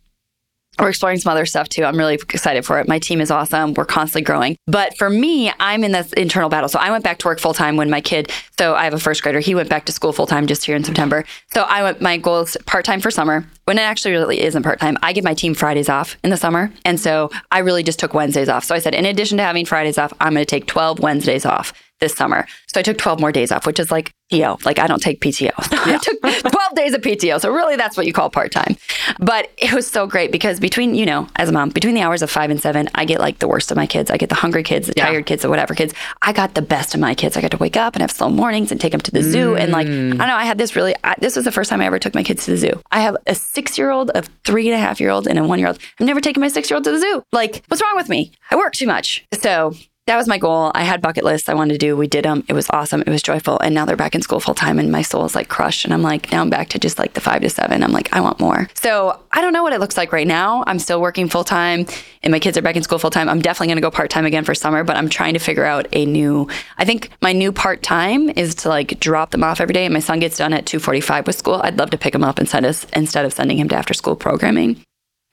we're 0.79 0.89
exploring 0.89 1.19
some 1.19 1.31
other 1.31 1.45
stuff 1.45 1.69
too. 1.69 1.83
I'm 1.83 1.97
really 1.97 2.15
excited 2.15 2.65
for 2.65 2.79
it. 2.79 2.87
My 2.87 2.99
team 2.99 3.21
is 3.21 3.31
awesome. 3.31 3.73
We're 3.73 3.85
constantly 3.85 4.23
growing. 4.23 4.57
But 4.67 4.97
for 4.97 5.09
me, 5.09 5.51
I'm 5.59 5.83
in 5.83 5.91
this 5.91 6.11
internal 6.13 6.49
battle. 6.49 6.69
So 6.69 6.79
I 6.79 6.91
went 6.91 7.03
back 7.03 7.19
to 7.19 7.27
work 7.27 7.39
full 7.39 7.53
time 7.53 7.77
when 7.77 7.89
my 7.89 8.01
kid, 8.01 8.31
so 8.57 8.75
I 8.75 8.83
have 8.83 8.93
a 8.93 8.99
first 8.99 9.23
grader. 9.23 9.39
He 9.39 9.55
went 9.55 9.69
back 9.69 9.85
to 9.85 9.91
school 9.91 10.13
full 10.13 10.27
time 10.27 10.47
just 10.47 10.65
here 10.65 10.75
in 10.75 10.83
September. 10.83 11.25
So 11.53 11.61
I 11.61 11.83
went, 11.83 12.01
my 12.01 12.17
goal 12.17 12.41
is 12.41 12.57
part 12.65 12.85
time 12.85 13.01
for 13.01 13.11
summer 13.11 13.45
when 13.65 13.77
it 13.77 13.81
actually 13.81 14.11
really 14.11 14.41
isn't 14.41 14.63
part 14.63 14.79
time. 14.79 14.97
I 15.03 15.13
give 15.13 15.23
my 15.23 15.33
team 15.33 15.53
Fridays 15.53 15.89
off 15.89 16.17
in 16.23 16.29
the 16.29 16.37
summer. 16.37 16.71
And 16.85 16.99
so 16.99 17.29
I 17.51 17.59
really 17.59 17.83
just 17.83 17.99
took 17.99 18.13
Wednesdays 18.13 18.49
off. 18.49 18.63
So 18.65 18.75
I 18.75 18.79
said, 18.79 18.95
in 18.95 19.05
addition 19.05 19.37
to 19.37 19.43
having 19.43 19.65
Fridays 19.65 19.97
off, 19.97 20.13
I'm 20.19 20.33
going 20.33 20.45
to 20.45 20.49
take 20.49 20.65
12 20.65 20.99
Wednesdays 20.99 21.45
off 21.45 21.73
this 22.03 22.13
summer. 22.13 22.45
So 22.67 22.79
I 22.81 22.83
took 22.83 22.97
12 22.97 23.21
more 23.21 23.31
days 23.31 23.51
off, 23.51 23.65
which 23.65 23.79
is 23.79 23.89
like 23.91 24.11
PTO. 24.31 24.63
Like 24.65 24.77
I 24.77 24.87
don't 24.87 25.01
take 25.01 25.21
PTO. 25.21 25.51
I 25.57 25.97
took 25.97 26.19
12 26.21 26.75
days 26.75 26.93
of 26.93 27.01
PTO. 27.01 27.39
So 27.39 27.49
really 27.49 27.77
that's 27.77 27.95
what 27.95 28.05
you 28.05 28.11
call 28.11 28.29
part-time. 28.29 28.75
But 29.19 29.49
it 29.57 29.71
was 29.73 29.87
so 29.87 30.05
great 30.05 30.31
because 30.31 30.59
between, 30.59 30.95
you 30.95 31.05
know, 31.05 31.27
as 31.37 31.47
a 31.49 31.51
mom, 31.53 31.69
between 31.69 31.95
the 31.95 32.01
hours 32.01 32.21
of 32.21 32.29
five 32.29 32.49
and 32.49 32.59
seven, 32.59 32.89
I 32.93 33.05
get 33.05 33.19
like 33.21 33.39
the 33.39 33.47
worst 33.47 33.71
of 33.71 33.77
my 33.77 33.87
kids. 33.87 34.11
I 34.11 34.17
get 34.17 34.27
the 34.29 34.35
hungry 34.35 34.63
kids, 34.63 34.87
the 34.87 34.93
Yeah. 34.97 35.07
tired 35.07 35.25
kids, 35.25 35.43
the 35.43 35.49
whatever 35.49 35.75
kids. 35.75 35.93
I 36.21 36.33
got 36.33 36.55
the 36.55 36.61
best 36.61 36.93
of 36.93 36.99
my 36.99 37.15
kids. 37.15 37.37
I 37.37 37.41
got 37.41 37.51
to 37.51 37.57
wake 37.57 37.77
up 37.77 37.95
and 37.95 38.01
have 38.01 38.11
slow 38.11 38.29
mornings 38.29 38.71
and 38.71 38.81
take 38.81 38.91
them 38.91 39.01
to 39.01 39.11
the 39.11 39.23
zoo. 39.23 39.55
And 39.55 39.71
like, 39.71 39.87
mm. 39.87 40.13
I 40.15 40.17
don't 40.17 40.27
know, 40.27 40.35
I 40.35 40.45
had 40.45 40.57
this 40.57 40.75
really, 40.75 40.95
I, 41.05 41.15
this 41.19 41.37
was 41.37 41.45
the 41.45 41.51
first 41.51 41.69
time 41.69 41.79
I 41.79 41.85
ever 41.85 41.99
took 41.99 42.13
my 42.13 42.23
kids 42.23 42.43
to 42.45 42.51
the 42.51 42.57
zoo. 42.57 42.81
I 42.91 42.99
have 42.99 43.15
a 43.27 43.35
six-year-old, 43.35 44.11
a 44.13 44.23
three 44.43 44.67
and 44.67 44.75
a 44.75 44.79
half 44.79 44.99
year 44.99 45.09
old, 45.09 45.27
and 45.27 45.39
a 45.39 45.43
one-year-old. 45.43 45.79
I've 45.99 46.07
never 46.07 46.19
taken 46.19 46.41
my 46.41 46.49
six-year-old 46.49 46.83
to 46.83 46.91
the 46.91 46.99
zoo. 46.99 47.23
Like, 47.31 47.63
what's 47.67 47.81
wrong 47.81 47.95
with 47.95 48.09
me? 48.09 48.31
I 48.51 48.55
work 48.57 48.73
too 48.73 48.87
much. 48.87 49.25
So 49.39 49.73
that 50.05 50.17
was 50.17 50.27
my 50.27 50.37
goal. 50.37 50.69
I 50.75 50.83
had 50.83 51.01
bucket 51.01 51.23
lists 51.23 51.47
I 51.47 51.53
wanted 51.53 51.75
to 51.75 51.77
do. 51.77 51.95
We 51.95 52.07
did 52.07 52.25
them. 52.25 52.43
It 52.49 52.53
was 52.53 52.69
awesome. 52.71 53.01
It 53.01 53.09
was 53.09 53.23
joyful. 53.23 53.57
And 53.59 53.73
now 53.73 53.85
they're 53.85 53.95
back 53.95 54.15
in 54.15 54.21
school 54.21 54.41
full 54.41 54.53
time 54.53 54.77
and 54.77 54.91
my 54.91 55.01
soul 55.01 55.23
is 55.23 55.33
like 55.33 55.47
crushed. 55.47 55.85
And 55.85 55.93
I'm 55.93 56.01
like, 56.01 56.29
now 56.29 56.41
I'm 56.41 56.49
back 56.49 56.67
to 56.69 56.79
just 56.79 56.99
like 56.99 57.13
the 57.13 57.21
five 57.21 57.41
to 57.41 57.49
seven. 57.49 57.81
I'm 57.81 57.93
like, 57.93 58.11
I 58.11 58.19
want 58.19 58.37
more. 58.37 58.69
So 58.73 59.17
I 59.31 59.39
don't 59.39 59.53
know 59.53 59.63
what 59.63 59.71
it 59.71 59.79
looks 59.79 59.95
like 59.95 60.11
right 60.11 60.27
now. 60.27 60.65
I'm 60.67 60.77
still 60.77 60.99
working 60.99 61.29
full 61.29 61.45
time 61.45 61.85
and 62.21 62.31
my 62.31 62.39
kids 62.39 62.57
are 62.57 62.61
back 62.61 62.75
in 62.75 62.83
school 62.83 62.99
full 62.99 63.11
time. 63.11 63.29
I'm 63.29 63.41
definitely 63.41 63.67
going 63.67 63.77
to 63.77 63.81
go 63.81 63.91
part 63.91 64.09
time 64.09 64.25
again 64.25 64.43
for 64.43 64.53
summer, 64.53 64.83
but 64.83 64.97
I'm 64.97 65.07
trying 65.07 65.35
to 65.35 65.39
figure 65.39 65.63
out 65.63 65.87
a 65.93 66.05
new, 66.05 66.49
I 66.77 66.83
think 66.83 67.09
my 67.21 67.31
new 67.31 67.53
part 67.53 67.81
time 67.81 68.29
is 68.29 68.55
to 68.55 68.69
like 68.69 68.99
drop 68.99 69.31
them 69.31 69.43
off 69.43 69.61
every 69.61 69.73
day. 69.73 69.85
And 69.85 69.93
my 69.93 70.01
son 70.01 70.19
gets 70.19 70.37
done 70.37 70.51
at 70.51 70.65
245 70.65 71.27
with 71.27 71.37
school. 71.37 71.61
I'd 71.63 71.77
love 71.77 71.91
to 71.91 71.97
pick 71.97 72.13
him 72.13 72.25
up 72.25 72.39
and 72.39 72.49
send 72.49 72.65
us 72.65 72.85
instead 72.91 73.23
of 73.23 73.31
sending 73.31 73.57
him 73.57 73.69
to 73.69 73.75
after 73.75 73.93
school 73.93 74.17
programming 74.17 74.83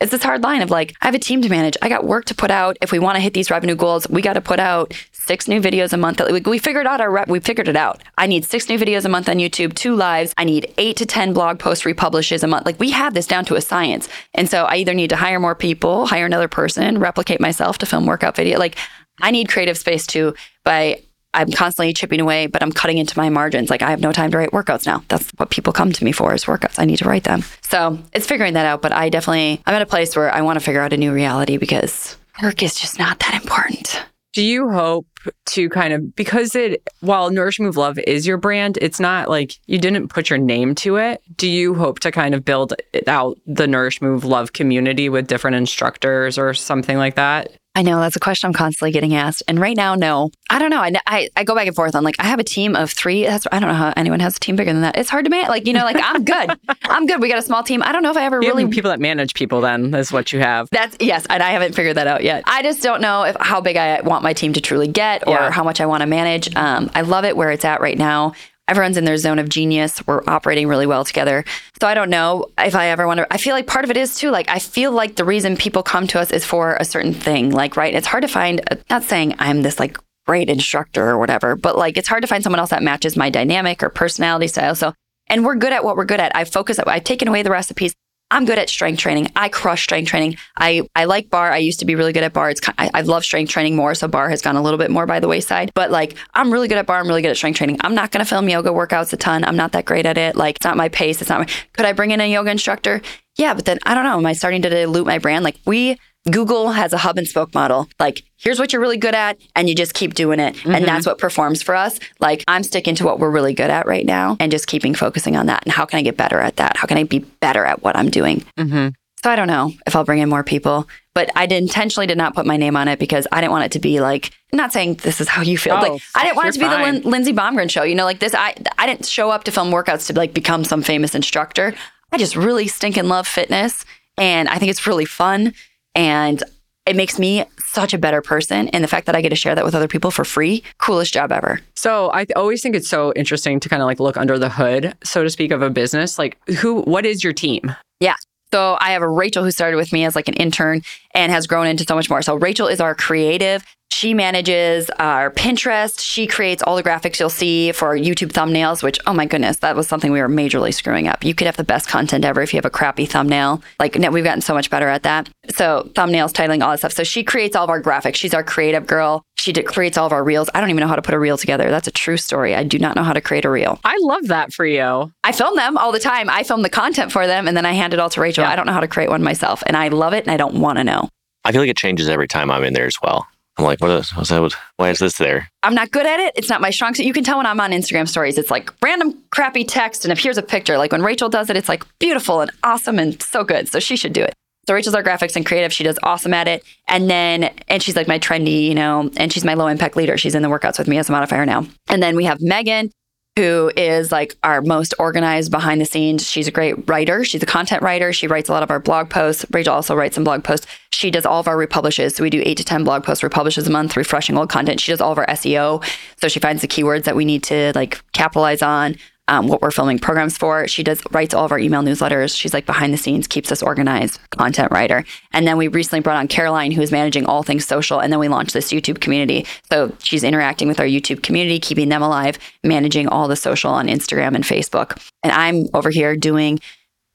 it's 0.00 0.10
this 0.10 0.22
hard 0.22 0.42
line 0.42 0.62
of 0.62 0.70
like, 0.70 0.94
I 1.02 1.06
have 1.06 1.14
a 1.14 1.18
team 1.18 1.42
to 1.42 1.48
manage. 1.48 1.76
I 1.82 1.88
got 1.90 2.06
work 2.06 2.24
to 2.26 2.34
put 2.34 2.50
out. 2.50 2.78
If 2.80 2.90
we 2.90 2.98
want 2.98 3.16
to 3.16 3.20
hit 3.20 3.34
these 3.34 3.50
revenue 3.50 3.74
goals, 3.74 4.08
we 4.08 4.22
got 4.22 4.32
to 4.32 4.40
put 4.40 4.58
out 4.58 4.94
six 5.12 5.46
new 5.46 5.60
videos 5.60 5.92
a 5.92 5.98
month. 5.98 6.22
We, 6.46 6.58
figured 6.58 6.86
out 6.86 7.00
our 7.00 7.10
rep. 7.10 7.28
We 7.28 7.38
figured 7.40 7.68
it 7.68 7.76
out. 7.76 8.02
I 8.16 8.26
need 8.26 8.44
six 8.44 8.68
new 8.68 8.78
videos 8.78 9.04
a 9.04 9.10
month 9.10 9.28
on 9.28 9.36
YouTube, 9.36 9.74
two 9.74 9.94
lives. 9.94 10.32
I 10.38 10.44
need 10.44 10.72
eight 10.78 10.96
to 10.96 11.06
10 11.06 11.34
blog 11.34 11.58
post 11.58 11.84
republishes 11.84 12.42
a 12.42 12.46
month. 12.46 12.64
Like 12.64 12.80
we 12.80 12.90
have 12.90 13.12
this 13.12 13.26
down 13.26 13.44
to 13.46 13.56
a 13.56 13.60
science. 13.60 14.08
And 14.32 14.48
so 14.48 14.64
I 14.64 14.76
either 14.76 14.94
need 14.94 15.10
to 15.10 15.16
hire 15.16 15.38
more 15.38 15.54
people, 15.54 16.06
hire 16.06 16.26
another 16.26 16.48
person, 16.48 16.98
replicate 16.98 17.40
myself 17.40 17.76
to 17.78 17.86
film 17.86 18.06
workout 18.06 18.36
video. 18.36 18.58
Like 18.58 18.78
I 19.20 19.30
need 19.30 19.50
creative 19.50 19.76
space 19.76 20.06
too 20.06 20.34
by 20.64 21.02
I'm 21.32 21.50
constantly 21.50 21.92
chipping 21.92 22.20
away, 22.20 22.46
but 22.46 22.62
I'm 22.62 22.72
cutting 22.72 22.98
into 22.98 23.16
my 23.16 23.28
margins. 23.28 23.70
Like 23.70 23.82
I 23.82 23.90
have 23.90 24.00
no 24.00 24.12
time 24.12 24.30
to 24.32 24.38
write 24.38 24.50
workouts 24.50 24.86
now. 24.86 25.04
That's 25.08 25.30
what 25.36 25.50
people 25.50 25.72
come 25.72 25.92
to 25.92 26.04
me 26.04 26.12
for 26.12 26.34
is 26.34 26.44
workouts. 26.44 26.78
I 26.78 26.84
need 26.84 26.96
to 26.98 27.08
write 27.08 27.24
them. 27.24 27.44
So 27.62 27.98
it's 28.12 28.26
figuring 28.26 28.54
that 28.54 28.66
out. 28.66 28.82
But 28.82 28.92
I 28.92 29.08
definitely 29.08 29.62
I'm 29.66 29.74
at 29.74 29.82
a 29.82 29.86
place 29.86 30.16
where 30.16 30.32
I 30.32 30.42
want 30.42 30.58
to 30.58 30.64
figure 30.64 30.80
out 30.80 30.92
a 30.92 30.96
new 30.96 31.12
reality 31.12 31.56
because 31.56 32.16
work 32.42 32.62
is 32.62 32.74
just 32.74 32.98
not 32.98 33.18
that 33.20 33.34
important. 33.34 34.04
Do 34.32 34.42
you 34.42 34.70
hope 34.70 35.06
to 35.46 35.68
kind 35.68 35.92
of 35.92 36.14
because 36.14 36.54
it 36.54 36.82
while 37.00 37.30
Nourish 37.30 37.60
Move 37.60 37.76
Love 37.76 37.98
is 37.98 38.26
your 38.26 38.36
brand, 38.36 38.78
it's 38.80 39.00
not 39.00 39.28
like 39.28 39.54
you 39.66 39.78
didn't 39.78 40.08
put 40.08 40.30
your 40.30 40.38
name 40.38 40.74
to 40.76 40.96
it. 40.96 41.22
Do 41.36 41.48
you 41.48 41.74
hope 41.74 42.00
to 42.00 42.12
kind 42.12 42.34
of 42.34 42.44
build 42.44 42.74
out 43.06 43.38
the 43.46 43.66
Nourish 43.66 44.00
Move 44.00 44.24
Love 44.24 44.52
community 44.52 45.08
with 45.08 45.26
different 45.26 45.56
instructors 45.56 46.38
or 46.38 46.54
something 46.54 46.96
like 46.96 47.16
that? 47.16 47.52
I 47.76 47.82
know 47.82 48.00
that's 48.00 48.16
a 48.16 48.20
question 48.20 48.48
I'm 48.48 48.52
constantly 48.52 48.90
getting 48.90 49.14
asked. 49.14 49.44
And 49.46 49.60
right 49.60 49.76
now, 49.76 49.94
no. 49.94 50.30
I 50.50 50.58
don't 50.58 50.70
know. 50.70 50.80
I, 50.80 50.92
I, 51.06 51.28
I 51.36 51.44
go 51.44 51.54
back 51.54 51.68
and 51.68 51.76
forth 51.76 51.94
on 51.94 52.02
like, 52.02 52.16
I 52.18 52.24
have 52.24 52.40
a 52.40 52.44
team 52.44 52.74
of 52.74 52.90
three. 52.90 53.22
That's, 53.22 53.46
I 53.52 53.60
don't 53.60 53.68
know 53.68 53.76
how 53.76 53.92
anyone 53.96 54.18
has 54.18 54.36
a 54.36 54.40
team 54.40 54.56
bigger 54.56 54.72
than 54.72 54.82
that. 54.82 54.98
It's 54.98 55.08
hard 55.08 55.24
to 55.26 55.30
manage. 55.30 55.48
Like, 55.48 55.68
you 55.68 55.72
know, 55.72 55.84
like 55.84 55.96
I'm 56.02 56.24
good. 56.24 56.58
I'm 56.82 57.06
good. 57.06 57.20
We 57.20 57.28
got 57.28 57.38
a 57.38 57.42
small 57.42 57.62
team. 57.62 57.80
I 57.84 57.92
don't 57.92 58.02
know 58.02 58.10
if 58.10 58.16
I 58.16 58.24
ever 58.24 58.42
You 58.42 58.48
really. 58.48 58.66
people 58.68 58.90
that 58.90 58.98
manage 58.98 59.34
people 59.34 59.60
then 59.60 59.94
is 59.94 60.10
what 60.12 60.32
you 60.32 60.40
have. 60.40 60.68
That's 60.72 60.96
yes, 60.98 61.26
and 61.30 61.44
I 61.44 61.50
haven't 61.50 61.74
figured 61.76 61.96
that 61.96 62.08
out 62.08 62.24
yet. 62.24 62.42
I 62.46 62.62
just 62.64 62.82
don't 62.82 63.00
know 63.00 63.22
if 63.22 63.36
how 63.38 63.60
big 63.60 63.76
I 63.76 64.00
want 64.00 64.24
my 64.24 64.32
team 64.32 64.52
to 64.54 64.60
truly 64.60 64.88
get 64.88 65.09
or 65.26 65.32
Yeah. 65.34 65.50
how 65.50 65.64
much 65.64 65.80
I 65.80 65.86
want 65.86 66.00
to 66.02 66.06
manage. 66.06 66.54
Um, 66.56 66.90
I 66.94 67.02
love 67.02 67.24
it 67.24 67.36
where 67.36 67.50
it's 67.50 67.64
at 67.64 67.80
right 67.80 67.98
now. 67.98 68.32
Everyone's 68.68 68.96
in 68.96 69.04
their 69.04 69.16
zone 69.16 69.40
of 69.40 69.48
genius. 69.48 70.06
We're 70.06 70.22
operating 70.28 70.68
really 70.68 70.86
well 70.86 71.04
together. 71.04 71.44
So 71.80 71.88
I 71.88 71.94
don't 71.94 72.08
know 72.10 72.46
if 72.56 72.76
I 72.76 72.86
ever 72.90 73.04
want 73.06 73.18
to. 73.18 73.26
I 73.32 73.36
feel 73.36 73.54
like 73.54 73.66
part 73.66 73.84
of 73.84 73.90
it 73.90 73.96
is 73.96 74.14
too. 74.16 74.30
Like 74.30 74.48
I 74.48 74.60
feel 74.60 74.92
like 74.92 75.16
the 75.16 75.24
reason 75.24 75.56
people 75.56 75.82
come 75.82 76.06
to 76.08 76.20
us 76.20 76.30
is 76.30 76.44
for 76.44 76.76
a 76.78 76.84
certain 76.84 77.12
thing. 77.12 77.50
Like 77.50 77.76
right, 77.76 77.92
it's 77.92 78.06
hard 78.06 78.22
to 78.22 78.28
find. 78.28 78.60
Not 78.88 79.02
saying 79.02 79.34
I'm 79.40 79.62
this 79.62 79.80
like 79.80 79.98
great 80.26 80.48
instructor 80.48 81.08
or 81.08 81.18
whatever, 81.18 81.56
but 81.56 81.76
like 81.76 81.96
it's 81.96 82.06
hard 82.06 82.22
to 82.22 82.28
find 82.28 82.44
someone 82.44 82.60
else 82.60 82.70
that 82.70 82.82
matches 82.84 83.16
my 83.16 83.28
dynamic 83.28 83.82
or 83.82 83.88
personality 83.88 84.46
style. 84.46 84.76
So 84.76 84.94
and 85.26 85.44
we're 85.44 85.56
good 85.56 85.72
at 85.72 85.82
what 85.84 85.96
we're 85.96 86.04
good 86.04 86.20
at. 86.20 86.30
I 86.36 86.44
focus. 86.44 86.78
I've 86.78 87.02
taken 87.04 87.26
away 87.26 87.42
the 87.42 87.50
recipes. 87.50 87.92
I'm 88.30 88.44
good 88.44 88.58
at 88.58 88.68
strength 88.68 88.98
training. 89.00 89.30
I 89.34 89.48
crush 89.48 89.82
strength 89.84 90.08
training. 90.08 90.36
I, 90.56 90.82
I 90.94 91.04
like 91.04 91.30
barre. 91.30 91.52
I 91.52 91.58
used 91.58 91.80
to 91.80 91.84
be 91.84 91.94
really 91.94 92.12
good 92.12 92.22
at 92.22 92.32
barre. 92.32 92.50
It's 92.50 92.60
ki- 92.60 92.72
I, 92.78 92.90
I 92.94 93.00
love 93.02 93.24
strength 93.24 93.50
training 93.50 93.76
more, 93.76 93.94
so 93.94 94.06
barre 94.06 94.30
has 94.30 94.40
gone 94.42 94.56
a 94.56 94.62
little 94.62 94.78
bit 94.78 94.90
more 94.90 95.06
by 95.06 95.20
the 95.20 95.28
wayside. 95.28 95.72
But 95.74 95.90
like 95.90 96.16
I'm 96.34 96.52
really 96.52 96.68
good 96.68 96.78
at 96.78 96.86
barre. 96.86 97.00
I'm 97.00 97.08
really 97.08 97.22
good 97.22 97.30
at 97.30 97.36
strength 97.36 97.56
training. 97.56 97.78
I'm 97.80 97.94
not 97.94 98.10
going 98.10 98.24
to 98.24 98.28
film 98.28 98.48
yoga 98.48 98.70
workouts 98.70 99.12
a 99.12 99.16
ton. 99.16 99.44
I'm 99.44 99.56
not 99.56 99.72
that 99.72 99.84
great 99.84 100.06
at 100.06 100.16
it. 100.18 100.36
Like 100.36 100.56
it's 100.56 100.64
not 100.64 100.76
my 100.76 100.88
pace. 100.88 101.20
It's 101.20 101.30
not 101.30 101.40
my. 101.40 101.46
Could 101.72 101.86
I 101.86 101.92
bring 101.92 102.12
in 102.12 102.20
a 102.20 102.30
yoga 102.30 102.50
instructor? 102.50 103.02
Yeah, 103.36 103.54
but 103.54 103.64
then 103.64 103.78
I 103.84 103.94
don't 103.94 104.04
know. 104.04 104.18
Am 104.18 104.26
I 104.26 104.32
starting 104.32 104.62
to 104.62 104.68
dilute 104.70 105.06
my 105.06 105.18
brand? 105.18 105.44
Like 105.44 105.56
we 105.66 105.98
Google 106.30 106.70
has 106.70 106.92
a 106.92 106.98
hub 106.98 107.16
and 107.16 107.26
spoke 107.26 107.54
model. 107.54 107.88
Like, 107.98 108.22
here's 108.36 108.58
what 108.58 108.72
you're 108.72 108.82
really 108.82 108.98
good 108.98 109.14
at, 109.14 109.38
and 109.56 109.68
you 109.68 109.74
just 109.74 109.94
keep 109.94 110.14
doing 110.14 110.38
it. 110.38 110.64
And 110.66 110.84
that's 110.84 111.06
what 111.06 111.18
performs 111.18 111.62
for 111.62 111.74
us. 111.74 111.98
Like, 112.18 112.44
I'm 112.46 112.62
sticking 112.62 112.94
to 112.96 113.04
what 113.04 113.18
we're 113.18 113.30
really 113.30 113.54
good 113.54 113.70
at 113.70 113.86
right 113.86 114.04
now 114.04 114.36
and 114.38 114.52
just 114.52 114.66
keeping 114.66 114.94
focusing 114.94 115.36
on 115.36 115.46
that. 115.46 115.64
And 115.64 115.72
how 115.72 115.86
can 115.86 115.98
I 115.98 116.02
get 116.02 116.16
better 116.16 116.38
at 116.38 116.56
that? 116.56 116.76
How 116.76 116.86
can 116.86 116.98
I 116.98 117.04
be 117.04 117.20
better 117.20 117.64
at 117.64 117.82
what 117.82 117.96
I'm 117.96 118.10
doing? 118.10 118.44
Mm-hmm. 118.58 118.88
So 119.22 119.30
I 119.30 119.36
don't 119.36 119.48
know 119.48 119.72
if 119.86 119.94
I'll 119.94 120.04
bring 120.04 120.20
in 120.20 120.30
more 120.30 120.42
people, 120.42 120.88
but 121.14 121.30
I 121.36 121.44
intentionally 121.44 122.06
did 122.06 122.16
not 122.16 122.34
put 122.34 122.46
my 122.46 122.56
name 122.56 122.74
on 122.74 122.88
it 122.88 122.98
because 122.98 123.26
I 123.30 123.40
didn't 123.40 123.52
want 123.52 123.66
it 123.66 123.72
to 123.72 123.78
be 123.78 124.00
like, 124.00 124.30
I'm 124.52 124.56
not 124.56 124.72
saying 124.72 124.94
this 124.96 125.20
is 125.20 125.28
how 125.28 125.42
you 125.42 125.58
feel. 125.58 125.74
Oh, 125.74 125.80
like, 125.80 126.02
I 126.14 126.24
didn't 126.24 126.36
want 126.36 126.48
it 126.48 126.52
to 126.52 126.58
be 126.58 126.64
you're 126.64 126.70
the 126.70 126.82
fine. 126.82 126.94
Lin- 126.94 127.10
Lindsey 127.10 127.32
Bomgren 127.32 127.70
show. 127.70 127.82
You 127.82 127.94
know, 127.94 128.04
like 128.04 128.20
this, 128.20 128.34
I, 128.34 128.54
I 128.78 128.86
didn't 128.86 129.06
show 129.06 129.30
up 129.30 129.44
to 129.44 129.50
film 129.50 129.70
workouts 129.70 130.06
to 130.06 130.14
like 130.14 130.32
become 130.32 130.64
some 130.64 130.82
famous 130.82 131.14
instructor. 131.14 131.74
I 132.12 132.18
just 132.18 132.34
really 132.34 132.66
stink 132.66 132.94
stinking 132.94 133.10
love 133.10 133.26
fitness. 133.26 133.84
And 134.16 134.48
I 134.48 134.58
think 134.58 134.70
it's 134.70 134.86
really 134.86 135.04
fun. 135.04 135.54
And 135.94 136.42
it 136.86 136.96
makes 136.96 137.18
me 137.18 137.44
such 137.64 137.94
a 137.94 137.98
better 137.98 138.20
person. 138.22 138.68
And 138.68 138.82
the 138.82 138.88
fact 138.88 139.06
that 139.06 139.14
I 139.14 139.20
get 139.20 139.28
to 139.28 139.36
share 139.36 139.54
that 139.54 139.64
with 139.64 139.74
other 139.74 139.88
people 139.88 140.10
for 140.10 140.24
free, 140.24 140.62
coolest 140.78 141.12
job 141.12 141.30
ever. 141.30 141.60
So 141.76 142.10
I 142.12 142.26
always 142.34 142.62
think 142.62 142.74
it's 142.74 142.88
so 142.88 143.12
interesting 143.14 143.60
to 143.60 143.68
kind 143.68 143.82
of 143.82 143.86
like 143.86 144.00
look 144.00 144.16
under 144.16 144.38
the 144.38 144.48
hood, 144.48 144.94
so 145.04 145.22
to 145.22 145.30
speak, 145.30 145.50
of 145.52 145.62
a 145.62 145.70
business. 145.70 146.18
Like 146.18 146.38
who 146.58 146.82
what 146.82 147.06
is 147.06 147.22
your 147.22 147.32
team? 147.32 147.74
Yeah. 148.00 148.16
So 148.52 148.76
I 148.80 148.90
have 148.90 149.02
a 149.02 149.08
Rachel 149.08 149.44
who 149.44 149.52
started 149.52 149.76
with 149.76 149.92
me 149.92 150.04
as 150.04 150.16
like 150.16 150.26
an 150.26 150.34
intern 150.34 150.82
and 151.14 151.30
has 151.30 151.46
grown 151.46 151.66
into 151.66 151.84
so 151.84 151.94
much 151.94 152.10
more. 152.10 152.22
So 152.22 152.34
Rachel 152.34 152.66
is 152.66 152.80
our 152.80 152.94
creative. 152.94 153.64
She 153.92 154.14
manages 154.14 154.88
our 154.98 155.30
Pinterest. 155.30 156.00
She 156.00 156.26
creates 156.26 156.62
all 156.62 156.74
the 156.74 156.82
graphics 156.82 157.20
you'll 157.20 157.28
see 157.28 157.70
for 157.72 157.88
our 157.88 157.96
YouTube 157.96 158.32
thumbnails, 158.32 158.82
which, 158.82 158.98
oh 159.06 159.12
my 159.12 159.26
goodness, 159.26 159.58
that 159.58 159.76
was 159.76 159.88
something 159.88 160.10
we 160.10 160.20
were 160.22 160.28
majorly 160.28 160.72
screwing 160.72 161.06
up. 161.06 161.22
You 161.22 161.34
could 161.34 161.46
have 161.46 161.58
the 161.58 161.64
best 161.64 161.86
content 161.88 162.24
ever 162.24 162.40
if 162.40 162.54
you 162.54 162.58
have 162.58 162.64
a 162.64 162.70
crappy 162.70 163.04
thumbnail. 163.04 163.62
Like, 163.78 163.98
no, 163.98 164.10
we've 164.10 164.24
gotten 164.24 164.40
so 164.40 164.54
much 164.54 164.70
better 164.70 164.88
at 164.88 165.02
that. 165.02 165.28
So, 165.50 165.90
thumbnails, 165.94 166.32
titling, 166.32 166.62
all 166.62 166.70
that 166.70 166.78
stuff. 166.78 166.92
So, 166.92 167.04
she 167.04 167.22
creates 167.22 167.54
all 167.54 167.64
of 167.64 167.68
our 167.70 167.82
graphics. 167.82 168.14
She's 168.14 168.32
our 168.32 168.42
creative 168.44 168.86
girl. 168.86 169.22
She 169.36 169.52
d- 169.52 169.62
creates 169.64 169.98
all 169.98 170.06
of 170.06 170.12
our 170.12 170.24
reels. 170.24 170.48
I 170.54 170.60
don't 170.60 170.70
even 170.70 170.80
know 170.80 170.88
how 170.88 170.96
to 170.96 171.02
put 171.02 171.12
a 171.14 171.18
reel 171.18 171.36
together. 171.36 171.68
That's 171.68 171.88
a 171.88 171.92
true 171.92 172.16
story. 172.16 172.54
I 172.54 172.62
do 172.62 172.78
not 172.78 172.96
know 172.96 173.02
how 173.02 173.12
to 173.12 173.20
create 173.20 173.44
a 173.44 173.50
reel. 173.50 173.80
I 173.84 173.98
love 174.00 174.28
that 174.28 174.52
for 174.52 174.64
you. 174.64 175.12
I 175.24 175.32
film 175.32 175.56
them 175.56 175.76
all 175.76 175.92
the 175.92 175.98
time. 176.00 176.30
I 176.30 176.42
film 176.42 176.62
the 176.62 176.70
content 176.70 177.10
for 177.12 177.26
them 177.26 177.48
and 177.48 177.56
then 177.56 177.66
I 177.66 177.72
hand 177.72 177.92
it 177.92 178.00
all 178.00 178.10
to 178.10 178.20
Rachel. 178.20 178.44
Yeah. 178.44 178.50
I 178.50 178.56
don't 178.56 178.66
know 178.66 178.72
how 178.72 178.80
to 178.80 178.88
create 178.88 179.10
one 179.10 179.22
myself 179.22 179.62
and 179.66 179.76
I 179.76 179.88
love 179.88 180.12
it 180.14 180.24
and 180.24 180.30
I 180.32 180.36
don't 180.36 180.60
want 180.60 180.78
to 180.78 180.84
know. 180.84 181.08
I 181.44 181.52
feel 181.52 181.62
like 181.62 181.70
it 181.70 181.76
changes 181.76 182.08
every 182.08 182.28
time 182.28 182.50
I'm 182.50 182.64
in 182.64 182.74
there 182.74 182.86
as 182.86 182.96
well. 183.02 183.26
I'm 183.60 183.66
like, 183.66 183.80
what 183.80 183.90
is, 183.90 184.16
what's 184.16 184.30
that? 184.30 184.54
Why 184.76 184.88
is 184.90 184.98
this 184.98 185.18
there? 185.18 185.50
I'm 185.62 185.74
not 185.74 185.90
good 185.90 186.06
at 186.06 186.18
it. 186.18 186.32
It's 186.34 186.48
not 186.48 186.62
my 186.62 186.70
strong 186.70 186.94
suit. 186.94 187.04
You 187.04 187.12
can 187.12 187.24
tell 187.24 187.36
when 187.36 187.46
I'm 187.46 187.60
on 187.60 187.72
Instagram 187.72 188.08
stories. 188.08 188.38
It's 188.38 188.50
like 188.50 188.72
random 188.82 189.22
crappy 189.30 189.64
text 189.64 190.04
and 190.04 190.12
if 190.12 190.18
here's 190.18 190.38
a 190.38 190.42
picture. 190.42 190.78
Like 190.78 190.92
when 190.92 191.02
Rachel 191.02 191.28
does 191.28 191.50
it, 191.50 191.56
it's 191.56 191.68
like 191.68 191.84
beautiful 191.98 192.40
and 192.40 192.50
awesome 192.64 192.98
and 192.98 193.20
so 193.22 193.44
good. 193.44 193.68
So 193.68 193.78
she 193.78 193.96
should 193.96 194.14
do 194.14 194.22
it. 194.22 194.32
So 194.66 194.74
Rachel's 194.74 194.94
our 194.94 195.02
graphics 195.02 195.36
and 195.36 195.44
creative. 195.44 195.72
She 195.72 195.84
does 195.84 195.98
awesome 196.02 196.32
at 196.32 196.48
it. 196.48 196.64
And 196.88 197.10
then, 197.10 197.52
and 197.68 197.82
she's 197.82 197.96
like 197.96 198.08
my 198.08 198.18
trendy, 198.18 198.66
you 198.66 198.74
know, 198.74 199.10
and 199.16 199.32
she's 199.32 199.44
my 199.44 199.54
low 199.54 199.66
impact 199.66 199.94
leader. 199.94 200.16
She's 200.16 200.34
in 200.34 200.42
the 200.42 200.48
workouts 200.48 200.78
with 200.78 200.88
me 200.88 200.96
as 200.96 201.08
a 201.08 201.12
modifier 201.12 201.44
now. 201.44 201.66
And 201.88 202.02
then 202.02 202.16
we 202.16 202.24
have 202.24 202.40
Megan, 202.40 202.90
who 203.36 203.70
is 203.76 204.12
like 204.12 204.36
our 204.42 204.60
most 204.60 204.92
organized 204.98 205.50
behind 205.50 205.80
the 205.80 205.84
scenes. 205.84 206.28
She's 206.28 206.48
a 206.48 206.50
great 206.50 206.88
writer. 206.88 207.24
She's 207.24 207.42
a 207.42 207.46
content 207.46 207.82
writer. 207.82 208.12
She 208.12 208.26
writes 208.26 208.48
a 208.48 208.52
lot 208.52 208.62
of 208.62 208.70
our 208.70 208.80
blog 208.80 209.08
posts. 209.08 209.46
Rachel 209.50 209.74
also 209.74 209.94
writes 209.94 210.16
some 210.16 210.24
blog 210.24 210.44
posts. 210.44 210.66
She 210.92 211.10
does 211.10 211.24
all 211.24 211.40
of 211.40 211.48
our 211.48 211.56
republishes. 211.56 212.16
So 212.16 212.22
we 212.22 212.30
do 212.30 212.42
eight 212.44 212.58
to 212.58 212.64
10 212.64 212.84
blog 212.84 213.04
posts, 213.04 213.22
republishes 213.22 213.66
a 213.66 213.70
month, 213.70 213.96
refreshing 213.96 214.36
old 214.36 214.50
content. 214.50 214.80
She 214.80 214.92
does 214.92 215.00
all 215.00 215.12
of 215.12 215.18
our 215.18 215.26
SEO. 215.26 215.82
So 216.20 216.28
she 216.28 216.40
finds 216.40 216.60
the 216.62 216.68
keywords 216.68 217.04
that 217.04 217.16
we 217.16 217.24
need 217.24 217.42
to 217.44 217.72
like 217.74 218.02
capitalize 218.12 218.62
on. 218.62 218.96
Um, 219.30 219.46
what 219.46 219.62
we're 219.62 219.70
filming 219.70 220.00
programs 220.00 220.36
for. 220.36 220.66
She 220.66 220.82
does 220.82 221.00
writes 221.12 221.34
all 221.34 221.44
of 221.44 221.52
our 221.52 221.58
email 221.58 221.82
newsletters. 221.82 222.36
She's 222.36 222.52
like 222.52 222.66
behind 222.66 222.92
the 222.92 222.98
scenes, 222.98 223.28
keeps 223.28 223.52
us 223.52 223.62
organized, 223.62 224.18
content 224.30 224.72
writer. 224.72 225.04
And 225.32 225.46
then 225.46 225.56
we 225.56 225.68
recently 225.68 226.00
brought 226.00 226.16
on 226.16 226.26
Caroline, 226.26 226.72
who 226.72 226.82
is 226.82 226.90
managing 226.90 227.26
all 227.26 227.44
things 227.44 227.64
social. 227.64 228.00
And 228.00 228.12
then 228.12 228.18
we 228.18 228.26
launched 228.26 228.54
this 228.54 228.72
YouTube 228.72 229.00
community. 229.00 229.46
So 229.70 229.94
she's 230.02 230.24
interacting 230.24 230.66
with 230.66 230.80
our 230.80 230.86
YouTube 230.86 231.22
community, 231.22 231.60
keeping 231.60 231.90
them 231.90 232.02
alive, 232.02 232.38
managing 232.64 233.06
all 233.06 233.28
the 233.28 233.36
social 233.36 233.70
on 233.70 233.86
Instagram 233.86 234.34
and 234.34 234.42
Facebook. 234.42 235.00
And 235.22 235.32
I'm 235.32 235.68
over 235.74 235.90
here 235.90 236.16
doing 236.16 236.58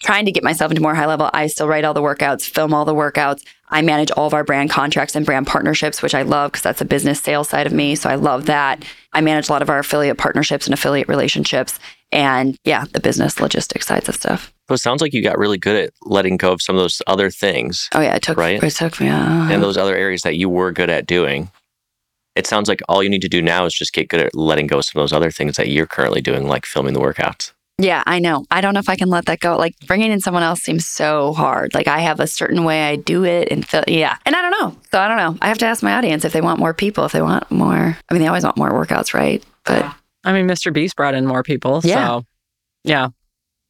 trying 0.01 0.25
to 0.25 0.31
get 0.31 0.43
myself 0.43 0.71
into 0.71 0.81
more 0.81 0.95
high 0.95 1.07
level. 1.07 1.29
I 1.33 1.47
still 1.47 1.67
write 1.67 1.83
all 1.83 1.93
the 1.93 2.01
workouts, 2.01 2.43
film 2.43 2.73
all 2.73 2.85
the 2.85 2.95
workouts. 2.95 3.43
I 3.69 3.81
manage 3.81 4.11
all 4.11 4.27
of 4.27 4.33
our 4.33 4.43
brand 4.43 4.69
contracts 4.69 5.15
and 5.15 5.25
brand 5.25 5.47
partnerships, 5.47 6.01
which 6.01 6.13
I 6.13 6.21
love 6.21 6.51
because 6.51 6.61
that's 6.63 6.81
a 6.81 6.85
business 6.85 7.19
sales 7.19 7.49
side 7.49 7.65
of 7.65 7.73
me. 7.73 7.95
So 7.95 8.09
I 8.09 8.15
love 8.15 8.45
that. 8.45 8.85
I 9.13 9.21
manage 9.21 9.49
a 9.49 9.51
lot 9.51 9.61
of 9.61 9.69
our 9.69 9.79
affiliate 9.79 10.17
partnerships 10.17 10.67
and 10.67 10.73
affiliate 10.73 11.07
relationships. 11.07 11.79
And 12.11 12.57
yeah, 12.63 12.85
the 12.91 12.99
business 12.99 13.39
logistics 13.39 13.87
sides 13.87 14.07
of 14.07 14.15
stuff. 14.15 14.53
So 14.67 14.75
it 14.75 14.79
sounds 14.79 15.01
like 15.01 15.13
you 15.13 15.21
got 15.23 15.37
really 15.37 15.57
good 15.57 15.75
at 15.85 15.93
letting 16.03 16.37
go 16.37 16.51
of 16.51 16.61
some 16.61 16.75
of 16.75 16.81
those 16.81 17.01
other 17.07 17.29
things 17.29 17.89
Oh 17.93 18.01
yeah, 18.01 18.15
it 18.15 18.21
took 18.21 18.37
Right. 18.37 18.61
it 18.63 18.69
took 18.71 18.99
me. 18.99 19.09
Uh, 19.09 19.49
and 19.51 19.61
those 19.63 19.77
other 19.77 19.95
areas 19.95 20.21
that 20.21 20.35
you 20.35 20.47
were 20.49 20.71
good 20.71 20.89
at 20.89 21.05
doing. 21.07 21.49
It 22.35 22.45
sounds 22.45 22.67
like 22.67 22.81
all 22.89 23.01
you 23.01 23.09
need 23.09 23.21
to 23.21 23.29
do 23.29 23.41
now 23.41 23.65
is 23.65 23.73
just 23.73 23.93
get 23.93 24.09
good 24.09 24.19
at 24.19 24.35
letting 24.35 24.67
go 24.67 24.79
of 24.79 24.85
some 24.85 24.99
of 24.99 25.03
those 25.03 25.13
other 25.13 25.31
things 25.31 25.55
that 25.55 25.69
you're 25.69 25.85
currently 25.87 26.21
doing, 26.21 26.47
like 26.47 26.65
filming 26.65 26.93
the 26.93 26.99
workouts. 26.99 27.51
Yeah, 27.77 28.03
I 28.05 28.19
know. 28.19 28.45
I 28.49 28.61
don't 28.61 28.73
know 28.73 28.79
if 28.79 28.87
I 28.87 28.95
can 28.95 29.09
let 29.09 29.25
that 29.25 29.39
go. 29.39 29.57
Like 29.57 29.75
bringing 29.85 30.11
in 30.11 30.21
someone 30.21 30.43
else 30.43 30.61
seems 30.61 30.87
so 30.87 31.33
hard. 31.33 31.73
Like 31.73 31.87
I 31.87 31.99
have 31.99 32.21
a 32.21 32.27
certain 32.27 32.63
way 32.63 32.87
I 32.87 32.95
do 32.95 33.25
it 33.25 33.49
and 33.51 33.67
feel, 33.67 33.83
yeah. 33.87 34.17
And 34.25 34.33
I 34.35 34.41
don't 34.41 34.51
know. 34.51 34.79
So 34.91 34.99
I 34.99 35.07
don't 35.09 35.17
know. 35.17 35.37
I 35.41 35.49
have 35.49 35.57
to 35.57 35.65
ask 35.65 35.83
my 35.83 35.93
audience 35.93 36.23
if 36.23 36.31
they 36.31 36.41
want 36.41 36.59
more 36.59 36.73
people, 36.73 37.03
if 37.05 37.11
they 37.11 37.21
want 37.21 37.49
more. 37.51 37.97
I 38.09 38.13
mean, 38.13 38.21
they 38.21 38.27
always 38.27 38.45
want 38.45 38.55
more 38.55 38.71
workouts, 38.71 39.13
right? 39.13 39.43
But 39.65 39.93
I 40.23 40.31
mean, 40.31 40.47
Mr. 40.47 40.71
Beast 40.71 40.95
brought 40.95 41.15
in 41.15 41.25
more 41.25 41.43
people. 41.43 41.81
Yeah. 41.83 42.07
So, 42.07 42.25
yeah. 42.85 43.09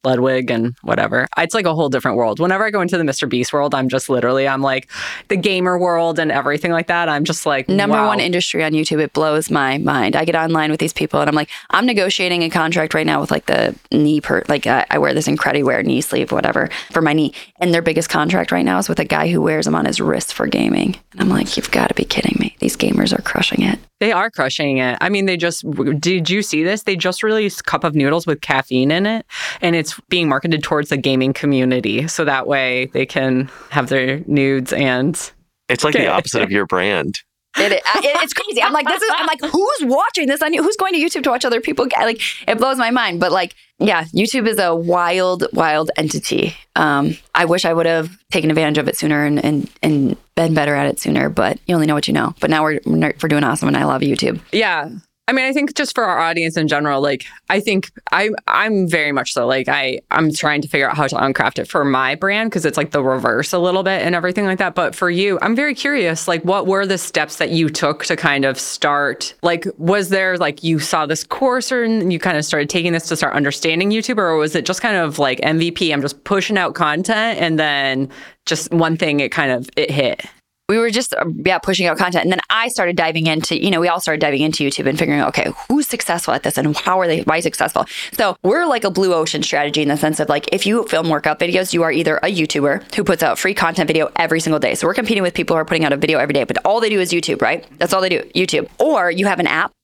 Ludwig 0.06 0.50
and 0.50 0.74
whatever. 0.82 1.26
It's 1.36 1.54
like 1.54 1.66
a 1.66 1.74
whole 1.74 1.88
different 1.88 2.16
world. 2.16 2.38
Whenever 2.38 2.64
I 2.64 2.70
go 2.70 2.80
into 2.80 2.96
the 2.96 3.02
Mr. 3.02 3.28
Beast 3.28 3.52
world, 3.52 3.74
I'm 3.74 3.88
just 3.88 4.08
literally, 4.08 4.46
I'm 4.46 4.62
like 4.62 4.88
the 5.28 5.36
gamer 5.36 5.76
world 5.78 6.18
and 6.20 6.30
everything 6.30 6.70
like 6.70 6.86
that. 6.86 7.08
I'm 7.08 7.24
just 7.24 7.44
like, 7.44 7.68
number 7.68 7.96
wow. 7.96 8.06
one 8.06 8.20
industry 8.20 8.62
on 8.62 8.72
YouTube, 8.72 9.00
it 9.00 9.12
blows 9.12 9.50
my 9.50 9.78
mind. 9.78 10.14
I 10.14 10.24
get 10.24 10.36
online 10.36 10.70
with 10.70 10.78
these 10.78 10.92
people 10.92 11.20
and 11.20 11.28
I'm 11.28 11.34
like, 11.34 11.50
I'm 11.70 11.86
negotiating 11.86 12.44
a 12.44 12.50
contract 12.50 12.94
right 12.94 13.06
now 13.06 13.20
with 13.20 13.32
like 13.32 13.46
the 13.46 13.74
knee 13.90 14.20
per, 14.20 14.44
like 14.48 14.66
uh, 14.66 14.84
I 14.90 14.98
wear 14.98 15.12
this 15.12 15.26
Incrediwear 15.26 15.84
knee 15.84 16.00
sleeve, 16.00 16.30
whatever, 16.30 16.70
for 16.92 17.02
my 17.02 17.12
knee. 17.12 17.34
And 17.58 17.74
their 17.74 17.82
biggest 17.82 18.08
contract 18.08 18.52
right 18.52 18.64
now 18.64 18.78
is 18.78 18.88
with 18.88 19.00
a 19.00 19.04
guy 19.04 19.28
who 19.28 19.42
wears 19.42 19.64
them 19.64 19.74
on 19.74 19.86
his 19.86 20.00
wrist 20.00 20.34
for 20.34 20.46
gaming. 20.46 20.96
And 21.12 21.20
I'm 21.20 21.28
like, 21.28 21.56
you've 21.56 21.70
got 21.72 21.88
to 21.88 21.94
be 21.94 22.04
kidding 22.04 22.36
me. 22.38 22.56
These 22.60 22.76
gamers 22.76 23.16
are 23.16 23.22
crushing 23.22 23.62
it. 23.62 23.80
They 23.98 24.12
are 24.12 24.30
crushing 24.30 24.78
it. 24.78 24.98
I 25.00 25.08
mean, 25.08 25.24
they 25.26 25.36
just 25.36 25.64
did 25.98 26.28
you 26.28 26.42
see 26.42 26.62
this? 26.62 26.82
They 26.82 26.96
just 26.96 27.22
released 27.22 27.64
cup 27.64 27.82
of 27.82 27.94
noodles 27.94 28.26
with 28.26 28.42
caffeine 28.42 28.90
in 28.90 29.06
it, 29.06 29.24
and 29.62 29.74
it's 29.74 29.98
being 30.08 30.28
marketed 30.28 30.62
towards 30.62 30.90
the 30.90 30.96
gaming 30.98 31.32
community, 31.32 32.06
so 32.06 32.24
that 32.24 32.46
way 32.46 32.86
they 32.92 33.06
can 33.06 33.50
have 33.70 33.88
their 33.88 34.20
nudes 34.26 34.72
and 34.72 35.32
It's 35.68 35.82
like 35.82 35.94
the 35.94 36.08
opposite 36.08 36.42
of 36.42 36.50
your 36.50 36.66
brand. 36.66 37.20
It, 37.58 37.72
it, 37.72 37.82
it's 37.86 38.34
crazy. 38.34 38.62
I'm 38.62 38.74
like, 38.74 38.86
this 38.86 39.00
is. 39.00 39.10
I'm 39.14 39.26
like, 39.26 39.40
who's 39.40 39.84
watching 39.84 40.28
this 40.28 40.42
on 40.42 40.52
you? 40.52 40.62
Who's 40.62 40.76
going 40.76 40.92
to 40.92 41.00
YouTube 41.00 41.22
to 41.22 41.30
watch 41.30 41.46
other 41.46 41.62
people? 41.62 41.86
Get, 41.86 42.00
like, 42.00 42.20
it 42.46 42.58
blows 42.58 42.76
my 42.76 42.90
mind. 42.90 43.18
But 43.18 43.32
like, 43.32 43.54
yeah, 43.78 44.04
YouTube 44.14 44.46
is 44.46 44.58
a 44.58 44.74
wild, 44.74 45.46
wild 45.54 45.90
entity. 45.96 46.54
Um, 46.74 47.16
I 47.34 47.46
wish 47.46 47.64
I 47.64 47.72
would 47.72 47.86
have 47.86 48.10
taken 48.30 48.50
advantage 48.50 48.76
of 48.76 48.88
it 48.88 48.96
sooner 48.98 49.24
and 49.24 49.42
and 49.42 49.70
and 49.82 50.16
been 50.36 50.54
better 50.54 50.74
at 50.74 50.86
it 50.86 51.00
sooner, 51.00 51.28
but 51.28 51.58
you 51.66 51.74
only 51.74 51.86
know 51.86 51.94
what 51.94 52.06
you 52.06 52.14
know. 52.14 52.34
But 52.40 52.50
now 52.50 52.62
we're 52.62 52.80
we're 52.86 53.28
doing 53.28 53.42
awesome, 53.42 53.68
and 53.68 53.76
I 53.76 53.84
love 53.84 54.02
YouTube. 54.02 54.40
Yeah. 54.52 54.90
I 55.28 55.32
mean, 55.32 55.44
I 55.44 55.52
think 55.52 55.74
just 55.74 55.92
for 55.92 56.04
our 56.04 56.20
audience 56.20 56.56
in 56.56 56.68
general, 56.68 57.00
like 57.00 57.24
I 57.50 57.58
think 57.58 57.90
I 58.12 58.30
I'm 58.46 58.88
very 58.88 59.10
much 59.10 59.32
so 59.32 59.44
like 59.44 59.66
I 59.66 60.00
I'm 60.12 60.32
trying 60.32 60.62
to 60.62 60.68
figure 60.68 60.88
out 60.88 60.96
how 60.96 61.08
to 61.08 61.16
uncraft 61.16 61.58
it 61.58 61.66
for 61.66 61.84
my 61.84 62.14
brand 62.14 62.50
because 62.50 62.64
it's 62.64 62.76
like 62.76 62.92
the 62.92 63.02
reverse 63.02 63.52
a 63.52 63.58
little 63.58 63.82
bit 63.82 64.02
and 64.02 64.14
everything 64.14 64.44
like 64.44 64.58
that. 64.58 64.76
But 64.76 64.94
for 64.94 65.10
you, 65.10 65.40
I'm 65.42 65.56
very 65.56 65.74
curious. 65.74 66.28
Like, 66.28 66.44
what 66.44 66.68
were 66.68 66.86
the 66.86 66.96
steps 66.96 67.38
that 67.38 67.50
you 67.50 67.68
took 67.68 68.04
to 68.04 68.14
kind 68.14 68.44
of 68.44 68.56
start? 68.56 69.34
Like, 69.42 69.66
was 69.78 70.10
there 70.10 70.38
like 70.38 70.62
you 70.62 70.78
saw 70.78 71.06
this 71.06 71.24
course 71.24 71.72
or 71.72 71.84
you 71.84 72.20
kind 72.20 72.36
of 72.36 72.44
started 72.44 72.70
taking 72.70 72.92
this 72.92 73.08
to 73.08 73.16
start 73.16 73.34
understanding 73.34 73.90
YouTube, 73.90 74.18
or 74.18 74.36
was 74.36 74.54
it 74.54 74.64
just 74.64 74.80
kind 74.80 74.96
of 74.96 75.18
like 75.18 75.40
MVP? 75.40 75.92
I'm 75.92 76.02
just 76.02 76.22
pushing 76.22 76.56
out 76.56 76.74
content 76.74 77.40
and 77.40 77.58
then 77.58 78.08
just 78.44 78.72
one 78.72 78.96
thing 78.96 79.18
it 79.18 79.32
kind 79.32 79.50
of 79.50 79.68
it 79.76 79.90
hit 79.90 80.24
we 80.68 80.78
were 80.78 80.90
just 80.90 81.14
uh, 81.14 81.24
yeah 81.44 81.58
pushing 81.58 81.86
out 81.86 81.98
content. 81.98 82.24
And 82.24 82.32
then 82.32 82.40
i 82.50 82.68
started 82.68 82.96
diving 82.96 83.26
into 83.26 83.62
you 83.62 83.70
know 83.70 83.80
we 83.80 83.88
all 83.88 84.00
started 84.00 84.20
diving 84.20 84.42
into 84.42 84.64
youtube 84.64 84.86
and 84.88 84.98
figuring 84.98 85.22
okay 85.22 85.52
who's 85.68 85.86
successful 85.86 86.34
at 86.34 86.42
this 86.42 86.58
and 86.58 86.76
how 86.76 87.00
are 87.00 87.06
they 87.06 87.22
why 87.22 87.40
successful? 87.40 87.86
So 88.12 88.36
we're 88.42 88.66
like 88.66 88.84
a 88.84 88.90
blue 88.90 89.14
ocean 89.14 89.42
strategy 89.42 89.82
in 89.82 89.88
the 89.88 89.96
sense 89.96 90.20
of 90.20 90.28
like 90.28 90.48
if 90.52 90.66
you 90.66 90.84
film 90.84 91.08
workout 91.08 91.38
videos 91.38 91.72
you 91.72 91.82
are 91.82 91.92
either 91.92 92.18
a 92.18 92.34
youtuber 92.34 92.82
who 92.94 93.04
puts 93.04 93.22
out 93.22 93.38
free 93.38 93.54
content 93.54 93.86
video 93.86 94.10
every 94.16 94.40
single 94.40 94.58
day. 94.58 94.74
So 94.74 94.86
we're 94.86 94.94
competing 94.94 95.22
with 95.22 95.34
people 95.34 95.54
who 95.56 95.60
are 95.60 95.64
putting 95.64 95.84
out 95.84 95.92
a 95.92 95.96
video 95.96 96.18
every 96.18 96.32
day 96.32 96.44
but 96.44 96.58
all 96.64 96.80
they 96.80 96.90
do 96.90 97.00
is 97.00 97.12
youtube 97.12 97.42
right? 97.42 97.66
That's 97.78 97.92
all 97.92 98.00
they 98.00 98.08
do 98.08 98.22
youtube. 98.34 98.68
Or 98.78 99.10
you 99.10 99.26
have 99.26 99.40
an 99.40 99.46
app 99.46 99.75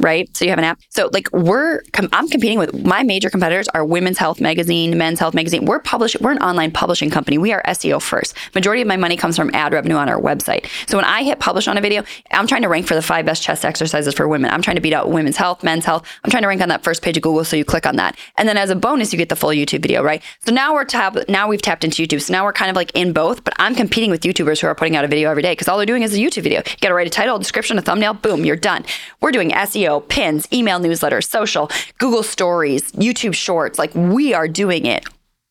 right? 0.00 0.34
So 0.36 0.44
you 0.44 0.50
have 0.50 0.58
an 0.58 0.64
app. 0.64 0.80
So 0.90 1.10
like 1.12 1.30
we're, 1.32 1.82
com- 1.92 2.08
I'm 2.12 2.28
competing 2.28 2.58
with 2.58 2.84
my 2.84 3.02
major 3.02 3.30
competitors 3.30 3.68
are 3.68 3.84
Women's 3.84 4.18
Health 4.18 4.40
Magazine, 4.40 4.96
Men's 4.98 5.20
Health 5.20 5.34
Magazine. 5.34 5.64
We're 5.64 5.80
publishing, 5.80 6.22
we're 6.22 6.32
an 6.32 6.38
online 6.38 6.70
publishing 6.70 7.10
company. 7.10 7.38
We 7.38 7.52
are 7.52 7.62
SEO 7.66 8.00
first. 8.02 8.34
Majority 8.54 8.82
of 8.82 8.88
my 8.88 8.96
money 8.96 9.16
comes 9.16 9.36
from 9.36 9.50
ad 9.54 9.72
revenue 9.72 9.96
on 9.96 10.08
our 10.08 10.20
website. 10.20 10.66
So 10.88 10.96
when 10.98 11.04
I 11.04 11.22
hit 11.22 11.38
publish 11.38 11.68
on 11.68 11.78
a 11.78 11.80
video, 11.80 12.02
I'm 12.30 12.46
trying 12.46 12.62
to 12.62 12.68
rank 12.68 12.86
for 12.86 12.94
the 12.94 13.02
five 13.02 13.26
best 13.26 13.42
chest 13.42 13.64
exercises 13.64 14.14
for 14.14 14.28
women. 14.28 14.50
I'm 14.50 14.62
trying 14.62 14.76
to 14.76 14.82
beat 14.82 14.92
out 14.92 15.10
Women's 15.10 15.36
Health, 15.36 15.62
Men's 15.62 15.84
Health. 15.84 16.06
I'm 16.24 16.30
trying 16.30 16.42
to 16.42 16.48
rank 16.48 16.62
on 16.62 16.68
that 16.68 16.84
first 16.84 17.02
page 17.02 17.16
of 17.16 17.22
Google. 17.22 17.44
So 17.44 17.56
you 17.56 17.64
click 17.64 17.86
on 17.86 17.96
that, 17.96 18.16
and 18.36 18.48
then 18.48 18.56
as 18.56 18.70
a 18.70 18.76
bonus, 18.76 19.12
you 19.12 19.18
get 19.18 19.28
the 19.28 19.36
full 19.36 19.50
YouTube 19.50 19.82
video, 19.82 20.02
right? 20.02 20.22
So 20.46 20.52
now 20.52 20.74
we're 20.74 20.84
tab, 20.84 21.18
now 21.28 21.48
we've 21.48 21.62
tapped 21.62 21.84
into 21.84 22.02
YouTube. 22.02 22.20
So 22.20 22.32
now 22.32 22.44
we're 22.44 22.52
kind 22.52 22.70
of 22.70 22.76
like 22.76 22.90
in 22.94 23.12
both, 23.12 23.44
but 23.44 23.54
I'm 23.58 23.74
competing 23.74 24.10
with 24.10 24.22
YouTubers 24.22 24.60
who 24.60 24.66
are 24.66 24.74
putting 24.74 24.96
out 24.96 25.04
a 25.04 25.08
video 25.08 25.30
every 25.30 25.42
day 25.42 25.52
because 25.52 25.68
all 25.68 25.76
they're 25.76 25.86
doing 25.86 26.02
is 26.02 26.14
a 26.14 26.18
YouTube 26.18 26.42
video. 26.42 26.60
You 26.60 26.76
got 26.80 26.88
to 26.88 26.94
write 26.94 27.06
a 27.06 27.10
title, 27.10 27.36
a 27.36 27.38
description, 27.38 27.78
a 27.78 27.82
thumbnail, 27.82 28.14
boom, 28.14 28.44
you're 28.44 28.56
done. 28.56 28.84
We're 29.20 29.32
doing 29.32 29.50
SEO, 29.50 29.83
pins, 30.08 30.46
email 30.52 30.80
newsletters, 30.80 31.28
social, 31.28 31.70
Google 31.98 32.22
stories, 32.22 32.92
YouTube 32.92 33.34
shorts. 33.34 33.78
Like 33.78 33.94
we 33.94 34.34
are 34.34 34.48
doing 34.48 34.86
it 34.86 35.04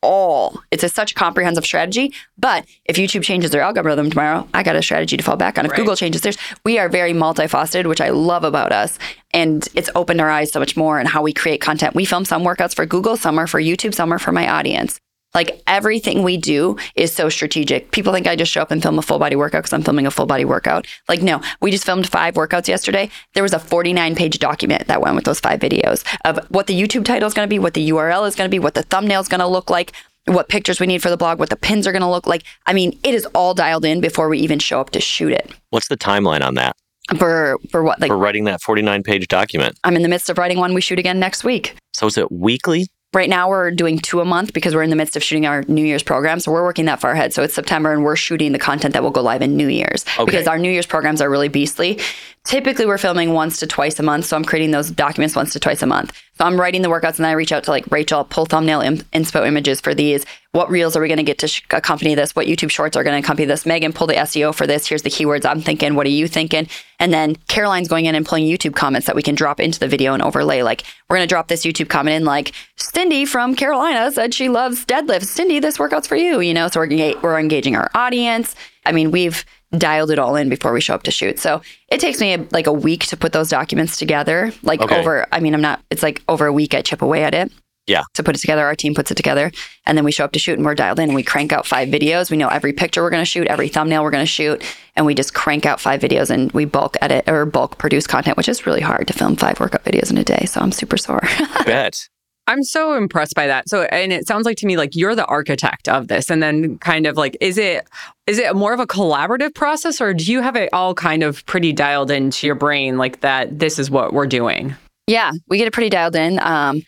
all. 0.03 0.61
It's 0.69 0.83
a 0.83 0.89
such 0.89 1.15
comprehensive 1.15 1.65
strategy. 1.65 2.13
But 2.37 2.65
if 2.85 2.97
YouTube 2.97 3.23
changes 3.23 3.51
their 3.51 3.61
algorithm 3.61 4.09
tomorrow, 4.09 4.47
I 4.53 4.61
got 4.61 4.75
a 4.75 4.83
strategy 4.83 5.17
to 5.17 5.23
fall 5.23 5.37
back 5.37 5.57
on. 5.57 5.65
If 5.65 5.71
right. 5.71 5.77
Google 5.77 5.95
changes 5.95 6.21
theirs, 6.21 6.37
we 6.63 6.77
are 6.77 6.89
very 6.89 7.13
multifaceted, 7.13 7.87
which 7.87 8.01
I 8.01 8.09
love 8.09 8.43
about 8.43 8.71
us. 8.71 8.99
And 9.31 9.67
it's 9.73 9.89
opened 9.95 10.21
our 10.21 10.29
eyes 10.29 10.51
so 10.51 10.59
much 10.59 10.77
more 10.77 10.99
and 10.99 11.07
how 11.07 11.23
we 11.23 11.33
create 11.33 11.61
content. 11.61 11.95
We 11.95 12.05
film 12.05 12.25
some 12.25 12.43
workouts 12.43 12.75
for 12.75 12.85
Google, 12.85 13.17
some 13.17 13.39
are 13.39 13.47
for 13.47 13.61
YouTube, 13.61 13.95
some 13.95 14.11
are 14.13 14.19
for 14.19 14.31
my 14.31 14.47
audience. 14.47 14.99
Like 15.33 15.61
everything 15.65 16.21
we 16.21 16.37
do 16.37 16.77
is 16.95 17.11
so 17.11 17.27
strategic. 17.29 17.91
People 17.91 18.13
think 18.13 18.27
I 18.27 18.35
just 18.35 18.51
show 18.51 18.61
up 18.61 18.69
and 18.69 18.81
film 18.81 18.99
a 18.99 19.01
full 19.01 19.17
body 19.17 19.35
workout 19.35 19.63
because 19.63 19.73
I'm 19.73 19.81
filming 19.81 20.05
a 20.05 20.11
full 20.11 20.27
body 20.27 20.45
workout. 20.45 20.85
Like, 21.09 21.23
no, 21.23 21.41
we 21.59 21.71
just 21.71 21.85
filmed 21.85 22.07
five 22.07 22.35
workouts 22.35 22.67
yesterday. 22.67 23.09
There 23.33 23.41
was 23.41 23.53
a 23.53 23.59
49 23.59 24.15
page 24.15 24.37
document 24.37 24.87
that 24.87 25.01
went 25.01 25.15
with 25.15 25.25
those 25.25 25.39
five 25.39 25.59
videos 25.59 26.03
of 26.25 26.39
what 26.49 26.67
the 26.67 26.79
YouTube 26.79 27.05
title 27.05 27.27
is 27.27 27.33
going 27.33 27.47
to 27.47 27.49
be, 27.49 27.59
what 27.59 27.73
the 27.73 27.89
URL 27.89 28.27
is 28.27 28.35
going 28.35 28.47
to 28.47 28.51
be, 28.51 28.59
what 28.59 28.75
the 28.75 28.83
thumbnail 28.83 29.21
is 29.21 29.27
going 29.27 29.39
to 29.39 29.47
look 29.47 29.69
like, 29.69 29.93
what 30.25 30.49
pictures 30.49 30.79
we 30.79 30.87
need 30.87 31.01
for 31.01 31.09
the 31.09 31.17
blog, 31.17 31.39
what 31.39 31.49
the 31.49 31.55
pins 31.55 31.87
are 31.87 31.91
going 31.91 32.03
to 32.03 32.09
look 32.09 32.27
like. 32.27 32.43
I 32.65 32.73
mean, 32.73 32.99
it 33.03 33.15
is 33.15 33.25
all 33.33 33.53
dialed 33.53 33.85
in 33.85 34.01
before 34.01 34.29
we 34.29 34.39
even 34.39 34.59
show 34.59 34.79
up 34.79 34.91
to 34.91 35.01
shoot 35.01 35.31
it. 35.31 35.51
What's 35.71 35.87
the 35.87 35.97
timeline 35.97 36.45
on 36.45 36.53
that? 36.55 36.75
For 37.17 37.57
for 37.69 37.83
what? 37.83 37.99
Like 37.99 38.09
for 38.09 38.17
writing 38.17 38.45
that 38.45 38.61
49 38.61 39.03
page 39.03 39.27
document. 39.27 39.77
I'm 39.83 39.97
in 39.97 40.03
the 40.03 40.07
midst 40.07 40.29
of 40.29 40.37
writing 40.37 40.57
one 40.57 40.73
we 40.73 40.79
shoot 40.79 40.99
again 40.99 41.19
next 41.19 41.43
week. 41.43 41.75
So 41.91 42.07
is 42.07 42.17
it 42.17 42.31
weekly? 42.31 42.87
Right 43.13 43.29
now, 43.29 43.49
we're 43.49 43.69
doing 43.69 43.99
two 43.99 44.21
a 44.21 44.25
month 44.25 44.53
because 44.53 44.73
we're 44.73 44.81
in 44.81 44.89
the 44.89 44.95
midst 44.95 45.15
of 45.15 45.23
shooting 45.23 45.45
our 45.45 45.63
New 45.67 45.85
Year's 45.85 46.01
program. 46.01 46.39
So 46.39 46.51
we're 46.51 46.63
working 46.63 46.85
that 46.85 46.99
far 46.99 47.11
ahead. 47.11 47.33
So 47.33 47.43
it's 47.43 47.53
September 47.53 47.93
and 47.93 48.03
we're 48.03 48.15
shooting 48.15 48.53
the 48.53 48.59
content 48.59 48.93
that 48.93 49.03
will 49.03 49.11
go 49.11 49.21
live 49.21 49.41
in 49.41 49.55
New 49.55 49.67
Year's 49.67 50.03
okay. 50.17 50.25
because 50.25 50.47
our 50.47 50.57
New 50.57 50.71
Year's 50.71 50.87
programs 50.87 51.21
are 51.21 51.29
really 51.29 51.47
beastly. 51.47 51.99
Typically, 52.43 52.85
we're 52.85 52.97
filming 52.97 53.31
once 53.31 53.57
to 53.59 53.67
twice 53.67 53.97
a 53.99 54.03
month. 54.03 54.25
So 54.25 54.35
I'm 54.35 54.43
creating 54.43 54.71
those 54.71 54.91
documents 54.91 55.35
once 55.35 55.53
to 55.53 55.59
twice 55.59 55.81
a 55.81 55.87
month. 55.87 56.11
So 56.37 56.45
I'm 56.45 56.59
writing 56.59 56.81
the 56.81 56.89
workouts 56.89 57.15
and 57.15 57.25
then 57.25 57.29
I 57.29 57.33
reach 57.33 57.53
out 57.53 57.63
to 57.65 57.71
like 57.71 57.89
Rachel, 57.89 58.25
pull 58.25 58.45
thumbnail 58.45 58.81
inspo 58.81 59.47
images 59.47 59.79
for 59.79 59.93
these. 59.93 60.25
What 60.51 60.69
reels 60.69 60.95
are 60.97 61.01
we 61.01 61.07
going 61.07 61.17
to 61.17 61.23
get 61.23 61.37
to 61.39 61.47
sh- 61.47 61.61
accompany 61.71 62.15
this? 62.15 62.35
What 62.35 62.47
YouTube 62.47 62.69
shorts 62.69 62.97
are 62.97 63.03
going 63.03 63.13
to 63.13 63.25
accompany 63.25 63.45
this? 63.45 63.65
Megan, 63.65 63.93
pull 63.93 64.07
the 64.07 64.15
SEO 64.15 64.53
for 64.53 64.67
this. 64.67 64.87
Here's 64.87 65.03
the 65.03 65.09
keywords 65.09 65.45
I'm 65.45 65.61
thinking. 65.61 65.95
What 65.95 66.05
are 66.05 66.09
you 66.09 66.27
thinking? 66.27 66.67
And 66.99 67.13
then 67.13 67.35
Caroline's 67.47 67.87
going 67.87 68.05
in 68.05 68.15
and 68.15 68.25
pulling 68.25 68.45
YouTube 68.45 68.75
comments 68.75 69.07
that 69.07 69.15
we 69.15 69.21
can 69.21 69.35
drop 69.35 69.59
into 69.59 69.79
the 69.79 69.87
video 69.87 70.13
and 70.13 70.21
overlay. 70.21 70.63
Like 70.63 70.83
we're 71.09 71.17
going 71.17 71.27
to 71.27 71.33
drop 71.33 71.47
this 71.47 71.65
YouTube 71.65 71.89
comment 71.89 72.17
in 72.17 72.25
like 72.25 72.51
Cindy 72.75 73.25
from 73.25 73.55
Carolina 73.55 74.11
said 74.11 74.33
she 74.33 74.49
loves 74.49 74.85
deadlifts. 74.85 75.25
Cindy, 75.25 75.59
this 75.59 75.79
workout's 75.79 76.07
for 76.07 76.17
you. 76.17 76.41
You 76.41 76.53
know, 76.53 76.67
so 76.67 76.81
we're, 76.81 77.13
we're 77.21 77.39
engaging 77.39 77.75
our 77.75 77.89
audience. 77.93 78.55
I 78.85 78.91
mean, 78.91 79.11
we've 79.11 79.45
dialed 79.77 80.11
it 80.11 80.19
all 80.19 80.35
in 80.35 80.49
before 80.49 80.73
we 80.73 80.81
show 80.81 80.93
up 80.93 81.03
to 81.03 81.11
shoot. 81.11 81.39
So 81.39 81.61
it 81.89 81.99
takes 81.99 82.19
me 82.19 82.33
a, 82.33 82.47
like 82.51 82.67
a 82.67 82.73
week 82.73 83.05
to 83.07 83.17
put 83.17 83.33
those 83.33 83.49
documents 83.49 83.97
together. 83.97 84.51
Like 84.63 84.81
okay. 84.81 84.99
over, 84.99 85.25
I 85.31 85.39
mean, 85.39 85.53
I'm 85.53 85.61
not, 85.61 85.81
it's 85.89 86.03
like 86.03 86.21
over 86.27 86.45
a 86.45 86.53
week 86.53 86.73
I 86.73 86.81
chip 86.81 87.01
away 87.01 87.23
at 87.23 87.33
it. 87.33 87.51
Yeah. 87.85 88.03
To 88.13 88.23
put 88.23 88.35
it 88.35 88.39
together, 88.39 88.65
our 88.65 88.75
team 88.75 88.95
puts 88.95 89.11
it 89.11 89.15
together. 89.15 89.51
And 89.85 89.97
then 89.97 90.05
we 90.05 90.11
show 90.11 90.23
up 90.23 90.31
to 90.33 90.39
shoot 90.39 90.57
and 90.57 90.65
we're 90.65 90.75
dialed 90.75 90.99
in 90.99 91.09
and 91.09 91.15
we 91.15 91.23
crank 91.23 91.51
out 91.51 91.67
five 91.67 91.89
videos. 91.89 92.31
We 92.31 92.37
know 92.37 92.47
every 92.47 92.71
picture 92.71 93.01
we're 93.01 93.09
going 93.09 93.21
to 93.21 93.25
shoot, 93.25 93.47
every 93.47 93.67
thumbnail 93.67 94.03
we're 94.03 94.11
going 94.11 94.23
to 94.23 94.25
shoot. 94.25 94.63
And 94.95 95.05
we 95.05 95.15
just 95.15 95.33
crank 95.33 95.65
out 95.65 95.81
five 95.81 95.99
videos 95.99 96.29
and 96.29 96.51
we 96.53 96.63
bulk 96.63 96.95
edit 97.01 97.27
or 97.27 97.45
bulk 97.45 97.77
produce 97.77 98.07
content, 98.07 98.37
which 98.37 98.47
is 98.47 98.65
really 98.65 98.81
hard 98.81 99.07
to 99.07 99.13
film 99.13 99.35
five 99.35 99.59
workout 99.59 99.83
videos 99.83 100.11
in 100.11 100.17
a 100.17 100.23
day. 100.23 100.45
So 100.45 100.61
I'm 100.61 100.71
super 100.71 100.97
sore. 100.97 101.23
Bet. 101.65 102.07
I'm 102.45 102.63
so 102.63 102.93
impressed 102.93 103.35
by 103.35 103.47
that. 103.47 103.69
So, 103.69 103.83
and 103.83 104.11
it 104.11 104.27
sounds 104.27 104.45
like 104.45 104.57
to 104.57 104.65
me 104.65 104.75
like 104.75 104.95
you're 104.95 105.15
the 105.15 105.25
architect 105.25 105.87
of 105.87 106.07
this, 106.07 106.29
and 106.29 106.43
then 106.43 106.77
kind 106.79 107.07
of 107.07 107.17
like, 107.17 107.37
is 107.39 107.57
it 107.57 107.87
is 108.27 108.37
it 108.37 108.55
more 108.55 108.73
of 108.73 108.79
a 108.79 108.87
collaborative 108.87 109.53
process, 109.53 110.01
or 110.01 110.13
do 110.13 110.31
you 110.31 110.41
have 110.41 110.55
it 110.55 110.69
all 110.73 110.93
kind 110.93 111.23
of 111.23 111.45
pretty 111.45 111.71
dialed 111.71 112.11
into 112.11 112.45
your 112.45 112.55
brain, 112.55 112.97
like 112.97 113.21
that? 113.21 113.59
This 113.59 113.79
is 113.79 113.89
what 113.89 114.13
we're 114.13 114.27
doing. 114.27 114.75
Yeah, 115.07 115.31
we 115.47 115.57
get 115.57 115.67
it 115.67 115.73
pretty 115.73 115.89
dialed 115.89 116.15
in. 116.15 116.39
Um, 116.39 116.81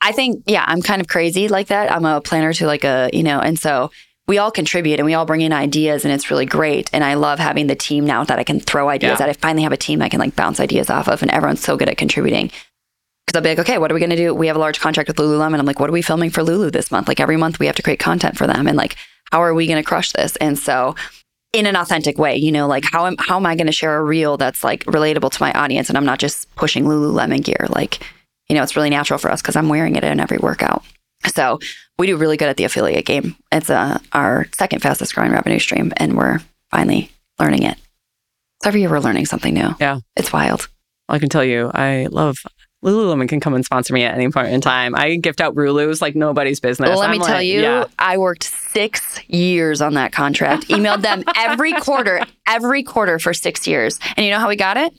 I 0.00 0.12
think, 0.12 0.44
yeah, 0.46 0.64
I'm 0.66 0.80
kind 0.80 1.00
of 1.00 1.08
crazy 1.08 1.48
like 1.48 1.68
that. 1.68 1.90
I'm 1.90 2.04
a 2.04 2.20
planner 2.20 2.52
to 2.54 2.66
like 2.66 2.84
a, 2.84 3.10
you 3.12 3.22
know, 3.22 3.40
and 3.40 3.58
so 3.58 3.90
we 4.26 4.38
all 4.38 4.50
contribute 4.50 5.00
and 5.00 5.06
we 5.06 5.14
all 5.14 5.24
bring 5.24 5.40
in 5.40 5.52
ideas 5.52 6.04
and 6.04 6.12
it's 6.12 6.30
really 6.30 6.46
great. 6.46 6.88
And 6.92 7.02
I 7.02 7.14
love 7.14 7.38
having 7.38 7.66
the 7.66 7.74
team 7.74 8.04
now 8.04 8.24
that 8.24 8.38
I 8.38 8.44
can 8.44 8.60
throw 8.60 8.88
ideas 8.88 9.12
yeah. 9.12 9.26
that 9.26 9.28
I 9.28 9.32
finally 9.32 9.62
have 9.64 9.72
a 9.72 9.76
team 9.76 10.02
I 10.02 10.08
can 10.08 10.20
like 10.20 10.36
bounce 10.36 10.60
ideas 10.60 10.90
off 10.90 11.08
of 11.08 11.22
and 11.22 11.30
everyone's 11.30 11.62
so 11.62 11.76
good 11.76 11.88
at 11.88 11.96
contributing 11.96 12.50
because 13.28 13.36
I'll 13.36 13.42
be 13.42 13.50
like, 13.50 13.58
okay, 13.58 13.76
what 13.76 13.90
are 13.90 13.94
we 13.94 14.00
going 14.00 14.08
to 14.08 14.16
do? 14.16 14.34
We 14.34 14.46
have 14.46 14.56
a 14.56 14.58
large 14.58 14.80
contract 14.80 15.06
with 15.06 15.18
Lululemon. 15.18 15.58
I'm 15.58 15.66
like, 15.66 15.78
what 15.78 15.90
are 15.90 15.92
we 15.92 16.00
filming 16.00 16.30
for 16.30 16.42
Lulu 16.42 16.70
this 16.70 16.90
month? 16.90 17.08
Like 17.08 17.20
every 17.20 17.36
month 17.36 17.58
we 17.58 17.66
have 17.66 17.76
to 17.76 17.82
create 17.82 17.98
content 17.98 18.38
for 18.38 18.46
them, 18.46 18.66
and 18.66 18.74
like, 18.74 18.96
how 19.30 19.42
are 19.42 19.52
we 19.52 19.66
going 19.66 19.76
to 19.76 19.86
crush 19.86 20.12
this? 20.12 20.34
And 20.36 20.58
so, 20.58 20.94
in 21.52 21.66
an 21.66 21.76
authentic 21.76 22.16
way, 22.16 22.36
you 22.36 22.50
know, 22.50 22.66
like 22.66 22.84
how 22.90 23.06
am 23.06 23.16
how 23.18 23.36
am 23.36 23.44
I 23.44 23.54
going 23.54 23.66
to 23.66 23.72
share 23.72 23.98
a 23.98 24.02
reel 24.02 24.38
that's 24.38 24.64
like 24.64 24.82
relatable 24.84 25.30
to 25.30 25.42
my 25.42 25.52
audience, 25.52 25.90
and 25.90 25.98
I'm 25.98 26.06
not 26.06 26.18
just 26.18 26.54
pushing 26.56 26.84
Lululemon 26.84 27.44
gear. 27.44 27.66
Like, 27.68 28.02
you 28.48 28.56
know, 28.56 28.62
it's 28.62 28.76
really 28.76 28.88
natural 28.88 29.18
for 29.18 29.30
us 29.30 29.42
because 29.42 29.56
I'm 29.56 29.68
wearing 29.68 29.96
it 29.96 30.04
in 30.04 30.20
every 30.20 30.38
workout. 30.38 30.82
So 31.34 31.58
we 31.98 32.06
do 32.06 32.16
really 32.16 32.38
good 32.38 32.48
at 32.48 32.56
the 32.56 32.64
affiliate 32.64 33.04
game. 33.04 33.36
It's 33.52 33.68
uh, 33.68 33.98
our 34.14 34.46
second 34.56 34.80
fastest 34.80 35.14
growing 35.14 35.32
revenue 35.32 35.58
stream, 35.58 35.92
and 35.98 36.16
we're 36.16 36.40
finally 36.70 37.10
learning 37.38 37.64
it. 37.64 37.76
So 38.62 38.68
every 38.68 38.80
year 38.80 38.88
we're 38.88 39.00
learning 39.00 39.26
something 39.26 39.52
new. 39.52 39.76
Yeah, 39.78 40.00
it's 40.16 40.32
wild. 40.32 40.68
I 41.10 41.18
can 41.18 41.28
tell 41.28 41.44
you, 41.44 41.70
I 41.74 42.06
love 42.10 42.38
Lululemon 42.84 43.28
can 43.28 43.40
come 43.40 43.54
and 43.54 43.64
sponsor 43.64 43.92
me 43.92 44.04
at 44.04 44.14
any 44.14 44.30
point 44.30 44.48
in 44.48 44.60
time. 44.60 44.94
I 44.94 45.16
gift 45.16 45.40
out 45.40 45.54
Lulus 45.56 46.00
like 46.00 46.14
nobody's 46.14 46.60
business. 46.60 46.88
Well, 46.88 47.00
let 47.00 47.10
I'm 47.10 47.18
me 47.18 47.24
tell 47.24 47.42
you, 47.42 47.60
yeah. 47.60 47.84
I 47.98 48.18
worked 48.18 48.44
six 48.44 49.20
years 49.26 49.80
on 49.80 49.94
that 49.94 50.12
contract. 50.12 50.68
Emailed 50.68 51.02
them 51.02 51.24
every 51.36 51.72
quarter, 51.72 52.22
every 52.46 52.84
quarter 52.84 53.18
for 53.18 53.34
six 53.34 53.66
years. 53.66 53.98
And 54.16 54.24
you 54.24 54.30
know 54.30 54.38
how 54.38 54.48
we 54.48 54.56
got 54.56 54.76
it? 54.76 54.92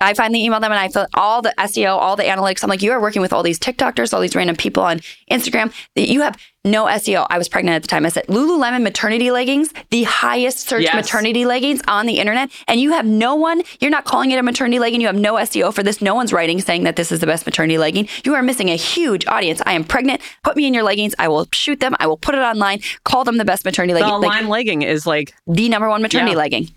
I 0.00 0.14
finally 0.14 0.40
emailed 0.40 0.60
them 0.60 0.72
and 0.72 0.78
I 0.78 0.88
filled 0.88 1.08
all 1.14 1.42
the 1.42 1.54
SEO, 1.58 1.96
all 1.96 2.16
the 2.16 2.24
analytics. 2.24 2.62
I'm 2.62 2.68
like, 2.68 2.82
you 2.82 2.92
are 2.92 3.00
working 3.00 3.22
with 3.22 3.32
all 3.32 3.42
these 3.42 3.58
TikTokers, 3.58 4.12
all 4.12 4.20
these 4.20 4.36
random 4.36 4.56
people 4.56 4.82
on 4.82 5.00
Instagram 5.30 5.72
that 5.94 6.08
you 6.08 6.20
have 6.20 6.36
no 6.64 6.84
SEO. 6.86 7.26
I 7.30 7.38
was 7.38 7.48
pregnant 7.48 7.76
at 7.76 7.82
the 7.82 7.88
time. 7.88 8.04
I 8.04 8.08
said, 8.08 8.26
Lululemon 8.26 8.82
maternity 8.82 9.30
leggings, 9.30 9.72
the 9.90 10.02
highest 10.02 10.68
search 10.68 10.82
yes. 10.82 10.94
maternity 10.94 11.46
leggings 11.46 11.80
on 11.86 12.06
the 12.06 12.18
internet. 12.18 12.50
And 12.66 12.80
you 12.80 12.90
have 12.92 13.06
no 13.06 13.36
one, 13.36 13.62
you're 13.80 13.90
not 13.90 14.04
calling 14.04 14.32
it 14.32 14.38
a 14.38 14.42
maternity 14.42 14.78
legging. 14.78 15.00
You 15.00 15.06
have 15.06 15.16
no 15.16 15.34
SEO 15.34 15.72
for 15.72 15.82
this. 15.82 16.02
No 16.02 16.14
one's 16.14 16.32
writing 16.32 16.60
saying 16.60 16.82
that 16.84 16.96
this 16.96 17.12
is 17.12 17.20
the 17.20 17.26
best 17.26 17.46
maternity 17.46 17.78
legging. 17.78 18.08
You 18.24 18.34
are 18.34 18.42
missing 18.42 18.68
a 18.68 18.76
huge 18.76 19.26
audience. 19.26 19.62
I 19.64 19.72
am 19.72 19.84
pregnant. 19.84 20.20
Put 20.42 20.56
me 20.56 20.66
in 20.66 20.74
your 20.74 20.82
leggings. 20.82 21.14
I 21.18 21.28
will 21.28 21.46
shoot 21.52 21.80
them. 21.80 21.94
I 22.00 22.06
will 22.06 22.18
put 22.18 22.34
it 22.34 22.40
online, 22.40 22.80
call 23.04 23.24
them 23.24 23.38
the 23.38 23.44
best 23.44 23.64
maternity 23.64 23.94
legging. 23.94 24.08
The 24.08 24.14
online 24.14 24.48
like, 24.48 24.66
legging 24.66 24.82
is 24.82 25.06
like 25.06 25.34
the 25.46 25.68
number 25.68 25.88
one 25.88 26.02
maternity 26.02 26.32
yeah. 26.32 26.38
legging 26.38 26.68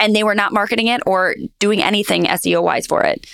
and 0.00 0.14
they 0.14 0.24
were 0.24 0.34
not 0.34 0.52
marketing 0.52 0.88
it 0.88 1.00
or 1.06 1.34
doing 1.58 1.82
anything 1.82 2.24
SEO 2.24 2.62
wise 2.62 2.86
for 2.86 3.02
it. 3.02 3.26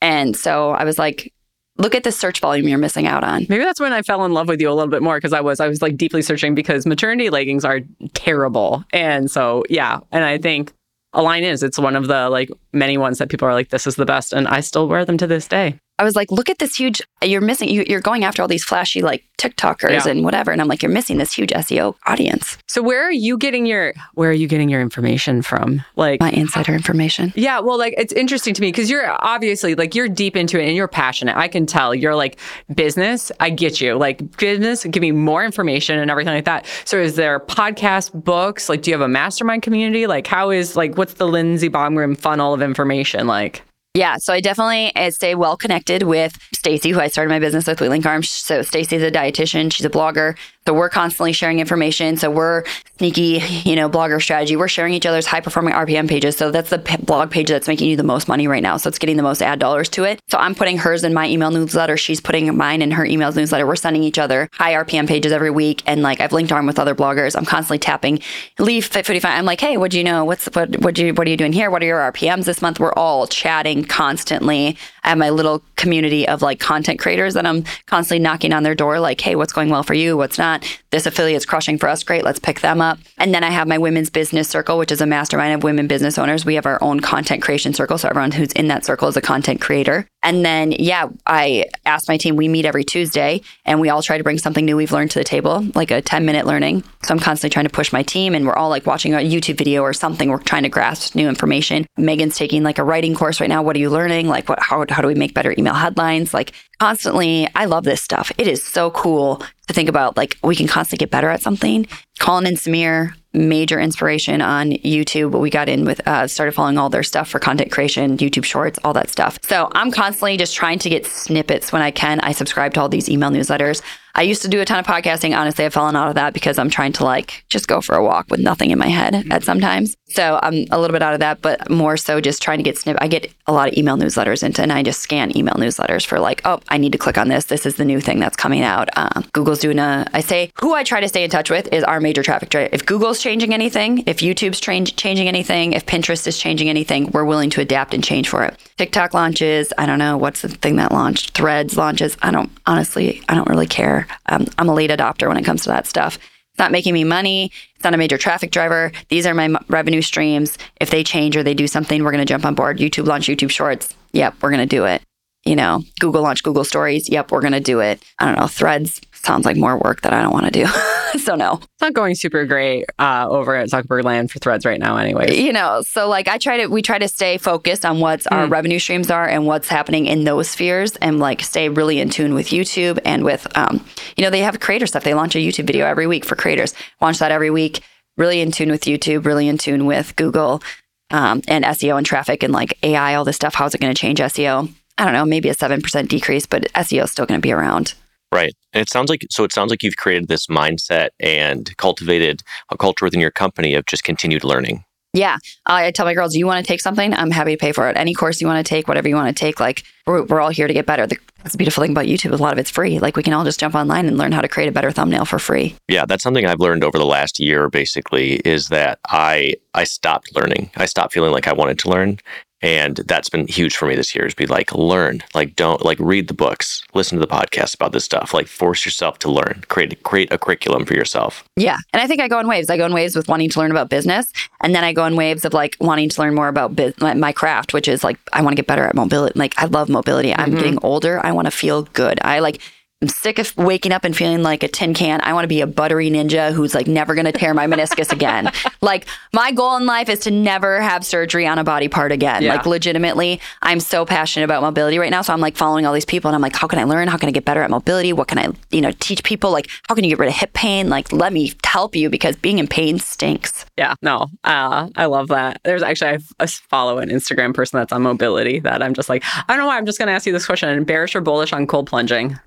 And 0.00 0.36
so 0.36 0.70
I 0.70 0.84
was 0.84 0.98
like, 0.98 1.32
look 1.76 1.94
at 1.94 2.04
the 2.04 2.12
search 2.12 2.40
volume 2.40 2.68
you're 2.68 2.78
missing 2.78 3.06
out 3.06 3.24
on. 3.24 3.46
Maybe 3.48 3.64
that's 3.64 3.80
when 3.80 3.92
I 3.92 4.02
fell 4.02 4.24
in 4.24 4.32
love 4.32 4.48
with 4.48 4.60
you 4.60 4.70
a 4.70 4.74
little 4.74 4.90
bit 4.90 5.02
more 5.02 5.16
because 5.16 5.32
I 5.32 5.40
was 5.40 5.60
I 5.60 5.68
was 5.68 5.80
like 5.80 5.96
deeply 5.96 6.22
searching 6.22 6.54
because 6.54 6.86
maternity 6.86 7.30
leggings 7.30 7.64
are 7.64 7.80
terrible. 8.14 8.84
And 8.92 9.30
so 9.30 9.64
yeah, 9.68 10.00
and 10.12 10.24
I 10.24 10.38
think 10.38 10.72
Align 11.12 11.44
is 11.44 11.62
it's 11.62 11.78
one 11.78 11.96
of 11.96 12.06
the 12.06 12.28
like 12.28 12.50
many 12.72 12.98
ones 12.98 13.18
that 13.18 13.28
people 13.30 13.48
are 13.48 13.54
like 13.54 13.70
this 13.70 13.86
is 13.86 13.96
the 13.96 14.06
best 14.06 14.32
and 14.32 14.46
I 14.46 14.60
still 14.60 14.88
wear 14.88 15.04
them 15.04 15.18
to 15.18 15.26
this 15.26 15.48
day. 15.48 15.78
I 15.98 16.04
was 16.04 16.14
like, 16.16 16.30
look 16.30 16.48
at 16.48 16.58
this 16.58 16.76
huge, 16.76 17.00
you're 17.22 17.40
missing, 17.40 17.68
you, 17.68 17.84
you're 17.88 18.00
going 18.00 18.24
after 18.24 18.40
all 18.42 18.48
these 18.48 18.64
flashy 18.64 19.02
like 19.02 19.24
TikTokers 19.38 20.04
Yeah. 20.04 20.08
and 20.10 20.24
whatever. 20.24 20.50
And 20.52 20.60
I'm 20.60 20.68
like, 20.68 20.82
you're 20.82 20.92
missing 20.92 21.18
this 21.18 21.32
huge 21.32 21.50
SEO 21.50 21.94
audience. 22.06 22.58
So 22.66 22.82
where 22.82 23.02
are 23.02 23.10
you 23.12 23.36
getting 23.38 23.66
your 23.66 23.94
where 24.14 24.30
are 24.30 24.34
you 24.34 24.46
getting 24.48 24.68
your 24.68 24.80
information 24.80 25.42
from? 25.42 25.82
Like 25.96 26.20
My 26.20 26.30
insider 26.30 26.72
information. 26.74 27.32
Yeah, 27.36 27.60
well, 27.60 27.78
like 27.78 27.94
it's 27.96 28.12
interesting 28.12 28.54
to 28.54 28.60
me 28.60 28.68
because 28.68 28.90
you're 28.90 29.10
obviously 29.24 29.74
like 29.74 29.94
you're 29.94 30.08
deep 30.08 30.36
into 30.36 30.60
it 30.60 30.66
and 30.66 30.76
you're 30.76 30.88
passionate. 30.88 31.36
I 31.36 31.48
can 31.48 31.66
tell 31.66 31.94
you're 31.94 32.16
like 32.16 32.38
business. 32.74 33.32
I 33.40 33.50
get 33.50 33.80
you. 33.80 33.94
Like 33.96 34.36
business, 34.38 34.84
give 34.84 35.00
me 35.00 35.12
more 35.12 35.44
information 35.44 35.98
and 35.98 36.10
everything 36.10 36.34
like 36.34 36.44
that. 36.44 36.66
So, 36.84 36.98
is 36.98 37.16
there 37.16 37.40
podcast, 37.40 38.12
books? 38.24 38.68
Like, 38.68 38.82
do 38.82 38.90
you 38.90 38.94
have 38.94 39.00
a 39.00 39.08
mastermind 39.08 39.62
community? 39.62 40.06
Like, 40.06 40.26
how 40.26 40.50
is 40.50 40.76
like 40.76 40.96
what's 40.96 41.14
the 41.14 41.26
Lindsey 41.26 41.68
Bomgren 41.68 42.16
funnel 42.18 42.54
of 42.54 42.62
information 42.62 43.26
like? 43.26 43.62
Yeah, 43.94 44.16
so 44.18 44.32
I 44.32 44.40
definitely 44.40 44.92
stay 45.10 45.34
well 45.34 45.56
connected 45.56 46.04
with 46.04 46.38
Stacy, 46.54 46.90
who 46.90 47.00
I 47.00 47.08
started 47.08 47.30
my 47.30 47.38
business 47.40 47.66
with, 47.66 47.80
Wheeling 47.80 48.06
Arms. 48.06 48.28
So 48.28 48.62
Stacy's 48.62 49.02
a 49.02 49.10
dietitian, 49.10 49.72
she's 49.72 49.86
a 49.86 49.90
blogger. 49.90 50.36
So 50.68 50.74
we're 50.74 50.90
constantly 50.90 51.32
sharing 51.32 51.60
information. 51.60 52.18
So 52.18 52.30
we're 52.30 52.62
sneaky, 52.98 53.40
you 53.64 53.74
know, 53.74 53.88
blogger 53.88 54.20
strategy. 54.20 54.54
We're 54.54 54.68
sharing 54.68 54.92
each 54.92 55.06
other's 55.06 55.24
high 55.24 55.40
performing 55.40 55.72
RPM 55.72 56.10
pages. 56.10 56.36
So 56.36 56.50
that's 56.50 56.68
the 56.68 56.76
blog 57.06 57.30
page 57.30 57.48
that's 57.48 57.66
making 57.66 57.88
you 57.88 57.96
the 57.96 58.02
most 58.02 58.28
money 58.28 58.46
right 58.46 58.62
now. 58.62 58.76
So 58.76 58.88
it's 58.88 58.98
getting 58.98 59.16
the 59.16 59.22
most 59.22 59.40
ad 59.40 59.60
dollars 59.60 59.88
to 59.90 60.04
it. 60.04 60.20
So 60.28 60.36
I'm 60.36 60.54
putting 60.54 60.76
hers 60.76 61.04
in 61.04 61.14
my 61.14 61.26
email 61.26 61.50
newsletter. 61.50 61.96
She's 61.96 62.20
putting 62.20 62.54
mine 62.54 62.82
in 62.82 62.90
her 62.90 63.06
emails 63.06 63.34
newsletter. 63.34 63.66
We're 63.66 63.76
sending 63.76 64.02
each 64.02 64.18
other 64.18 64.50
high 64.52 64.74
RPM 64.74 65.08
pages 65.08 65.32
every 65.32 65.50
week. 65.50 65.82
And 65.86 66.02
like 66.02 66.20
I've 66.20 66.34
linked 66.34 66.52
arm 66.52 66.66
with 66.66 66.78
other 66.78 66.94
bloggers. 66.94 67.34
I'm 67.34 67.46
constantly 67.46 67.78
tapping 67.78 68.20
leave 68.58 68.84
fit 68.84 69.06
55. 69.06 69.38
I'm 69.38 69.46
like, 69.46 69.62
hey, 69.62 69.78
what 69.78 69.90
do 69.90 69.96
you 69.96 70.04
know? 70.04 70.26
What's 70.26 70.54
what 70.54 70.78
what 70.80 70.94
do 70.94 71.06
you 71.06 71.14
what 71.14 71.26
are 71.26 71.30
you 71.30 71.38
doing 71.38 71.54
here? 71.54 71.70
What 71.70 71.82
are 71.82 71.86
your 71.86 72.12
RPMs 72.12 72.44
this 72.44 72.60
month? 72.60 72.78
We're 72.78 72.92
all 72.92 73.26
chatting 73.26 73.84
constantly. 73.84 74.76
I 75.02 75.12
have 75.12 75.18
my 75.18 75.30
little 75.30 75.62
community 75.76 76.28
of 76.28 76.42
like 76.42 76.60
content 76.60 76.98
creators 76.98 77.32
that 77.32 77.46
I'm 77.46 77.64
constantly 77.86 78.22
knocking 78.22 78.52
on 78.52 78.64
their 78.64 78.74
door, 78.74 79.00
like, 79.00 79.22
hey, 79.22 79.36
what's 79.36 79.54
going 79.54 79.70
well 79.70 79.82
for 79.82 79.94
you? 79.94 80.18
What's 80.18 80.36
not? 80.36 80.57
This 80.90 81.06
affiliate's 81.06 81.46
crushing 81.46 81.78
for 81.78 81.88
us. 81.88 82.02
Great, 82.02 82.24
let's 82.24 82.38
pick 82.38 82.60
them 82.60 82.80
up. 82.80 82.98
And 83.18 83.34
then 83.34 83.44
I 83.44 83.50
have 83.50 83.68
my 83.68 83.78
women's 83.78 84.10
business 84.10 84.48
circle, 84.48 84.78
which 84.78 84.92
is 84.92 85.00
a 85.00 85.06
mastermind 85.06 85.54
of 85.54 85.62
women 85.62 85.86
business 85.86 86.18
owners. 86.18 86.44
We 86.44 86.54
have 86.54 86.66
our 86.66 86.82
own 86.82 87.00
content 87.00 87.42
creation 87.42 87.74
circle. 87.74 87.98
So 87.98 88.08
everyone 88.08 88.32
who's 88.32 88.52
in 88.52 88.68
that 88.68 88.84
circle 88.84 89.08
is 89.08 89.16
a 89.16 89.20
content 89.20 89.60
creator. 89.60 90.06
And 90.22 90.44
then, 90.44 90.72
yeah, 90.72 91.08
I 91.26 91.66
asked 91.86 92.08
my 92.08 92.16
team, 92.16 92.36
we 92.36 92.48
meet 92.48 92.64
every 92.64 92.84
Tuesday 92.84 93.40
and 93.64 93.80
we 93.80 93.88
all 93.88 94.02
try 94.02 94.18
to 94.18 94.24
bring 94.24 94.38
something 94.38 94.64
new 94.64 94.76
we've 94.76 94.92
learned 94.92 95.12
to 95.12 95.18
the 95.18 95.24
table, 95.24 95.64
like 95.74 95.90
a 95.90 96.02
10 96.02 96.26
minute 96.26 96.44
learning. 96.44 96.82
So 97.04 97.14
I'm 97.14 97.20
constantly 97.20 97.52
trying 97.52 97.66
to 97.66 97.70
push 97.70 97.92
my 97.92 98.02
team 98.02 98.34
and 98.34 98.46
we're 98.46 98.56
all 98.56 98.68
like 98.68 98.84
watching 98.84 99.14
a 99.14 99.18
YouTube 99.18 99.56
video 99.56 99.82
or 99.82 99.92
something. 99.92 100.28
We're 100.28 100.38
trying 100.38 100.64
to 100.64 100.68
grasp 100.68 101.14
new 101.14 101.28
information. 101.28 101.86
Megan's 101.96 102.36
taking 102.36 102.64
like 102.64 102.78
a 102.78 102.84
writing 102.84 103.14
course 103.14 103.40
right 103.40 103.48
now. 103.48 103.62
What 103.62 103.76
are 103.76 103.80
you 103.80 103.90
learning? 103.90 104.28
Like, 104.28 104.48
what, 104.48 104.60
how, 104.60 104.84
how 104.88 105.02
do 105.02 105.08
we 105.08 105.14
make 105.14 105.34
better 105.34 105.54
email 105.56 105.74
headlines? 105.74 106.34
Like, 106.34 106.52
constantly, 106.80 107.48
I 107.54 107.66
love 107.66 107.84
this 107.84 108.02
stuff. 108.02 108.32
It 108.38 108.48
is 108.48 108.62
so 108.62 108.90
cool 108.90 109.42
to 109.68 109.74
think 109.74 109.88
about. 109.88 110.16
Like, 110.16 110.36
we 110.42 110.56
can 110.56 110.66
constantly 110.66 111.04
get 111.04 111.10
better 111.10 111.28
at 111.28 111.42
something. 111.42 111.86
Colin 112.18 112.46
and 112.46 112.56
Samir, 112.56 113.14
major 113.32 113.78
inspiration 113.78 114.40
on 114.40 114.72
YouTube. 114.72 115.38
We 115.38 115.50
got 115.50 115.68
in 115.68 115.84
with, 115.84 116.06
uh, 116.06 116.26
started 116.26 116.52
following 116.52 116.78
all 116.78 116.88
their 116.88 117.02
stuff 117.02 117.28
for 117.28 117.38
content 117.38 117.70
creation, 117.70 118.16
YouTube 118.16 118.44
shorts, 118.44 118.78
all 118.84 118.92
that 118.94 119.10
stuff. 119.10 119.38
So 119.42 119.68
I'm 119.72 119.90
constantly 119.90 120.36
just 120.36 120.56
trying 120.56 120.78
to 120.80 120.88
get 120.88 121.06
snippets 121.06 121.72
when 121.72 121.82
I 121.82 121.90
can. 121.90 122.20
I 122.20 122.32
subscribe 122.32 122.74
to 122.74 122.80
all 122.80 122.88
these 122.88 123.08
email 123.08 123.30
newsletters. 123.30 123.82
I 124.14 124.22
used 124.22 124.42
to 124.42 124.48
do 124.48 124.60
a 124.60 124.64
ton 124.64 124.78
of 124.78 124.86
podcasting. 124.86 125.36
Honestly, 125.36 125.64
I've 125.64 125.72
fallen 125.72 125.96
out 125.96 126.08
of 126.08 126.14
that 126.16 126.32
because 126.32 126.58
I'm 126.58 126.70
trying 126.70 126.92
to 126.94 127.04
like 127.04 127.44
just 127.48 127.68
go 127.68 127.80
for 127.80 127.94
a 127.94 128.02
walk 128.02 128.26
with 128.30 128.40
nothing 128.40 128.70
in 128.70 128.78
my 128.78 128.88
head 128.88 129.26
at 129.30 129.44
sometimes. 129.44 129.96
So 130.08 130.40
I'm 130.42 130.64
a 130.70 130.80
little 130.80 130.92
bit 130.94 131.02
out 131.02 131.14
of 131.14 131.20
that, 131.20 131.42
but 131.42 131.68
more 131.70 131.96
so 131.96 132.20
just 132.20 132.42
trying 132.42 132.58
to 132.58 132.64
get 132.64 132.78
snip. 132.78 132.96
I 133.00 133.08
get 133.08 133.32
a 133.46 133.52
lot 133.52 133.68
of 133.68 133.76
email 133.76 133.96
newsletters 133.96 134.42
into, 134.42 134.62
and 134.62 134.72
I 134.72 134.82
just 134.82 135.00
scan 135.00 135.36
email 135.36 135.54
newsletters 135.54 136.06
for 136.06 136.18
like, 136.18 136.40
oh, 136.44 136.60
I 136.68 136.78
need 136.78 136.92
to 136.92 136.98
click 136.98 137.18
on 137.18 137.28
this. 137.28 137.44
This 137.44 137.66
is 137.66 137.76
the 137.76 137.84
new 137.84 138.00
thing 138.00 138.18
that's 138.18 138.36
coming 138.36 138.62
out. 138.62 138.88
Um, 138.96 139.24
Google's 139.32 139.60
doing 139.60 139.78
a. 139.78 140.06
I 140.12 140.20
say 140.20 140.50
who 140.60 140.74
I 140.74 140.82
try 140.84 141.00
to 141.00 141.08
stay 141.08 141.24
in 141.24 141.30
touch 141.30 141.50
with 141.50 141.72
is 141.72 141.84
our 141.84 142.00
major 142.00 142.22
traffic 142.22 142.48
driver. 142.48 142.70
If 142.72 142.86
Google's 142.86 143.20
changing 143.20 143.52
anything, 143.52 144.04
if 144.06 144.18
YouTube's 144.18 144.60
change, 144.60 144.96
changing 144.96 145.28
anything, 145.28 145.74
if 145.74 145.84
Pinterest 145.86 146.26
is 146.26 146.38
changing 146.38 146.68
anything, 146.68 147.10
we're 147.10 147.24
willing 147.24 147.50
to 147.50 147.60
adapt 147.60 147.92
and 147.92 148.02
change 148.02 148.28
for 148.28 148.44
it. 148.44 148.58
TikTok 148.78 149.12
launches. 149.12 149.72
I 149.76 149.86
don't 149.86 149.98
know 149.98 150.16
what's 150.16 150.42
the 150.42 150.48
thing 150.48 150.76
that 150.76 150.92
launched. 150.92 151.32
Threads 151.32 151.76
launches. 151.76 152.16
I 152.22 152.30
don't 152.30 152.50
honestly. 152.66 153.22
I 153.28 153.34
don't 153.34 153.48
really 153.48 153.66
care. 153.66 153.97
Um, 154.26 154.46
I'm 154.58 154.68
a 154.68 154.74
late 154.74 154.90
adopter 154.90 155.28
when 155.28 155.36
it 155.36 155.44
comes 155.44 155.62
to 155.62 155.68
that 155.70 155.86
stuff. 155.86 156.16
It's 156.16 156.58
not 156.58 156.72
making 156.72 156.94
me 156.94 157.04
money. 157.04 157.52
It's 157.76 157.84
not 157.84 157.94
a 157.94 157.98
major 157.98 158.18
traffic 158.18 158.50
driver. 158.50 158.92
These 159.08 159.26
are 159.26 159.34
my 159.34 159.44
m- 159.44 159.64
revenue 159.68 160.02
streams. 160.02 160.58
If 160.80 160.90
they 160.90 161.04
change 161.04 161.36
or 161.36 161.42
they 161.42 161.54
do 161.54 161.66
something, 161.66 162.02
we're 162.02 162.10
going 162.10 162.26
to 162.26 162.32
jump 162.32 162.44
on 162.44 162.54
board. 162.54 162.78
YouTube 162.78 163.06
launch 163.06 163.28
YouTube 163.28 163.50
Shorts. 163.50 163.94
Yep, 164.12 164.36
we're 164.42 164.50
going 164.50 164.60
to 164.60 164.66
do 164.66 164.84
it. 164.84 165.02
You 165.44 165.56
know, 165.56 165.82
Google 166.00 166.22
launch 166.22 166.42
Google 166.42 166.64
Stories. 166.64 167.08
Yep, 167.08 167.30
we're 167.30 167.40
going 167.40 167.52
to 167.52 167.60
do 167.60 167.80
it. 167.80 168.02
I 168.18 168.26
don't 168.26 168.38
know. 168.38 168.48
Threads 168.48 169.00
sounds 169.24 169.44
like 169.44 169.56
more 169.56 169.78
work 169.78 170.02
that 170.02 170.12
I 170.12 170.22
don't 170.22 170.32
want 170.32 170.46
to 170.46 170.50
do. 170.50 170.66
so 171.18 171.34
no. 171.34 171.54
It's 171.54 171.82
not 171.82 171.94
going 171.94 172.14
super 172.14 172.44
great 172.44 172.86
uh, 172.98 173.26
over 173.28 173.54
at 173.54 173.68
Zuckerberg 173.68 174.04
Land 174.04 174.30
for 174.30 174.38
Threads 174.38 174.64
right 174.66 174.78
now, 174.80 174.96
anyway. 174.96 175.36
you 175.40 175.52
know 175.52 175.82
so 175.82 176.08
like 176.08 176.28
i 176.28 176.38
try 176.38 176.58
to 176.58 176.66
we 176.66 176.82
try 176.82 176.98
to 176.98 177.08
stay 177.08 177.38
focused 177.38 177.84
on 177.84 178.00
what's 178.00 178.26
our 178.28 178.46
revenue 178.46 178.78
streams 178.78 179.10
are 179.10 179.26
and 179.26 179.46
what's 179.46 179.68
happening 179.68 180.06
in 180.06 180.24
those 180.24 180.48
spheres 180.48 180.96
and 180.96 181.18
like 181.18 181.40
stay 181.42 181.68
really 181.68 182.00
in 182.00 182.08
tune 182.10 182.34
with 182.34 182.48
youtube 182.48 182.98
and 183.04 183.24
with 183.24 183.46
um 183.56 183.84
you 184.16 184.24
know 184.24 184.30
they 184.30 184.40
have 184.40 184.58
creator 184.60 184.86
stuff. 184.86 185.04
They 185.04 185.14
launch 185.14 185.34
a 185.34 185.38
youtube 185.38 185.66
video 185.66 185.86
every 185.86 186.06
week 186.06 186.24
for 186.24 186.36
creators. 186.36 186.74
Launch 187.00 187.18
that 187.18 187.32
every 187.32 187.50
week. 187.50 187.82
Really 188.16 188.40
in 188.40 188.50
tune 188.52 188.70
with 188.70 188.82
youtube 188.82 189.24
really 189.24 189.48
in 189.48 189.58
tune 189.58 189.86
with 189.86 190.16
google 190.16 190.62
um, 191.10 191.40
and 191.48 191.64
seo 191.64 191.96
and 191.96 192.04
traffic 192.06 192.42
and 192.42 192.52
like 192.52 192.76
ai 192.82 193.14
all 193.14 193.24
this 193.24 193.36
stuff. 193.36 193.54
How's 193.54 193.74
it 193.74 193.80
going 193.80 193.94
to 193.94 194.00
change 194.00 194.18
seo 194.20 194.68
i 194.98 195.04
don't 195.04 195.14
know. 195.14 195.24
Maybe 195.24 195.48
a 195.48 195.54
7% 195.54 196.08
decrease 196.08 196.46
but 196.46 196.64
seo 196.74 197.04
is 197.04 197.10
still 197.12 197.26
going 197.26 197.40
to 197.40 197.42
be 197.42 197.52
around 197.52 197.94
Right. 198.32 198.54
And 198.72 198.82
it 198.82 198.90
sounds 198.90 199.08
like 199.08 199.26
so 199.30 199.44
it 199.44 199.52
sounds 199.52 199.70
like 199.70 199.82
you've 199.82 199.96
created 199.96 200.28
this 200.28 200.46
mindset 200.48 201.10
and 201.18 201.74
cultivated 201.78 202.42
a 202.70 202.76
culture 202.76 203.04
within 203.04 203.20
your 203.20 203.30
company 203.30 203.74
of 203.74 203.86
just 203.86 204.04
continued 204.04 204.44
learning. 204.44 204.84
Yeah. 205.14 205.38
I 205.64 205.86
I 205.86 205.90
tell 205.90 206.04
my 206.04 206.14
girls, 206.14 206.36
you 206.36 206.46
want 206.46 206.64
to 206.64 206.68
take 206.68 206.80
something? 206.80 207.14
I'm 207.14 207.30
happy 207.30 207.52
to 207.52 207.56
pay 207.56 207.72
for 207.72 207.88
it. 207.88 207.96
Any 207.96 208.14
course 208.14 208.40
you 208.40 208.46
want 208.46 208.64
to 208.64 208.68
take, 208.68 208.86
whatever 208.86 209.08
you 209.08 209.14
want 209.14 209.34
to 209.34 209.38
take, 209.38 209.58
like 209.58 209.84
we're, 210.06 210.24
we're 210.24 210.40
all 210.40 210.50
here 210.50 210.68
to 210.68 210.74
get 210.74 210.84
better. 210.84 211.06
The, 211.06 211.16
that's 211.38 211.52
the 211.52 211.58
beautiful 211.58 211.82
thing 211.82 211.92
about 211.92 212.04
YouTube. 212.04 212.32
A 212.32 212.42
lot 212.42 212.52
of 212.52 212.58
it's 212.58 212.70
free. 212.70 212.98
Like 212.98 213.16
we 213.16 213.22
can 213.22 213.32
all 213.32 213.44
just 213.44 213.58
jump 213.58 213.74
online 213.74 214.06
and 214.06 214.18
learn 214.18 214.32
how 214.32 214.42
to 214.42 214.48
create 214.48 214.68
a 214.68 214.72
better 214.72 214.90
thumbnail 214.90 215.24
for 215.24 215.38
free. 215.38 215.74
Yeah, 215.88 216.04
that's 216.04 216.22
something 216.22 216.44
I've 216.44 216.60
learned 216.60 216.84
over 216.84 216.98
the 216.98 217.06
last 217.06 217.40
year 217.40 217.70
basically 217.70 218.34
is 218.44 218.68
that 218.68 218.98
I 219.08 219.54
I 219.72 219.84
stopped 219.84 220.36
learning. 220.36 220.70
I 220.76 220.84
stopped 220.84 221.14
feeling 221.14 221.32
like 221.32 221.48
I 221.48 221.54
wanted 221.54 221.78
to 221.80 221.88
learn. 221.88 222.18
And 222.60 222.96
that's 223.06 223.28
been 223.28 223.46
huge 223.46 223.76
for 223.76 223.86
me 223.86 223.94
this 223.94 224.14
year 224.14 224.26
is 224.26 224.34
be 224.34 224.46
like 224.46 224.74
learn, 224.74 225.22
like 225.34 225.54
don't 225.54 225.84
like 225.84 225.98
read 226.00 226.28
the 226.28 226.34
books, 226.34 226.82
listen 226.94 227.18
to 227.18 227.24
the 227.24 227.32
podcast 227.32 227.74
about 227.74 227.92
this 227.92 228.04
stuff, 228.04 228.34
like 228.34 228.48
force 228.48 228.84
yourself 228.84 229.18
to 229.20 229.30
learn, 229.30 229.64
create 229.68 230.02
create 230.02 230.32
a 230.32 230.38
curriculum 230.38 230.84
for 230.84 230.94
yourself. 230.94 231.44
Yeah. 231.56 231.76
And 231.92 232.02
I 232.02 232.06
think 232.06 232.20
I 232.20 232.28
go 232.28 232.40
in 232.40 232.48
waves. 232.48 232.68
I 232.68 232.76
go 232.76 232.86
in 232.86 232.92
waves 232.92 233.14
with 233.14 233.28
wanting 233.28 233.50
to 233.50 233.60
learn 233.60 233.70
about 233.70 233.88
business. 233.88 234.32
And 234.60 234.74
then 234.74 234.82
I 234.82 234.92
go 234.92 235.04
in 235.04 235.14
waves 235.14 235.44
of 235.44 235.54
like 235.54 235.76
wanting 235.80 236.08
to 236.08 236.20
learn 236.20 236.34
more 236.34 236.48
about 236.48 236.74
bu- 236.74 236.92
my, 237.00 237.14
my 237.14 237.32
craft, 237.32 237.72
which 237.72 237.86
is 237.86 238.02
like, 238.02 238.18
I 238.32 238.42
want 238.42 238.52
to 238.52 238.56
get 238.56 238.66
better 238.66 238.84
at 238.84 238.94
mobility. 238.94 239.38
Like 239.38 239.54
I 239.56 239.66
love 239.66 239.88
mobility. 239.88 240.34
I'm 240.34 240.48
mm-hmm. 240.48 240.56
getting 240.56 240.78
older. 240.82 241.24
I 241.24 241.32
want 241.32 241.46
to 241.46 241.52
feel 241.52 241.82
good. 241.82 242.18
I 242.22 242.40
like, 242.40 242.60
I'm 243.00 243.08
sick 243.08 243.38
of 243.38 243.56
waking 243.56 243.92
up 243.92 244.04
and 244.04 244.16
feeling 244.16 244.42
like 244.42 244.64
a 244.64 244.68
tin 244.68 244.92
can. 244.92 245.20
I 245.22 245.32
want 245.32 245.44
to 245.44 245.48
be 245.48 245.60
a 245.60 245.68
buttery 245.68 246.10
ninja 246.10 246.52
who's 246.52 246.74
like 246.74 246.88
never 246.88 247.14
going 247.14 247.26
to 247.26 247.32
tear 247.32 247.54
my 247.54 247.66
meniscus 247.66 248.12
again. 248.12 248.50
Like 248.80 249.08
my 249.32 249.50
goal 249.50 249.76
in 249.76 249.86
life 249.86 250.08
is 250.08 250.20
to 250.20 250.30
never 250.30 250.80
have 250.80 251.04
surgery 251.04 251.48
on 251.48 251.58
a 251.58 251.64
body 251.64 251.88
part 251.88 252.12
again. 252.12 252.44
Yeah. 252.44 252.54
Like 252.54 252.64
legitimately, 252.64 253.40
I'm 253.60 253.80
so 253.80 254.06
passionate 254.06 254.44
about 254.44 254.62
mobility 254.62 254.98
right 254.98 255.10
now. 255.10 255.20
So 255.22 255.32
I'm 255.32 255.40
like 255.40 255.56
following 255.56 255.84
all 255.84 255.92
these 255.92 256.04
people 256.04 256.28
and 256.28 256.36
I'm 256.36 256.40
like, 256.40 256.54
how 256.54 256.68
can 256.68 256.78
I 256.78 256.84
learn? 256.84 257.08
How 257.08 257.16
can 257.16 257.28
I 257.28 257.32
get 257.32 257.44
better 257.44 257.60
at 257.60 257.70
mobility? 257.70 258.12
What 258.12 258.28
can 258.28 258.38
I, 258.38 258.48
you 258.70 258.80
know, 258.80 258.92
teach 259.00 259.24
people? 259.24 259.50
Like, 259.50 259.68
how 259.88 259.96
can 259.96 260.04
you 260.04 260.10
get 260.10 260.20
rid 260.20 260.28
of 260.28 260.34
hip 260.36 260.52
pain? 260.52 260.88
Like, 260.88 261.12
let 261.12 261.32
me 261.32 261.52
help 261.64 261.96
you 261.96 262.08
because 262.08 262.36
being 262.36 262.58
in 262.60 262.68
pain 262.68 263.00
stinks. 263.00 263.66
Yeah, 263.76 263.94
no, 264.00 264.28
uh, 264.44 264.88
I 264.94 265.06
love 265.06 265.28
that. 265.28 265.60
There's 265.64 265.82
actually 265.82 266.24
I 266.38 266.46
follow 266.46 266.98
an 266.98 267.10
Instagram 267.10 267.52
person 267.52 267.78
that's 267.78 267.92
on 267.92 268.02
mobility 268.02 268.60
that 268.60 268.80
I'm 268.80 268.94
just 268.94 269.08
like 269.08 269.24
I 269.26 269.42
don't 269.48 269.58
know 269.58 269.66
why 269.66 269.76
I'm 269.76 269.86
just 269.86 269.98
going 269.98 270.06
to 270.06 270.12
ask 270.12 270.24
you 270.24 270.32
this 270.32 270.46
question: 270.46 270.84
bearish 270.84 271.16
or 271.16 271.20
bullish 271.20 271.52
on 271.52 271.66
cold 271.66 271.88
plunging? 271.88 272.38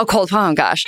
Oh, 0.00 0.06
cold. 0.06 0.30
Oh, 0.32 0.54
gosh. 0.54 0.82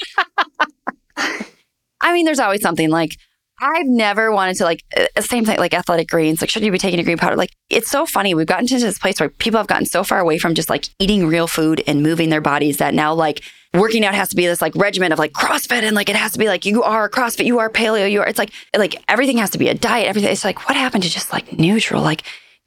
I 2.00 2.12
mean, 2.14 2.24
there's 2.24 2.38
always 2.38 2.62
something 2.62 2.88
like 2.88 3.16
I've 3.60 3.86
never 3.86 4.32
wanted 4.32 4.56
to 4.56 4.64
like 4.64 4.82
uh, 4.96 5.20
same 5.20 5.44
thing 5.44 5.58
like 5.58 5.74
athletic 5.74 6.08
greens. 6.08 6.40
Like, 6.40 6.48
should 6.48 6.64
you 6.64 6.72
be 6.72 6.78
taking 6.78 6.98
a 6.98 7.04
green 7.04 7.18
powder? 7.18 7.36
Like, 7.36 7.50
it's 7.68 7.90
so 7.90 8.06
funny. 8.06 8.34
We've 8.34 8.46
gotten 8.46 8.66
to 8.68 8.78
this 8.78 8.98
place 8.98 9.20
where 9.20 9.28
people 9.28 9.58
have 9.58 9.66
gotten 9.66 9.84
so 9.84 10.02
far 10.02 10.18
away 10.18 10.38
from 10.38 10.54
just 10.54 10.70
like 10.70 10.86
eating 10.98 11.26
real 11.26 11.46
food 11.46 11.82
and 11.86 12.02
moving 12.02 12.30
their 12.30 12.40
bodies 12.40 12.78
that 12.78 12.94
now 12.94 13.12
like 13.12 13.44
working 13.74 14.04
out 14.04 14.14
has 14.14 14.30
to 14.30 14.36
be 14.36 14.46
this 14.46 14.62
like 14.62 14.74
regimen 14.74 15.12
of 15.12 15.18
like 15.18 15.32
CrossFit 15.32 15.82
and 15.82 15.94
like 15.94 16.08
it 16.08 16.16
has 16.16 16.32
to 16.32 16.38
be 16.38 16.48
like 16.48 16.64
you 16.64 16.82
are 16.82 17.08
CrossFit, 17.10 17.44
you 17.44 17.58
are 17.58 17.68
paleo, 17.68 18.10
you 18.10 18.22
are. 18.22 18.26
It's 18.26 18.38
like 18.38 18.52
like 18.74 18.96
everything 19.08 19.36
has 19.36 19.50
to 19.50 19.58
be 19.58 19.68
a 19.68 19.74
diet. 19.74 20.08
Everything. 20.08 20.32
It's 20.32 20.44
like 20.44 20.66
what 20.68 20.76
happened 20.76 21.04
to 21.04 21.10
just 21.10 21.32
like 21.32 21.52
neutral? 21.58 22.02
Like 22.02 22.22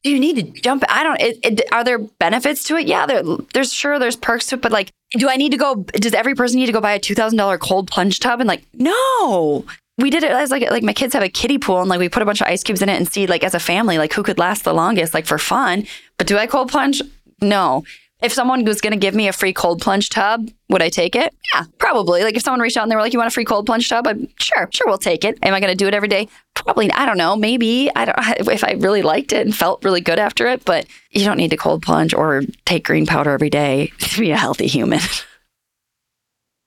you 0.10 0.20
need 0.20 0.36
to 0.36 0.62
jump? 0.62 0.84
I 0.90 1.04
don't. 1.04 1.22
It, 1.22 1.40
it, 1.44 1.62
are 1.72 1.84
there 1.84 2.00
benefits 2.00 2.64
to 2.66 2.78
it? 2.78 2.88
Yeah, 2.88 3.06
there, 3.06 3.24
there's 3.54 3.74
sure 3.74 4.00
there's 4.00 4.16
perks 4.16 4.48
to 4.48 4.56
it, 4.56 4.62
but 4.62 4.72
like, 4.72 4.92
do 5.12 5.30
I 5.30 5.36
need 5.36 5.52
to 5.52 5.58
go? 5.58 5.76
Does 5.76 6.14
every 6.14 6.36
person 6.36 6.60
need 6.60 6.68
to 6.68 6.72
go 6.72 6.82
buy 6.82 6.94
a 6.94 7.00
two 7.00 7.16
thousand 7.16 7.38
dollar 7.38 7.58
cold 7.58 7.90
plunge 7.90 8.20
tub? 8.20 8.40
And 8.40 8.48
like, 8.48 8.64
no. 8.74 9.66
We 9.98 10.10
did 10.10 10.24
it 10.24 10.32
as 10.32 10.52
like 10.52 10.70
like 10.70 10.84
my 10.84 10.92
kids 10.92 11.14
have 11.14 11.24
a 11.24 11.30
kiddie 11.30 11.58
pool 11.58 11.80
and 11.80 11.90
like 11.90 12.00
we 12.00 12.10
put 12.10 12.22
a 12.22 12.26
bunch 12.26 12.42
of 12.42 12.48
ice 12.48 12.64
cubes 12.64 12.82
in 12.82 12.90
it 12.90 12.98
and 12.98 13.08
see 13.10 13.28
like 13.28 13.46
as 13.46 13.56
a 13.56 13.60
family 13.60 13.98
like 13.98 14.12
who 14.12 14.24
could 14.24 14.38
last 14.38 14.66
the 14.66 14.74
longest 14.74 15.14
like 15.14 15.26
for 15.26 15.38
fun. 15.38 15.88
But 16.18 16.28
do 16.28 16.38
I 16.38 16.48
cold 16.48 16.70
plunge? 16.70 17.02
No. 17.42 17.86
If 18.22 18.34
someone 18.34 18.66
was 18.66 18.82
going 18.82 18.92
to 18.92 19.00
give 19.00 19.14
me 19.14 19.28
a 19.28 19.34
free 19.34 19.54
cold 19.54 19.82
plunge 19.82 20.10
tub, 20.10 20.50
would 20.70 20.82
I 20.82 20.90
take 20.90 21.16
it? 21.16 21.34
Yeah, 21.54 21.64
probably. 21.78 22.24
Like 22.24 22.36
if 22.36 22.42
someone 22.42 22.60
reached 22.60 22.76
out 22.76 22.84
and 22.84 22.92
they 22.92 22.96
were 22.96 23.02
like, 23.02 23.14
"You 23.14 23.20
want 23.20 23.28
a 23.28 23.34
free 23.34 23.46
cold 23.46 23.66
plunge 23.66 23.88
tub?" 23.88 24.08
I'm 24.08 24.28
sure, 24.40 24.68
sure, 24.72 24.88
we'll 24.88 24.98
take 24.98 25.24
it. 25.24 25.38
Am 25.44 25.54
I 25.54 25.60
going 25.60 25.72
to 25.72 25.78
do 25.78 25.88
it 25.88 25.94
every 25.94 26.08
day? 26.08 26.28
Probably. 26.66 26.92
I 26.92 27.06
don't 27.06 27.18
know. 27.18 27.36
Maybe. 27.36 27.90
I 27.96 28.06
don't. 28.06 28.18
If 28.52 28.64
I 28.64 28.74
really 28.74 29.02
liked 29.02 29.32
it 29.34 29.46
and 29.46 29.56
felt 29.56 29.84
really 29.84 30.02
good 30.02 30.20
after 30.20 30.48
it, 30.48 30.66
but 30.66 30.86
you 31.12 31.24
don't 31.24 31.38
need 31.38 31.52
to 31.52 31.58
cold 31.58 31.82
plunge 31.84 32.14
or 32.14 32.42
take 32.66 32.86
green 32.86 33.06
powder 33.06 33.32
every 33.32 33.50
day 33.50 33.92
to 34.00 34.20
be 34.20 34.32
a 34.32 34.38
healthy 34.38 34.68
human. 34.68 35.00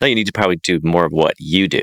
No, 0.00 0.06
you 0.06 0.14
need 0.14 0.26
to 0.26 0.32
probably 0.32 0.56
do 0.56 0.80
more 0.82 1.04
of 1.04 1.12
what 1.12 1.34
you 1.38 1.68
do. 1.68 1.82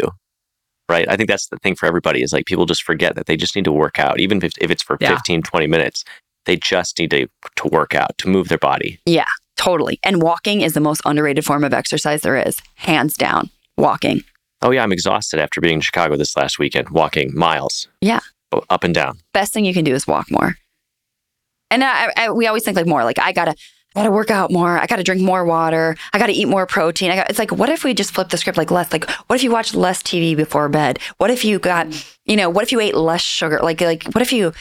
Right. 0.88 1.10
I 1.10 1.18
think 1.18 1.28
that's 1.30 1.48
the 1.50 1.58
thing 1.58 1.76
for 1.76 1.88
everybody 1.88 2.22
is 2.22 2.32
like 2.32 2.46
people 2.46 2.66
just 2.66 2.84
forget 2.84 3.16
that 3.16 3.26
they 3.26 3.36
just 3.36 3.56
need 3.56 3.66
to 3.66 3.72
work 3.72 3.98
out, 4.00 4.20
even 4.20 4.42
if, 4.44 4.54
if 4.62 4.70
it's 4.70 4.84
for 4.84 4.98
Yeah. 5.02 5.16
15, 5.16 5.42
20 5.42 5.68
minutes. 5.68 6.04
They 6.46 6.58
just 6.58 7.00
need 7.00 7.10
to, 7.10 7.28
to 7.56 7.68
work 7.70 7.96
out, 7.96 8.16
to 8.20 8.30
move 8.30 8.50
their 8.50 8.60
body. 8.60 9.00
Yeah, 9.06 9.26
totally. 9.58 10.00
And 10.04 10.22
walking 10.22 10.62
is 10.62 10.74
the 10.74 10.80
most 10.80 11.02
underrated 11.04 11.44
form 11.44 11.64
of 11.64 11.74
exercise 11.74 12.22
there 12.22 12.38
is, 12.38 12.62
hands 12.76 13.16
down. 13.16 13.50
Walking. 13.78 14.24
Oh, 14.66 14.72
yeah, 14.72 14.82
I'm 14.82 14.92
exhausted 14.92 15.40
after 15.40 15.62
being 15.62 15.76
in 15.76 15.82
Chicago 15.82 16.16
this 16.18 16.36
last 16.36 16.58
weekend, 16.58 16.90
walking 16.90 17.32
miles. 17.36 17.88
Yeah. 18.02 18.20
Oh, 18.52 18.64
Up 18.72 18.84
and 18.84 18.96
down. 18.96 19.20
best 19.32 19.54
thing 19.54 19.64
you 19.64 19.76
can 19.76 19.84
do 19.84 19.94
is 19.94 20.08
walk 20.08 20.32
more. 20.32 20.56
And 21.70 21.84
I, 21.84 22.12
I, 22.18 22.32
we 22.32 22.48
always 22.48 22.64
think 22.64 22.76
like 22.76 22.88
more 22.88 23.04
like 23.04 23.20
I 23.20 23.32
gotta, 23.32 23.52
I 23.52 24.00
gotta 24.00 24.10
work 24.12 24.32
out 24.32 24.52
more. 24.52 24.80
I 24.80 24.88
gotta 24.88 25.04
drink 25.04 25.22
more 25.22 25.46
water. 25.46 25.96
I 26.14 26.18
gotta 26.18 26.32
eat 26.32 26.48
more 26.48 26.66
protein. 26.66 27.12
I 27.12 27.16
got, 27.16 27.30
it's 27.30 27.38
like, 27.38 27.52
what 27.52 27.70
if 27.70 27.84
we 27.84 27.94
just 27.94 28.12
flip 28.12 28.30
the 28.30 28.38
script 28.38 28.58
like 28.58 28.72
less? 28.72 28.92
Like, 28.92 29.08
what 29.28 29.36
if 29.36 29.44
you 29.44 29.52
watch 29.52 29.76
less 29.76 30.02
TV 30.02 30.36
before 30.36 30.68
bed? 30.68 30.98
What 31.18 31.30
if 31.30 31.46
you 31.46 31.60
got, 31.60 31.88
you 32.26 32.36
know, 32.36 32.50
what 32.50 32.64
if 32.64 32.72
you 32.72 32.80
ate 32.80 32.96
less 32.96 33.22
sugar? 33.22 33.60
Like, 33.62 33.82
like, 33.82 34.04
what 34.14 34.24
if 34.24 34.34
you, 34.34 34.52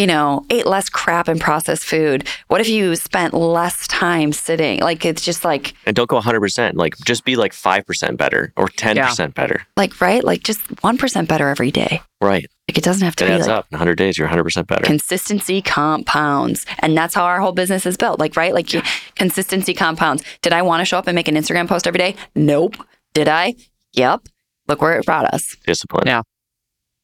you 0.00 0.06
know, 0.06 0.44
ate 0.48 0.66
less 0.66 0.88
crap 0.88 1.28
and 1.28 1.38
processed 1.40 1.84
food? 1.84 2.26
What 2.48 2.60
if 2.60 2.68
you 2.68 2.96
spent 2.96 3.34
less 3.34 3.86
time 3.86 4.32
sitting? 4.32 4.80
Like, 4.80 5.04
it's 5.04 5.22
just 5.24 5.44
like, 5.44 5.74
And 5.86 5.94
don't 5.94 6.08
go 6.08 6.18
100%. 6.20 6.74
Like, 6.74 6.96
just 7.04 7.24
be 7.24 7.36
like 7.36 7.52
5% 7.52 8.16
better 8.16 8.52
or 8.56 8.68
10% 8.68 9.34
better. 9.34 9.66
like, 9.76 10.00
right? 10.00 10.24
Like, 10.24 10.42
just 10.42 10.60
one 10.82 10.96
percent 10.96 11.28
better 11.28 11.48
every 11.48 11.70
day. 11.70 12.00
Right. 12.20 12.46
Like, 12.68 12.78
it 12.78 12.84
doesn't 12.84 13.04
have 13.04 13.16
to 13.16 13.24
It 13.24 13.28
be 13.28 13.32
adds 13.34 13.46
like 13.48 13.56
up. 13.58 13.66
In 13.70 13.76
100 13.76 13.96
days, 13.96 14.16
you're 14.16 14.28
100% 14.28 14.66
better. 14.66 14.84
consistency 14.84 15.60
compounds 15.60 16.64
and 16.78 16.96
that's 16.96 17.14
how 17.14 17.24
our 17.24 17.40
whole 17.40 17.52
business 17.52 17.84
is 17.86 17.96
built 17.96 18.18
like 18.20 18.36
right 18.36 18.54
like 18.54 18.72
you- 18.72 18.82
consistency 19.16 19.74
compounds 19.74 20.22
did 20.42 20.52
i 20.52 20.62
want 20.62 20.80
to 20.80 20.84
show 20.84 20.96
up 20.98 21.06
and 21.08 21.14
make 21.14 21.28
an 21.28 21.34
instagram 21.34 21.66
post 21.68 21.86
every 21.86 21.98
day 21.98 22.14
nope 22.34 22.76
did 23.12 23.26
i 23.28 23.54
yep 23.92 24.20
look 24.68 24.80
where 24.80 24.98
it 24.98 25.04
brought 25.04 25.24
us 25.34 25.56
Discipline. 25.66 26.04
Yeah. 26.06 26.22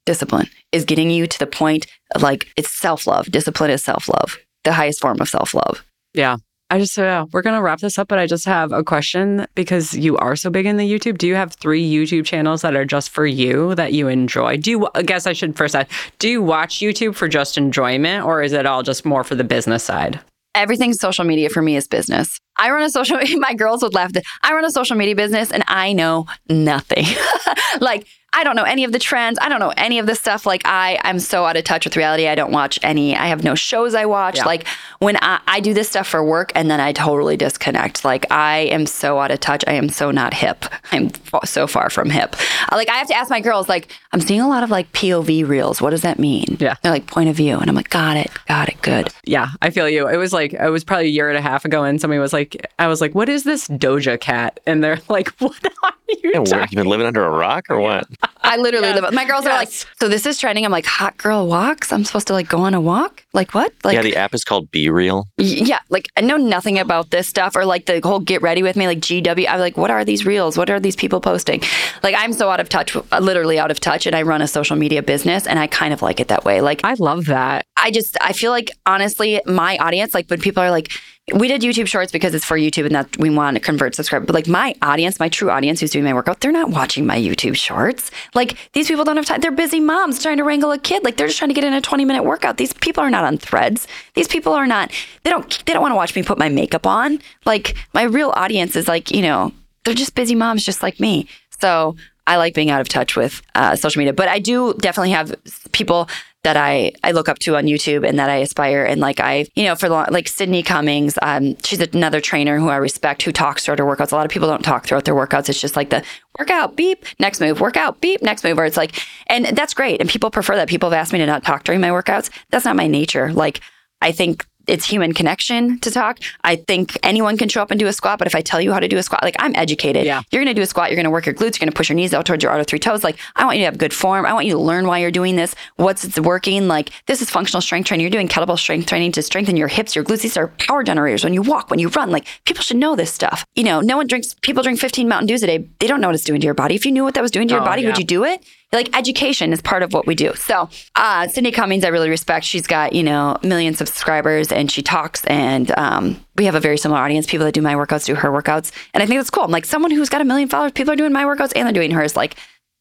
Discipline 0.07 0.49
is 0.73 0.85
getting 0.85 1.11
you 1.11 1.27
to 1.27 1.39
the 1.39 1.47
point 1.47 1.87
of 2.15 2.23
like 2.23 2.49
it's 2.57 2.71
self-love 2.71 3.31
discipline 3.31 3.71
is 3.71 3.85
self-love 3.85 4.39
the 4.65 4.73
highest 4.73 5.01
form 5.01 5.21
of 5.21 5.29
self-love 5.29 5.85
Yeah. 6.15 6.37
I 6.69 6.81
just, 6.81 6.99
uh, 6.99 7.27
we're 7.33 7.43
going 7.43 7.55
to 7.55 7.63
wrap 7.63 7.79
this 7.79 7.97
up, 7.97 8.09
but 8.09 8.19
I 8.19 8.27
just 8.27 8.45
have 8.45 8.73
a 8.73 8.83
question 8.83 9.47
because 9.55 9.95
you 9.95 10.17
are 10.17 10.35
so 10.35 10.51
big 10.51 10.67
in 10.67 10.79
the 10.79 10.91
YouTube. 10.91 11.17
Do 11.17 11.29
you 11.29 11.37
have 11.37 11.53
three 11.53 11.89
YouTube 11.89 12.25
channels 12.25 12.63
that 12.63 12.75
are 12.75 12.85
just 12.85 13.11
for 13.11 13.25
you 13.25 13.77
that 13.77 13.93
you 13.93 14.09
enjoy? 14.09 14.57
Do 14.57 14.73
you, 14.73 14.89
I 14.97 15.03
guess 15.03 15.29
I 15.29 15.33
should 15.33 15.57
first 15.57 15.77
ask, 15.77 15.89
do 16.19 16.29
you 16.29 16.43
watch 16.43 16.81
YouTube 16.81 17.15
for 17.15 17.29
just 17.29 17.57
enjoyment 17.57 18.25
or 18.25 18.43
is 18.43 18.53
it 18.53 18.67
all 18.67 18.83
just 18.83 19.05
more 19.05 19.23
for 19.23 19.37
the 19.37 19.45
business 19.45 19.85
side? 19.85 20.19
everything 20.57 20.95
social 20.95 21.25
media 21.25 21.51
for 21.51 21.63
me 21.63 21.77
is 21.77 21.87
business. 21.87 22.41
I 22.59 22.71
run 22.71 22.83
a 22.83 22.91
social 22.91 23.19
my 23.37 23.55
girls 23.55 23.83
would 23.83 23.95
laugh 23.95 24.13
that 24.13 24.25
I 24.43 24.53
run 24.53 24.65
a 24.65 24.71
social 24.71 24.97
media 24.97 25.15
business 25.15 25.51
and 25.51 25.65
I 25.67 25.93
know 25.93 26.27
nothing. 26.49 27.05
like 27.81 28.07
I 28.33 28.45
don't 28.45 28.55
know 28.55 28.65
any 28.65 28.85
of 28.85 28.93
the 28.93 28.99
trends. 28.99 29.39
I 29.41 29.49
don't 29.49 29.61
know 29.61 29.73
any 29.79 29.99
of 29.99 30.07
this 30.07 30.21
stuff. 30.21 30.45
Like 30.45 30.61
I 30.67 30.99
I'm 31.03 31.19
so 31.21 31.47
out 31.47 31.57
of 31.57 31.65
touch 31.65 31.87
with 31.87 31.97
reality. 31.97 32.27
I 32.29 32.35
don't 32.35 32.53
watch 32.53 32.79
any 32.83 33.17
I 33.17 33.29
have 33.29 33.43
no 33.45 33.55
shows 33.55 33.95
I 33.95 34.05
watch. 34.05 34.37
Yeah. 34.37 34.45
Like 34.45 34.67
when 34.99 35.17
I, 35.23 35.41
I 35.47 35.61
do 35.61 35.73
this 35.73 35.89
stuff 35.89 36.07
for 36.07 36.23
work 36.23 36.53
and 36.55 36.71
then 36.71 36.79
I 36.79 36.93
totally 36.93 37.39
disconnect. 37.39 38.05
Like 38.05 38.31
I 38.31 38.59
am 38.59 38.85
so 38.85 39.19
out 39.21 39.31
of 39.31 39.41
touch. 39.41 39.65
I 39.67 39.73
am 39.73 39.89
so 39.89 40.11
not 40.11 40.35
hip. 40.35 40.67
I'm 40.93 41.11
so 41.45 41.67
far 41.67 41.89
from 41.89 42.11
hip. 42.11 42.37
Uh, 42.71 42.77
Like 42.77 42.91
I 42.91 42.97
have 42.97 43.09
to 43.09 43.15
ask 43.15 43.31
my 43.31 43.41
girls 43.41 43.71
like 43.71 43.91
I'm 44.13 44.21
seeing 44.21 44.43
a 44.43 44.49
lot 44.49 44.63
of 44.63 44.71
like 44.71 44.93
POV 44.93 45.49
reels. 45.49 45.81
What 45.81 45.91
does 45.91 46.03
that 46.03 46.19
mean? 46.19 46.59
Yeah. 46.61 46.75
They're 46.83 46.93
like 46.93 47.07
point 47.07 47.31
of 47.31 47.37
view 47.37 47.59
and 47.59 47.71
I'm 47.71 47.77
like 47.77 47.89
got 47.91 48.19
it. 48.19 48.31
Got 48.49 48.69
it. 48.69 48.83
Good. 48.83 49.09
Yeah, 49.25 49.49
I 49.63 49.71
feel 49.71 49.89
you. 49.89 50.09
It 50.09 50.17
was 50.19 50.33
like 50.35 50.53
it 50.53 50.69
was 50.71 50.85
probably 50.85 51.07
a 51.07 51.11
year 51.11 51.29
and 51.31 51.39
a 51.39 51.43
half 51.43 51.65
ago, 51.65 51.85
and 51.85 52.01
somebody 52.01 52.19
was 52.21 52.33
like, 52.33 52.46
"I 52.79 52.87
was 52.87 53.01
like, 53.01 53.15
what 53.15 53.29
is 53.29 53.45
this 53.45 53.67
Doja 53.69 54.19
Cat?" 54.21 54.61
And 54.67 54.83
they're 54.85 55.01
like, 55.09 55.29
"What 55.39 55.57
are 55.83 55.93
you 56.09 56.31
Yeah, 56.35 56.45
talking?" 56.45 56.61
you've 56.71 56.83
been 56.83 56.87
living 56.89 57.07
under 57.07 57.25
a 57.25 57.31
rock 57.31 57.67
or 57.71 57.81
what? 57.81 58.07
I 58.43 58.57
literally 58.59 58.87
Yes. 58.89 59.01
live. 59.03 59.13
My 59.13 59.25
girls 59.25 59.45
are 59.45 59.55
like, 59.55 59.71
so 60.01 60.09
this 60.09 60.25
is 60.25 60.39
trending. 60.39 60.65
I'm 60.65 60.71
like, 60.71 60.87
hot 60.87 61.17
girl 61.19 61.49
walks. 61.49 61.93
I'm 61.93 62.05
supposed 62.05 62.29
to 62.29 62.33
like 62.33 62.49
go 62.49 62.59
on 62.59 62.75
a 62.75 62.81
walk. 62.81 63.25
Like 63.33 63.55
what? 63.55 63.73
Like 63.83 63.95
yeah, 63.95 64.03
the 64.03 64.15
app 64.15 64.35
is 64.35 64.45
called 64.45 64.71
Be 64.71 64.89
Real. 64.89 65.27
yeah. 65.37 65.81
Like 65.91 66.07
I 66.17 66.21
know 66.21 66.37
nothing 66.37 66.79
about 66.79 67.11
this 67.11 67.27
stuff 67.27 67.57
or 67.57 67.65
like 67.65 67.87
the 67.87 68.01
whole 68.05 68.21
get 68.21 68.43
ready 68.43 68.63
with 68.63 68.77
me. 68.77 68.87
Like 68.87 69.01
GW. 69.01 69.49
I'm 69.49 69.59
like, 69.59 69.77
what 69.77 69.91
are 69.91 70.05
these 70.05 70.25
reels? 70.25 70.57
What 70.57 70.71
are 70.71 70.79
these 70.79 70.95
people 70.95 71.21
posting? 71.21 71.61
Like 72.05 72.15
I'm 72.17 72.33
so 72.33 72.49
out 72.49 72.61
of 72.61 72.69
touch, 72.69 72.95
uh, 72.95 73.03
literally 73.19 73.59
out 73.59 73.73
of 73.73 73.81
touch. 73.81 74.07
And 74.07 74.15
I 74.15 74.23
run 74.23 74.41
a 74.43 74.47
social 74.49 74.77
media 74.77 75.03
business, 75.03 75.47
and 75.49 75.59
I 75.59 75.67
kind 75.67 75.93
of 75.93 76.01
like 76.01 76.21
it 76.21 76.29
that 76.29 76.45
way. 76.45 76.61
Like 76.61 76.83
I 76.85 76.95
love 76.95 77.25
that. 77.27 77.65
I 77.77 77.91
just 77.91 78.17
I 78.21 78.33
feel 78.33 78.53
like 78.53 78.71
honestly, 78.87 79.41
my 79.45 79.77
audience, 79.79 80.15
like 80.15 80.29
when 80.31 80.41
people 80.41 80.63
are 80.63 80.71
like, 80.71 80.93
we 81.35 81.49
did 81.49 81.61
YouTube 81.61 81.89
Shorts 81.89 82.13
because 82.13 82.35
it's 82.35 82.45
for 82.45 82.57
YouTube 82.57 82.87
and 82.87 82.95
that 82.95 83.17
we 83.19 83.31
want 83.31 83.57
to 83.57 83.61
convert 83.61 83.97
subscribe. 83.97 84.27
But 84.27 84.35
like 84.35 84.47
my 84.47 84.77
audience, 84.81 85.19
my 85.19 85.29
true 85.29 85.51
audience 85.51 85.81
who's 85.81 85.91
doing 85.91 86.05
my 86.05 86.15
workout, 86.15 86.39
they're 86.39 86.53
not 86.53 86.71
watching 86.71 87.05
my 87.05 87.19
YouTube 87.19 87.57
Shorts. 87.57 88.13
Like 88.35 88.57
these 88.75 88.87
people 88.87 89.03
don't 89.05 89.17
have 89.17 89.27
time. 89.27 89.41
They're 89.41 89.51
busy 89.51 89.81
moms 89.81 90.23
trying 90.23 90.37
to 90.37 90.45
wrangle 90.45 90.71
a 90.71 90.79
kid. 90.79 91.03
Like 91.03 91.17
they're 91.17 91.27
just 91.27 91.39
trying 91.39 91.49
to 91.49 91.55
get 91.55 91.65
in 91.65 91.73
a 91.73 91.81
20 91.81 92.05
minute 92.05 92.23
workout. 92.23 92.59
These 92.59 92.75
people 92.75 93.03
are 93.03 93.11
not 93.11 93.25
on 93.25 93.39
threads. 93.39 93.89
These 94.15 94.29
people 94.29 94.53
are 94.53 94.69
not. 94.69 94.93
They 95.25 95.31
don't. 95.31 95.65
They 95.67 95.73
don't 95.73 95.83
want 95.83 95.93
to 95.93 95.97
watch 95.97 96.15
me 96.15 96.23
put 96.23 96.39
my 96.39 96.49
makeup 96.49 96.87
on. 96.87 97.19
Like 97.45 97.75
my 97.93 98.05
real 98.05 98.31
audience 98.37 98.77
is 98.77 98.87
like 98.87 99.11
you 99.11 99.23
know 99.23 99.53
they're 99.85 99.95
just 99.95 100.15
busy 100.15 100.37
moms 100.37 100.65
just 100.65 100.81
like 100.81 101.01
me. 101.01 101.27
So 101.61 101.97
I 102.29 102.37
like 102.37 102.55
being 102.55 102.71
out 102.71 102.81
of 102.81 102.89
touch 102.89 103.17
with 103.17 103.43
uh, 103.57 103.75
social 103.75 103.99
media, 103.99 104.13
but 104.13 104.29
I 104.29 104.39
do 104.39 104.75
definitely 104.75 105.11
have 105.11 105.35
people 105.73 106.09
that 106.47 106.57
I, 106.57 106.93
I 107.03 107.11
look 107.11 107.29
up 107.29 107.41
to 107.41 107.57
on 107.57 107.65
YouTube 107.65 108.09
and 108.09 108.21
that 108.21 108.31
I 108.31 108.37
aspire. 108.37 108.85
And 108.85 109.01
like 109.01 109.19
I, 109.19 109.49
you 109.57 109.65
know, 109.65 109.75
for 109.75 109.89
like 109.89 110.29
Sydney 110.29 110.63
Cummings, 110.63 111.19
um, 111.21 111.57
she's 111.65 111.81
another 111.81 112.21
trainer 112.21 112.61
who 112.61 112.69
I 112.69 112.77
respect 112.77 113.23
who 113.25 113.33
talks 113.33 113.65
throughout 113.65 113.81
her 113.81 113.85
workouts. 113.85 114.13
A 114.13 114.15
lot 114.15 114.27
of 114.27 114.31
people 114.31 114.47
don't 114.47 114.63
talk 114.63 114.87
throughout 114.87 115.07
their 115.07 115.17
workouts. 115.17 115.49
It's 115.49 115.61
just 115.61 115.75
like 115.75 115.91
the 115.91 116.05
workout, 116.39 116.77
beep, 116.77 117.05
next 117.19 117.41
move, 117.41 117.61
workout, 117.61 118.01
beep, 118.01 118.23
next 118.23 118.45
move. 118.45 118.61
Or 118.61 118.65
it's 118.65 118.77
like, 118.77 118.95
and 119.27 119.47
that's 119.57 119.75
great. 119.75 120.01
And 120.01 120.09
people 120.09 120.31
prefer 120.31 120.55
that. 120.55 120.69
People 120.69 120.89
have 120.89 120.97
asked 120.97 121.13
me 121.13 121.19
to 121.19 121.27
not 121.27 121.43
talk 121.43 121.65
during 121.65 121.81
my 121.81 121.89
workouts. 121.89 122.31
That's 122.51 122.65
not 122.65 122.77
my 122.77 122.87
nature. 122.87 123.33
Like 123.33 123.61
I 124.01 124.13
think 124.13 124.47
it's 124.67 124.85
human 124.85 125.13
connection 125.13 125.79
to 125.81 125.91
talk. 125.91 126.19
I 126.45 126.57
think 126.57 126.97
anyone 127.03 127.37
can 127.37 127.49
show 127.49 127.63
up 127.63 127.71
and 127.71 127.79
do 127.79 127.87
a 127.87 127.93
squat, 127.93 128.19
but 128.19 128.27
if 128.27 128.35
I 128.35 128.41
tell 128.41 128.61
you 128.61 128.73
how 128.73 128.81
to 128.81 128.89
do 128.89 128.97
a 128.97 129.03
squat, 129.03 129.23
like 129.23 129.37
I'm 129.39 129.55
educated. 129.57 130.05
Yeah. 130.07 130.23
You're 130.31 130.43
going 130.43 130.55
to 130.55 130.59
do 130.59 130.63
a 130.63 130.67
squat. 130.67 130.91
You're 130.91 130.97
going 130.97 131.05
to 131.05 131.11
work 131.11 131.27
your 131.27 131.35
glutes. 131.35 131.55
You're 131.59 131.67
going 131.67 131.71
to 131.73 131.77
push 131.77 131.89
your 131.89 131.97
knees 131.97 132.13
out 132.15 132.27
towards 132.27 132.43
your 132.43 132.53
outer 132.53 132.65
three 132.65 132.79
toes. 132.79 133.05
Like 133.05 133.19
I 133.37 133.45
want 133.45 133.59
you 133.59 133.63
to 133.63 133.67
have 133.67 133.79
good 133.79 133.93
form. 133.95 134.27
I 134.27 134.33
want 134.33 134.47
you 134.47 134.53
to 134.53 134.59
learn 134.59 134.87
why 134.87 134.99
you're 134.99 135.11
doing 135.11 135.37
this. 135.37 135.55
What's 135.77 136.05
it's 136.05 136.19
working. 136.21 136.69
Like 136.69 136.91
this 137.07 137.23
is 137.23 137.31
functional 137.31 137.61
strength 137.61 137.87
training. 137.87 138.05
You're 138.05 138.11
doing 138.11 138.29
kettlebell 138.29 138.59
strength 138.59 138.87
training 138.89 139.13
to 139.13 139.23
strengthen 139.23 139.57
your 139.57 139.69
hips, 139.69 139.95
your 139.95 140.05
glutes. 140.05 140.23
These 140.23 140.37
are 140.37 140.49
power 140.59 140.83
generators 140.83 141.25
when 141.25 141.35
you 141.35 141.43
walk, 141.43 141.71
when 141.71 141.79
you 141.79 141.89
run. 141.89 142.11
Like 142.11 142.27
people 142.45 142.63
should 142.63 142.77
know 142.77 142.97
this 142.97 143.13
stuff. 143.13 143.45
You 143.55 143.65
know, 143.65 143.81
no 143.81 143.97
one 143.97 144.07
drinks. 144.07 144.35
People 144.43 144.63
drink 144.63 144.79
15 144.81 145.09
Mountain 145.09 145.27
Dews 145.27 145.43
a 145.43 145.47
day. 145.47 145.69
They 145.79 145.87
don't 145.87 146.01
know 146.01 146.09
what 146.09 146.15
it's 146.15 146.25
doing 146.25 146.41
to 146.41 146.45
your 146.45 146.55
body. 146.55 146.75
If 146.75 146.85
you 146.87 146.93
knew 146.93 147.05
what 147.05 147.15
that 147.15 147.23
was 147.23 147.31
doing 147.31 147.49
to 147.49 147.55
your 147.55 147.63
Oh, 147.63 147.67
body, 147.67 147.87
would 147.87 147.99
you 147.99 148.05
do 148.05 148.25
it? 148.25 148.45
Like 148.73 148.95
education 148.97 149.53
is 149.53 149.63
part 149.63 149.83
of 149.83 149.93
what 149.93 150.07
we 150.07 150.15
do. 150.15 150.35
So, 150.35 150.69
uh, 150.97 151.29
Sydney 151.29 151.53
Cummings, 151.53 151.85
I 151.85 151.89
really 151.89 152.11
respect. 152.11 152.45
She's 152.45 152.67
got, 152.67 152.93
you 152.93 153.03
know, 153.03 153.39
a 153.43 153.47
million 153.47 153.75
subscribers 153.75 154.51
and 154.51 154.71
she 154.71 154.83
talks 154.83 155.25
and 155.27 155.71
um, 155.79 156.25
we 156.37 156.47
have 156.47 156.57
a 156.57 156.61
very 156.61 156.77
similar 156.77 157.01
audience. 157.01 157.27
People 157.27 157.47
that 157.47 157.53
do 157.53 157.63
my 157.63 157.75
workouts 157.75 158.07
do 158.07 158.17
her 158.17 158.31
workouts. 158.31 158.73
And 158.93 159.03
I 159.03 159.07
think 159.07 159.19
that's 159.19 159.31
cool. 159.31 159.45
I'm 159.45 159.53
like, 159.53 159.65
someone 159.65 159.93
who's 159.93 160.09
got 160.09 160.21
a 160.21 160.25
million 160.25 160.49
followers, 160.49 160.73
people 160.73 160.93
are 160.93 160.97
doing 160.97 161.13
my 161.13 161.25
workouts 161.25 161.53
and 161.55 161.67
they're 161.67 161.73
doing 161.73 161.93
hers. 161.93 162.17
Like, 162.17 162.37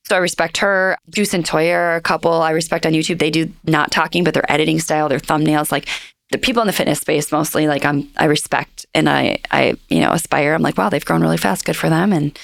so 0.06 0.16
I 0.16 0.20
respect 0.20 0.58
her. 0.58 0.98
Juice 1.10 1.34
and 1.34 1.46
Toya 1.46 1.74
are 1.74 1.96
a 1.96 2.02
couple 2.02 2.32
I 2.32 2.52
respect 2.52 2.86
on 2.86 2.94
YouTube. 2.94 3.20
They 3.20 3.32
do 3.32 3.52
not 3.64 3.92
talking, 3.92 4.24
but 4.24 4.34
their 4.34 4.50
editing 4.52 4.80
style, 4.80 5.08
their 5.08 5.20
thumbnails, 5.20 5.72
like 5.72 5.88
the 6.32 6.38
people 6.38 6.62
in 6.62 6.68
the 6.68 6.74
fitness 6.74 7.00
space 7.00 7.32
mostly, 7.32 7.68
like 7.68 7.86
I'm 7.86 8.10
I 8.18 8.26
respect 8.26 8.86
and 8.94 9.08
I 9.10 9.40
I, 9.52 9.76
you 9.90 10.00
know, 10.00 10.12
aspire. 10.12 10.54
I'm 10.54 10.62
like, 10.62 10.78
wow, 10.78 10.90
they've 10.90 11.06
grown 11.06 11.22
really 11.22 11.38
fast. 11.38 11.66
Good 11.66 11.76
for 11.76 11.90
them. 11.90 12.12
And 12.12 12.38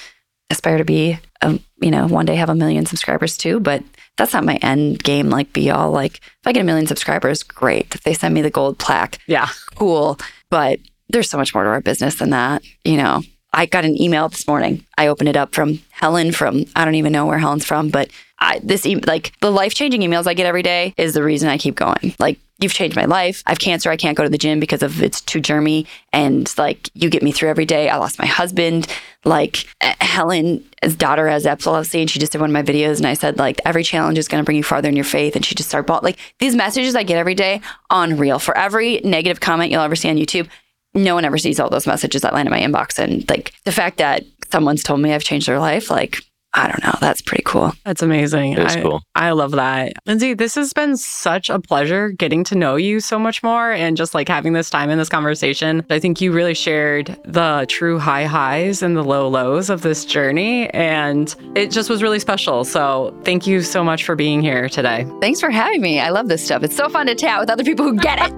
aspire 0.50 0.78
to 0.78 0.84
be 0.84 1.18
um, 1.40 1.60
you 1.82 1.90
know, 1.90 2.06
one 2.06 2.26
day 2.26 2.36
have 2.36 2.48
a 2.48 2.54
million 2.54 2.86
subscribers 2.86 3.36
too, 3.36 3.60
but 3.60 3.82
that's 4.16 4.32
not 4.32 4.44
my 4.44 4.56
end 4.56 5.02
game 5.02 5.30
like 5.30 5.52
be 5.52 5.70
all 5.70 5.90
like 5.90 6.16
if 6.18 6.46
I 6.46 6.52
get 6.52 6.60
a 6.60 6.64
million 6.64 6.86
subscribers, 6.86 7.42
great. 7.42 7.94
If 7.94 8.02
they 8.02 8.14
send 8.14 8.34
me 8.34 8.42
the 8.42 8.50
gold 8.50 8.78
plaque, 8.78 9.18
Yeah. 9.26 9.48
cool. 9.74 10.18
But 10.50 10.80
there's 11.08 11.28
so 11.30 11.38
much 11.38 11.54
more 11.54 11.64
to 11.64 11.70
our 11.70 11.80
business 11.80 12.16
than 12.16 12.30
that. 12.30 12.62
You 12.84 12.96
know, 12.96 13.22
I 13.52 13.66
got 13.66 13.84
an 13.84 14.00
email 14.00 14.28
this 14.28 14.46
morning. 14.46 14.84
I 14.96 15.08
opened 15.08 15.28
it 15.28 15.36
up 15.36 15.54
from 15.54 15.80
Helen 15.90 16.32
from 16.32 16.64
I 16.76 16.84
don't 16.84 16.94
even 16.94 17.12
know 17.12 17.26
where 17.26 17.38
Helen's 17.38 17.64
from, 17.66 17.90
but 17.90 18.10
I, 18.38 18.60
this 18.62 18.84
e- 18.86 18.96
like 18.96 19.32
the 19.40 19.50
life 19.52 19.74
changing 19.74 20.00
emails 20.00 20.26
I 20.26 20.34
get 20.34 20.46
every 20.46 20.62
day 20.62 20.94
is 20.96 21.14
the 21.14 21.22
reason 21.22 21.48
I 21.48 21.58
keep 21.58 21.74
going. 21.74 22.14
Like 22.18 22.38
you've 22.62 22.72
changed 22.74 22.96
my 22.96 23.04
life. 23.04 23.42
I 23.46 23.50
have 23.50 23.58
cancer. 23.58 23.90
I 23.90 23.96
can't 23.96 24.16
go 24.16 24.22
to 24.22 24.28
the 24.28 24.38
gym 24.38 24.60
because 24.60 24.82
of 24.82 25.02
it's 25.02 25.20
too 25.20 25.40
germy. 25.40 25.86
And 26.12 26.52
like, 26.56 26.90
you 26.94 27.10
get 27.10 27.22
me 27.22 27.32
through 27.32 27.50
every 27.50 27.66
day. 27.66 27.88
I 27.88 27.96
lost 27.96 28.18
my 28.18 28.26
husband. 28.26 28.86
Like, 29.24 29.66
Helen's 29.80 30.96
daughter 30.96 31.28
has 31.28 31.46
epilepsy 31.46 32.00
and 32.00 32.10
she 32.10 32.18
just 32.18 32.32
did 32.32 32.40
one 32.40 32.50
of 32.50 32.54
my 32.54 32.62
videos. 32.62 32.98
And 32.98 33.06
I 33.06 33.14
said, 33.14 33.38
like, 33.38 33.60
every 33.64 33.84
challenge 33.84 34.18
is 34.18 34.28
going 34.28 34.42
to 34.42 34.44
bring 34.44 34.56
you 34.56 34.62
farther 34.62 34.88
in 34.88 34.96
your 34.96 35.04
faith. 35.04 35.36
And 35.36 35.44
she 35.44 35.54
just 35.54 35.68
started, 35.68 35.86
ball- 35.86 36.00
like, 36.02 36.18
these 36.38 36.54
messages 36.54 36.94
I 36.94 37.02
get 37.02 37.18
every 37.18 37.34
day, 37.34 37.60
unreal. 37.90 38.38
For 38.38 38.56
every 38.56 39.00
negative 39.04 39.40
comment 39.40 39.70
you'll 39.70 39.82
ever 39.82 39.96
see 39.96 40.10
on 40.10 40.16
YouTube, 40.16 40.48
no 40.94 41.14
one 41.14 41.24
ever 41.24 41.38
sees 41.38 41.58
all 41.58 41.70
those 41.70 41.86
messages 41.86 42.22
that 42.22 42.34
land 42.34 42.46
in 42.46 42.50
my 42.50 42.60
inbox. 42.60 42.98
And 42.98 43.28
like, 43.30 43.52
the 43.64 43.72
fact 43.72 43.98
that 43.98 44.24
someone's 44.50 44.82
told 44.82 45.00
me 45.00 45.12
I've 45.12 45.24
changed 45.24 45.48
their 45.48 45.60
life, 45.60 45.90
like, 45.90 46.18
I 46.54 46.68
don't 46.68 46.82
know. 46.84 46.98
That's 47.00 47.22
pretty 47.22 47.44
cool. 47.44 47.72
That's 47.84 48.02
amazing. 48.02 48.52
It 48.52 48.58
was 48.58 48.76
I, 48.76 48.82
cool. 48.82 49.02
I 49.14 49.30
love 49.30 49.52
that. 49.52 49.94
Lindsey, 50.06 50.34
this 50.34 50.54
has 50.56 50.72
been 50.72 50.96
such 50.96 51.48
a 51.48 51.58
pleasure 51.58 52.10
getting 52.10 52.44
to 52.44 52.54
know 52.54 52.76
you 52.76 53.00
so 53.00 53.18
much 53.18 53.42
more 53.42 53.72
and 53.72 53.96
just 53.96 54.14
like 54.14 54.28
having 54.28 54.52
this 54.52 54.68
time 54.68 54.90
in 54.90 54.98
this 54.98 55.08
conversation. 55.08 55.84
I 55.88 55.98
think 55.98 56.20
you 56.20 56.30
really 56.30 56.54
shared 56.54 57.18
the 57.24 57.64
true 57.68 57.98
high 57.98 58.24
highs 58.24 58.82
and 58.82 58.96
the 58.96 59.02
low 59.02 59.28
lows 59.28 59.70
of 59.70 59.80
this 59.80 60.04
journey. 60.04 60.68
And 60.70 61.34
it 61.54 61.70
just 61.70 61.88
was 61.88 62.02
really 62.02 62.18
special. 62.18 62.64
So 62.64 63.18
thank 63.24 63.46
you 63.46 63.62
so 63.62 63.82
much 63.82 64.04
for 64.04 64.14
being 64.14 64.42
here 64.42 64.68
today. 64.68 65.06
Thanks 65.20 65.40
for 65.40 65.50
having 65.50 65.80
me. 65.80 66.00
I 66.00 66.10
love 66.10 66.28
this 66.28 66.44
stuff. 66.44 66.62
It's 66.62 66.76
so 66.76 66.90
fun 66.90 67.06
to 67.06 67.14
chat 67.14 67.40
with 67.40 67.48
other 67.48 67.64
people 67.64 67.86
who 67.86 67.96
get 67.96 68.18
it. 68.20 68.32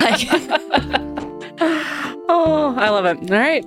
like, 0.00 0.28
Oh, 2.28 2.74
I 2.76 2.88
love 2.88 3.04
it. 3.04 3.30
All 3.30 3.38
right. 3.38 3.64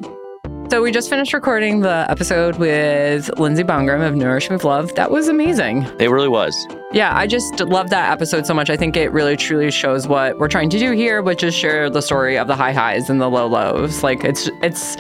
So 0.70 0.82
we 0.82 0.92
just 0.92 1.10
finished 1.10 1.32
recording 1.32 1.82
the 1.82 2.08
episode 2.10 2.58
with 2.58 3.30
Lindsey 3.38 3.64
Bomgren 3.64 4.06
of 4.06 4.16
Nourish 4.16 4.50
Move 4.50 4.64
Love. 4.64 4.94
That 4.96 5.12
was 5.12 5.28
amazing. 5.28 5.84
It 6.00 6.10
really 6.10 6.28
was. 6.28 6.56
Yeah, 6.92 7.16
I 7.16 7.28
just 7.28 7.60
love 7.60 7.90
that 7.90 8.12
episode 8.12 8.46
so 8.48 8.54
much. 8.54 8.70
I 8.70 8.78
think 8.78 8.96
it 8.96 9.12
really 9.12 9.36
truly 9.36 9.70
shows 9.70 10.08
what 10.08 10.40
we're 10.40 10.48
trying 10.48 10.70
to 10.70 10.80
do 10.80 10.92
here, 10.92 11.22
which 11.22 11.44
is 11.44 11.54
share 11.54 11.90
the 11.90 12.02
story 12.02 12.38
of 12.38 12.48
the 12.48 12.56
high 12.56 12.72
highs 12.72 13.10
and 13.10 13.20
the 13.20 13.30
low 13.30 13.48
lows. 13.48 14.02
Like 14.02 14.24
it's 14.24 14.50
it's 14.64 14.96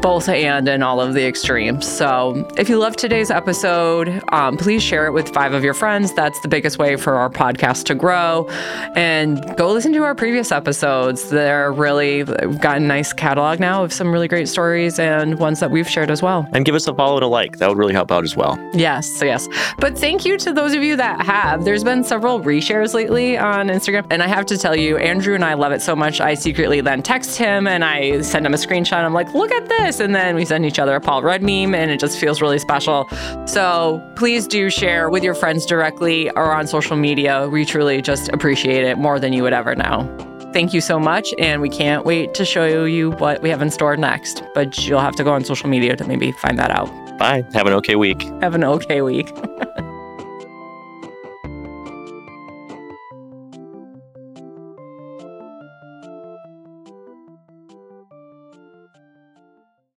both 0.00 0.26
and 0.28 0.66
in 0.66 0.82
all 0.82 1.02
of 1.02 1.12
the 1.12 1.26
extremes. 1.26 1.86
So 1.86 2.48
if 2.56 2.70
you 2.70 2.78
love 2.78 2.96
today's 2.96 3.30
episode, 3.30 4.22
um, 4.32 4.56
please 4.56 4.82
share 4.82 5.06
it 5.06 5.12
with 5.12 5.28
five 5.28 5.52
of 5.52 5.62
your 5.62 5.74
friends. 5.74 6.14
That's 6.14 6.40
the 6.40 6.48
biggest 6.48 6.78
way 6.78 6.96
for 6.96 7.14
our 7.16 7.28
podcast 7.28 7.84
to 7.86 7.94
grow. 7.94 8.48
And 8.96 9.54
go 9.58 9.70
listen 9.70 9.92
to 9.92 10.04
our 10.04 10.14
previous 10.14 10.50
episodes. 10.50 11.28
They're 11.28 11.72
really 11.72 12.24
we've 12.24 12.60
got 12.60 12.78
a 12.78 12.80
nice 12.80 13.12
catalog 13.12 13.60
now 13.60 13.84
of 13.84 13.92
some 13.92 14.10
really 14.12 14.28
great 14.28 14.48
stories 14.90 14.98
and 14.98 15.38
ones 15.38 15.60
that 15.60 15.70
we've 15.70 15.88
shared 15.88 16.10
as 16.10 16.22
well. 16.22 16.46
And 16.52 16.64
give 16.64 16.74
us 16.74 16.86
a 16.86 16.94
follow 16.94 17.16
and 17.16 17.24
a 17.24 17.26
like. 17.26 17.58
That 17.58 17.68
would 17.68 17.78
really 17.78 17.94
help 17.94 18.10
out 18.10 18.24
as 18.24 18.36
well. 18.36 18.58
Yes, 18.72 19.20
yes. 19.22 19.48
But 19.78 19.98
thank 19.98 20.24
you 20.24 20.36
to 20.38 20.52
those 20.52 20.74
of 20.74 20.82
you 20.82 20.96
that 20.96 21.24
have. 21.24 21.64
There's 21.64 21.84
been 21.84 22.04
several 22.04 22.40
reshares 22.40 22.94
lately 22.94 23.36
on 23.36 23.68
Instagram. 23.68 24.06
And 24.10 24.22
I 24.22 24.26
have 24.26 24.46
to 24.46 24.58
tell 24.58 24.76
you, 24.76 24.96
Andrew 24.96 25.34
and 25.34 25.44
I 25.44 25.54
love 25.54 25.72
it 25.72 25.82
so 25.82 25.94
much. 25.94 26.20
I 26.20 26.34
secretly 26.34 26.80
then 26.80 27.02
text 27.02 27.36
him 27.36 27.66
and 27.66 27.84
I 27.84 28.20
send 28.22 28.46
him 28.46 28.54
a 28.54 28.56
screenshot. 28.56 29.04
I'm 29.04 29.14
like, 29.14 29.32
look 29.34 29.52
at 29.52 29.68
this. 29.68 30.00
And 30.00 30.14
then 30.14 30.34
we 30.34 30.44
send 30.44 30.64
each 30.64 30.78
other 30.78 30.94
a 30.96 31.00
Paul 31.00 31.22
Rudd 31.22 31.42
meme 31.42 31.74
and 31.74 31.90
it 31.90 32.00
just 32.00 32.18
feels 32.18 32.40
really 32.40 32.58
special. 32.58 33.08
So 33.46 34.02
please 34.16 34.46
do 34.46 34.70
share 34.70 35.10
with 35.10 35.22
your 35.22 35.34
friends 35.34 35.66
directly 35.66 36.30
or 36.30 36.52
on 36.52 36.66
social 36.66 36.96
media. 36.96 37.48
We 37.48 37.64
truly 37.64 38.02
just 38.02 38.28
appreciate 38.30 38.84
it 38.84 38.98
more 38.98 39.20
than 39.20 39.32
you 39.32 39.42
would 39.42 39.52
ever 39.52 39.74
know. 39.74 40.37
Thank 40.52 40.72
you 40.72 40.80
so 40.80 40.98
much. 40.98 41.34
And 41.38 41.60
we 41.60 41.68
can't 41.68 42.04
wait 42.04 42.34
to 42.34 42.44
show 42.44 42.84
you 42.84 43.10
what 43.12 43.42
we 43.42 43.50
have 43.50 43.62
in 43.62 43.70
store 43.70 43.96
next. 43.96 44.42
But 44.54 44.86
you'll 44.86 45.00
have 45.00 45.16
to 45.16 45.24
go 45.24 45.32
on 45.32 45.44
social 45.44 45.68
media 45.68 45.96
to 45.96 46.04
maybe 46.04 46.32
find 46.32 46.58
that 46.58 46.70
out. 46.70 46.88
Bye. 47.18 47.44
Have 47.52 47.66
an 47.66 47.72
okay 47.74 47.96
week. 47.96 48.22
Have 48.40 48.54
an 48.54 48.64
okay 48.64 49.02
week. 49.02 49.32